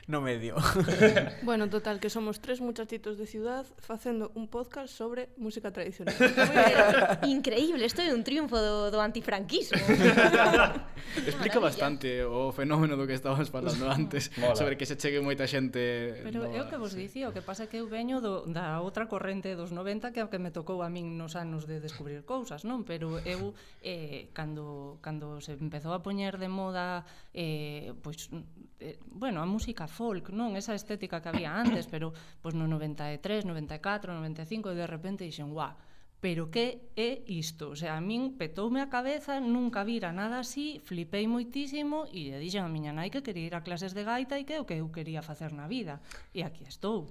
no 0.08 0.20
medio. 0.20 0.56
bueno, 1.42 1.70
total, 1.70 2.00
que 2.00 2.10
somos 2.10 2.40
tres 2.40 2.60
muchachitos 2.60 3.16
de 3.18 3.26
ciudad 3.26 3.64
facendo 3.78 4.32
un 4.34 4.48
podcast 4.48 4.92
sobre 4.92 5.30
música 5.36 5.70
tradicional. 5.70 6.14
Increíble, 7.22 7.86
isto 7.86 8.02
é 8.02 8.10
un 8.10 8.24
triunfo 8.26 8.58
do, 8.58 8.90
do 8.90 8.98
antifranquismo. 8.98 9.78
Explica 11.14 11.60
Maravilla. 11.60 11.60
bastante 11.60 12.24
o 12.24 12.50
fenómeno 12.50 12.98
do 12.98 13.06
que 13.06 13.14
estabas 13.14 13.50
falando 13.54 13.86
antes, 13.86 14.34
Mola. 14.34 14.58
sobre 14.58 14.74
que 14.74 14.86
se 14.86 14.98
chegue 14.98 15.22
moita 15.22 15.46
xente... 15.46 16.18
Pero 16.26 16.42
é 16.50 16.58
o 16.58 16.66
que 16.66 16.74
vos 16.74 16.98
sí. 16.98 17.06
dicía, 17.06 17.30
o 17.30 17.32
que 17.32 17.42
pasa 17.42 17.70
que 17.70 17.78
eu 17.78 17.86
veño 17.86 18.18
do, 18.18 18.42
da 18.50 18.82
outra 18.82 19.06
corrente 19.06 19.54
dos 19.54 19.70
90 19.70 20.10
que 20.10 20.18
é 20.18 20.24
o 20.26 20.30
que 20.30 20.42
me 20.42 20.50
tocou 20.50 20.82
a 20.82 20.90
min 20.90 21.14
nos 21.14 21.38
anos 21.38 21.70
de 21.70 21.78
descubrir 21.78 22.26
cousas, 22.26 22.66
non? 22.66 22.82
Pero 22.82 23.22
eu, 23.22 23.54
eh, 23.86 24.26
cando, 24.34 24.98
cando 24.98 25.38
se 25.38 25.54
empezou 25.54 25.94
a 25.94 26.02
poñer 26.02 26.34
de 26.42 26.50
moda, 26.50 27.06
eh, 27.30 27.94
pois, 28.02 28.26
eh, 28.82 28.98
bueno, 29.06 29.38
a 29.38 29.46
música 29.52 29.84
folk, 29.84 30.32
non? 30.32 30.56
Esa 30.56 30.72
estética 30.72 31.20
que 31.20 31.28
había 31.28 31.52
antes, 31.52 31.84
pero 31.92 32.16
pois 32.40 32.56
no 32.56 32.64
93, 32.64 33.44
94, 33.44 34.16
95 34.16 34.72
e 34.72 34.78
de 34.80 34.88
repente 34.88 35.28
dixen, 35.28 35.52
"Guau, 35.52 35.76
pero 36.22 36.54
que 36.54 36.94
é 36.94 37.20
isto? 37.26 37.74
O 37.74 37.76
sea, 37.76 37.98
a 37.98 38.00
min 38.00 38.38
petoume 38.38 38.78
a 38.78 38.86
cabeza, 38.86 39.42
nunca 39.42 39.82
vira 39.82 40.14
nada 40.14 40.38
así, 40.38 40.78
flipei 40.78 41.26
moitísimo 41.26 42.06
e 42.14 42.30
lle 42.30 42.38
dixen 42.38 42.62
a 42.62 42.70
miña 42.70 42.94
nai 42.94 43.10
que 43.10 43.26
quería 43.26 43.50
ir 43.50 43.54
a 43.58 43.66
clases 43.66 43.90
de 43.90 44.06
gaita 44.06 44.38
e 44.38 44.46
que 44.46 44.54
é 44.54 44.62
o 44.62 44.68
que 44.68 44.78
eu 44.78 44.86
quería 44.94 45.20
facer 45.20 45.50
na 45.50 45.66
vida. 45.66 45.98
E 46.30 46.46
aquí 46.46 46.62
estou 46.62 47.10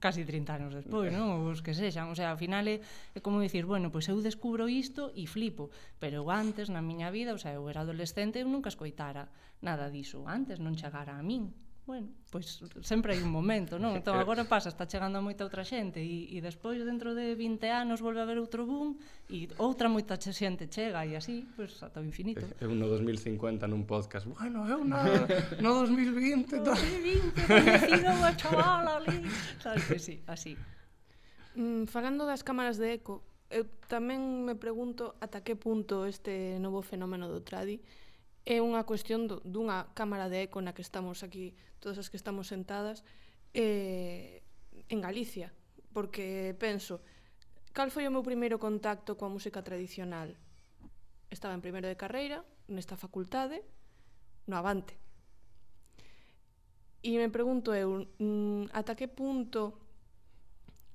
casi 0.00 0.24
30 0.24 0.54
anos 0.56 0.72
despois, 0.74 1.12
non? 1.12 1.46
Os 1.46 1.60
que 1.60 1.76
sexan, 1.76 2.08
o 2.08 2.16
sea, 2.16 2.32
ao 2.32 2.40
final 2.40 2.64
é, 2.66 2.80
é 3.12 3.20
como 3.20 3.44
dicir, 3.44 3.68
bueno, 3.68 3.92
pois 3.92 4.08
eu 4.08 4.18
descubro 4.24 4.66
isto 4.66 5.12
e 5.12 5.28
flipo, 5.28 5.68
pero 6.00 6.24
eu 6.24 6.26
antes 6.32 6.72
na 6.72 6.80
miña 6.80 7.12
vida, 7.12 7.36
o 7.36 7.40
sea, 7.40 7.54
eu 7.54 7.64
era 7.68 7.84
adolescente, 7.84 8.40
eu 8.40 8.48
nunca 8.48 8.72
escoitara 8.72 9.28
nada 9.60 9.92
diso, 9.92 10.24
antes 10.26 10.58
non 10.58 10.74
chegara 10.74 11.14
a 11.14 11.22
min 11.22 11.52
bueno, 11.84 12.08
pois 12.30 12.62
sempre 12.86 13.12
hai 13.12 13.20
un 13.26 13.34
momento, 13.34 13.74
non? 13.74 13.98
Entón 13.98 14.14
agora 14.22 14.46
pasa, 14.46 14.70
está 14.70 14.86
chegando 14.86 15.18
a 15.18 15.22
moita 15.22 15.42
outra 15.42 15.66
xente 15.66 15.98
e, 15.98 16.30
e 16.30 16.38
despois 16.38 16.78
dentro 16.86 17.10
de 17.18 17.34
20 17.34 17.66
anos 17.74 17.98
volve 17.98 18.22
a 18.22 18.24
haber 18.24 18.38
outro 18.38 18.62
boom 18.62 18.94
e 19.26 19.50
outra 19.58 19.90
moita 19.90 20.14
xente 20.14 20.70
chega 20.70 21.02
e 21.02 21.18
así, 21.18 21.42
pois 21.58 21.74
ata 21.82 21.98
o 21.98 22.06
infinito. 22.06 22.46
Eu 22.62 22.70
no 22.70 22.86
2050 22.86 23.66
nun 23.66 23.82
podcast, 23.82 24.30
bueno, 24.30 24.62
eu 24.70 24.86
na, 24.86 25.02
no 25.58 25.82
2020 25.82 26.54
no 26.62 26.70
2020 26.70 27.50
coñecido 27.50 28.10
a 28.14 28.32
chavala 28.38 29.02
ali, 29.02 29.26
sabes 29.58 29.82
que 29.90 29.98
sí, 29.98 30.22
así. 30.30 30.54
Mm, 31.58 31.90
falando 31.90 32.30
das 32.30 32.46
cámaras 32.46 32.78
de 32.78 32.94
eco, 32.94 33.26
eu 33.50 33.66
tamén 33.90 34.46
me 34.46 34.54
pregunto 34.54 35.18
ata 35.18 35.42
que 35.42 35.58
punto 35.58 36.06
este 36.06 36.56
novo 36.62 36.80
fenómeno 36.80 37.26
do 37.28 37.42
tradi 37.42 37.82
é 38.42 38.58
unha 38.58 38.82
cuestión 38.82 39.30
dunha 39.46 39.86
cámara 39.94 40.26
de 40.26 40.50
eco 40.50 40.58
na 40.58 40.74
que 40.74 40.82
estamos 40.82 41.22
aquí, 41.22 41.54
todas 41.78 41.98
as 41.98 42.10
que 42.10 42.18
estamos 42.18 42.50
sentadas, 42.50 43.06
eh, 43.54 44.42
en 44.90 44.98
Galicia, 45.00 45.54
porque 45.94 46.56
penso, 46.58 47.00
cal 47.70 47.94
foi 47.94 48.08
o 48.08 48.14
meu 48.14 48.26
primeiro 48.26 48.58
contacto 48.58 49.14
coa 49.14 49.30
música 49.30 49.62
tradicional? 49.62 50.34
Estaba 51.30 51.54
en 51.54 51.62
primeiro 51.62 51.86
de 51.86 51.96
carreira, 51.96 52.42
nesta 52.66 52.98
facultade, 52.98 53.62
no 54.50 54.58
Avante. 54.58 54.98
E 57.02 57.18
me 57.18 57.30
pregunto 57.30 57.74
eu, 57.74 58.06
mm, 58.18 58.70
ata 58.74 58.94
que 58.94 59.10
punto 59.10 59.78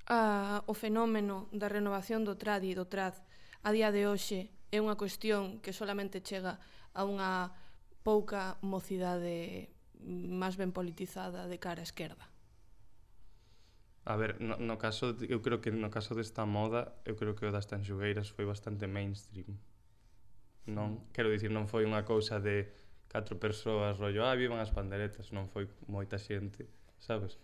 a, 0.07 0.63
o 0.67 0.73
fenómeno 0.73 1.51
da 1.51 1.67
renovación 1.67 2.23
do 2.23 2.39
trad 2.39 2.63
e 2.63 2.71
do 2.71 2.87
trad 2.87 3.15
a 3.63 3.75
día 3.75 3.91
de 3.91 4.07
hoxe 4.07 4.51
é 4.71 4.79
unha 4.79 4.95
cuestión 4.95 5.59
que 5.59 5.75
solamente 5.75 6.23
chega 6.23 6.59
a 6.97 7.05
unha 7.05 7.53
pouca 8.01 8.57
mocidade 8.65 9.69
máis 10.01 10.57
ben 10.57 10.73
politizada 10.73 11.45
de 11.45 11.61
cara 11.61 11.85
a 11.85 11.87
esquerda? 11.87 12.25
A 14.07 14.15
ver, 14.15 14.39
no, 14.39 14.55
no 14.57 14.77
caso, 14.77 15.13
de, 15.13 15.27
eu 15.29 15.43
creo 15.45 15.59
que 15.59 15.69
no 15.69 15.91
caso 15.91 16.15
desta 16.15 16.47
moda, 16.47 16.95
eu 17.05 17.19
creo 17.19 17.35
que 17.35 17.45
o 17.45 17.51
das 17.51 17.67
tanxugueiras 17.67 18.31
foi 18.31 18.45
bastante 18.47 18.87
mainstream. 18.87 19.59
Non, 20.65 21.11
quero 21.11 21.27
dicir, 21.27 21.51
non 21.51 21.67
foi 21.67 21.83
unha 21.83 22.07
cousa 22.07 22.39
de 22.39 22.71
catro 23.11 23.35
persoas 23.35 23.99
rollo, 23.99 24.23
ah, 24.23 24.35
vivan 24.39 24.63
as 24.63 24.71
panderetas, 24.71 25.35
non 25.35 25.51
foi 25.51 25.67
moita 25.91 26.15
xente, 26.15 26.63
sabes? 27.03 27.35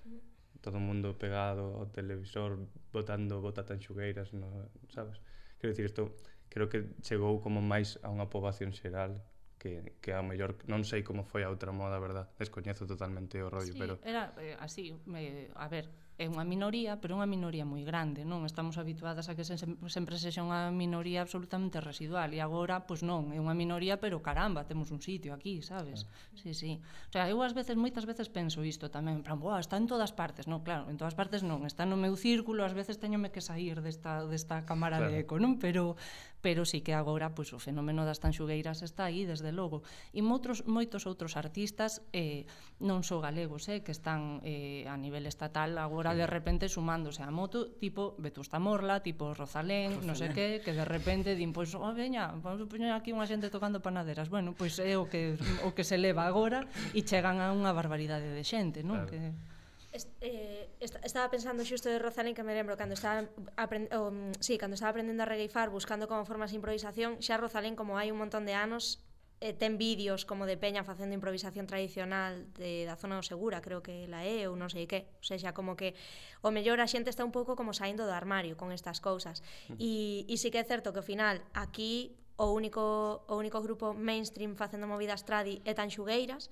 Todo 0.63 0.79
o 0.79 0.83
mundo 0.83 1.19
pegado 1.19 1.75
ao 1.75 1.91
televisor 1.91 2.55
botando 2.95 3.43
bota 3.43 3.67
tanxugueiras, 3.67 4.31
no, 4.31 4.71
sabes? 4.87 5.19
Quero 5.59 5.75
dicir, 5.75 5.91
isto 5.91 6.15
creo 6.47 6.71
que 6.71 6.95
chegou 7.03 7.43
como 7.43 7.59
máis 7.59 7.99
a 8.03 8.07
unha 8.07 8.31
poboación 8.31 8.71
xeral 8.71 9.19
que, 9.63 9.95
que 10.03 10.11
ao 10.11 10.27
mellor 10.27 10.59
non 10.67 10.83
sei 10.83 11.07
como 11.07 11.23
foi 11.23 11.47
a 11.47 11.49
outra 11.49 11.71
moda, 11.71 11.95
verdad? 11.95 12.27
Descoñezo 12.35 12.83
totalmente 12.83 13.39
o 13.39 13.47
rollo, 13.47 13.71
sí, 13.71 13.79
pero 13.79 13.95
era 14.03 14.35
eh, 14.35 14.59
así, 14.59 14.91
me, 15.07 15.47
a 15.55 15.71
ver, 15.71 15.87
é 16.19 16.29
unha 16.29 16.45
minoría, 16.45 17.01
pero 17.01 17.17
unha 17.17 17.25
minoría 17.25 17.65
moi 17.65 17.81
grande, 17.81 18.21
non? 18.21 18.45
Estamos 18.45 18.77
habituadas 18.77 19.31
a 19.31 19.33
que 19.33 19.41
se, 19.41 19.57
sempre 19.57 20.19
sexa 20.21 20.45
unha 20.45 20.69
minoría 20.69 21.25
absolutamente 21.25 21.81
residual 21.81 22.35
e 22.35 22.39
agora, 22.43 22.85
pois 22.85 23.01
non, 23.01 23.33
é 23.33 23.39
unha 23.41 23.57
minoría, 23.57 23.97
pero 23.97 24.21
caramba, 24.21 24.67
temos 24.67 24.93
un 24.93 25.01
sitio 25.01 25.33
aquí, 25.33 25.65
sabes? 25.65 26.05
Sí, 26.37 26.53
sí. 26.53 26.71
O 27.09 27.11
sea, 27.15 27.25
eu 27.31 27.41
ás 27.41 27.57
veces, 27.57 27.79
moitas 27.79 28.05
veces 28.05 28.29
penso 28.29 28.61
isto 28.61 28.93
tamén, 28.93 29.19
en 29.19 29.25
plan, 29.25 29.39
boa, 29.41 29.57
está 29.57 29.79
en 29.79 29.89
todas 29.89 30.13
partes, 30.13 30.45
non, 30.45 30.61
claro, 30.61 30.85
en 30.91 30.99
todas 31.01 31.17
partes 31.17 31.41
non, 31.41 31.65
está 31.65 31.87
no 31.87 31.97
meu 31.97 32.13
círculo, 32.13 32.61
ás 32.61 32.77
veces 32.77 33.01
teñome 33.01 33.33
que 33.33 33.41
sair 33.41 33.81
desta, 33.81 34.27
desta 34.29 34.67
cámara 34.69 35.01
claro. 35.01 35.09
de 35.09 35.25
eco, 35.25 35.41
non? 35.41 35.57
Pero, 35.57 35.97
pero 36.43 36.67
sí 36.67 36.83
que 36.83 36.91
agora 36.91 37.31
pois, 37.31 37.55
o 37.55 37.59
fenómeno 37.63 38.03
das 38.03 38.19
tanxugueiras 38.19 38.83
está 38.83 39.07
aí, 39.07 39.23
desde 39.23 39.55
logo. 39.55 39.87
E 40.11 40.19
moutros, 40.19 40.67
moitos 40.67 41.07
outros 41.07 41.39
artistas, 41.39 42.03
eh, 42.11 42.43
non 42.83 42.99
só 43.07 43.23
galegos, 43.23 43.71
eh, 43.71 43.79
que 43.79 43.95
están 43.95 44.43
eh, 44.43 44.83
a 44.91 44.99
nivel 44.99 45.23
estatal 45.23 45.79
agora 45.79 46.11
de 46.11 46.27
repente 46.27 46.67
sumándose 46.67 47.23
a 47.23 47.31
moto, 47.31 47.71
tipo 47.79 48.19
Vetusta 48.19 48.59
Morla, 48.59 48.99
tipo 48.99 49.31
Rosalén, 49.31 49.95
Rosalén. 49.95 50.03
non 50.03 50.19
sei 50.19 50.35
que, 50.35 50.59
que 50.59 50.75
de 50.75 50.83
repente 50.83 51.39
din, 51.39 51.55
pois, 51.55 51.71
oh, 51.79 51.95
veña, 51.95 52.35
vamos 52.35 52.59
a 52.59 52.67
poñer 52.67 52.91
aquí 52.91 53.15
unha 53.15 53.23
xente 53.23 53.47
tocando 53.47 53.79
panaderas. 53.79 54.27
Bueno, 54.27 54.51
pois 54.51 54.75
é 54.83 54.99
o 54.99 55.07
que, 55.07 55.39
o 55.63 55.71
que 55.71 55.87
se 55.87 55.95
leva 55.95 56.27
agora 56.27 56.67
e 56.91 57.07
chegan 57.07 57.39
a 57.39 57.55
unha 57.55 57.71
barbaridade 57.71 58.27
de 58.27 58.43
xente, 58.43 58.83
non? 58.83 59.07
Claro. 59.07 59.15
Que... 59.15 59.52
Est, 59.93 60.09
eh, 60.21 60.73
est, 60.81 60.97
estaba 61.05 61.29
pensando 61.29 61.61
xusto 61.61 61.85
de 61.85 62.01
Rosalén 62.01 62.33
que 62.33 62.41
me 62.41 62.57
lembro 62.57 62.73
cando 62.73 62.97
estaba 62.97 63.29
aprend, 63.61 63.93
um, 63.93 64.33
sí, 64.41 64.57
cando 64.57 64.73
estaba 64.73 64.89
aprendendo 64.89 65.21
a 65.21 65.29
regueifar 65.29 65.69
buscando 65.69 66.09
como 66.09 66.25
formas 66.25 66.49
de 66.49 66.57
improvisación, 66.57 67.21
xa 67.21 67.37
Rosalén 67.37 67.77
como 67.77 68.01
hai 68.01 68.09
un 68.09 68.17
montón 68.17 68.49
de 68.49 68.57
anos 68.57 69.05
eh, 69.37 69.53
ten 69.53 69.77
vídeos 69.77 70.25
como 70.25 70.49
de 70.49 70.57
peña 70.57 70.81
facendo 70.81 71.13
improvisación 71.13 71.69
tradicional 71.69 72.49
de, 72.57 72.89
da 72.89 72.97
zona 72.97 73.21
do 73.21 73.23
Segura, 73.27 73.61
creo 73.61 73.85
que 73.85 74.09
la 74.09 74.25
é 74.25 74.49
ou 74.49 74.57
non 74.57 74.73
sei 74.73 74.89
que, 74.89 75.05
ou 75.19 75.25
sea, 75.27 75.37
xa 75.37 75.53
como 75.53 75.77
que 75.77 75.93
o 76.41 76.49
mellor 76.49 76.81
a 76.81 76.89
xente 76.89 77.13
está 77.13 77.21
un 77.21 77.35
pouco 77.35 77.53
como 77.53 77.69
saindo 77.69 78.09
do 78.09 78.17
armario 78.17 78.57
con 78.57 78.73
estas 78.73 78.97
cousas. 78.97 79.45
E, 79.77 80.25
e 80.25 80.35
sí 80.41 80.49
que 80.49 80.57
é 80.57 80.65
certo 80.65 80.89
que 80.89 81.03
ao 81.03 81.07
final 81.07 81.37
aquí 81.53 82.17
o 82.41 82.49
único 82.49 83.21
o 83.29 83.37
único 83.37 83.61
grupo 83.61 83.93
mainstream 83.93 84.57
facendo 84.57 84.89
movidas 84.89 85.21
tradi 85.21 85.61
é 85.69 85.77
tan 85.77 85.93
xugueiras, 85.93 86.49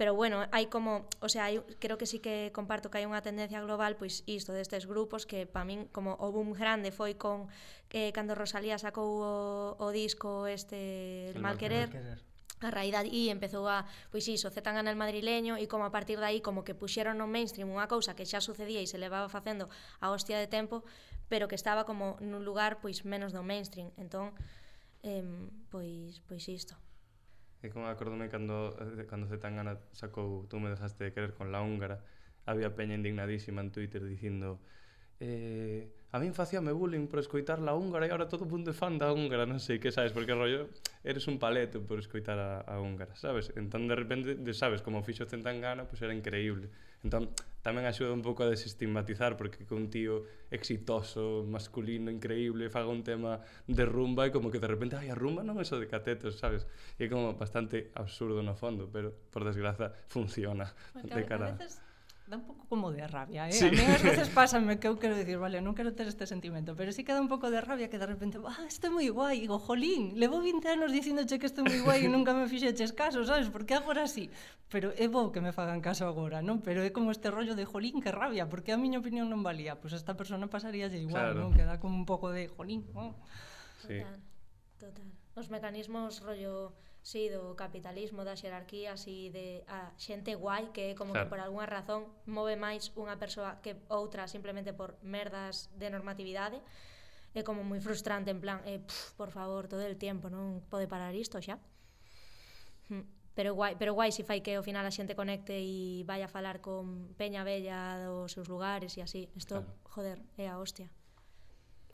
pero 0.00 0.14
bueno, 0.14 0.48
hai 0.48 0.72
como, 0.72 1.04
o 1.20 1.28
sea, 1.28 1.52
hai, 1.52 1.60
creo 1.76 2.00
que 2.00 2.08
sí 2.08 2.24
que 2.24 2.56
comparto 2.56 2.88
que 2.88 2.96
hai 2.96 3.04
unha 3.04 3.20
tendencia 3.20 3.60
global 3.60 4.00
pois 4.00 4.24
isto 4.24 4.56
destes 4.56 4.88
grupos 4.88 5.28
que 5.28 5.44
para 5.44 5.68
min 5.68 5.92
como 5.92 6.16
o 6.16 6.32
boom 6.32 6.56
grande 6.56 6.88
foi 6.88 7.20
con 7.20 7.52
eh, 7.92 8.08
cando 8.16 8.32
Rosalía 8.32 8.80
sacou 8.80 9.20
o, 9.20 9.76
o 9.76 9.86
disco 9.92 10.48
este 10.48 11.36
El 11.36 11.44
mal 11.44 11.60
querer. 11.60 11.92
Mal 11.92 12.00
querer 12.00 12.18
a 12.64 12.72
raíz 12.72 12.96
aí 12.96 13.28
empezou 13.28 13.68
a, 13.68 13.84
pois 14.08 14.24
iso, 14.24 14.48
Zetangana 14.48 14.88
el 14.88 14.96
madrileño 14.96 15.60
e 15.60 15.68
como 15.68 15.84
a 15.84 15.92
partir 15.92 16.16
de 16.16 16.24
aí 16.24 16.40
como 16.40 16.64
que 16.64 16.72
puxeron 16.72 17.20
no 17.20 17.28
mainstream 17.28 17.68
unha 17.68 17.84
cousa 17.84 18.16
que 18.16 18.24
xa 18.24 18.40
sucedía 18.40 18.80
e 18.80 18.88
se 18.88 18.96
levaba 18.96 19.28
facendo 19.28 19.68
a 20.00 20.08
hostia 20.08 20.40
de 20.40 20.48
tempo, 20.48 20.80
pero 21.28 21.44
que 21.44 21.60
estaba 21.60 21.84
como 21.84 22.16
nun 22.24 22.40
lugar 22.40 22.80
pois 22.80 23.04
menos 23.04 23.36
do 23.36 23.44
mainstream. 23.44 23.92
Entón, 24.00 24.32
eh, 25.04 25.20
pois 25.68 26.24
pois 26.24 26.48
isto. 26.48 26.80
É 27.62 27.68
como 27.68 27.86
acordome 27.86 28.28
cando, 28.28 28.72
eh, 28.80 29.04
cando 29.04 29.28
Zetangana 29.28 29.76
sacou 29.92 30.46
Tú 30.48 30.60
me 30.60 30.70
dejaste 30.70 31.04
de 31.04 31.12
querer 31.12 31.32
con 31.34 31.52
la 31.52 31.60
húngara 31.60 32.00
Había 32.46 32.74
peña 32.74 32.94
indignadísima 32.94 33.60
en 33.60 33.70
Twitter 33.70 34.02
dicindo 34.04 34.60
eh, 35.20 35.92
a 36.12 36.18
min 36.18 36.34
facíame 36.34 36.72
bullying 36.72 37.06
por 37.06 37.20
escoitar 37.20 37.60
la 37.60 37.76
húngara 37.76 38.08
e 38.08 38.10
agora 38.10 38.26
todo 38.26 38.48
mundo 38.48 38.72
é 38.72 38.74
fan 38.74 38.98
da 38.98 39.12
húngara, 39.12 39.46
non 39.46 39.60
sei 39.60 39.78
que 39.78 39.92
sabes, 39.94 40.10
porque 40.16 40.34
rollo 40.34 40.72
eres 41.06 41.28
un 41.30 41.38
paleto 41.38 41.78
por 41.86 42.00
escoitar 42.00 42.40
a, 42.40 42.64
a 42.66 42.80
húngara, 42.82 43.14
sabes? 43.14 43.52
Entón 43.54 43.86
de 43.86 43.94
repente, 43.94 44.34
de, 44.34 44.52
sabes, 44.56 44.82
como 44.82 45.04
fixo 45.06 45.28
Zetangana, 45.28 45.86
pois 45.86 46.00
pues 46.00 46.08
era 46.08 46.14
increíble. 46.16 46.72
Entón, 47.00 47.32
tamén 47.60 47.84
axuda 47.84 48.12
un 48.12 48.24
pouco 48.24 48.44
a 48.44 48.48
desestigmatizar 48.48 49.36
porque 49.36 49.64
que 49.68 49.76
un 49.76 49.92
tío 49.92 50.24
exitoso, 50.48 51.44
masculino, 51.44 52.08
increíble, 52.08 52.72
faga 52.72 52.88
un 52.88 53.04
tema 53.04 53.40
de 53.68 53.84
rumba 53.84 54.28
e 54.28 54.30
como 54.32 54.48
que 54.48 54.60
de 54.60 54.68
repente, 54.68 54.96
ai, 54.96 55.12
a 55.12 55.16
rumba 55.16 55.44
non 55.44 55.60
é 55.60 55.64
só 55.64 55.76
de 55.76 55.88
catetos, 55.88 56.40
sabes? 56.40 56.64
E 56.96 57.04
é 57.04 57.08
como 57.08 57.36
bastante 57.36 57.92
absurdo 57.96 58.40
no 58.40 58.56
fondo, 58.56 58.88
pero 58.88 59.12
por 59.32 59.44
desgraza 59.44 59.92
funciona. 60.08 60.72
Porque 60.96 61.20
de 61.20 61.28
cara... 61.28 61.52
a 61.52 61.56
veces 61.56 61.80
dá 62.30 62.38
un 62.38 62.46
pouco 62.46 62.62
como 62.70 62.94
de 62.94 63.02
rabia, 63.10 63.50
eh? 63.50 63.52
Sí. 63.52 63.66
A 63.66 63.70
mí 63.74 63.82
ás 63.82 63.98
veces 63.98 64.30
pásame 64.38 64.78
que 64.78 64.86
eu 64.86 64.94
quero 65.02 65.18
dicir, 65.18 65.42
vale, 65.42 65.58
non 65.58 65.74
quero 65.74 65.90
ter 65.98 66.06
este 66.06 66.30
sentimento, 66.30 66.78
pero 66.78 66.94
sí 66.94 67.02
que 67.02 67.10
dá 67.10 67.18
un 67.18 67.26
pouco 67.26 67.50
de 67.50 67.58
rabia 67.58 67.90
que 67.90 67.98
de 67.98 68.06
repente, 68.06 68.38
ah, 68.46 68.62
isto 68.70 68.86
é 68.86 68.90
moi 68.94 69.10
guai, 69.10 69.42
digo, 69.42 69.58
jolín, 69.58 70.14
levo 70.14 70.38
20 70.38 70.62
anos 70.70 70.94
dicindoche 70.94 71.42
que 71.42 71.50
isto 71.50 71.60
é 71.60 71.64
moi 71.66 71.82
guai 71.82 72.06
e 72.06 72.08
nunca 72.08 72.30
me 72.30 72.46
fixeches 72.46 72.94
caso, 72.94 73.26
sabes? 73.26 73.50
Porque 73.50 73.74
agora 73.74 74.06
sí, 74.06 74.30
pero 74.70 74.94
é 74.94 75.10
bo 75.10 75.34
que 75.34 75.42
me 75.42 75.50
fagan 75.50 75.82
caso 75.82 76.06
agora, 76.06 76.38
non? 76.38 76.62
Pero 76.62 76.86
é 76.86 76.94
como 76.94 77.10
este 77.10 77.34
rollo 77.34 77.58
de 77.58 77.66
jolín, 77.66 77.98
que 77.98 78.14
rabia, 78.14 78.46
porque 78.46 78.70
a 78.70 78.78
miña 78.78 79.02
opinión 79.02 79.26
non 79.26 79.42
valía, 79.42 79.74
pois 79.82 79.90
pues 79.90 79.98
esta 79.98 80.14
persona 80.14 80.46
pasaría 80.46 80.86
igual, 80.94 81.34
claro. 81.34 81.42
non? 81.42 81.50
Que 81.50 81.66
dá 81.66 81.82
como 81.82 81.98
un 81.98 82.06
pouco 82.06 82.30
de 82.30 82.46
jolín, 82.46 82.86
oh. 82.94 83.18
Sí. 83.82 83.98
Total, 83.98 84.22
total. 84.78 85.08
Os 85.34 85.50
mecanismos 85.50 86.22
rollo 86.22 86.78
sí, 87.02 87.28
do 87.28 87.56
capitalismo, 87.56 88.24
das 88.24 88.40
xerarquías 88.40 89.08
e 89.08 89.32
de 89.32 89.64
a 89.68 89.92
xente 89.96 90.36
guai 90.36 90.68
que 90.72 90.92
é 90.92 90.94
como 90.94 91.16
claro. 91.16 91.26
que 91.26 91.30
por 91.32 91.40
algunha 91.40 91.66
razón 91.66 92.12
move 92.28 92.54
máis 92.60 92.92
unha 92.96 93.16
persoa 93.16 93.64
que 93.64 93.76
outra 93.88 94.28
simplemente 94.28 94.76
por 94.76 95.00
merdas 95.00 95.72
de 95.80 95.88
normatividade 95.88 96.60
é 97.32 97.40
como 97.46 97.62
moi 97.62 97.80
frustrante 97.80 98.34
en 98.34 98.42
plan, 98.42 98.60
eh, 98.66 98.82
pff, 98.82 99.14
por 99.14 99.30
favor, 99.30 99.70
todo 99.70 99.86
el 99.86 99.96
tempo 99.96 100.28
non 100.28 100.60
pode 100.68 100.90
parar 100.90 101.16
isto 101.16 101.40
xa 101.40 101.56
hmm, 102.92 103.20
pero 103.34 103.54
guai, 103.54 103.78
pero 103.78 103.94
guai 103.94 104.12
se 104.12 104.20
si 104.20 104.22
fai 104.28 104.44
que 104.44 104.58
ao 104.58 104.62
final 104.66 104.84
a 104.84 104.92
xente 104.92 105.16
conecte 105.16 105.56
e 105.56 106.04
vai 106.04 106.20
a 106.20 106.28
falar 106.28 106.60
con 106.60 107.14
Peña 107.16 107.40
Bella 107.46 107.96
dos 108.04 108.36
seus 108.36 108.52
lugares 108.52 108.98
e 108.98 109.00
así. 109.00 109.32
Isto, 109.32 109.64
claro. 109.64 109.72
joder, 109.88 110.18
é 110.36 110.50
a 110.50 110.60
hostia. 110.60 110.92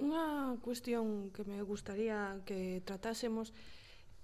Unha 0.02 0.58
cuestión 0.58 1.30
que 1.30 1.46
me 1.46 1.62
gustaría 1.62 2.40
que 2.48 2.82
tratásemos 2.82 3.54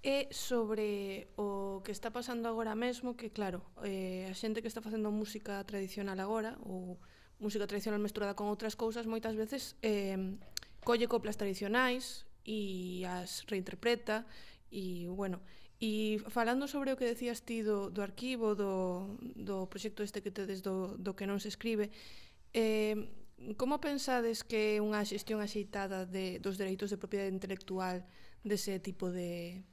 é 0.03 0.27
sobre 0.35 1.31
o 1.39 1.79
que 1.79 1.95
está 1.95 2.11
pasando 2.11 2.51
agora 2.51 2.75
mesmo, 2.75 3.15
que 3.15 3.31
claro, 3.31 3.63
eh, 3.87 4.27
a 4.27 4.35
xente 4.35 4.59
que 4.59 4.67
está 4.67 4.83
facendo 4.83 5.07
música 5.15 5.63
tradicional 5.63 6.19
agora, 6.19 6.59
ou 6.67 6.99
música 7.39 7.63
tradicional 7.63 8.03
mesturada 8.03 8.35
con 8.35 8.51
outras 8.51 8.75
cousas, 8.75 9.07
moitas 9.07 9.39
veces 9.39 9.79
eh, 9.79 10.19
colle 10.83 11.07
coplas 11.07 11.39
tradicionais 11.39 12.27
e 12.43 13.07
as 13.07 13.47
reinterpreta, 13.47 14.27
e 14.67 15.07
bueno, 15.07 15.39
e 15.79 16.19
falando 16.27 16.67
sobre 16.67 16.91
o 16.91 16.99
que 16.99 17.07
decías 17.07 17.47
ti 17.47 17.63
do, 17.63 17.87
do 17.87 18.03
arquivo, 18.03 18.59
do, 18.59 19.15
do 19.39 19.71
proxecto 19.71 20.03
este 20.03 20.19
que 20.19 20.35
tedes 20.35 20.59
do, 20.59 20.99
do 20.99 21.15
que 21.15 21.23
non 21.23 21.39
se 21.39 21.47
escribe, 21.47 21.87
eh, 22.51 23.07
como 23.55 23.79
pensades 23.79 24.43
que 24.43 24.75
é 24.75 24.83
unha 24.83 24.99
xestión 25.07 25.39
axeitada 25.39 26.03
de, 26.03 26.43
dos 26.43 26.59
dereitos 26.59 26.91
de 26.91 26.99
propiedade 26.99 27.31
intelectual 27.31 28.03
dese 28.43 28.83
tipo 28.83 29.07
de, 29.07 29.63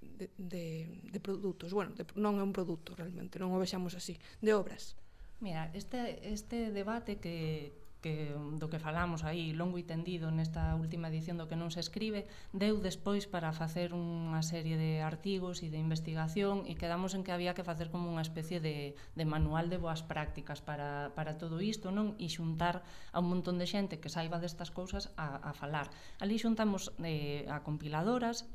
de, 0.00 0.30
de, 0.38 1.00
de 1.12 1.20
produtos, 1.20 1.72
bueno, 1.72 1.94
de, 1.94 2.06
non 2.18 2.38
é 2.38 2.44
un 2.44 2.54
produto 2.54 2.94
realmente, 2.94 3.38
non 3.38 3.54
o 3.54 3.58
vexamos 3.58 3.94
así, 3.94 4.18
de 4.42 4.54
obras. 4.54 4.98
Mira, 5.40 5.70
este, 5.74 6.18
este 6.26 6.74
debate 6.74 7.22
que, 7.22 7.70
que 8.02 8.34
do 8.58 8.70
que 8.70 8.78
falamos 8.78 9.26
aí 9.26 9.50
longo 9.54 9.78
e 9.78 9.86
tendido 9.86 10.30
nesta 10.30 10.74
última 10.78 11.10
edición 11.10 11.38
do 11.38 11.50
que 11.50 11.58
non 11.58 11.74
se 11.74 11.82
escribe, 11.82 12.30
deu 12.54 12.78
despois 12.78 13.26
para 13.26 13.50
facer 13.50 13.90
unha 13.90 14.38
serie 14.46 14.78
de 14.78 15.02
artigos 15.02 15.66
e 15.66 15.70
de 15.70 15.78
investigación 15.82 16.62
e 16.66 16.78
quedamos 16.78 17.18
en 17.18 17.26
que 17.26 17.34
había 17.34 17.58
que 17.58 17.66
facer 17.66 17.90
como 17.90 18.10
unha 18.10 18.22
especie 18.22 18.62
de, 18.62 18.94
de 19.18 19.24
manual 19.26 19.66
de 19.66 19.82
boas 19.82 20.06
prácticas 20.06 20.62
para, 20.62 21.10
para 21.18 21.38
todo 21.42 21.58
isto, 21.58 21.90
non? 21.90 22.14
E 22.22 22.30
xuntar 22.30 22.86
a 23.10 23.18
un 23.18 23.34
montón 23.34 23.58
de 23.58 23.66
xente 23.66 23.98
que 23.98 24.10
saiba 24.10 24.38
destas 24.38 24.70
cousas 24.70 25.10
a, 25.18 25.42
a 25.42 25.50
falar. 25.54 25.90
Ali 26.22 26.38
xuntamos 26.38 26.94
eh, 27.02 27.50
a 27.50 27.66
compiladoras, 27.66 28.46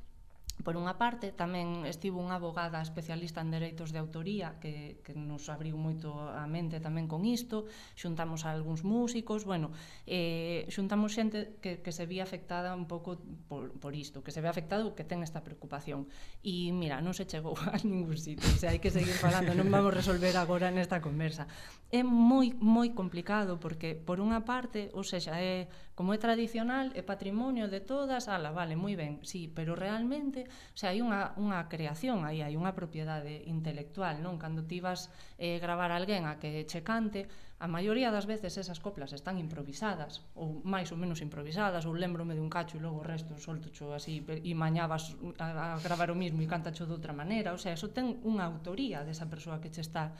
Por 0.61 0.77
unha 0.77 0.95
parte, 1.01 1.33
tamén 1.33 1.83
estivo 1.89 2.21
unha 2.21 2.37
abogada 2.37 2.77
especialista 2.79 3.41
en 3.41 3.49
dereitos 3.49 3.89
de 3.89 3.99
autoría 3.99 4.61
que, 4.61 5.01
que 5.01 5.17
nos 5.17 5.49
abriu 5.49 5.75
moito 5.75 6.13
a 6.13 6.45
mente 6.45 6.77
tamén 6.77 7.09
con 7.09 7.25
isto, 7.25 7.65
xuntamos 7.97 8.45
a 8.45 8.53
algúns 8.53 8.85
músicos, 8.85 9.49
bueno, 9.49 9.73
eh, 10.05 10.63
xuntamos 10.69 11.17
xente 11.17 11.57
que, 11.59 11.81
que 11.81 11.91
se 11.91 12.05
vía 12.05 12.23
afectada 12.23 12.77
un 12.77 12.85
pouco 12.85 13.19
por, 13.49 13.75
por 13.75 13.97
isto, 13.97 14.21
que 14.21 14.31
se 14.31 14.39
ve 14.39 14.47
afectado 14.47 14.93
que 14.93 15.03
ten 15.03 15.25
esta 15.25 15.43
preocupación. 15.43 16.07
E 16.45 16.69
mira, 16.71 17.01
non 17.01 17.17
se 17.17 17.27
chegou 17.27 17.57
a 17.73 17.75
ningún 17.83 18.15
sitio, 18.15 18.45
o 18.47 18.55
sea, 18.55 18.71
hai 18.71 18.79
que 18.79 18.93
seguir 18.93 19.17
falando, 19.17 19.51
non 19.57 19.67
vamos 19.67 19.91
resolver 19.91 20.37
agora 20.37 20.69
nesta 20.69 21.01
conversa. 21.03 21.49
É 21.91 22.05
moi, 22.05 22.55
moi 22.61 22.93
complicado 22.95 23.59
porque, 23.59 23.97
por 23.97 24.21
unha 24.21 24.45
parte, 24.47 24.93
ou 24.95 25.03
seja, 25.03 25.35
é 25.35 25.67
como 25.93 26.13
é 26.13 26.17
tradicional, 26.17 26.89
é 26.97 27.05
patrimonio 27.05 27.69
de 27.69 27.77
todas, 27.77 28.25
ala, 28.25 28.49
vale, 28.49 28.73
moi 28.73 28.97
ben, 28.97 29.21
sí, 29.21 29.45
pero 29.45 29.77
realmente, 29.77 30.49
o 30.73 30.77
sea, 30.77 30.89
hai 30.89 31.05
unha, 31.05 31.37
unha 31.37 31.69
creación, 31.69 32.25
aí 32.25 32.41
hai 32.41 32.57
unha 32.57 32.73
propiedade 32.73 33.45
intelectual, 33.45 34.17
non? 34.25 34.41
Cando 34.41 34.65
ti 34.65 34.81
vas 34.81 35.13
eh, 35.37 35.61
gravar 35.61 35.93
alguén 35.93 36.25
a 36.25 36.41
que 36.41 36.65
che 36.65 36.81
cante, 36.81 37.29
a 37.63 37.67
maioría 37.69 38.11
das 38.11 38.25
veces 38.25 38.57
esas 38.57 38.81
coplas 38.81 39.13
están 39.13 39.37
improvisadas, 39.37 40.25
ou 40.33 40.65
máis 40.65 40.89
ou 40.89 40.97
menos 40.97 41.21
improvisadas, 41.21 41.85
ou 41.85 41.93
lembrome 41.93 42.33
dun 42.33 42.49
cacho 42.49 42.75
e 42.75 42.83
logo 42.83 42.99
o 42.99 43.07
resto 43.07 43.37
soltocho 43.37 43.93
así, 43.93 44.25
e 44.25 44.51
mañá 44.57 44.89
vas 44.89 45.13
a, 45.37 45.77
a 45.77 45.79
gravar 45.79 46.09
o 46.09 46.17
mismo 46.17 46.41
e 46.41 46.49
cantacho 46.49 46.89
de 46.89 46.97
outra 46.97 47.13
maneira, 47.13 47.53
o 47.53 47.61
sea, 47.61 47.71
eso 47.77 47.93
ten 47.93 48.17
unha 48.25 48.49
autoría 48.49 49.05
desa 49.05 49.29
persoa 49.29 49.61
que 49.61 49.69
che 49.69 49.85
está 49.85 50.11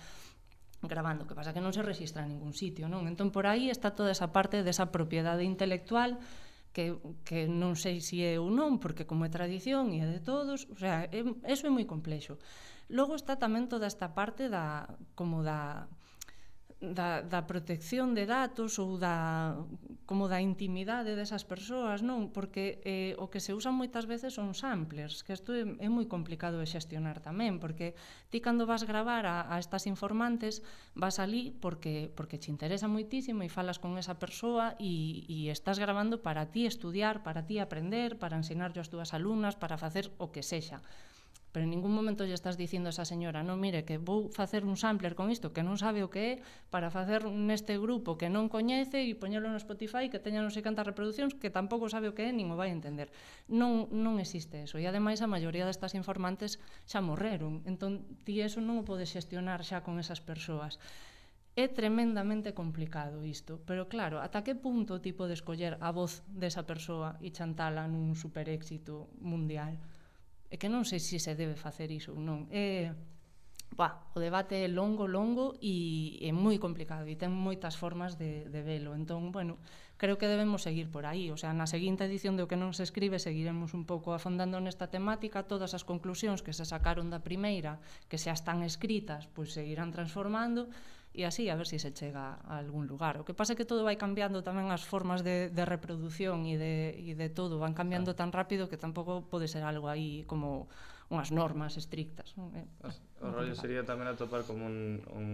gravando, 0.88 1.26
que 1.28 1.36
pasa 1.36 1.56
que 1.56 1.64
non 1.64 1.72
se 1.72 1.86
registra 1.86 2.24
en 2.24 2.36
ningún 2.36 2.54
sitio, 2.54 2.92
non? 2.92 3.08
Entón 3.08 3.32
por 3.32 3.46
aí 3.48 3.72
está 3.72 3.96
toda 3.96 4.12
esa 4.12 4.32
parte 4.36 4.62
desa 4.62 4.92
propiedade 4.92 5.48
intelectual 5.48 6.20
que, 6.74 6.98
que 7.24 7.46
non 7.46 7.78
sei 7.78 8.02
se 8.02 8.26
é 8.26 8.42
ou 8.42 8.50
non, 8.50 8.82
porque 8.82 9.06
como 9.06 9.24
é 9.24 9.32
tradición 9.32 9.94
e 9.94 10.02
é 10.02 10.08
de 10.10 10.20
todos, 10.20 10.66
o 10.68 10.78
sea, 10.78 11.06
é, 11.08 11.22
eso 11.46 11.70
é 11.70 11.72
moi 11.72 11.86
complexo. 11.86 12.42
Logo 12.92 13.16
está 13.16 13.38
tamén 13.40 13.70
toda 13.70 13.88
esta 13.88 14.12
parte 14.18 14.50
da 14.50 14.90
como 15.16 15.46
da 15.46 15.88
da, 16.92 17.24
da 17.24 17.48
protección 17.48 18.12
de 18.12 18.28
datos 18.28 18.76
ou 18.76 19.00
da 19.00 19.56
como 20.04 20.28
da 20.28 20.44
intimidade 20.44 21.16
desas 21.16 21.48
persoas, 21.48 22.04
non? 22.04 22.36
Porque 22.36 22.84
eh, 22.84 23.16
o 23.16 23.32
que 23.32 23.40
se 23.40 23.56
usan 23.56 23.80
moitas 23.80 24.04
veces 24.04 24.36
son 24.36 24.52
samplers, 24.52 25.24
que 25.24 25.32
isto 25.32 25.56
é, 25.56 25.64
é 25.64 25.88
moi 25.88 26.04
complicado 26.12 26.60
de 26.60 26.68
xestionar 26.68 27.24
tamén, 27.24 27.64
porque 27.64 27.96
ti 28.28 28.44
cando 28.44 28.68
vas 28.68 28.84
gravar 28.84 29.24
a, 29.24 29.48
a 29.48 29.56
estas 29.64 29.88
informantes 29.88 30.60
vas 30.92 31.24
ali 31.24 31.56
porque 31.56 32.12
porque 32.12 32.36
te 32.36 32.52
interesa 32.52 32.92
moitísimo 32.92 33.48
e 33.48 33.50
falas 33.50 33.80
con 33.80 33.96
esa 33.96 34.20
persoa 34.20 34.76
e, 34.76 35.24
e 35.32 35.48
estás 35.48 35.80
grabando 35.80 36.20
para 36.20 36.52
ti 36.52 36.68
estudiar, 36.68 37.24
para 37.24 37.48
ti 37.48 37.64
aprender, 37.64 38.20
para 38.20 38.36
ensinarlle 38.36 38.84
ás 38.84 38.92
túas 38.92 39.16
alumnas, 39.16 39.56
para 39.56 39.80
facer 39.80 40.12
o 40.20 40.36
que 40.36 40.44
sexa 40.44 40.84
pero 41.54 41.64
en 41.64 41.72
ningún 41.72 41.94
momento 41.94 42.26
lle 42.26 42.34
estás 42.34 42.58
dicindo 42.58 42.90
a 42.90 42.94
esa 42.98 43.06
señora, 43.06 43.46
non, 43.46 43.62
mire, 43.62 43.86
que 43.86 44.02
vou 44.02 44.34
facer 44.34 44.66
un 44.66 44.74
sampler 44.74 45.14
con 45.14 45.30
isto, 45.30 45.54
que 45.54 45.62
non 45.62 45.78
sabe 45.78 46.02
o 46.02 46.10
que 46.10 46.24
é, 46.26 46.42
para 46.74 46.90
facer 46.90 47.30
neste 47.30 47.78
grupo 47.78 48.18
que 48.18 48.26
non 48.26 48.50
coñece 48.50 49.06
e 49.06 49.14
poñelo 49.14 49.54
no 49.54 49.62
Spotify 49.62 50.10
que 50.10 50.18
teña 50.18 50.42
non 50.42 50.50
sei 50.50 50.66
cantas 50.66 50.90
reproduccións 50.90 51.38
que 51.38 51.54
tampouco 51.54 51.94
sabe 51.94 52.10
o 52.10 52.18
que 52.18 52.26
é, 52.26 52.34
nin 52.34 52.50
o 52.50 52.58
vai 52.58 52.74
entender. 52.74 53.14
Non, 53.46 53.86
non 53.94 54.18
existe 54.18 54.66
eso. 54.66 54.82
E 54.82 54.90
ademais 54.90 55.22
a 55.22 55.30
maioría 55.30 55.70
destas 55.70 55.94
informantes 55.94 56.58
xa 56.90 57.06
morreron. 57.06 57.62
Entón, 57.70 58.02
ti 58.26 58.42
eso 58.42 58.58
non 58.58 58.82
o 58.82 58.88
podes 58.90 59.14
xestionar 59.14 59.62
xa 59.62 59.86
con 59.86 60.02
esas 60.02 60.26
persoas. 60.26 60.82
É 61.54 61.70
tremendamente 61.70 62.58
complicado 62.58 63.22
isto, 63.30 63.62
pero 63.70 63.86
claro, 63.86 64.18
ata 64.26 64.42
que 64.42 64.58
punto 64.58 64.98
ti 65.06 65.14
podes 65.14 65.46
coller 65.46 65.78
a 65.86 65.94
voz 65.94 66.26
desa 66.34 66.66
persoa 66.66 67.22
e 67.22 67.30
chantala 67.30 67.86
nun 67.86 68.18
super 68.18 68.50
éxito 68.50 69.14
mundial? 69.22 69.78
É 70.54 70.62
que 70.62 70.70
non 70.70 70.86
sei 70.86 71.02
se 71.02 71.18
se 71.18 71.34
debe 71.34 71.58
facer 71.58 71.90
iso 71.90 72.14
ou 72.14 72.22
non. 72.22 72.46
É, 72.54 72.94
bah, 73.74 74.06
o 74.14 74.22
debate 74.22 74.54
é 74.54 74.70
longo, 74.70 75.10
longo 75.10 75.58
e 75.58 76.22
é 76.22 76.30
moi 76.30 76.62
complicado 76.62 77.10
e 77.10 77.18
ten 77.18 77.34
moitas 77.34 77.74
formas 77.74 78.22
de, 78.22 78.46
de 78.54 78.62
velo. 78.62 78.94
Entón, 78.94 79.34
bueno, 79.34 79.58
creo 79.98 80.22
que 80.22 80.30
debemos 80.30 80.62
seguir 80.62 80.94
por 80.94 81.10
aí. 81.10 81.34
O 81.34 81.38
sea, 81.42 81.58
na 81.58 81.66
seguinte 81.66 82.06
edición 82.06 82.38
do 82.38 82.46
que 82.46 82.54
non 82.54 82.70
se 82.78 82.86
escribe 82.86 83.18
seguiremos 83.18 83.74
un 83.74 83.90
pouco 83.90 84.14
afondando 84.14 84.62
nesta 84.62 84.94
temática. 84.94 85.50
Todas 85.50 85.74
as 85.74 85.82
conclusións 85.82 86.46
que 86.46 86.54
se 86.54 86.70
sacaron 86.70 87.10
da 87.10 87.26
primeira, 87.26 87.82
que 88.06 88.22
xa 88.22 88.38
están 88.38 88.62
escritas, 88.62 89.26
pois 89.34 89.58
seguirán 89.58 89.90
transformando 89.90 90.70
e 91.14 91.30
así 91.30 91.46
a 91.48 91.56
ver 91.56 91.70
se 91.70 91.78
si 91.78 91.86
se 91.86 91.94
chega 91.94 92.42
a 92.42 92.58
algún 92.58 92.90
lugar. 92.90 93.22
O 93.22 93.24
que 93.24 93.38
pasa 93.38 93.54
é 93.54 93.58
que 93.58 93.70
todo 93.70 93.86
vai 93.86 93.96
cambiando 93.96 94.42
tamén 94.42 94.74
as 94.74 94.82
formas 94.82 95.22
de, 95.22 95.54
de 95.54 95.64
reproducción 95.64 96.50
e 96.50 96.58
de, 96.58 96.98
e 96.98 97.14
de 97.14 97.30
todo, 97.30 97.62
van 97.62 97.78
cambiando 97.78 98.18
claro. 98.18 98.22
tan 98.26 98.30
rápido 98.34 98.66
que 98.66 98.82
tampouco 98.82 99.30
pode 99.30 99.46
ser 99.46 99.62
algo 99.62 99.86
aí 99.94 100.26
como 100.26 100.66
unhas 101.14 101.30
normas 101.30 101.78
estrictas. 101.78 102.34
Non? 102.34 102.50
Eh, 102.58 102.66
o, 102.82 102.90
o 103.22 103.30
rollo 103.30 103.54
sería 103.54 103.86
tamén 103.86 104.10
atopar 104.10 104.42
como 104.50 104.66
un, 104.66 105.06
un, 105.14 105.30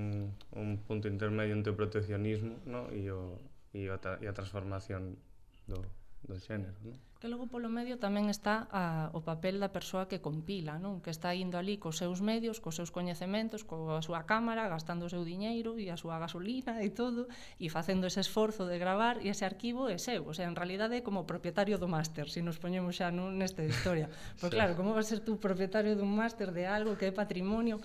un 0.52 0.70
punto 0.84 1.08
intermedio 1.08 1.56
entre 1.56 1.72
o 1.72 1.80
proteccionismo 1.80 2.60
¿no? 2.68 2.92
e, 2.92 3.08
o, 3.08 3.40
e, 3.72 3.88
o, 3.88 3.96
e 3.96 4.26
a 4.28 4.34
transformación 4.36 5.16
do, 5.64 5.80
do 6.26 6.36
xénero. 6.40 6.76
Non? 6.84 6.98
Que 7.20 7.28
logo 7.28 7.52
polo 7.52 7.68
medio 7.68 8.00
tamén 8.00 8.32
está 8.32 8.72
a, 8.72 9.12
o 9.12 9.20
papel 9.20 9.60
da 9.60 9.76
persoa 9.76 10.08
que 10.08 10.24
compila, 10.24 10.80
non? 10.80 11.04
que 11.04 11.12
está 11.12 11.36
indo 11.36 11.60
ali 11.60 11.76
cos 11.76 12.00
seus 12.00 12.24
medios, 12.24 12.64
cos 12.64 12.80
seus 12.80 12.96
coñecementos, 12.96 13.68
coa 13.68 14.00
súa 14.00 14.24
cámara, 14.24 14.72
gastando 14.72 15.08
o 15.08 15.12
seu 15.12 15.28
diñeiro 15.28 15.76
e 15.76 15.92
a 15.92 16.00
súa 16.00 16.16
gasolina 16.16 16.80
e 16.80 16.88
todo, 16.96 17.28
e 17.60 17.68
facendo 17.68 18.08
ese 18.08 18.24
esforzo 18.24 18.64
de 18.72 18.80
gravar, 18.80 19.20
e 19.20 19.28
ese 19.28 19.44
arquivo 19.44 19.92
é 19.92 20.00
seu, 20.00 20.24
o 20.24 20.34
sea, 20.36 20.48
en 20.48 20.56
realidade 20.56 20.96
é 20.96 21.02
como 21.04 21.28
propietario 21.28 21.76
do 21.76 21.92
máster, 21.92 22.32
se 22.32 22.40
si 22.40 22.42
nos 22.42 22.56
poñemos 22.56 22.96
xa 22.96 23.12
non, 23.12 23.36
nesta 23.36 23.68
historia. 23.68 24.08
Pois 24.40 24.56
claro, 24.56 24.80
como 24.80 24.96
vas 24.96 25.12
ser 25.12 25.20
tú 25.20 25.36
propietario 25.36 26.00
dun 26.00 26.16
máster 26.16 26.56
de 26.56 26.72
algo 26.72 26.96
que 26.96 27.12
é 27.12 27.12
patrimonio? 27.12 27.84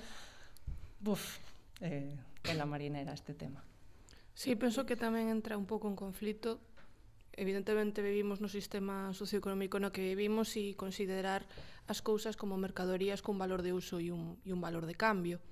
Buf, 1.03 1.43
eh, 1.83 2.15
é 2.47 2.55
la 2.55 2.71
marinera 2.71 3.11
este 3.11 3.35
tema. 3.35 3.67
Sí, 4.35 4.55
penso 4.55 4.87
que 4.87 4.95
tamén 4.95 5.27
entra 5.31 5.59
un 5.59 5.67
pouco 5.67 5.91
en 5.91 5.99
conflito 5.99 6.63
evidentemente 7.37 8.03
vivimos 8.03 8.41
no 8.41 8.49
sistema 8.49 9.13
socioeconómico 9.13 9.79
no 9.79 9.91
que 9.91 10.03
vivimos 10.03 10.55
e 10.57 10.75
considerar 10.75 11.47
as 11.87 12.01
cousas 12.01 12.39
como 12.39 12.57
mercadorías 12.57 13.21
cun 13.21 13.37
valor 13.37 13.61
de 13.61 13.75
uso 13.75 14.01
e 14.01 14.09
un, 14.11 14.39
e 14.47 14.51
un 14.55 14.61
valor 14.63 14.87
de 14.87 14.97
cambio. 14.97 15.43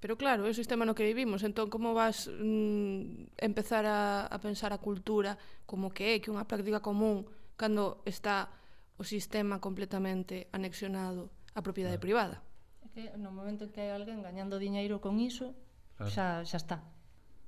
Pero 0.00 0.20
claro, 0.20 0.44
é 0.44 0.52
o 0.52 0.56
sistema 0.56 0.84
no 0.84 0.92
que 0.92 1.08
vivimos, 1.08 1.40
entón 1.40 1.72
como 1.72 1.96
vas 1.96 2.28
mm, 2.28 3.40
empezar 3.40 3.88
a, 3.88 4.28
a 4.28 4.36
pensar 4.36 4.76
a 4.76 4.78
cultura 4.78 5.40
como 5.64 5.88
que 5.88 6.16
é, 6.16 6.20
que 6.20 6.28
unha 6.28 6.44
práctica 6.44 6.84
común 6.84 7.24
cando 7.56 8.04
está 8.04 8.52
o 9.00 9.02
sistema 9.02 9.58
completamente 9.64 10.46
anexionado 10.52 11.32
á 11.56 11.64
propiedade 11.64 11.96
claro. 11.96 12.04
privada? 12.04 12.36
É 12.84 12.88
que 12.92 13.02
no 13.16 13.32
momento 13.32 13.64
en 13.64 13.72
que 13.72 13.80
hai 13.80 13.96
alguén 13.96 14.20
gañando 14.20 14.60
diñeiro 14.60 15.00
con 15.00 15.16
iso, 15.18 15.56
claro. 15.96 16.12
xa, 16.12 16.26
xa 16.44 16.58
está. 16.60 16.78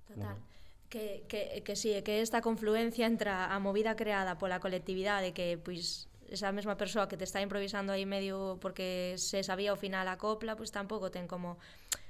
Total. 0.08 0.40
Bueno. 0.40 0.55
Que, 0.86 1.26
que, 1.26 1.62
que 1.66 1.74
sí, 1.74 1.90
que 2.06 2.22
esta 2.22 2.40
confluencia 2.40 3.10
entre 3.10 3.30
a 3.30 3.58
movida 3.58 3.98
creada 3.98 4.38
pola 4.38 4.62
colectividade 4.62 5.34
que 5.34 5.58
pois 5.58 6.06
esa 6.30 6.50
mesma 6.50 6.76
persoa 6.76 7.08
que 7.08 7.16
te 7.16 7.24
está 7.24 7.42
improvisando 7.42 7.90
aí 7.90 8.06
medio 8.06 8.58
porque 8.62 9.14
se 9.18 9.42
sabía 9.42 9.70
ao 9.70 9.78
final 9.78 10.06
a 10.06 10.18
copla, 10.18 10.54
pois 10.54 10.70
tampouco 10.70 11.10
ten 11.10 11.26
como 11.26 11.58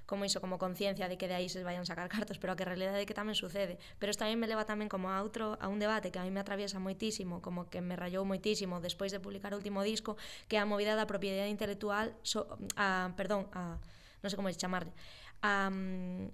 como 0.06 0.24
iso, 0.24 0.40
como 0.40 0.56
conciencia 0.56 1.08
de 1.08 1.18
que 1.18 1.26
de 1.26 1.34
aí 1.34 1.48
se 1.50 1.62
vayan 1.66 1.84
sacar 1.84 2.08
cartos, 2.16 2.38
pero 2.38 2.54
a 2.54 2.56
que 2.56 2.62
a 2.62 2.70
realidade 2.70 3.02
é 3.02 3.06
que 3.06 3.14
tamén 3.14 3.34
sucede. 3.34 3.76
Pero 3.98 4.14
isto 4.14 4.22
tamén 4.22 4.38
me 4.38 4.46
leva 4.46 4.62
tamén 4.62 4.86
como 4.86 5.10
a 5.10 5.18
outro, 5.20 5.58
a 5.58 5.66
un 5.66 5.82
debate 5.82 6.14
que 6.14 6.22
a 6.22 6.24
mí 6.24 6.30
me 6.30 6.40
atraviesa 6.40 6.78
moitísimo, 6.78 7.42
como 7.42 7.66
que 7.66 7.82
me 7.82 7.98
rayou 7.98 8.22
moitísimo 8.22 8.78
despois 8.78 9.10
de 9.10 9.18
publicar 9.18 9.52
o 9.52 9.58
último 9.58 9.82
disco, 9.82 10.14
que 10.46 10.56
é 10.56 10.62
a 10.62 10.66
movida 10.66 10.94
da 10.94 11.10
propiedade 11.10 11.50
intelectual, 11.50 12.14
so, 12.22 12.46
a, 12.78 13.10
perdón, 13.18 13.50
a, 13.50 13.82
non 14.22 14.28
sei 14.30 14.38
como 14.38 14.46
é 14.48 14.54
chamarlle, 14.54 14.94
a, 15.42 15.68
mm, 15.68 16.30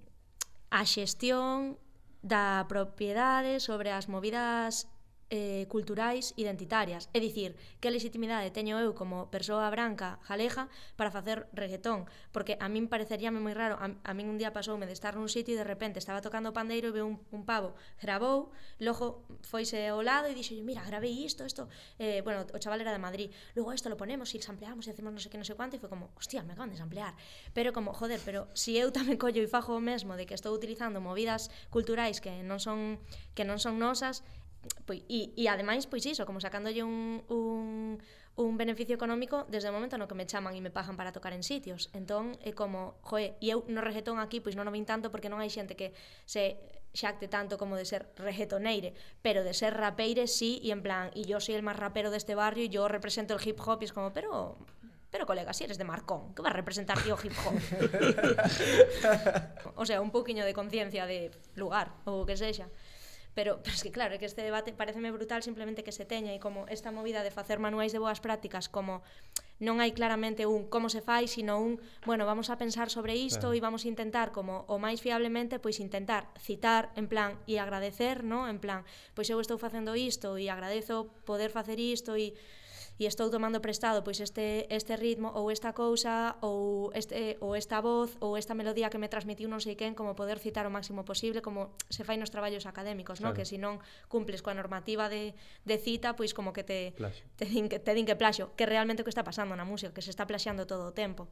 a 0.69 0.81
xestión 0.85 1.81
da 2.23 2.65
propiedade, 2.67 3.59
sobre 3.59 3.91
as 3.91 4.07
movidas 4.07 4.87
eh, 5.33 5.65
culturais 5.65 6.37
identitarias. 6.37 7.09
É 7.09 7.17
dicir, 7.17 7.57
que 7.81 7.89
legitimidade 7.89 8.53
teño 8.53 8.77
eu 8.77 8.93
como 8.93 9.33
persoa 9.33 9.65
branca 9.73 10.21
jaleja 10.29 10.69
para 10.93 11.09
facer 11.09 11.49
reggaetón? 11.57 12.05
Porque 12.29 12.53
a 12.61 12.69
min 12.69 12.85
pareceríame 12.85 13.41
moi 13.41 13.57
raro, 13.57 13.81
a, 13.81 13.89
a 13.89 14.11
min 14.13 14.29
un 14.29 14.37
día 14.37 14.53
pasoume 14.53 14.85
de 14.85 14.93
estar 14.93 15.17
nun 15.17 15.25
sitio 15.25 15.57
e 15.57 15.59
de 15.59 15.65
repente 15.65 15.97
estaba 15.97 16.21
tocando 16.21 16.53
o 16.53 16.55
pandeiro 16.55 16.93
e 16.93 16.93
veo 16.93 17.09
un, 17.09 17.17
un 17.33 17.49
pavo, 17.49 17.73
grabou, 17.97 18.53
logo 18.77 19.25
foise 19.41 19.89
ao 19.89 20.05
lado 20.05 20.29
e 20.29 20.37
dixo, 20.37 20.53
mira, 20.61 20.85
gravei 20.85 21.25
isto, 21.25 21.41
isto, 21.49 21.65
eh, 21.97 22.21
bueno, 22.21 22.45
o 22.53 22.59
chaval 22.61 22.85
era 22.85 22.93
de 22.93 23.01
Madrid, 23.01 23.33
logo 23.57 23.73
isto 23.73 23.89
lo 23.89 23.97
ponemos 23.97 24.29
e 24.31 24.37
sampleamos 24.37 24.85
e 24.85 24.93
hacemos 24.93 25.09
non 25.09 25.17
sei 25.17 25.33
que, 25.33 25.41
non 25.41 25.49
sei 25.49 25.57
cuánto, 25.57 25.73
e 25.73 25.81
foi 25.81 25.89
como, 25.89 26.13
hostia, 26.13 26.45
me 26.45 26.53
acaban 26.53 26.69
de 26.69 26.77
samplear. 26.77 27.17
Pero 27.57 27.73
como, 27.73 27.89
joder, 27.97 28.21
pero 28.21 28.53
si 28.53 28.77
eu 28.77 28.93
tamén 28.93 29.17
collo 29.17 29.41
e 29.41 29.49
fajo 29.49 29.73
o 29.73 29.81
mesmo 29.81 30.13
de 30.13 30.29
que 30.29 30.37
estou 30.37 30.53
utilizando 30.53 31.01
movidas 31.01 31.49
culturais 31.73 32.21
que 32.21 32.45
non 32.45 32.61
son 32.61 33.01
que 33.33 33.41
non 33.41 33.57
son 33.57 33.81
nosas, 33.81 34.21
pois, 34.85 35.03
e, 35.09 35.33
e 35.35 35.47
ademais, 35.47 35.87
pois 35.87 36.05
iso, 36.05 36.25
como 36.25 36.39
sacándolle 36.39 36.83
un, 36.83 37.23
un, 37.29 38.01
un 38.35 38.57
beneficio 38.57 38.95
económico 38.95 39.45
desde 39.47 39.69
o 39.69 39.75
momento 39.75 39.97
no 39.97 40.09
que 40.09 40.17
me 40.17 40.25
chaman 40.25 40.57
e 40.57 40.61
me 40.61 40.73
pagan 40.73 40.97
para 40.97 41.13
tocar 41.13 41.33
en 41.33 41.45
sitios. 41.45 41.93
Entón, 41.93 42.33
é 42.41 42.51
como, 42.51 42.97
joe, 43.05 43.37
e 43.37 43.53
eu 43.53 43.63
no 43.69 43.83
reggaetón 43.83 44.17
aquí, 44.17 44.41
pois 44.41 44.57
non 44.57 44.65
o 44.65 44.73
vin 44.73 44.87
tanto 44.87 45.13
porque 45.13 45.29
non 45.29 45.39
hai 45.39 45.51
xente 45.51 45.77
que 45.77 45.93
se 46.25 46.57
xacte 46.93 47.27
tanto 47.27 47.57
como 47.57 47.75
de 47.75 47.85
ser 47.85 48.09
reggaetoneire, 48.17 48.93
pero 49.21 49.41
de 49.41 49.53
ser 49.53 49.73
rapeire 49.73 50.29
sí, 50.29 50.61
e 50.61 50.69
en 50.69 50.85
plan, 50.85 51.09
e 51.17 51.25
yo 51.25 51.41
soy 51.41 51.57
el 51.57 51.65
máis 51.65 51.77
rapero 51.77 52.13
deste 52.13 52.37
barrio, 52.37 52.65
e 52.65 52.69
yo 52.69 52.85
represento 52.85 53.33
el 53.33 53.41
hip 53.41 53.57
hop, 53.61 53.81
e 53.81 53.89
es 53.89 53.93
como, 53.93 54.13
pero 54.13 54.57
pero 55.13 55.27
colega, 55.27 55.53
si 55.53 55.63
eres 55.63 55.77
de 55.77 55.85
Marcón, 55.85 56.33
que 56.33 56.41
vas 56.41 56.49
a 56.49 56.57
representar 56.57 56.97
tío 56.97 57.15
hip 57.21 57.37
hop? 57.45 57.53
o 59.75 59.85
sea, 59.85 60.01
un 60.01 60.09
poquinho 60.09 60.43
de 60.43 60.57
conciencia 60.57 61.05
de 61.05 61.29
lugar, 61.53 61.93
ou 62.09 62.25
que 62.25 62.33
sexa. 62.33 62.65
Pero, 63.33 63.59
pero 63.63 63.73
es 63.75 63.83
que 63.83 63.91
claro, 63.91 64.13
é 64.15 64.19
que 64.21 64.29
este 64.29 64.45
debate 64.45 64.73
pareceme 64.73 65.09
brutal 65.09 65.41
simplemente 65.41 65.83
que 65.83 65.91
se 65.91 66.05
teña 66.05 66.33
e 66.33 66.39
como 66.39 66.69
esta 66.69 66.93
movida 66.93 67.25
de 67.25 67.33
facer 67.33 67.57
manuais 67.57 67.91
de 67.91 67.99
boas 68.01 68.21
prácticas 68.21 68.69
como 68.69 69.01
non 69.61 69.79
hai 69.79 69.93
claramente 69.95 70.43
un 70.49 70.67
como 70.67 70.89
se 70.91 70.99
fai, 70.99 71.29
sino 71.29 71.61
un, 71.61 71.79
bueno, 72.03 72.27
vamos 72.27 72.51
a 72.51 72.59
pensar 72.59 72.91
sobre 72.91 73.15
isto 73.15 73.53
claro. 73.53 73.57
e 73.57 73.63
vamos 73.63 73.85
a 73.85 73.91
intentar 73.91 74.35
como 74.35 74.67
o 74.67 74.75
máis 74.81 74.99
fiablemente 74.99 75.61
pois 75.61 75.79
intentar 75.79 76.27
citar 76.41 76.91
en 76.99 77.07
plan 77.07 77.39
e 77.47 77.61
agradecer, 77.61 78.27
no? 78.27 78.49
En 78.49 78.59
plan, 78.59 78.83
pois 79.15 79.29
eu 79.31 79.39
estou 79.39 79.55
facendo 79.55 79.95
isto 79.95 80.35
e 80.35 80.51
agradezo 80.51 81.07
poder 81.23 81.53
facer 81.53 81.79
isto 81.79 82.17
e 82.19 82.35
e 83.01 83.09
estou 83.09 83.33
tomando 83.33 83.59
prestado 83.59 84.05
pois 84.05 84.21
este 84.21 84.69
este 84.69 84.93
ritmo 84.95 85.33
ou 85.33 85.49
esta 85.49 85.73
cousa 85.73 86.37
ou 86.45 86.93
este 86.93 87.41
ou 87.41 87.57
esta 87.57 87.81
voz 87.81 88.13
ou 88.21 88.37
esta 88.37 88.53
melodía 88.53 88.93
que 88.93 89.01
me 89.01 89.09
transmitiu 89.09 89.49
non 89.49 89.59
sei 89.59 89.73
quen 89.73 89.97
como 89.97 90.13
poder 90.13 90.37
citar 90.37 90.69
o 90.69 90.71
máximo 90.73 91.01
posible 91.01 91.41
como 91.41 91.73
se 91.89 92.05
fai 92.05 92.21
nos 92.21 92.29
traballos 92.29 92.69
académicos, 92.69 93.19
claro. 93.19 93.33
non? 93.33 93.37
Que 93.37 93.45
se 93.49 93.57
non 93.57 93.81
cumples 94.07 94.45
coa 94.45 94.53
normativa 94.53 95.09
de 95.09 95.33
de 95.65 95.75
cita, 95.81 96.13
pois 96.13 96.33
como 96.37 96.53
que 96.53 96.63
te 96.63 96.93
plaxo. 96.93 97.25
te 97.35 97.45
din 97.49 97.67
que 97.67 97.81
te 97.81 97.93
din 97.97 98.05
que 98.05 98.15
plaxo, 98.15 98.53
que 98.53 98.65
realmente 98.69 99.01
o 99.01 99.05
que 99.05 99.13
está 99.13 99.25
pasando 99.25 99.57
na 99.57 99.65
música, 99.65 99.93
que 99.93 100.05
se 100.05 100.13
está 100.13 100.29
plaxeando 100.29 100.69
todo 100.69 100.89
o 100.89 100.93
tempo. 100.93 101.27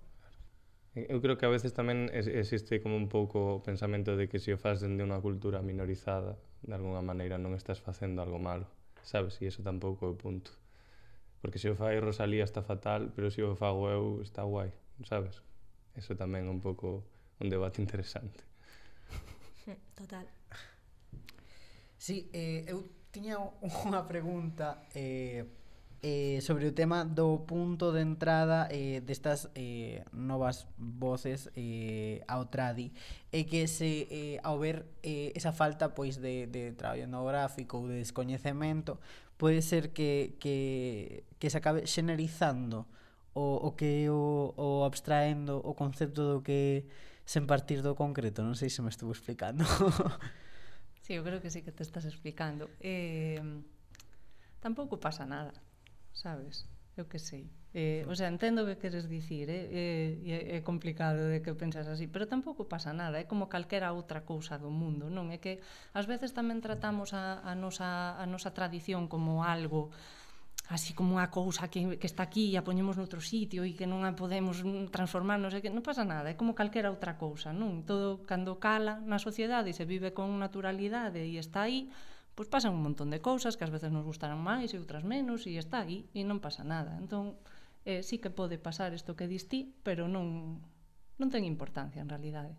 Eu 0.94 1.24
creo 1.24 1.40
que 1.40 1.48
a 1.48 1.54
veces 1.54 1.72
tamén 1.72 2.12
existe 2.12 2.84
como 2.84 3.00
un 3.00 3.08
pouco 3.08 3.58
o 3.58 3.64
pensamento 3.64 4.20
de 4.20 4.28
que 4.28 4.44
se 4.44 4.52
o 4.52 4.60
faz 4.60 4.84
dende 4.84 5.08
unha 5.08 5.24
cultura 5.24 5.64
minorizada, 5.64 6.36
de 6.68 6.76
alguna 6.76 7.00
maneira 7.00 7.40
non 7.40 7.56
estás 7.56 7.80
facendo 7.80 8.20
algo 8.20 8.44
malo, 8.44 8.68
sabes? 9.00 9.40
E 9.40 9.48
iso 9.48 9.64
tampouco 9.64 10.04
é 10.04 10.12
o 10.12 10.20
punto. 10.20 10.61
Porque 11.41 11.57
se 11.57 11.69
o 11.69 11.76
fai 11.76 11.97
Rosalía 11.99 12.45
está 12.45 12.61
fatal, 12.61 13.11
pero 13.18 13.34
se 13.34 13.41
o 13.41 13.57
fago 13.57 13.89
eu 13.89 14.22
está 14.22 14.45
guai, 14.45 14.69
sabes? 15.09 15.41
Eso 15.97 16.13
tamén 16.13 16.45
é 16.45 16.51
un 16.53 16.61
pouco 16.61 17.01
un 17.41 17.49
debate 17.49 17.81
interesante. 17.81 18.45
Total. 19.99 20.30
Sí, 21.97 22.30
eh, 22.34 22.65
eu 22.69 22.85
tiña 23.09 23.41
unha 23.89 24.05
pregunta 24.05 24.85
eh, 24.93 25.49
eh, 26.01 26.41
sobre 26.41 26.65
o 26.65 26.73
tema 26.73 27.05
do 27.05 27.45
punto 27.45 27.93
de 27.93 28.01
entrada 28.01 28.65
eh, 28.72 29.05
destas 29.05 29.53
eh, 29.53 30.01
novas 30.13 30.65
voces 30.77 31.53
eh, 31.53 32.26
ao 32.26 32.49
tradi 32.49 32.89
e 33.30 33.45
que 33.45 33.69
se 33.69 34.09
eh, 34.09 34.38
ao 34.41 34.57
ver 34.57 34.89
eh, 35.05 35.30
esa 35.38 35.53
falta 35.53 35.93
pois 35.93 36.18
de, 36.18 36.49
de 36.49 36.73
traballo 36.73 37.05
etnográfico 37.05 37.77
ou 37.77 37.85
de 37.85 38.01
descoñecemento 38.01 38.97
pode 39.41 39.65
ser 39.65 39.89
que, 39.89 40.38
que, 40.38 41.26
que 41.41 41.49
se 41.49 41.57
acabe 41.57 41.89
xenerizando 41.89 42.85
o, 43.34 43.57
o 43.57 43.73
que 43.73 44.05
o, 44.05 44.53
o 44.53 44.85
abstraendo 44.85 45.57
o 45.65 45.73
concepto 45.73 46.22
do 46.22 46.38
que 46.45 46.85
sen 47.26 47.49
partir 47.49 47.81
do 47.81 47.97
concreto, 47.97 48.45
non 48.45 48.53
sei 48.53 48.69
se 48.69 48.85
me 48.85 48.93
estuvo 48.93 49.09
explicando. 49.09 49.65
sí, 51.01 51.18
eu 51.18 51.26
creo 51.26 51.41
que 51.41 51.49
sí 51.49 51.65
que 51.65 51.73
te 51.73 51.81
estás 51.81 52.05
explicando. 52.05 52.69
Eh, 52.85 53.41
tampouco 54.61 55.01
pasa 55.01 55.26
nada, 55.26 55.57
sabes? 56.13 56.69
Eu 56.99 57.07
que 57.07 57.19
sei. 57.19 57.47
Eh, 57.73 58.03
o 58.03 58.13
sea, 58.19 58.27
entendo 58.27 58.63
o 58.63 58.68
que 58.68 58.76
queres 58.76 59.07
dicir, 59.07 59.47
eh? 59.47 59.72
eh, 59.72 60.57
é 60.57 60.59
complicado 60.59 61.31
de 61.31 61.39
que 61.39 61.55
pensas 61.55 61.88
así, 61.88 62.11
pero 62.11 62.27
tampouco 62.27 62.68
pasa 62.68 62.91
nada, 62.91 63.15
é 63.15 63.23
como 63.23 63.47
calquera 63.47 63.95
outra 63.95 64.27
cousa 64.27 64.59
do 64.59 64.68
mundo, 64.68 65.07
non? 65.07 65.31
É 65.31 65.39
que 65.39 65.63
ás 65.95 66.03
veces 66.03 66.35
tamén 66.35 66.59
tratamos 66.59 67.15
a, 67.15 67.39
a, 67.39 67.55
nosa, 67.55 68.19
a 68.19 68.26
nosa 68.27 68.51
tradición 68.51 69.07
como 69.07 69.47
algo 69.47 69.88
así 70.68 70.91
como 70.91 71.15
unha 71.15 71.31
cousa 71.31 71.72
que, 71.72 71.95
que 71.95 72.07
está 72.07 72.27
aquí 72.27 72.51
e 72.51 72.59
a 72.59 72.63
poñemos 72.63 72.99
noutro 72.99 73.23
sitio 73.23 73.63
e 73.63 73.72
que 73.72 73.88
non 73.88 74.03
a 74.03 74.11
podemos 74.15 74.59
transformar, 74.91 75.39
non 75.39 75.47
sei 75.47 75.63
que, 75.63 75.72
non 75.72 75.84
pasa 75.84 76.03
nada, 76.03 76.27
é 76.27 76.35
como 76.35 76.51
calquera 76.51 76.91
outra 76.91 77.15
cousa, 77.15 77.55
non? 77.55 77.88
Todo 77.88 78.23
cando 78.27 78.59
cala 78.59 78.99
na 79.03 79.15
sociedade 79.15 79.72
e 79.72 79.76
se 79.76 79.88
vive 79.88 80.11
con 80.11 80.27
naturalidade 80.39 81.23
e 81.23 81.39
está 81.39 81.72
aí, 81.72 81.88
pois 82.36 82.48
pasan 82.48 82.74
un 82.74 82.84
montón 82.84 83.12
de 83.12 83.20
cousas 83.20 83.58
que 83.60 83.64
ás 83.68 83.74
veces 83.74 83.91
nos 83.91 84.08
gustarán 84.08 84.40
máis 84.40 84.72
e 84.72 84.80
outras 84.80 85.03
menos 85.03 85.44
e 85.45 85.60
está 85.60 85.84
aí 85.84 86.08
e 86.16 86.24
non 86.24 86.40
pasa 86.40 86.64
nada. 86.64 86.95
Entón, 86.98 87.36
eh, 87.86 88.02
sí 88.02 88.18
que 88.18 88.32
pode 88.32 88.58
pasar 88.58 88.95
isto 88.95 89.18
que 89.18 89.28
dis 89.28 89.52
ti, 89.52 89.76
pero 89.84 90.08
non, 90.08 90.60
non 91.20 91.28
ten 91.30 91.44
importancia 91.44 91.99
en 91.99 92.10
realidade. 92.10 92.56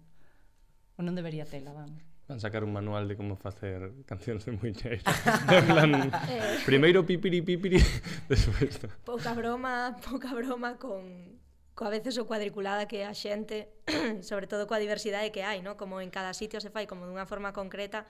Ou 1.00 1.02
non 1.02 1.16
debería 1.16 1.48
tela, 1.48 1.72
vamos. 1.72 2.04
Van 2.28 2.38
sacar 2.38 2.62
un 2.62 2.72
manual 2.72 3.08
de 3.08 3.16
como 3.16 3.34
facer 3.34 3.92
cancións 4.10 4.44
de 4.44 4.52
muñeira. 4.54 5.02
en 5.56 5.66
plan, 5.66 5.90
eh, 6.28 6.60
primeiro 6.68 7.02
pipiri 7.02 7.42
pipiri, 7.42 7.80
despois... 8.30 8.78
Pouca 9.02 9.32
broma, 9.34 9.96
pouca 9.98 10.30
broma 10.36 10.76
con, 10.76 11.40
coa 11.74 11.90
veces 11.90 12.20
o 12.20 12.28
cuadriculada 12.28 12.86
que 12.86 13.04
a 13.08 13.16
xente, 13.16 13.72
sobre 14.20 14.46
todo 14.46 14.68
coa 14.68 14.78
diversidade 14.78 15.32
que 15.32 15.42
hai, 15.42 15.64
no? 15.64 15.80
como 15.80 16.04
en 16.04 16.12
cada 16.12 16.36
sitio 16.36 16.60
se 16.60 16.68
fai 16.68 16.84
como 16.84 17.08
dunha 17.08 17.24
forma 17.24 17.56
concreta, 17.56 18.04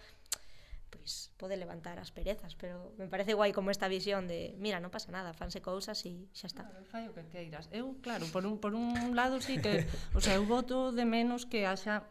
pois 1.03 1.35
pode 1.35 1.59
levantar 1.59 1.99
as 1.99 2.15
perezas, 2.15 2.55
pero 2.55 2.95
me 2.95 3.11
parece 3.11 3.35
guai 3.35 3.51
como 3.51 3.75
esta 3.75 3.91
visión 3.91 4.31
de, 4.31 4.55
mira, 4.63 4.79
non 4.79 4.95
pasa 4.95 5.11
nada, 5.11 5.35
fanse 5.35 5.59
cousas 5.59 5.99
e 6.07 6.31
xa 6.31 6.47
está. 6.47 6.63
Claro, 6.63 6.87
fai 6.87 7.11
o 7.11 7.13
que 7.13 7.27
queiras. 7.27 7.67
Eu, 7.75 7.99
claro, 7.99 8.31
por 8.31 8.47
un, 8.47 8.63
por 8.63 8.79
un 8.79 9.19
lado 9.19 9.43
sí 9.43 9.59
que, 9.59 9.83
o 10.15 10.23
sea, 10.23 10.39
eu 10.39 10.47
voto 10.47 10.95
de 10.95 11.03
menos 11.03 11.43
que 11.43 11.67
haxa 11.67 12.07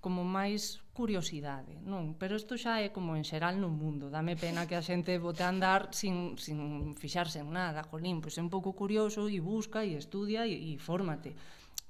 como 0.00 0.24
máis 0.24 0.80
curiosidade, 0.96 1.76
non? 1.84 2.16
Pero 2.16 2.40
isto 2.40 2.56
xa 2.56 2.80
é 2.80 2.88
como 2.88 3.12
en 3.12 3.28
xeral 3.28 3.60
no 3.60 3.68
mundo. 3.68 4.08
Dame 4.08 4.40
pena 4.40 4.64
que 4.64 4.72
a 4.78 4.80
xente 4.80 5.20
vote 5.20 5.44
a 5.44 5.52
andar 5.52 5.92
sin, 5.92 6.40
sin 6.40 6.96
fixarse 6.96 7.44
en 7.44 7.52
nada, 7.52 7.84
jolín, 7.84 8.24
pois 8.24 8.34
é 8.38 8.42
un 8.42 8.48
pouco 8.48 8.72
curioso 8.72 9.28
e 9.28 9.36
busca 9.44 9.84
e 9.84 10.00
estudia 10.00 10.48
e, 10.48 10.56
e 10.56 10.80
fórmate 10.80 11.36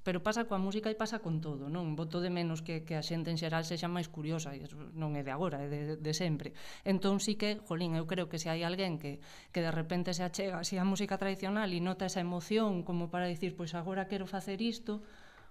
pero 0.08 0.24
pasa 0.24 0.48
coa 0.48 0.56
música 0.56 0.88
e 0.88 0.96
pasa 0.96 1.20
con 1.20 1.44
todo, 1.44 1.68
non? 1.68 1.92
Voto 1.92 2.24
de 2.24 2.32
menos 2.32 2.64
que, 2.64 2.80
que 2.80 2.96
a 2.96 3.04
xente 3.04 3.28
en 3.28 3.36
xeral 3.36 3.68
sexa 3.68 3.92
máis 3.92 4.08
curiosa, 4.08 4.56
e 4.56 4.64
non 4.96 5.12
é 5.12 5.20
de 5.20 5.28
agora, 5.28 5.60
é 5.60 5.68
de, 5.68 5.80
de 6.00 6.12
sempre. 6.16 6.56
Entón 6.88 7.20
sí 7.20 7.36
que, 7.36 7.60
jolín, 7.68 7.92
eu 7.92 8.08
creo 8.08 8.24
que 8.24 8.40
se 8.40 8.48
hai 8.48 8.64
alguén 8.64 8.96
que, 8.96 9.20
que 9.52 9.60
de 9.60 9.68
repente 9.68 10.16
se 10.16 10.24
achega 10.24 10.64
así 10.64 10.80
a 10.80 10.88
música 10.88 11.20
tradicional 11.20 11.68
e 11.76 11.84
nota 11.84 12.08
esa 12.08 12.24
emoción 12.24 12.88
como 12.88 13.12
para 13.12 13.28
dicir, 13.28 13.52
pois 13.52 13.76
agora 13.76 14.08
quero 14.08 14.24
facer 14.24 14.64
isto, 14.64 15.04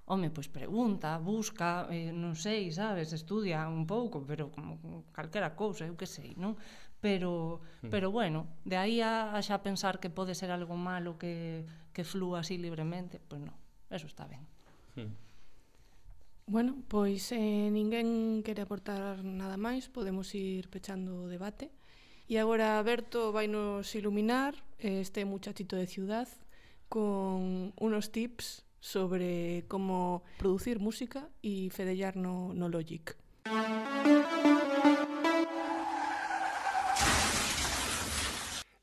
home, 0.09 0.33
pois 0.33 0.49
pregunta, 0.49 1.21
busca, 1.21 1.85
eh, 1.93 2.09
non 2.09 2.33
sei, 2.33 2.73
sabes, 2.73 3.13
estudia 3.13 3.61
un 3.69 3.85
pouco, 3.85 4.25
pero 4.25 4.49
como 4.49 5.05
calquera 5.13 5.53
cousa, 5.53 5.85
eu 5.85 5.93
que 5.93 6.09
sei, 6.09 6.33
non? 6.33 6.57
Pero, 6.97 7.61
mm. 7.85 7.93
pero 7.93 8.09
bueno, 8.09 8.49
de 8.65 8.81
aí 8.81 9.05
a, 9.05 9.37
a 9.37 9.39
xa 9.45 9.61
pensar 9.61 10.01
que 10.01 10.09
pode 10.09 10.33
ser 10.33 10.49
algo 10.49 10.73
malo 10.73 11.21
que, 11.21 11.61
que 11.93 12.01
flúa 12.01 12.41
así 12.41 12.57
libremente, 12.57 13.21
pois 13.21 13.45
non. 13.45 13.53
Eso 13.89 14.07
está 14.07 14.27
ben. 14.27 14.45
Bueno, 16.47 16.79
pois 16.87 17.31
eh, 17.31 17.67
ninguén 17.71 18.39
quere 18.41 18.63
aportar 18.63 19.19
nada 19.19 19.59
máis, 19.59 19.91
podemos 19.91 20.31
ir 20.31 20.71
pechando 20.71 21.27
o 21.27 21.29
debate. 21.29 21.75
E 22.27 22.39
agora 22.39 22.79
Berto 22.83 23.35
vai 23.35 23.51
nos 23.51 23.91
iluminar 23.95 24.55
eh, 24.79 25.03
este 25.03 25.27
muchachito 25.27 25.75
de 25.75 25.87
ciudad 25.87 26.27
con 26.87 27.75
unos 27.75 28.11
tips 28.11 28.63
sobre 28.79 29.65
como 29.67 30.23
producir 30.39 30.79
música 30.79 31.27
e 31.43 31.67
fedellar 31.67 32.15
no, 32.15 32.55
no 32.55 32.71
Logic. 32.71 33.11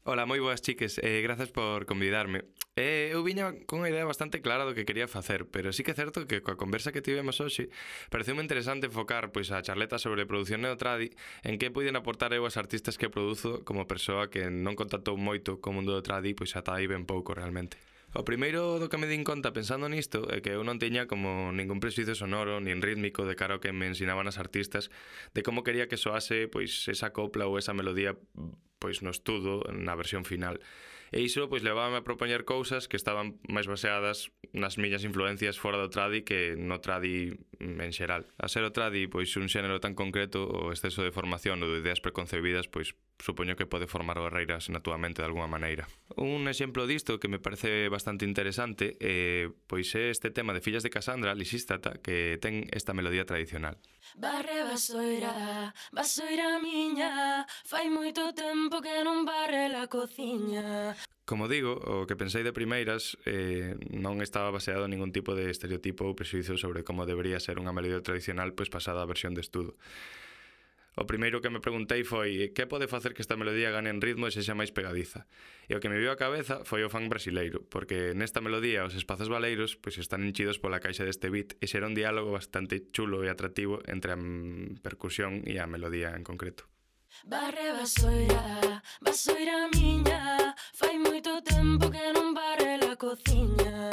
Ola, 0.05 0.28
moi 0.28 0.36
boas 0.36 0.60
chiques, 0.60 1.01
eh, 1.01 1.24
grazas 1.24 1.48
por 1.48 1.89
convidarme. 1.89 2.44
Eh, 2.77 3.15
eu 3.15 3.23
viña 3.23 3.55
con 3.71 3.87
unha 3.87 3.91
idea 3.95 4.03
bastante 4.03 4.43
clara 4.43 4.67
do 4.67 4.75
que 4.75 4.83
quería 4.83 5.07
facer, 5.07 5.47
pero 5.47 5.71
sí 5.71 5.87
que 5.87 5.95
é 5.95 6.01
certo 6.03 6.27
que 6.27 6.43
coa 6.43 6.59
conversa 6.59 6.91
que 6.91 7.07
tivemos 7.07 7.39
hoxe 7.39 7.71
pareceu 8.11 8.35
interesante 8.43 8.91
focar 8.91 9.31
pois 9.31 9.55
a 9.55 9.63
charleta 9.63 9.95
sobre 10.03 10.27
produción 10.27 10.67
neotradi 10.67 11.15
en 11.47 11.55
que 11.63 11.71
poiden 11.71 11.95
aportar 11.95 12.35
eu 12.35 12.43
as 12.51 12.59
artistas 12.59 12.99
que 12.99 13.07
produzo 13.07 13.63
como 13.63 13.87
persoa 13.87 14.27
que 14.27 14.51
non 14.51 14.75
contactou 14.75 15.15
moito 15.15 15.63
co 15.63 15.71
mundo 15.71 15.95
do 15.95 16.03
tradi 16.03 16.35
pois 16.35 16.51
ata 16.59 16.75
aí 16.75 16.91
ben 16.91 17.07
pouco 17.07 17.31
realmente. 17.31 17.79
O 18.11 18.27
primeiro 18.27 18.83
do 18.83 18.91
que 18.91 18.99
me 18.99 19.07
din 19.07 19.23
conta 19.23 19.55
pensando 19.55 19.87
nisto 19.87 20.27
é 20.35 20.43
que 20.43 20.51
eu 20.51 20.67
non 20.67 20.83
teña 20.83 21.07
como 21.07 21.55
ningún 21.55 21.79
prexuizo 21.79 22.19
sonoro 22.19 22.59
nin 22.59 22.83
rítmico 22.83 23.23
de 23.23 23.39
cara 23.39 23.55
ao 23.55 23.63
que 23.63 23.71
me 23.71 23.87
ensinaban 23.87 24.27
as 24.27 24.43
artistas 24.43 24.91
de 25.31 25.47
como 25.47 25.63
quería 25.63 25.87
que 25.87 25.95
soase 25.95 26.51
pois 26.51 26.91
esa 26.91 27.15
copla 27.15 27.47
ou 27.47 27.55
esa 27.55 27.71
melodía 27.71 28.19
pois 28.83 28.99
no 28.99 29.15
estudo 29.15 29.63
na 29.71 29.95
versión 29.95 30.27
final. 30.27 30.59
E 31.15 31.23
iso 31.23 31.47
pois 31.47 31.62
levábame 31.62 32.03
a 32.03 32.07
propoñer 32.07 32.43
cousas 32.43 32.91
que 32.91 32.99
estaban 32.99 33.39
máis 33.47 33.70
baseadas 33.70 34.35
nas 34.51 34.82
miñas 34.82 35.07
influencias 35.07 35.62
fora 35.62 35.78
do 35.78 35.86
tradi 35.86 36.27
que 36.27 36.59
no 36.59 36.82
tradi 36.82 37.39
en 37.62 37.95
xeral. 37.95 38.27
A 38.35 38.51
ser 38.51 38.66
o 38.66 38.74
tradi 38.74 39.07
pois 39.07 39.31
un 39.39 39.47
xénero 39.47 39.78
tan 39.78 39.95
concreto, 39.95 40.43
o 40.43 40.74
exceso 40.74 41.07
de 41.07 41.15
formación 41.15 41.62
ou 41.62 41.70
de 41.70 41.86
ideas 41.86 42.03
preconcebidas 42.03 42.66
pois 42.66 42.99
supoño 43.23 43.55
que 43.55 43.62
pode 43.62 43.86
formar 43.86 44.19
barreiras 44.19 44.74
na 44.74 44.82
túa 44.82 44.99
mente 44.99 45.23
de 45.23 45.31
alguma 45.31 45.47
maneira. 45.47 45.86
Un 46.19 46.51
exemplo 46.51 46.82
disto 46.82 47.23
que 47.23 47.31
me 47.31 47.39
parece 47.39 47.86
bastante 47.86 48.27
interesante 48.27 48.99
eh, 48.99 49.55
pois 49.70 49.95
é 49.95 50.11
este 50.11 50.35
tema 50.35 50.51
de 50.51 50.66
Fillas 50.66 50.82
de 50.82 50.91
Casandra, 50.91 51.39
Lisístata, 51.39 52.03
que 52.03 52.43
ten 52.43 52.66
esta 52.74 52.91
melodía 52.91 53.23
tradicional. 53.23 53.78
Barre 54.15 54.62
basoira, 54.62 55.74
basoira 55.91 56.61
miña 56.62 57.45
Fai 57.66 57.91
moito 57.91 58.31
tempo 58.31 58.78
que 58.78 59.03
non 59.03 59.27
barre 59.27 59.66
la 59.66 59.91
cociña 59.91 60.95
Como 61.27 61.51
digo, 61.51 61.74
o 61.82 62.07
que 62.07 62.15
pensei 62.15 62.47
de 62.47 62.55
primeiras 62.55 63.19
eh, 63.27 63.74
non 63.91 64.23
estaba 64.23 64.55
baseado 64.55 64.86
en 64.86 64.95
ningún 64.95 65.11
tipo 65.11 65.35
de 65.35 65.51
estereotipo 65.51 66.07
ou 66.07 66.15
prexuizo 66.15 66.55
sobre 66.55 66.86
como 66.86 67.11
debería 67.11 67.43
ser 67.43 67.59
unha 67.59 67.74
melodía 67.74 68.07
tradicional 68.07 68.55
pois 68.55 68.70
pasada 68.70 69.03
a 69.03 69.11
versión 69.11 69.35
de 69.35 69.43
estudo. 69.43 69.74
O 70.95 71.07
primeiro 71.07 71.43
que 71.43 71.51
me 71.51 71.59
preguntei 71.59 72.07
foi 72.07 72.55
que 72.55 72.71
pode 72.71 72.87
facer 72.87 73.15
que 73.15 73.23
esta 73.23 73.35
melodía 73.35 73.75
gane 73.75 73.91
en 73.91 73.99
ritmo 73.99 74.31
e 74.31 74.35
sexa 74.35 74.55
máis 74.55 74.71
pegadiza. 74.71 75.27
E 75.66 75.75
o 75.75 75.81
que 75.83 75.91
me 75.91 75.99
viu 75.99 76.15
a 76.15 76.21
cabeza 76.21 76.62
foi 76.62 76.87
o 76.87 76.93
fan 76.93 77.11
brasileiro, 77.11 77.66
porque 77.66 78.15
nesta 78.15 78.39
melodía 78.39 78.87
os 78.87 78.95
espazos 78.95 79.27
baleiros 79.27 79.75
pois 79.75 79.99
están 79.99 80.23
enchidos 80.23 80.62
pola 80.62 80.79
caixa 80.79 81.03
deste 81.03 81.27
beat 81.35 81.59
e 81.59 81.66
xera 81.66 81.91
un 81.91 81.99
diálogo 81.99 82.31
bastante 82.31 82.91
chulo 82.95 83.27
e 83.27 83.29
atractivo 83.29 83.83
entre 83.91 84.15
a 84.15 84.19
percusión 84.87 85.43
e 85.43 85.59
a 85.59 85.66
melodía 85.66 86.15
en 86.15 86.23
concreto. 86.23 86.71
Barre 87.27 87.71
basoira, 87.75 88.83
basoira 89.01 89.71
miña 89.71 90.55
Fai 90.75 90.99
moito 90.99 91.43
tempo 91.43 91.87
que 91.91 92.03
non 92.15 92.35
barre 92.35 92.83
a 92.83 92.95
cociña 92.99 93.91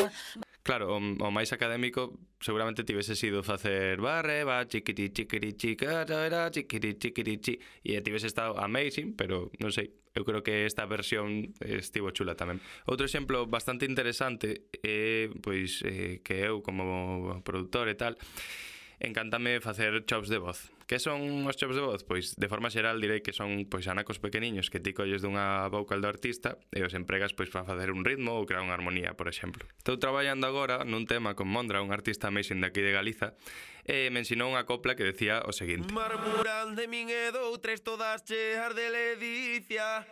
claro, 0.72 0.96
o, 0.96 1.04
o 1.04 1.30
máis 1.36 1.52
académico 1.52 2.16
seguramente 2.40 2.88
tivese 2.88 3.12
sido 3.20 3.44
facer 3.44 4.00
barre, 4.00 4.48
va, 4.48 4.64
chiquiri, 4.64 5.12
chiquiri, 5.12 5.52
chica, 5.60 6.08
era, 6.08 6.48
chiquiri, 6.48 6.96
chiquiri, 6.96 7.44
chi, 7.44 7.60
e 7.84 8.00
tivese 8.00 8.32
estado 8.32 8.56
amazing, 8.56 9.12
pero 9.12 9.52
non 9.60 9.76
sei, 9.76 9.92
eu 10.16 10.24
creo 10.24 10.40
que 10.40 10.64
esta 10.64 10.88
versión 10.88 11.52
estivo 11.60 12.16
chula 12.16 12.40
tamén. 12.40 12.64
Outro 12.88 13.04
exemplo 13.04 13.44
bastante 13.52 13.84
interesante 13.84 14.72
é, 14.80 15.28
pois, 15.44 15.84
eh, 15.84 16.24
que 16.24 16.48
eu 16.48 16.64
como 16.64 17.44
produtor 17.44 17.92
e 17.92 18.00
tal, 18.00 18.16
encántame 19.02 19.60
facer 19.60 20.06
chops 20.06 20.30
de 20.30 20.38
voz. 20.38 20.70
Que 20.86 21.00
son 21.00 21.48
os 21.48 21.58
chops 21.58 21.76
de 21.76 21.82
voz? 21.82 22.04
Pois, 22.06 22.38
de 22.38 22.48
forma 22.48 22.70
xeral, 22.70 23.02
direi 23.02 23.26
que 23.26 23.34
son 23.34 23.66
pois 23.66 23.90
anacos 23.90 24.22
pequeniños 24.22 24.70
que 24.70 24.78
ti 24.78 24.94
colles 24.94 25.26
dunha 25.26 25.66
vocal 25.74 26.00
do 26.00 26.08
artista 26.08 26.62
e 26.70 26.86
os 26.86 26.94
empregas 26.94 27.34
pois 27.34 27.50
para 27.50 27.66
facer 27.66 27.90
un 27.90 28.06
ritmo 28.06 28.38
ou 28.38 28.46
crear 28.46 28.62
unha 28.62 28.78
armonía, 28.78 29.18
por 29.18 29.26
exemplo. 29.26 29.66
Estou 29.82 29.98
traballando 29.98 30.46
agora 30.46 30.86
nun 30.86 31.10
tema 31.10 31.34
con 31.34 31.50
Mondra, 31.50 31.82
un 31.82 31.90
artista 31.90 32.30
amazing 32.30 32.62
aquí 32.62 32.86
de 32.86 32.94
Galiza, 32.94 33.34
e 33.88 34.14
me 34.14 34.22
ensinou 34.22 34.54
unha 34.54 34.70
copla 34.70 34.94
que 34.94 35.08
decía 35.08 35.42
o 35.48 35.52
seguinte. 35.56 35.90
Marmuran 35.90 36.78
de 36.78 36.86
min 36.86 37.10
e 37.10 37.34
doutres 37.34 37.82
todas 37.82 38.22
cheas 38.22 38.78
de 38.78 38.86
ledicia 38.94 40.06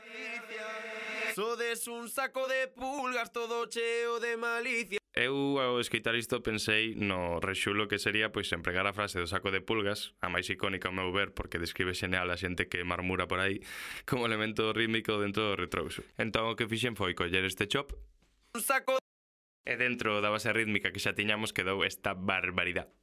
Sodes 1.35 1.87
un 1.87 2.09
saco 2.09 2.47
de 2.47 2.67
pulgas 2.67 3.31
todo 3.31 3.67
cheo 3.67 4.19
de 4.19 4.35
malicia 4.35 4.98
Eu 5.13 5.57
ao 5.57 5.81
escritar 5.81 6.13
isto 6.13 6.45
pensei 6.45 6.93
no 6.93 7.41
rexulo 7.41 7.89
que 7.89 7.97
sería 7.97 8.29
pois 8.29 8.53
empregar 8.53 8.85
a 8.85 8.93
frase 8.93 9.17
do 9.17 9.25
saco 9.25 9.49
de 9.49 9.57
pulgas, 9.57 10.13
a 10.21 10.29
máis 10.29 10.45
icónica 10.53 10.85
ao 10.85 10.93
meu 10.93 11.09
ver 11.09 11.33
porque 11.33 11.57
describe 11.57 11.97
xeneal 11.97 12.29
a 12.29 12.37
xente 12.37 12.69
que 12.69 12.85
marmura 12.85 13.25
por 13.25 13.41
aí 13.41 13.57
como 14.09 14.29
elemento 14.29 14.69
rítmico 14.69 15.17
dentro 15.17 15.49
do 15.49 15.57
retrouso. 15.57 16.05
Entón 16.21 16.53
o 16.53 16.53
que 16.53 16.69
fixen 16.69 16.93
foi 16.93 17.17
coller 17.17 17.41
este 17.41 17.65
chop, 17.65 17.97
un 18.53 18.61
saco 18.61 19.01
e 19.65 19.73
dentro 19.81 20.21
da 20.21 20.29
base 20.29 20.53
rítmica 20.53 20.93
que 20.93 21.01
xa 21.01 21.17
tiñamos 21.17 21.57
quedou 21.57 21.81
esta 21.81 22.13
barbaridade. 22.13 22.93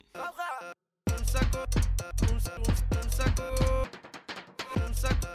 Un 1.11 1.25
saco, 1.27 1.67
un, 2.31 2.39
un, 2.39 2.71
un 3.03 3.09
saco, 3.11 3.47
un 4.79 4.93
saco, 4.95 5.31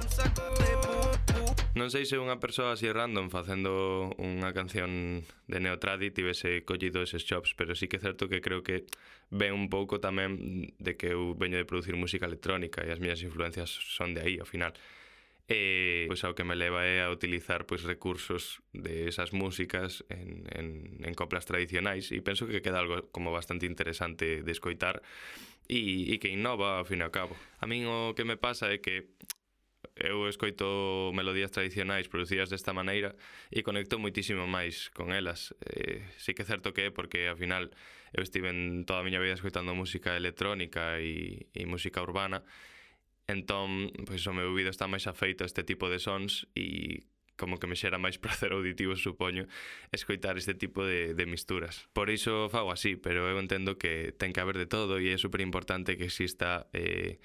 un 0.00 0.06
saco 0.08 0.44
de 0.56 0.70
pulgas. 0.80 0.95
Non 1.76 1.92
sei 1.92 2.08
se 2.08 2.16
unha 2.16 2.40
persoa 2.40 2.72
así 2.72 2.88
random 2.88 3.28
facendo 3.28 4.08
unha 4.16 4.48
canción 4.56 5.20
de 5.44 5.60
Neotradi 5.60 6.08
tivese 6.08 6.64
collido 6.64 7.04
eses 7.04 7.28
chops, 7.28 7.52
pero 7.52 7.76
sí 7.76 7.84
que 7.84 8.00
é 8.00 8.02
certo 8.02 8.32
que 8.32 8.40
creo 8.40 8.64
que 8.64 8.88
ven 9.28 9.52
un 9.52 9.68
pouco 9.68 10.00
tamén 10.00 10.72
de 10.80 10.96
que 10.96 11.12
eu 11.12 11.36
veño 11.36 11.60
de 11.60 11.68
producir 11.68 11.92
música 11.92 12.24
electrónica 12.24 12.80
e 12.80 12.88
as 12.88 12.96
miñas 12.96 13.20
influencias 13.20 13.68
son 13.68 14.16
de 14.16 14.24
aí, 14.24 14.40
ao 14.40 14.48
final. 14.48 14.72
E 15.52 16.08
pois 16.08 16.24
ao 16.24 16.32
que 16.32 16.48
me 16.48 16.56
leva 16.56 16.80
é 16.80 17.04
a 17.04 17.12
utilizar 17.12 17.68
pois 17.68 17.84
recursos 17.84 18.64
de 18.72 19.04
esas 19.04 19.36
músicas 19.36 20.00
en, 20.08 20.48
en, 20.56 20.66
en 21.04 21.12
coplas 21.12 21.44
tradicionais 21.44 22.08
e 22.08 22.24
penso 22.24 22.48
que 22.48 22.64
queda 22.64 22.80
algo 22.80 23.04
como 23.12 23.36
bastante 23.36 23.68
interesante 23.68 24.40
de 24.40 24.52
escoitar 24.56 25.04
e, 25.68 26.08
e 26.08 26.16
que 26.16 26.32
innova 26.32 26.80
ao 26.80 26.88
fin 26.88 26.98
e 26.98 27.06
ao 27.06 27.12
cabo. 27.12 27.36
A 27.60 27.68
min 27.68 27.84
o 27.84 28.16
que 28.16 28.24
me 28.24 28.40
pasa 28.40 28.72
é 28.72 28.80
que 28.80 29.12
eu 29.96 30.28
escoito 30.28 31.10
melodías 31.16 31.50
tradicionais 31.50 32.08
producidas 32.08 32.52
desta 32.52 32.76
maneira 32.76 33.16
e 33.48 33.64
conecto 33.64 33.96
moitísimo 33.96 34.44
máis 34.44 34.92
con 34.92 35.10
elas. 35.10 35.56
Eh, 35.64 36.04
sí 36.20 36.36
que 36.36 36.44
é 36.44 36.48
certo 36.48 36.76
que 36.76 36.88
é 36.88 36.90
porque 36.92 37.26
ao 37.26 37.36
final 37.36 37.72
eu 38.12 38.22
estive 38.22 38.52
en 38.52 38.84
toda 38.84 39.00
a 39.00 39.06
miña 39.08 39.18
vida 39.18 39.34
escoitando 39.34 39.72
música 39.74 40.14
electrónica 40.14 41.00
e, 41.00 41.48
e 41.56 41.64
música 41.64 42.04
urbana 42.04 42.44
entón, 43.26 43.90
pois 44.06 44.22
o 44.26 44.32
meu 44.32 44.54
ouvido 44.54 44.70
está 44.70 44.86
máis 44.86 45.06
afeito 45.10 45.42
a 45.42 45.50
este 45.50 45.66
tipo 45.66 45.90
de 45.90 45.98
sons 45.98 46.46
e 46.54 47.02
como 47.36 47.58
que 47.58 47.66
me 47.66 47.76
xera 47.76 47.98
máis 47.98 48.16
placer 48.22 48.54
auditivo, 48.54 48.96
supoño, 48.96 49.44
escoitar 49.92 50.38
este 50.38 50.54
tipo 50.54 50.86
de, 50.86 51.12
de 51.12 51.24
misturas. 51.26 51.90
Por 51.92 52.08
iso 52.08 52.48
fago 52.48 52.72
así, 52.72 52.96
pero 52.96 53.28
eu 53.28 53.36
entendo 53.38 53.76
que 53.76 54.14
ten 54.16 54.32
que 54.32 54.40
haber 54.40 54.56
de 54.56 54.70
todo 54.70 55.02
e 55.02 55.12
é 55.12 55.18
super 55.18 55.42
importante 55.42 55.98
que 55.98 56.08
exista 56.08 56.70
eh, 56.72 57.18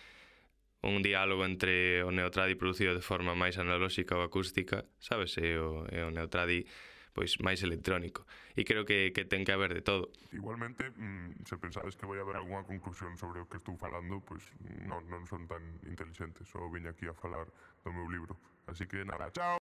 un 0.81 1.01
diálogo 1.05 1.45
entre 1.45 2.01
o 2.01 2.09
neotradi 2.09 2.57
producido 2.57 2.97
de 2.97 3.05
forma 3.05 3.37
máis 3.37 3.61
analóxica 3.61 4.17
ou 4.17 4.25
acústica, 4.25 4.89
sabes, 4.97 5.37
e 5.37 5.53
o, 5.57 5.85
e 5.89 6.01
o 6.01 6.09
neotradi 6.09 6.65
pois 7.13 7.39
máis 7.43 7.59
electrónico. 7.61 8.23
E 8.55 8.63
creo 8.63 8.87
que, 8.87 9.11
que 9.11 9.27
ten 9.27 9.43
que 9.43 9.51
haber 9.51 9.75
de 9.75 9.83
todo. 9.83 10.09
Igualmente, 10.31 10.89
mm, 10.95 11.43
se 11.43 11.59
pensades 11.59 11.99
que 11.99 12.07
vai 12.07 12.19
haber 12.19 12.39
algunha 12.39 12.63
conclusión 12.63 13.19
sobre 13.19 13.43
o 13.43 13.47
que 13.51 13.59
estou 13.59 13.75
falando, 13.75 14.23
pois 14.23 14.41
non, 14.87 15.03
non 15.11 15.27
son 15.27 15.45
tan 15.45 15.61
inteligentes, 15.83 16.47
só 16.47 16.63
veño 16.71 16.89
aquí 16.89 17.05
a 17.07 17.15
falar 17.15 17.51
do 17.83 17.91
meu 17.91 18.07
libro. 18.07 18.39
Así 18.65 18.87
que 18.87 19.03
nada, 19.03 19.27
chao! 19.35 19.59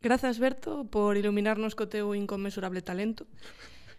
Grazas, 0.00 0.38
Berto, 0.38 0.86
por 0.86 1.16
iluminarnos 1.18 1.74
co 1.74 1.90
teu 1.90 2.14
inconmensurable 2.14 2.84
talento. 2.84 3.26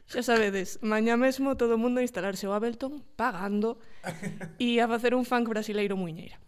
Xa 0.05 0.21
sabedes, 0.21 0.77
mañá 0.85 1.17
mesmo 1.17 1.57
todo 1.57 1.75
o 1.75 1.81
mundo 1.81 1.97
a 1.99 2.05
instalarse 2.05 2.45
o 2.45 2.53
Ableton 2.53 3.01
pagando 3.17 3.81
e 4.61 4.77
a 4.77 4.85
facer 4.85 5.17
un 5.17 5.25
funk 5.25 5.49
brasileiro 5.49 5.97
muiñeira. 5.97 6.44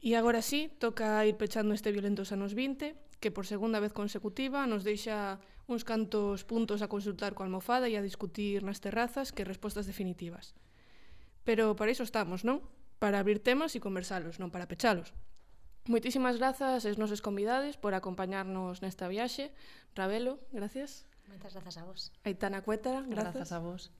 E 0.00 0.16
agora 0.16 0.40
sí, 0.40 0.72
toca 0.80 1.20
ir 1.28 1.36
pechando 1.36 1.76
este 1.76 1.92
violentos 1.92 2.32
anos 2.32 2.56
20, 2.56 2.96
que 3.20 3.28
por 3.28 3.44
segunda 3.44 3.84
vez 3.84 3.92
consecutiva 3.92 4.64
nos 4.64 4.80
deixa 4.80 5.36
uns 5.68 5.84
cantos 5.84 6.42
puntos 6.48 6.80
a 6.80 6.88
consultar 6.88 7.36
coa 7.36 7.44
almofada 7.44 7.84
e 7.84 8.00
a 8.00 8.02
discutir 8.02 8.64
nas 8.64 8.80
terrazas 8.80 9.28
que 9.28 9.44
respostas 9.44 9.84
definitivas. 9.84 10.56
Pero 11.44 11.76
para 11.76 11.92
iso 11.92 12.00
estamos, 12.00 12.48
non? 12.48 12.64
Para 12.96 13.20
abrir 13.20 13.44
temas 13.44 13.76
e 13.76 13.84
conversalos, 13.84 14.40
non 14.40 14.48
para 14.48 14.64
pechalos. 14.64 15.12
Moitísimas 15.84 16.40
grazas 16.40 16.88
aos 16.88 16.96
nosos 16.96 17.20
convidades 17.20 17.76
por 17.76 17.92
acompañarnos 17.92 18.80
nesta 18.80 19.04
viaxe. 19.04 19.52
Ravelo, 19.92 20.40
gracias. 20.48 21.04
Moitas 21.28 21.52
grazas 21.52 21.76
a 21.76 21.84
vos. 21.84 22.08
Aitana 22.24 22.64
Cuétara, 22.64 23.04
grazas. 23.04 23.36
Grazas 23.36 23.52
a 23.52 23.60
vos. 23.60 23.92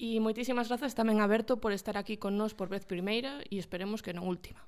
E 0.00 0.16
moitísimas 0.16 0.72
grazas 0.72 0.96
tamén 0.96 1.20
a 1.20 1.28
Berto 1.28 1.60
por 1.60 1.76
estar 1.76 2.00
aquí 2.00 2.16
con 2.16 2.40
nós 2.40 2.56
por 2.56 2.72
vez 2.72 2.88
primeira 2.88 3.44
e 3.52 3.60
esperemos 3.60 4.00
que 4.00 4.16
non 4.16 4.24
última. 4.24 4.64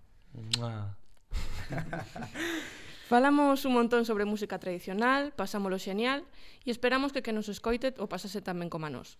Falamos 3.09 3.65
un 3.65 3.73
montón 3.73 4.05
sobre 4.05 4.29
música 4.29 4.61
tradicional, 4.61 5.33
pasámolo 5.33 5.81
xenial 5.81 6.29
e 6.65 6.71
esperamos 6.71 7.13
que 7.13 7.25
que 7.25 7.33
nos 7.33 7.49
escoite 7.49 7.97
o 7.97 8.05
pasase 8.05 8.45
tamén 8.45 8.69
como 8.69 8.85
a 8.85 8.93
nós. 8.93 9.17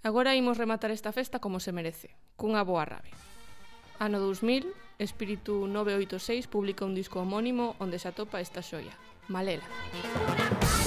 Agora 0.00 0.32
imos 0.32 0.56
rematar 0.56 0.88
esta 0.88 1.12
festa 1.12 1.36
como 1.36 1.60
se 1.60 1.74
merece, 1.74 2.16
cunha 2.40 2.64
boa 2.64 2.88
rave. 2.88 3.12
Ano 4.00 4.20
2000, 4.20 4.72
Espíritu 4.96 5.68
986 5.68 6.48
publica 6.48 6.88
un 6.88 6.96
disco 6.96 7.20
homónimo 7.20 7.76
onde 7.76 8.00
se 8.00 8.08
atopa 8.08 8.40
esta 8.40 8.64
xoia, 8.64 8.96
Malela. 9.28 9.64
Malela. 9.68 10.85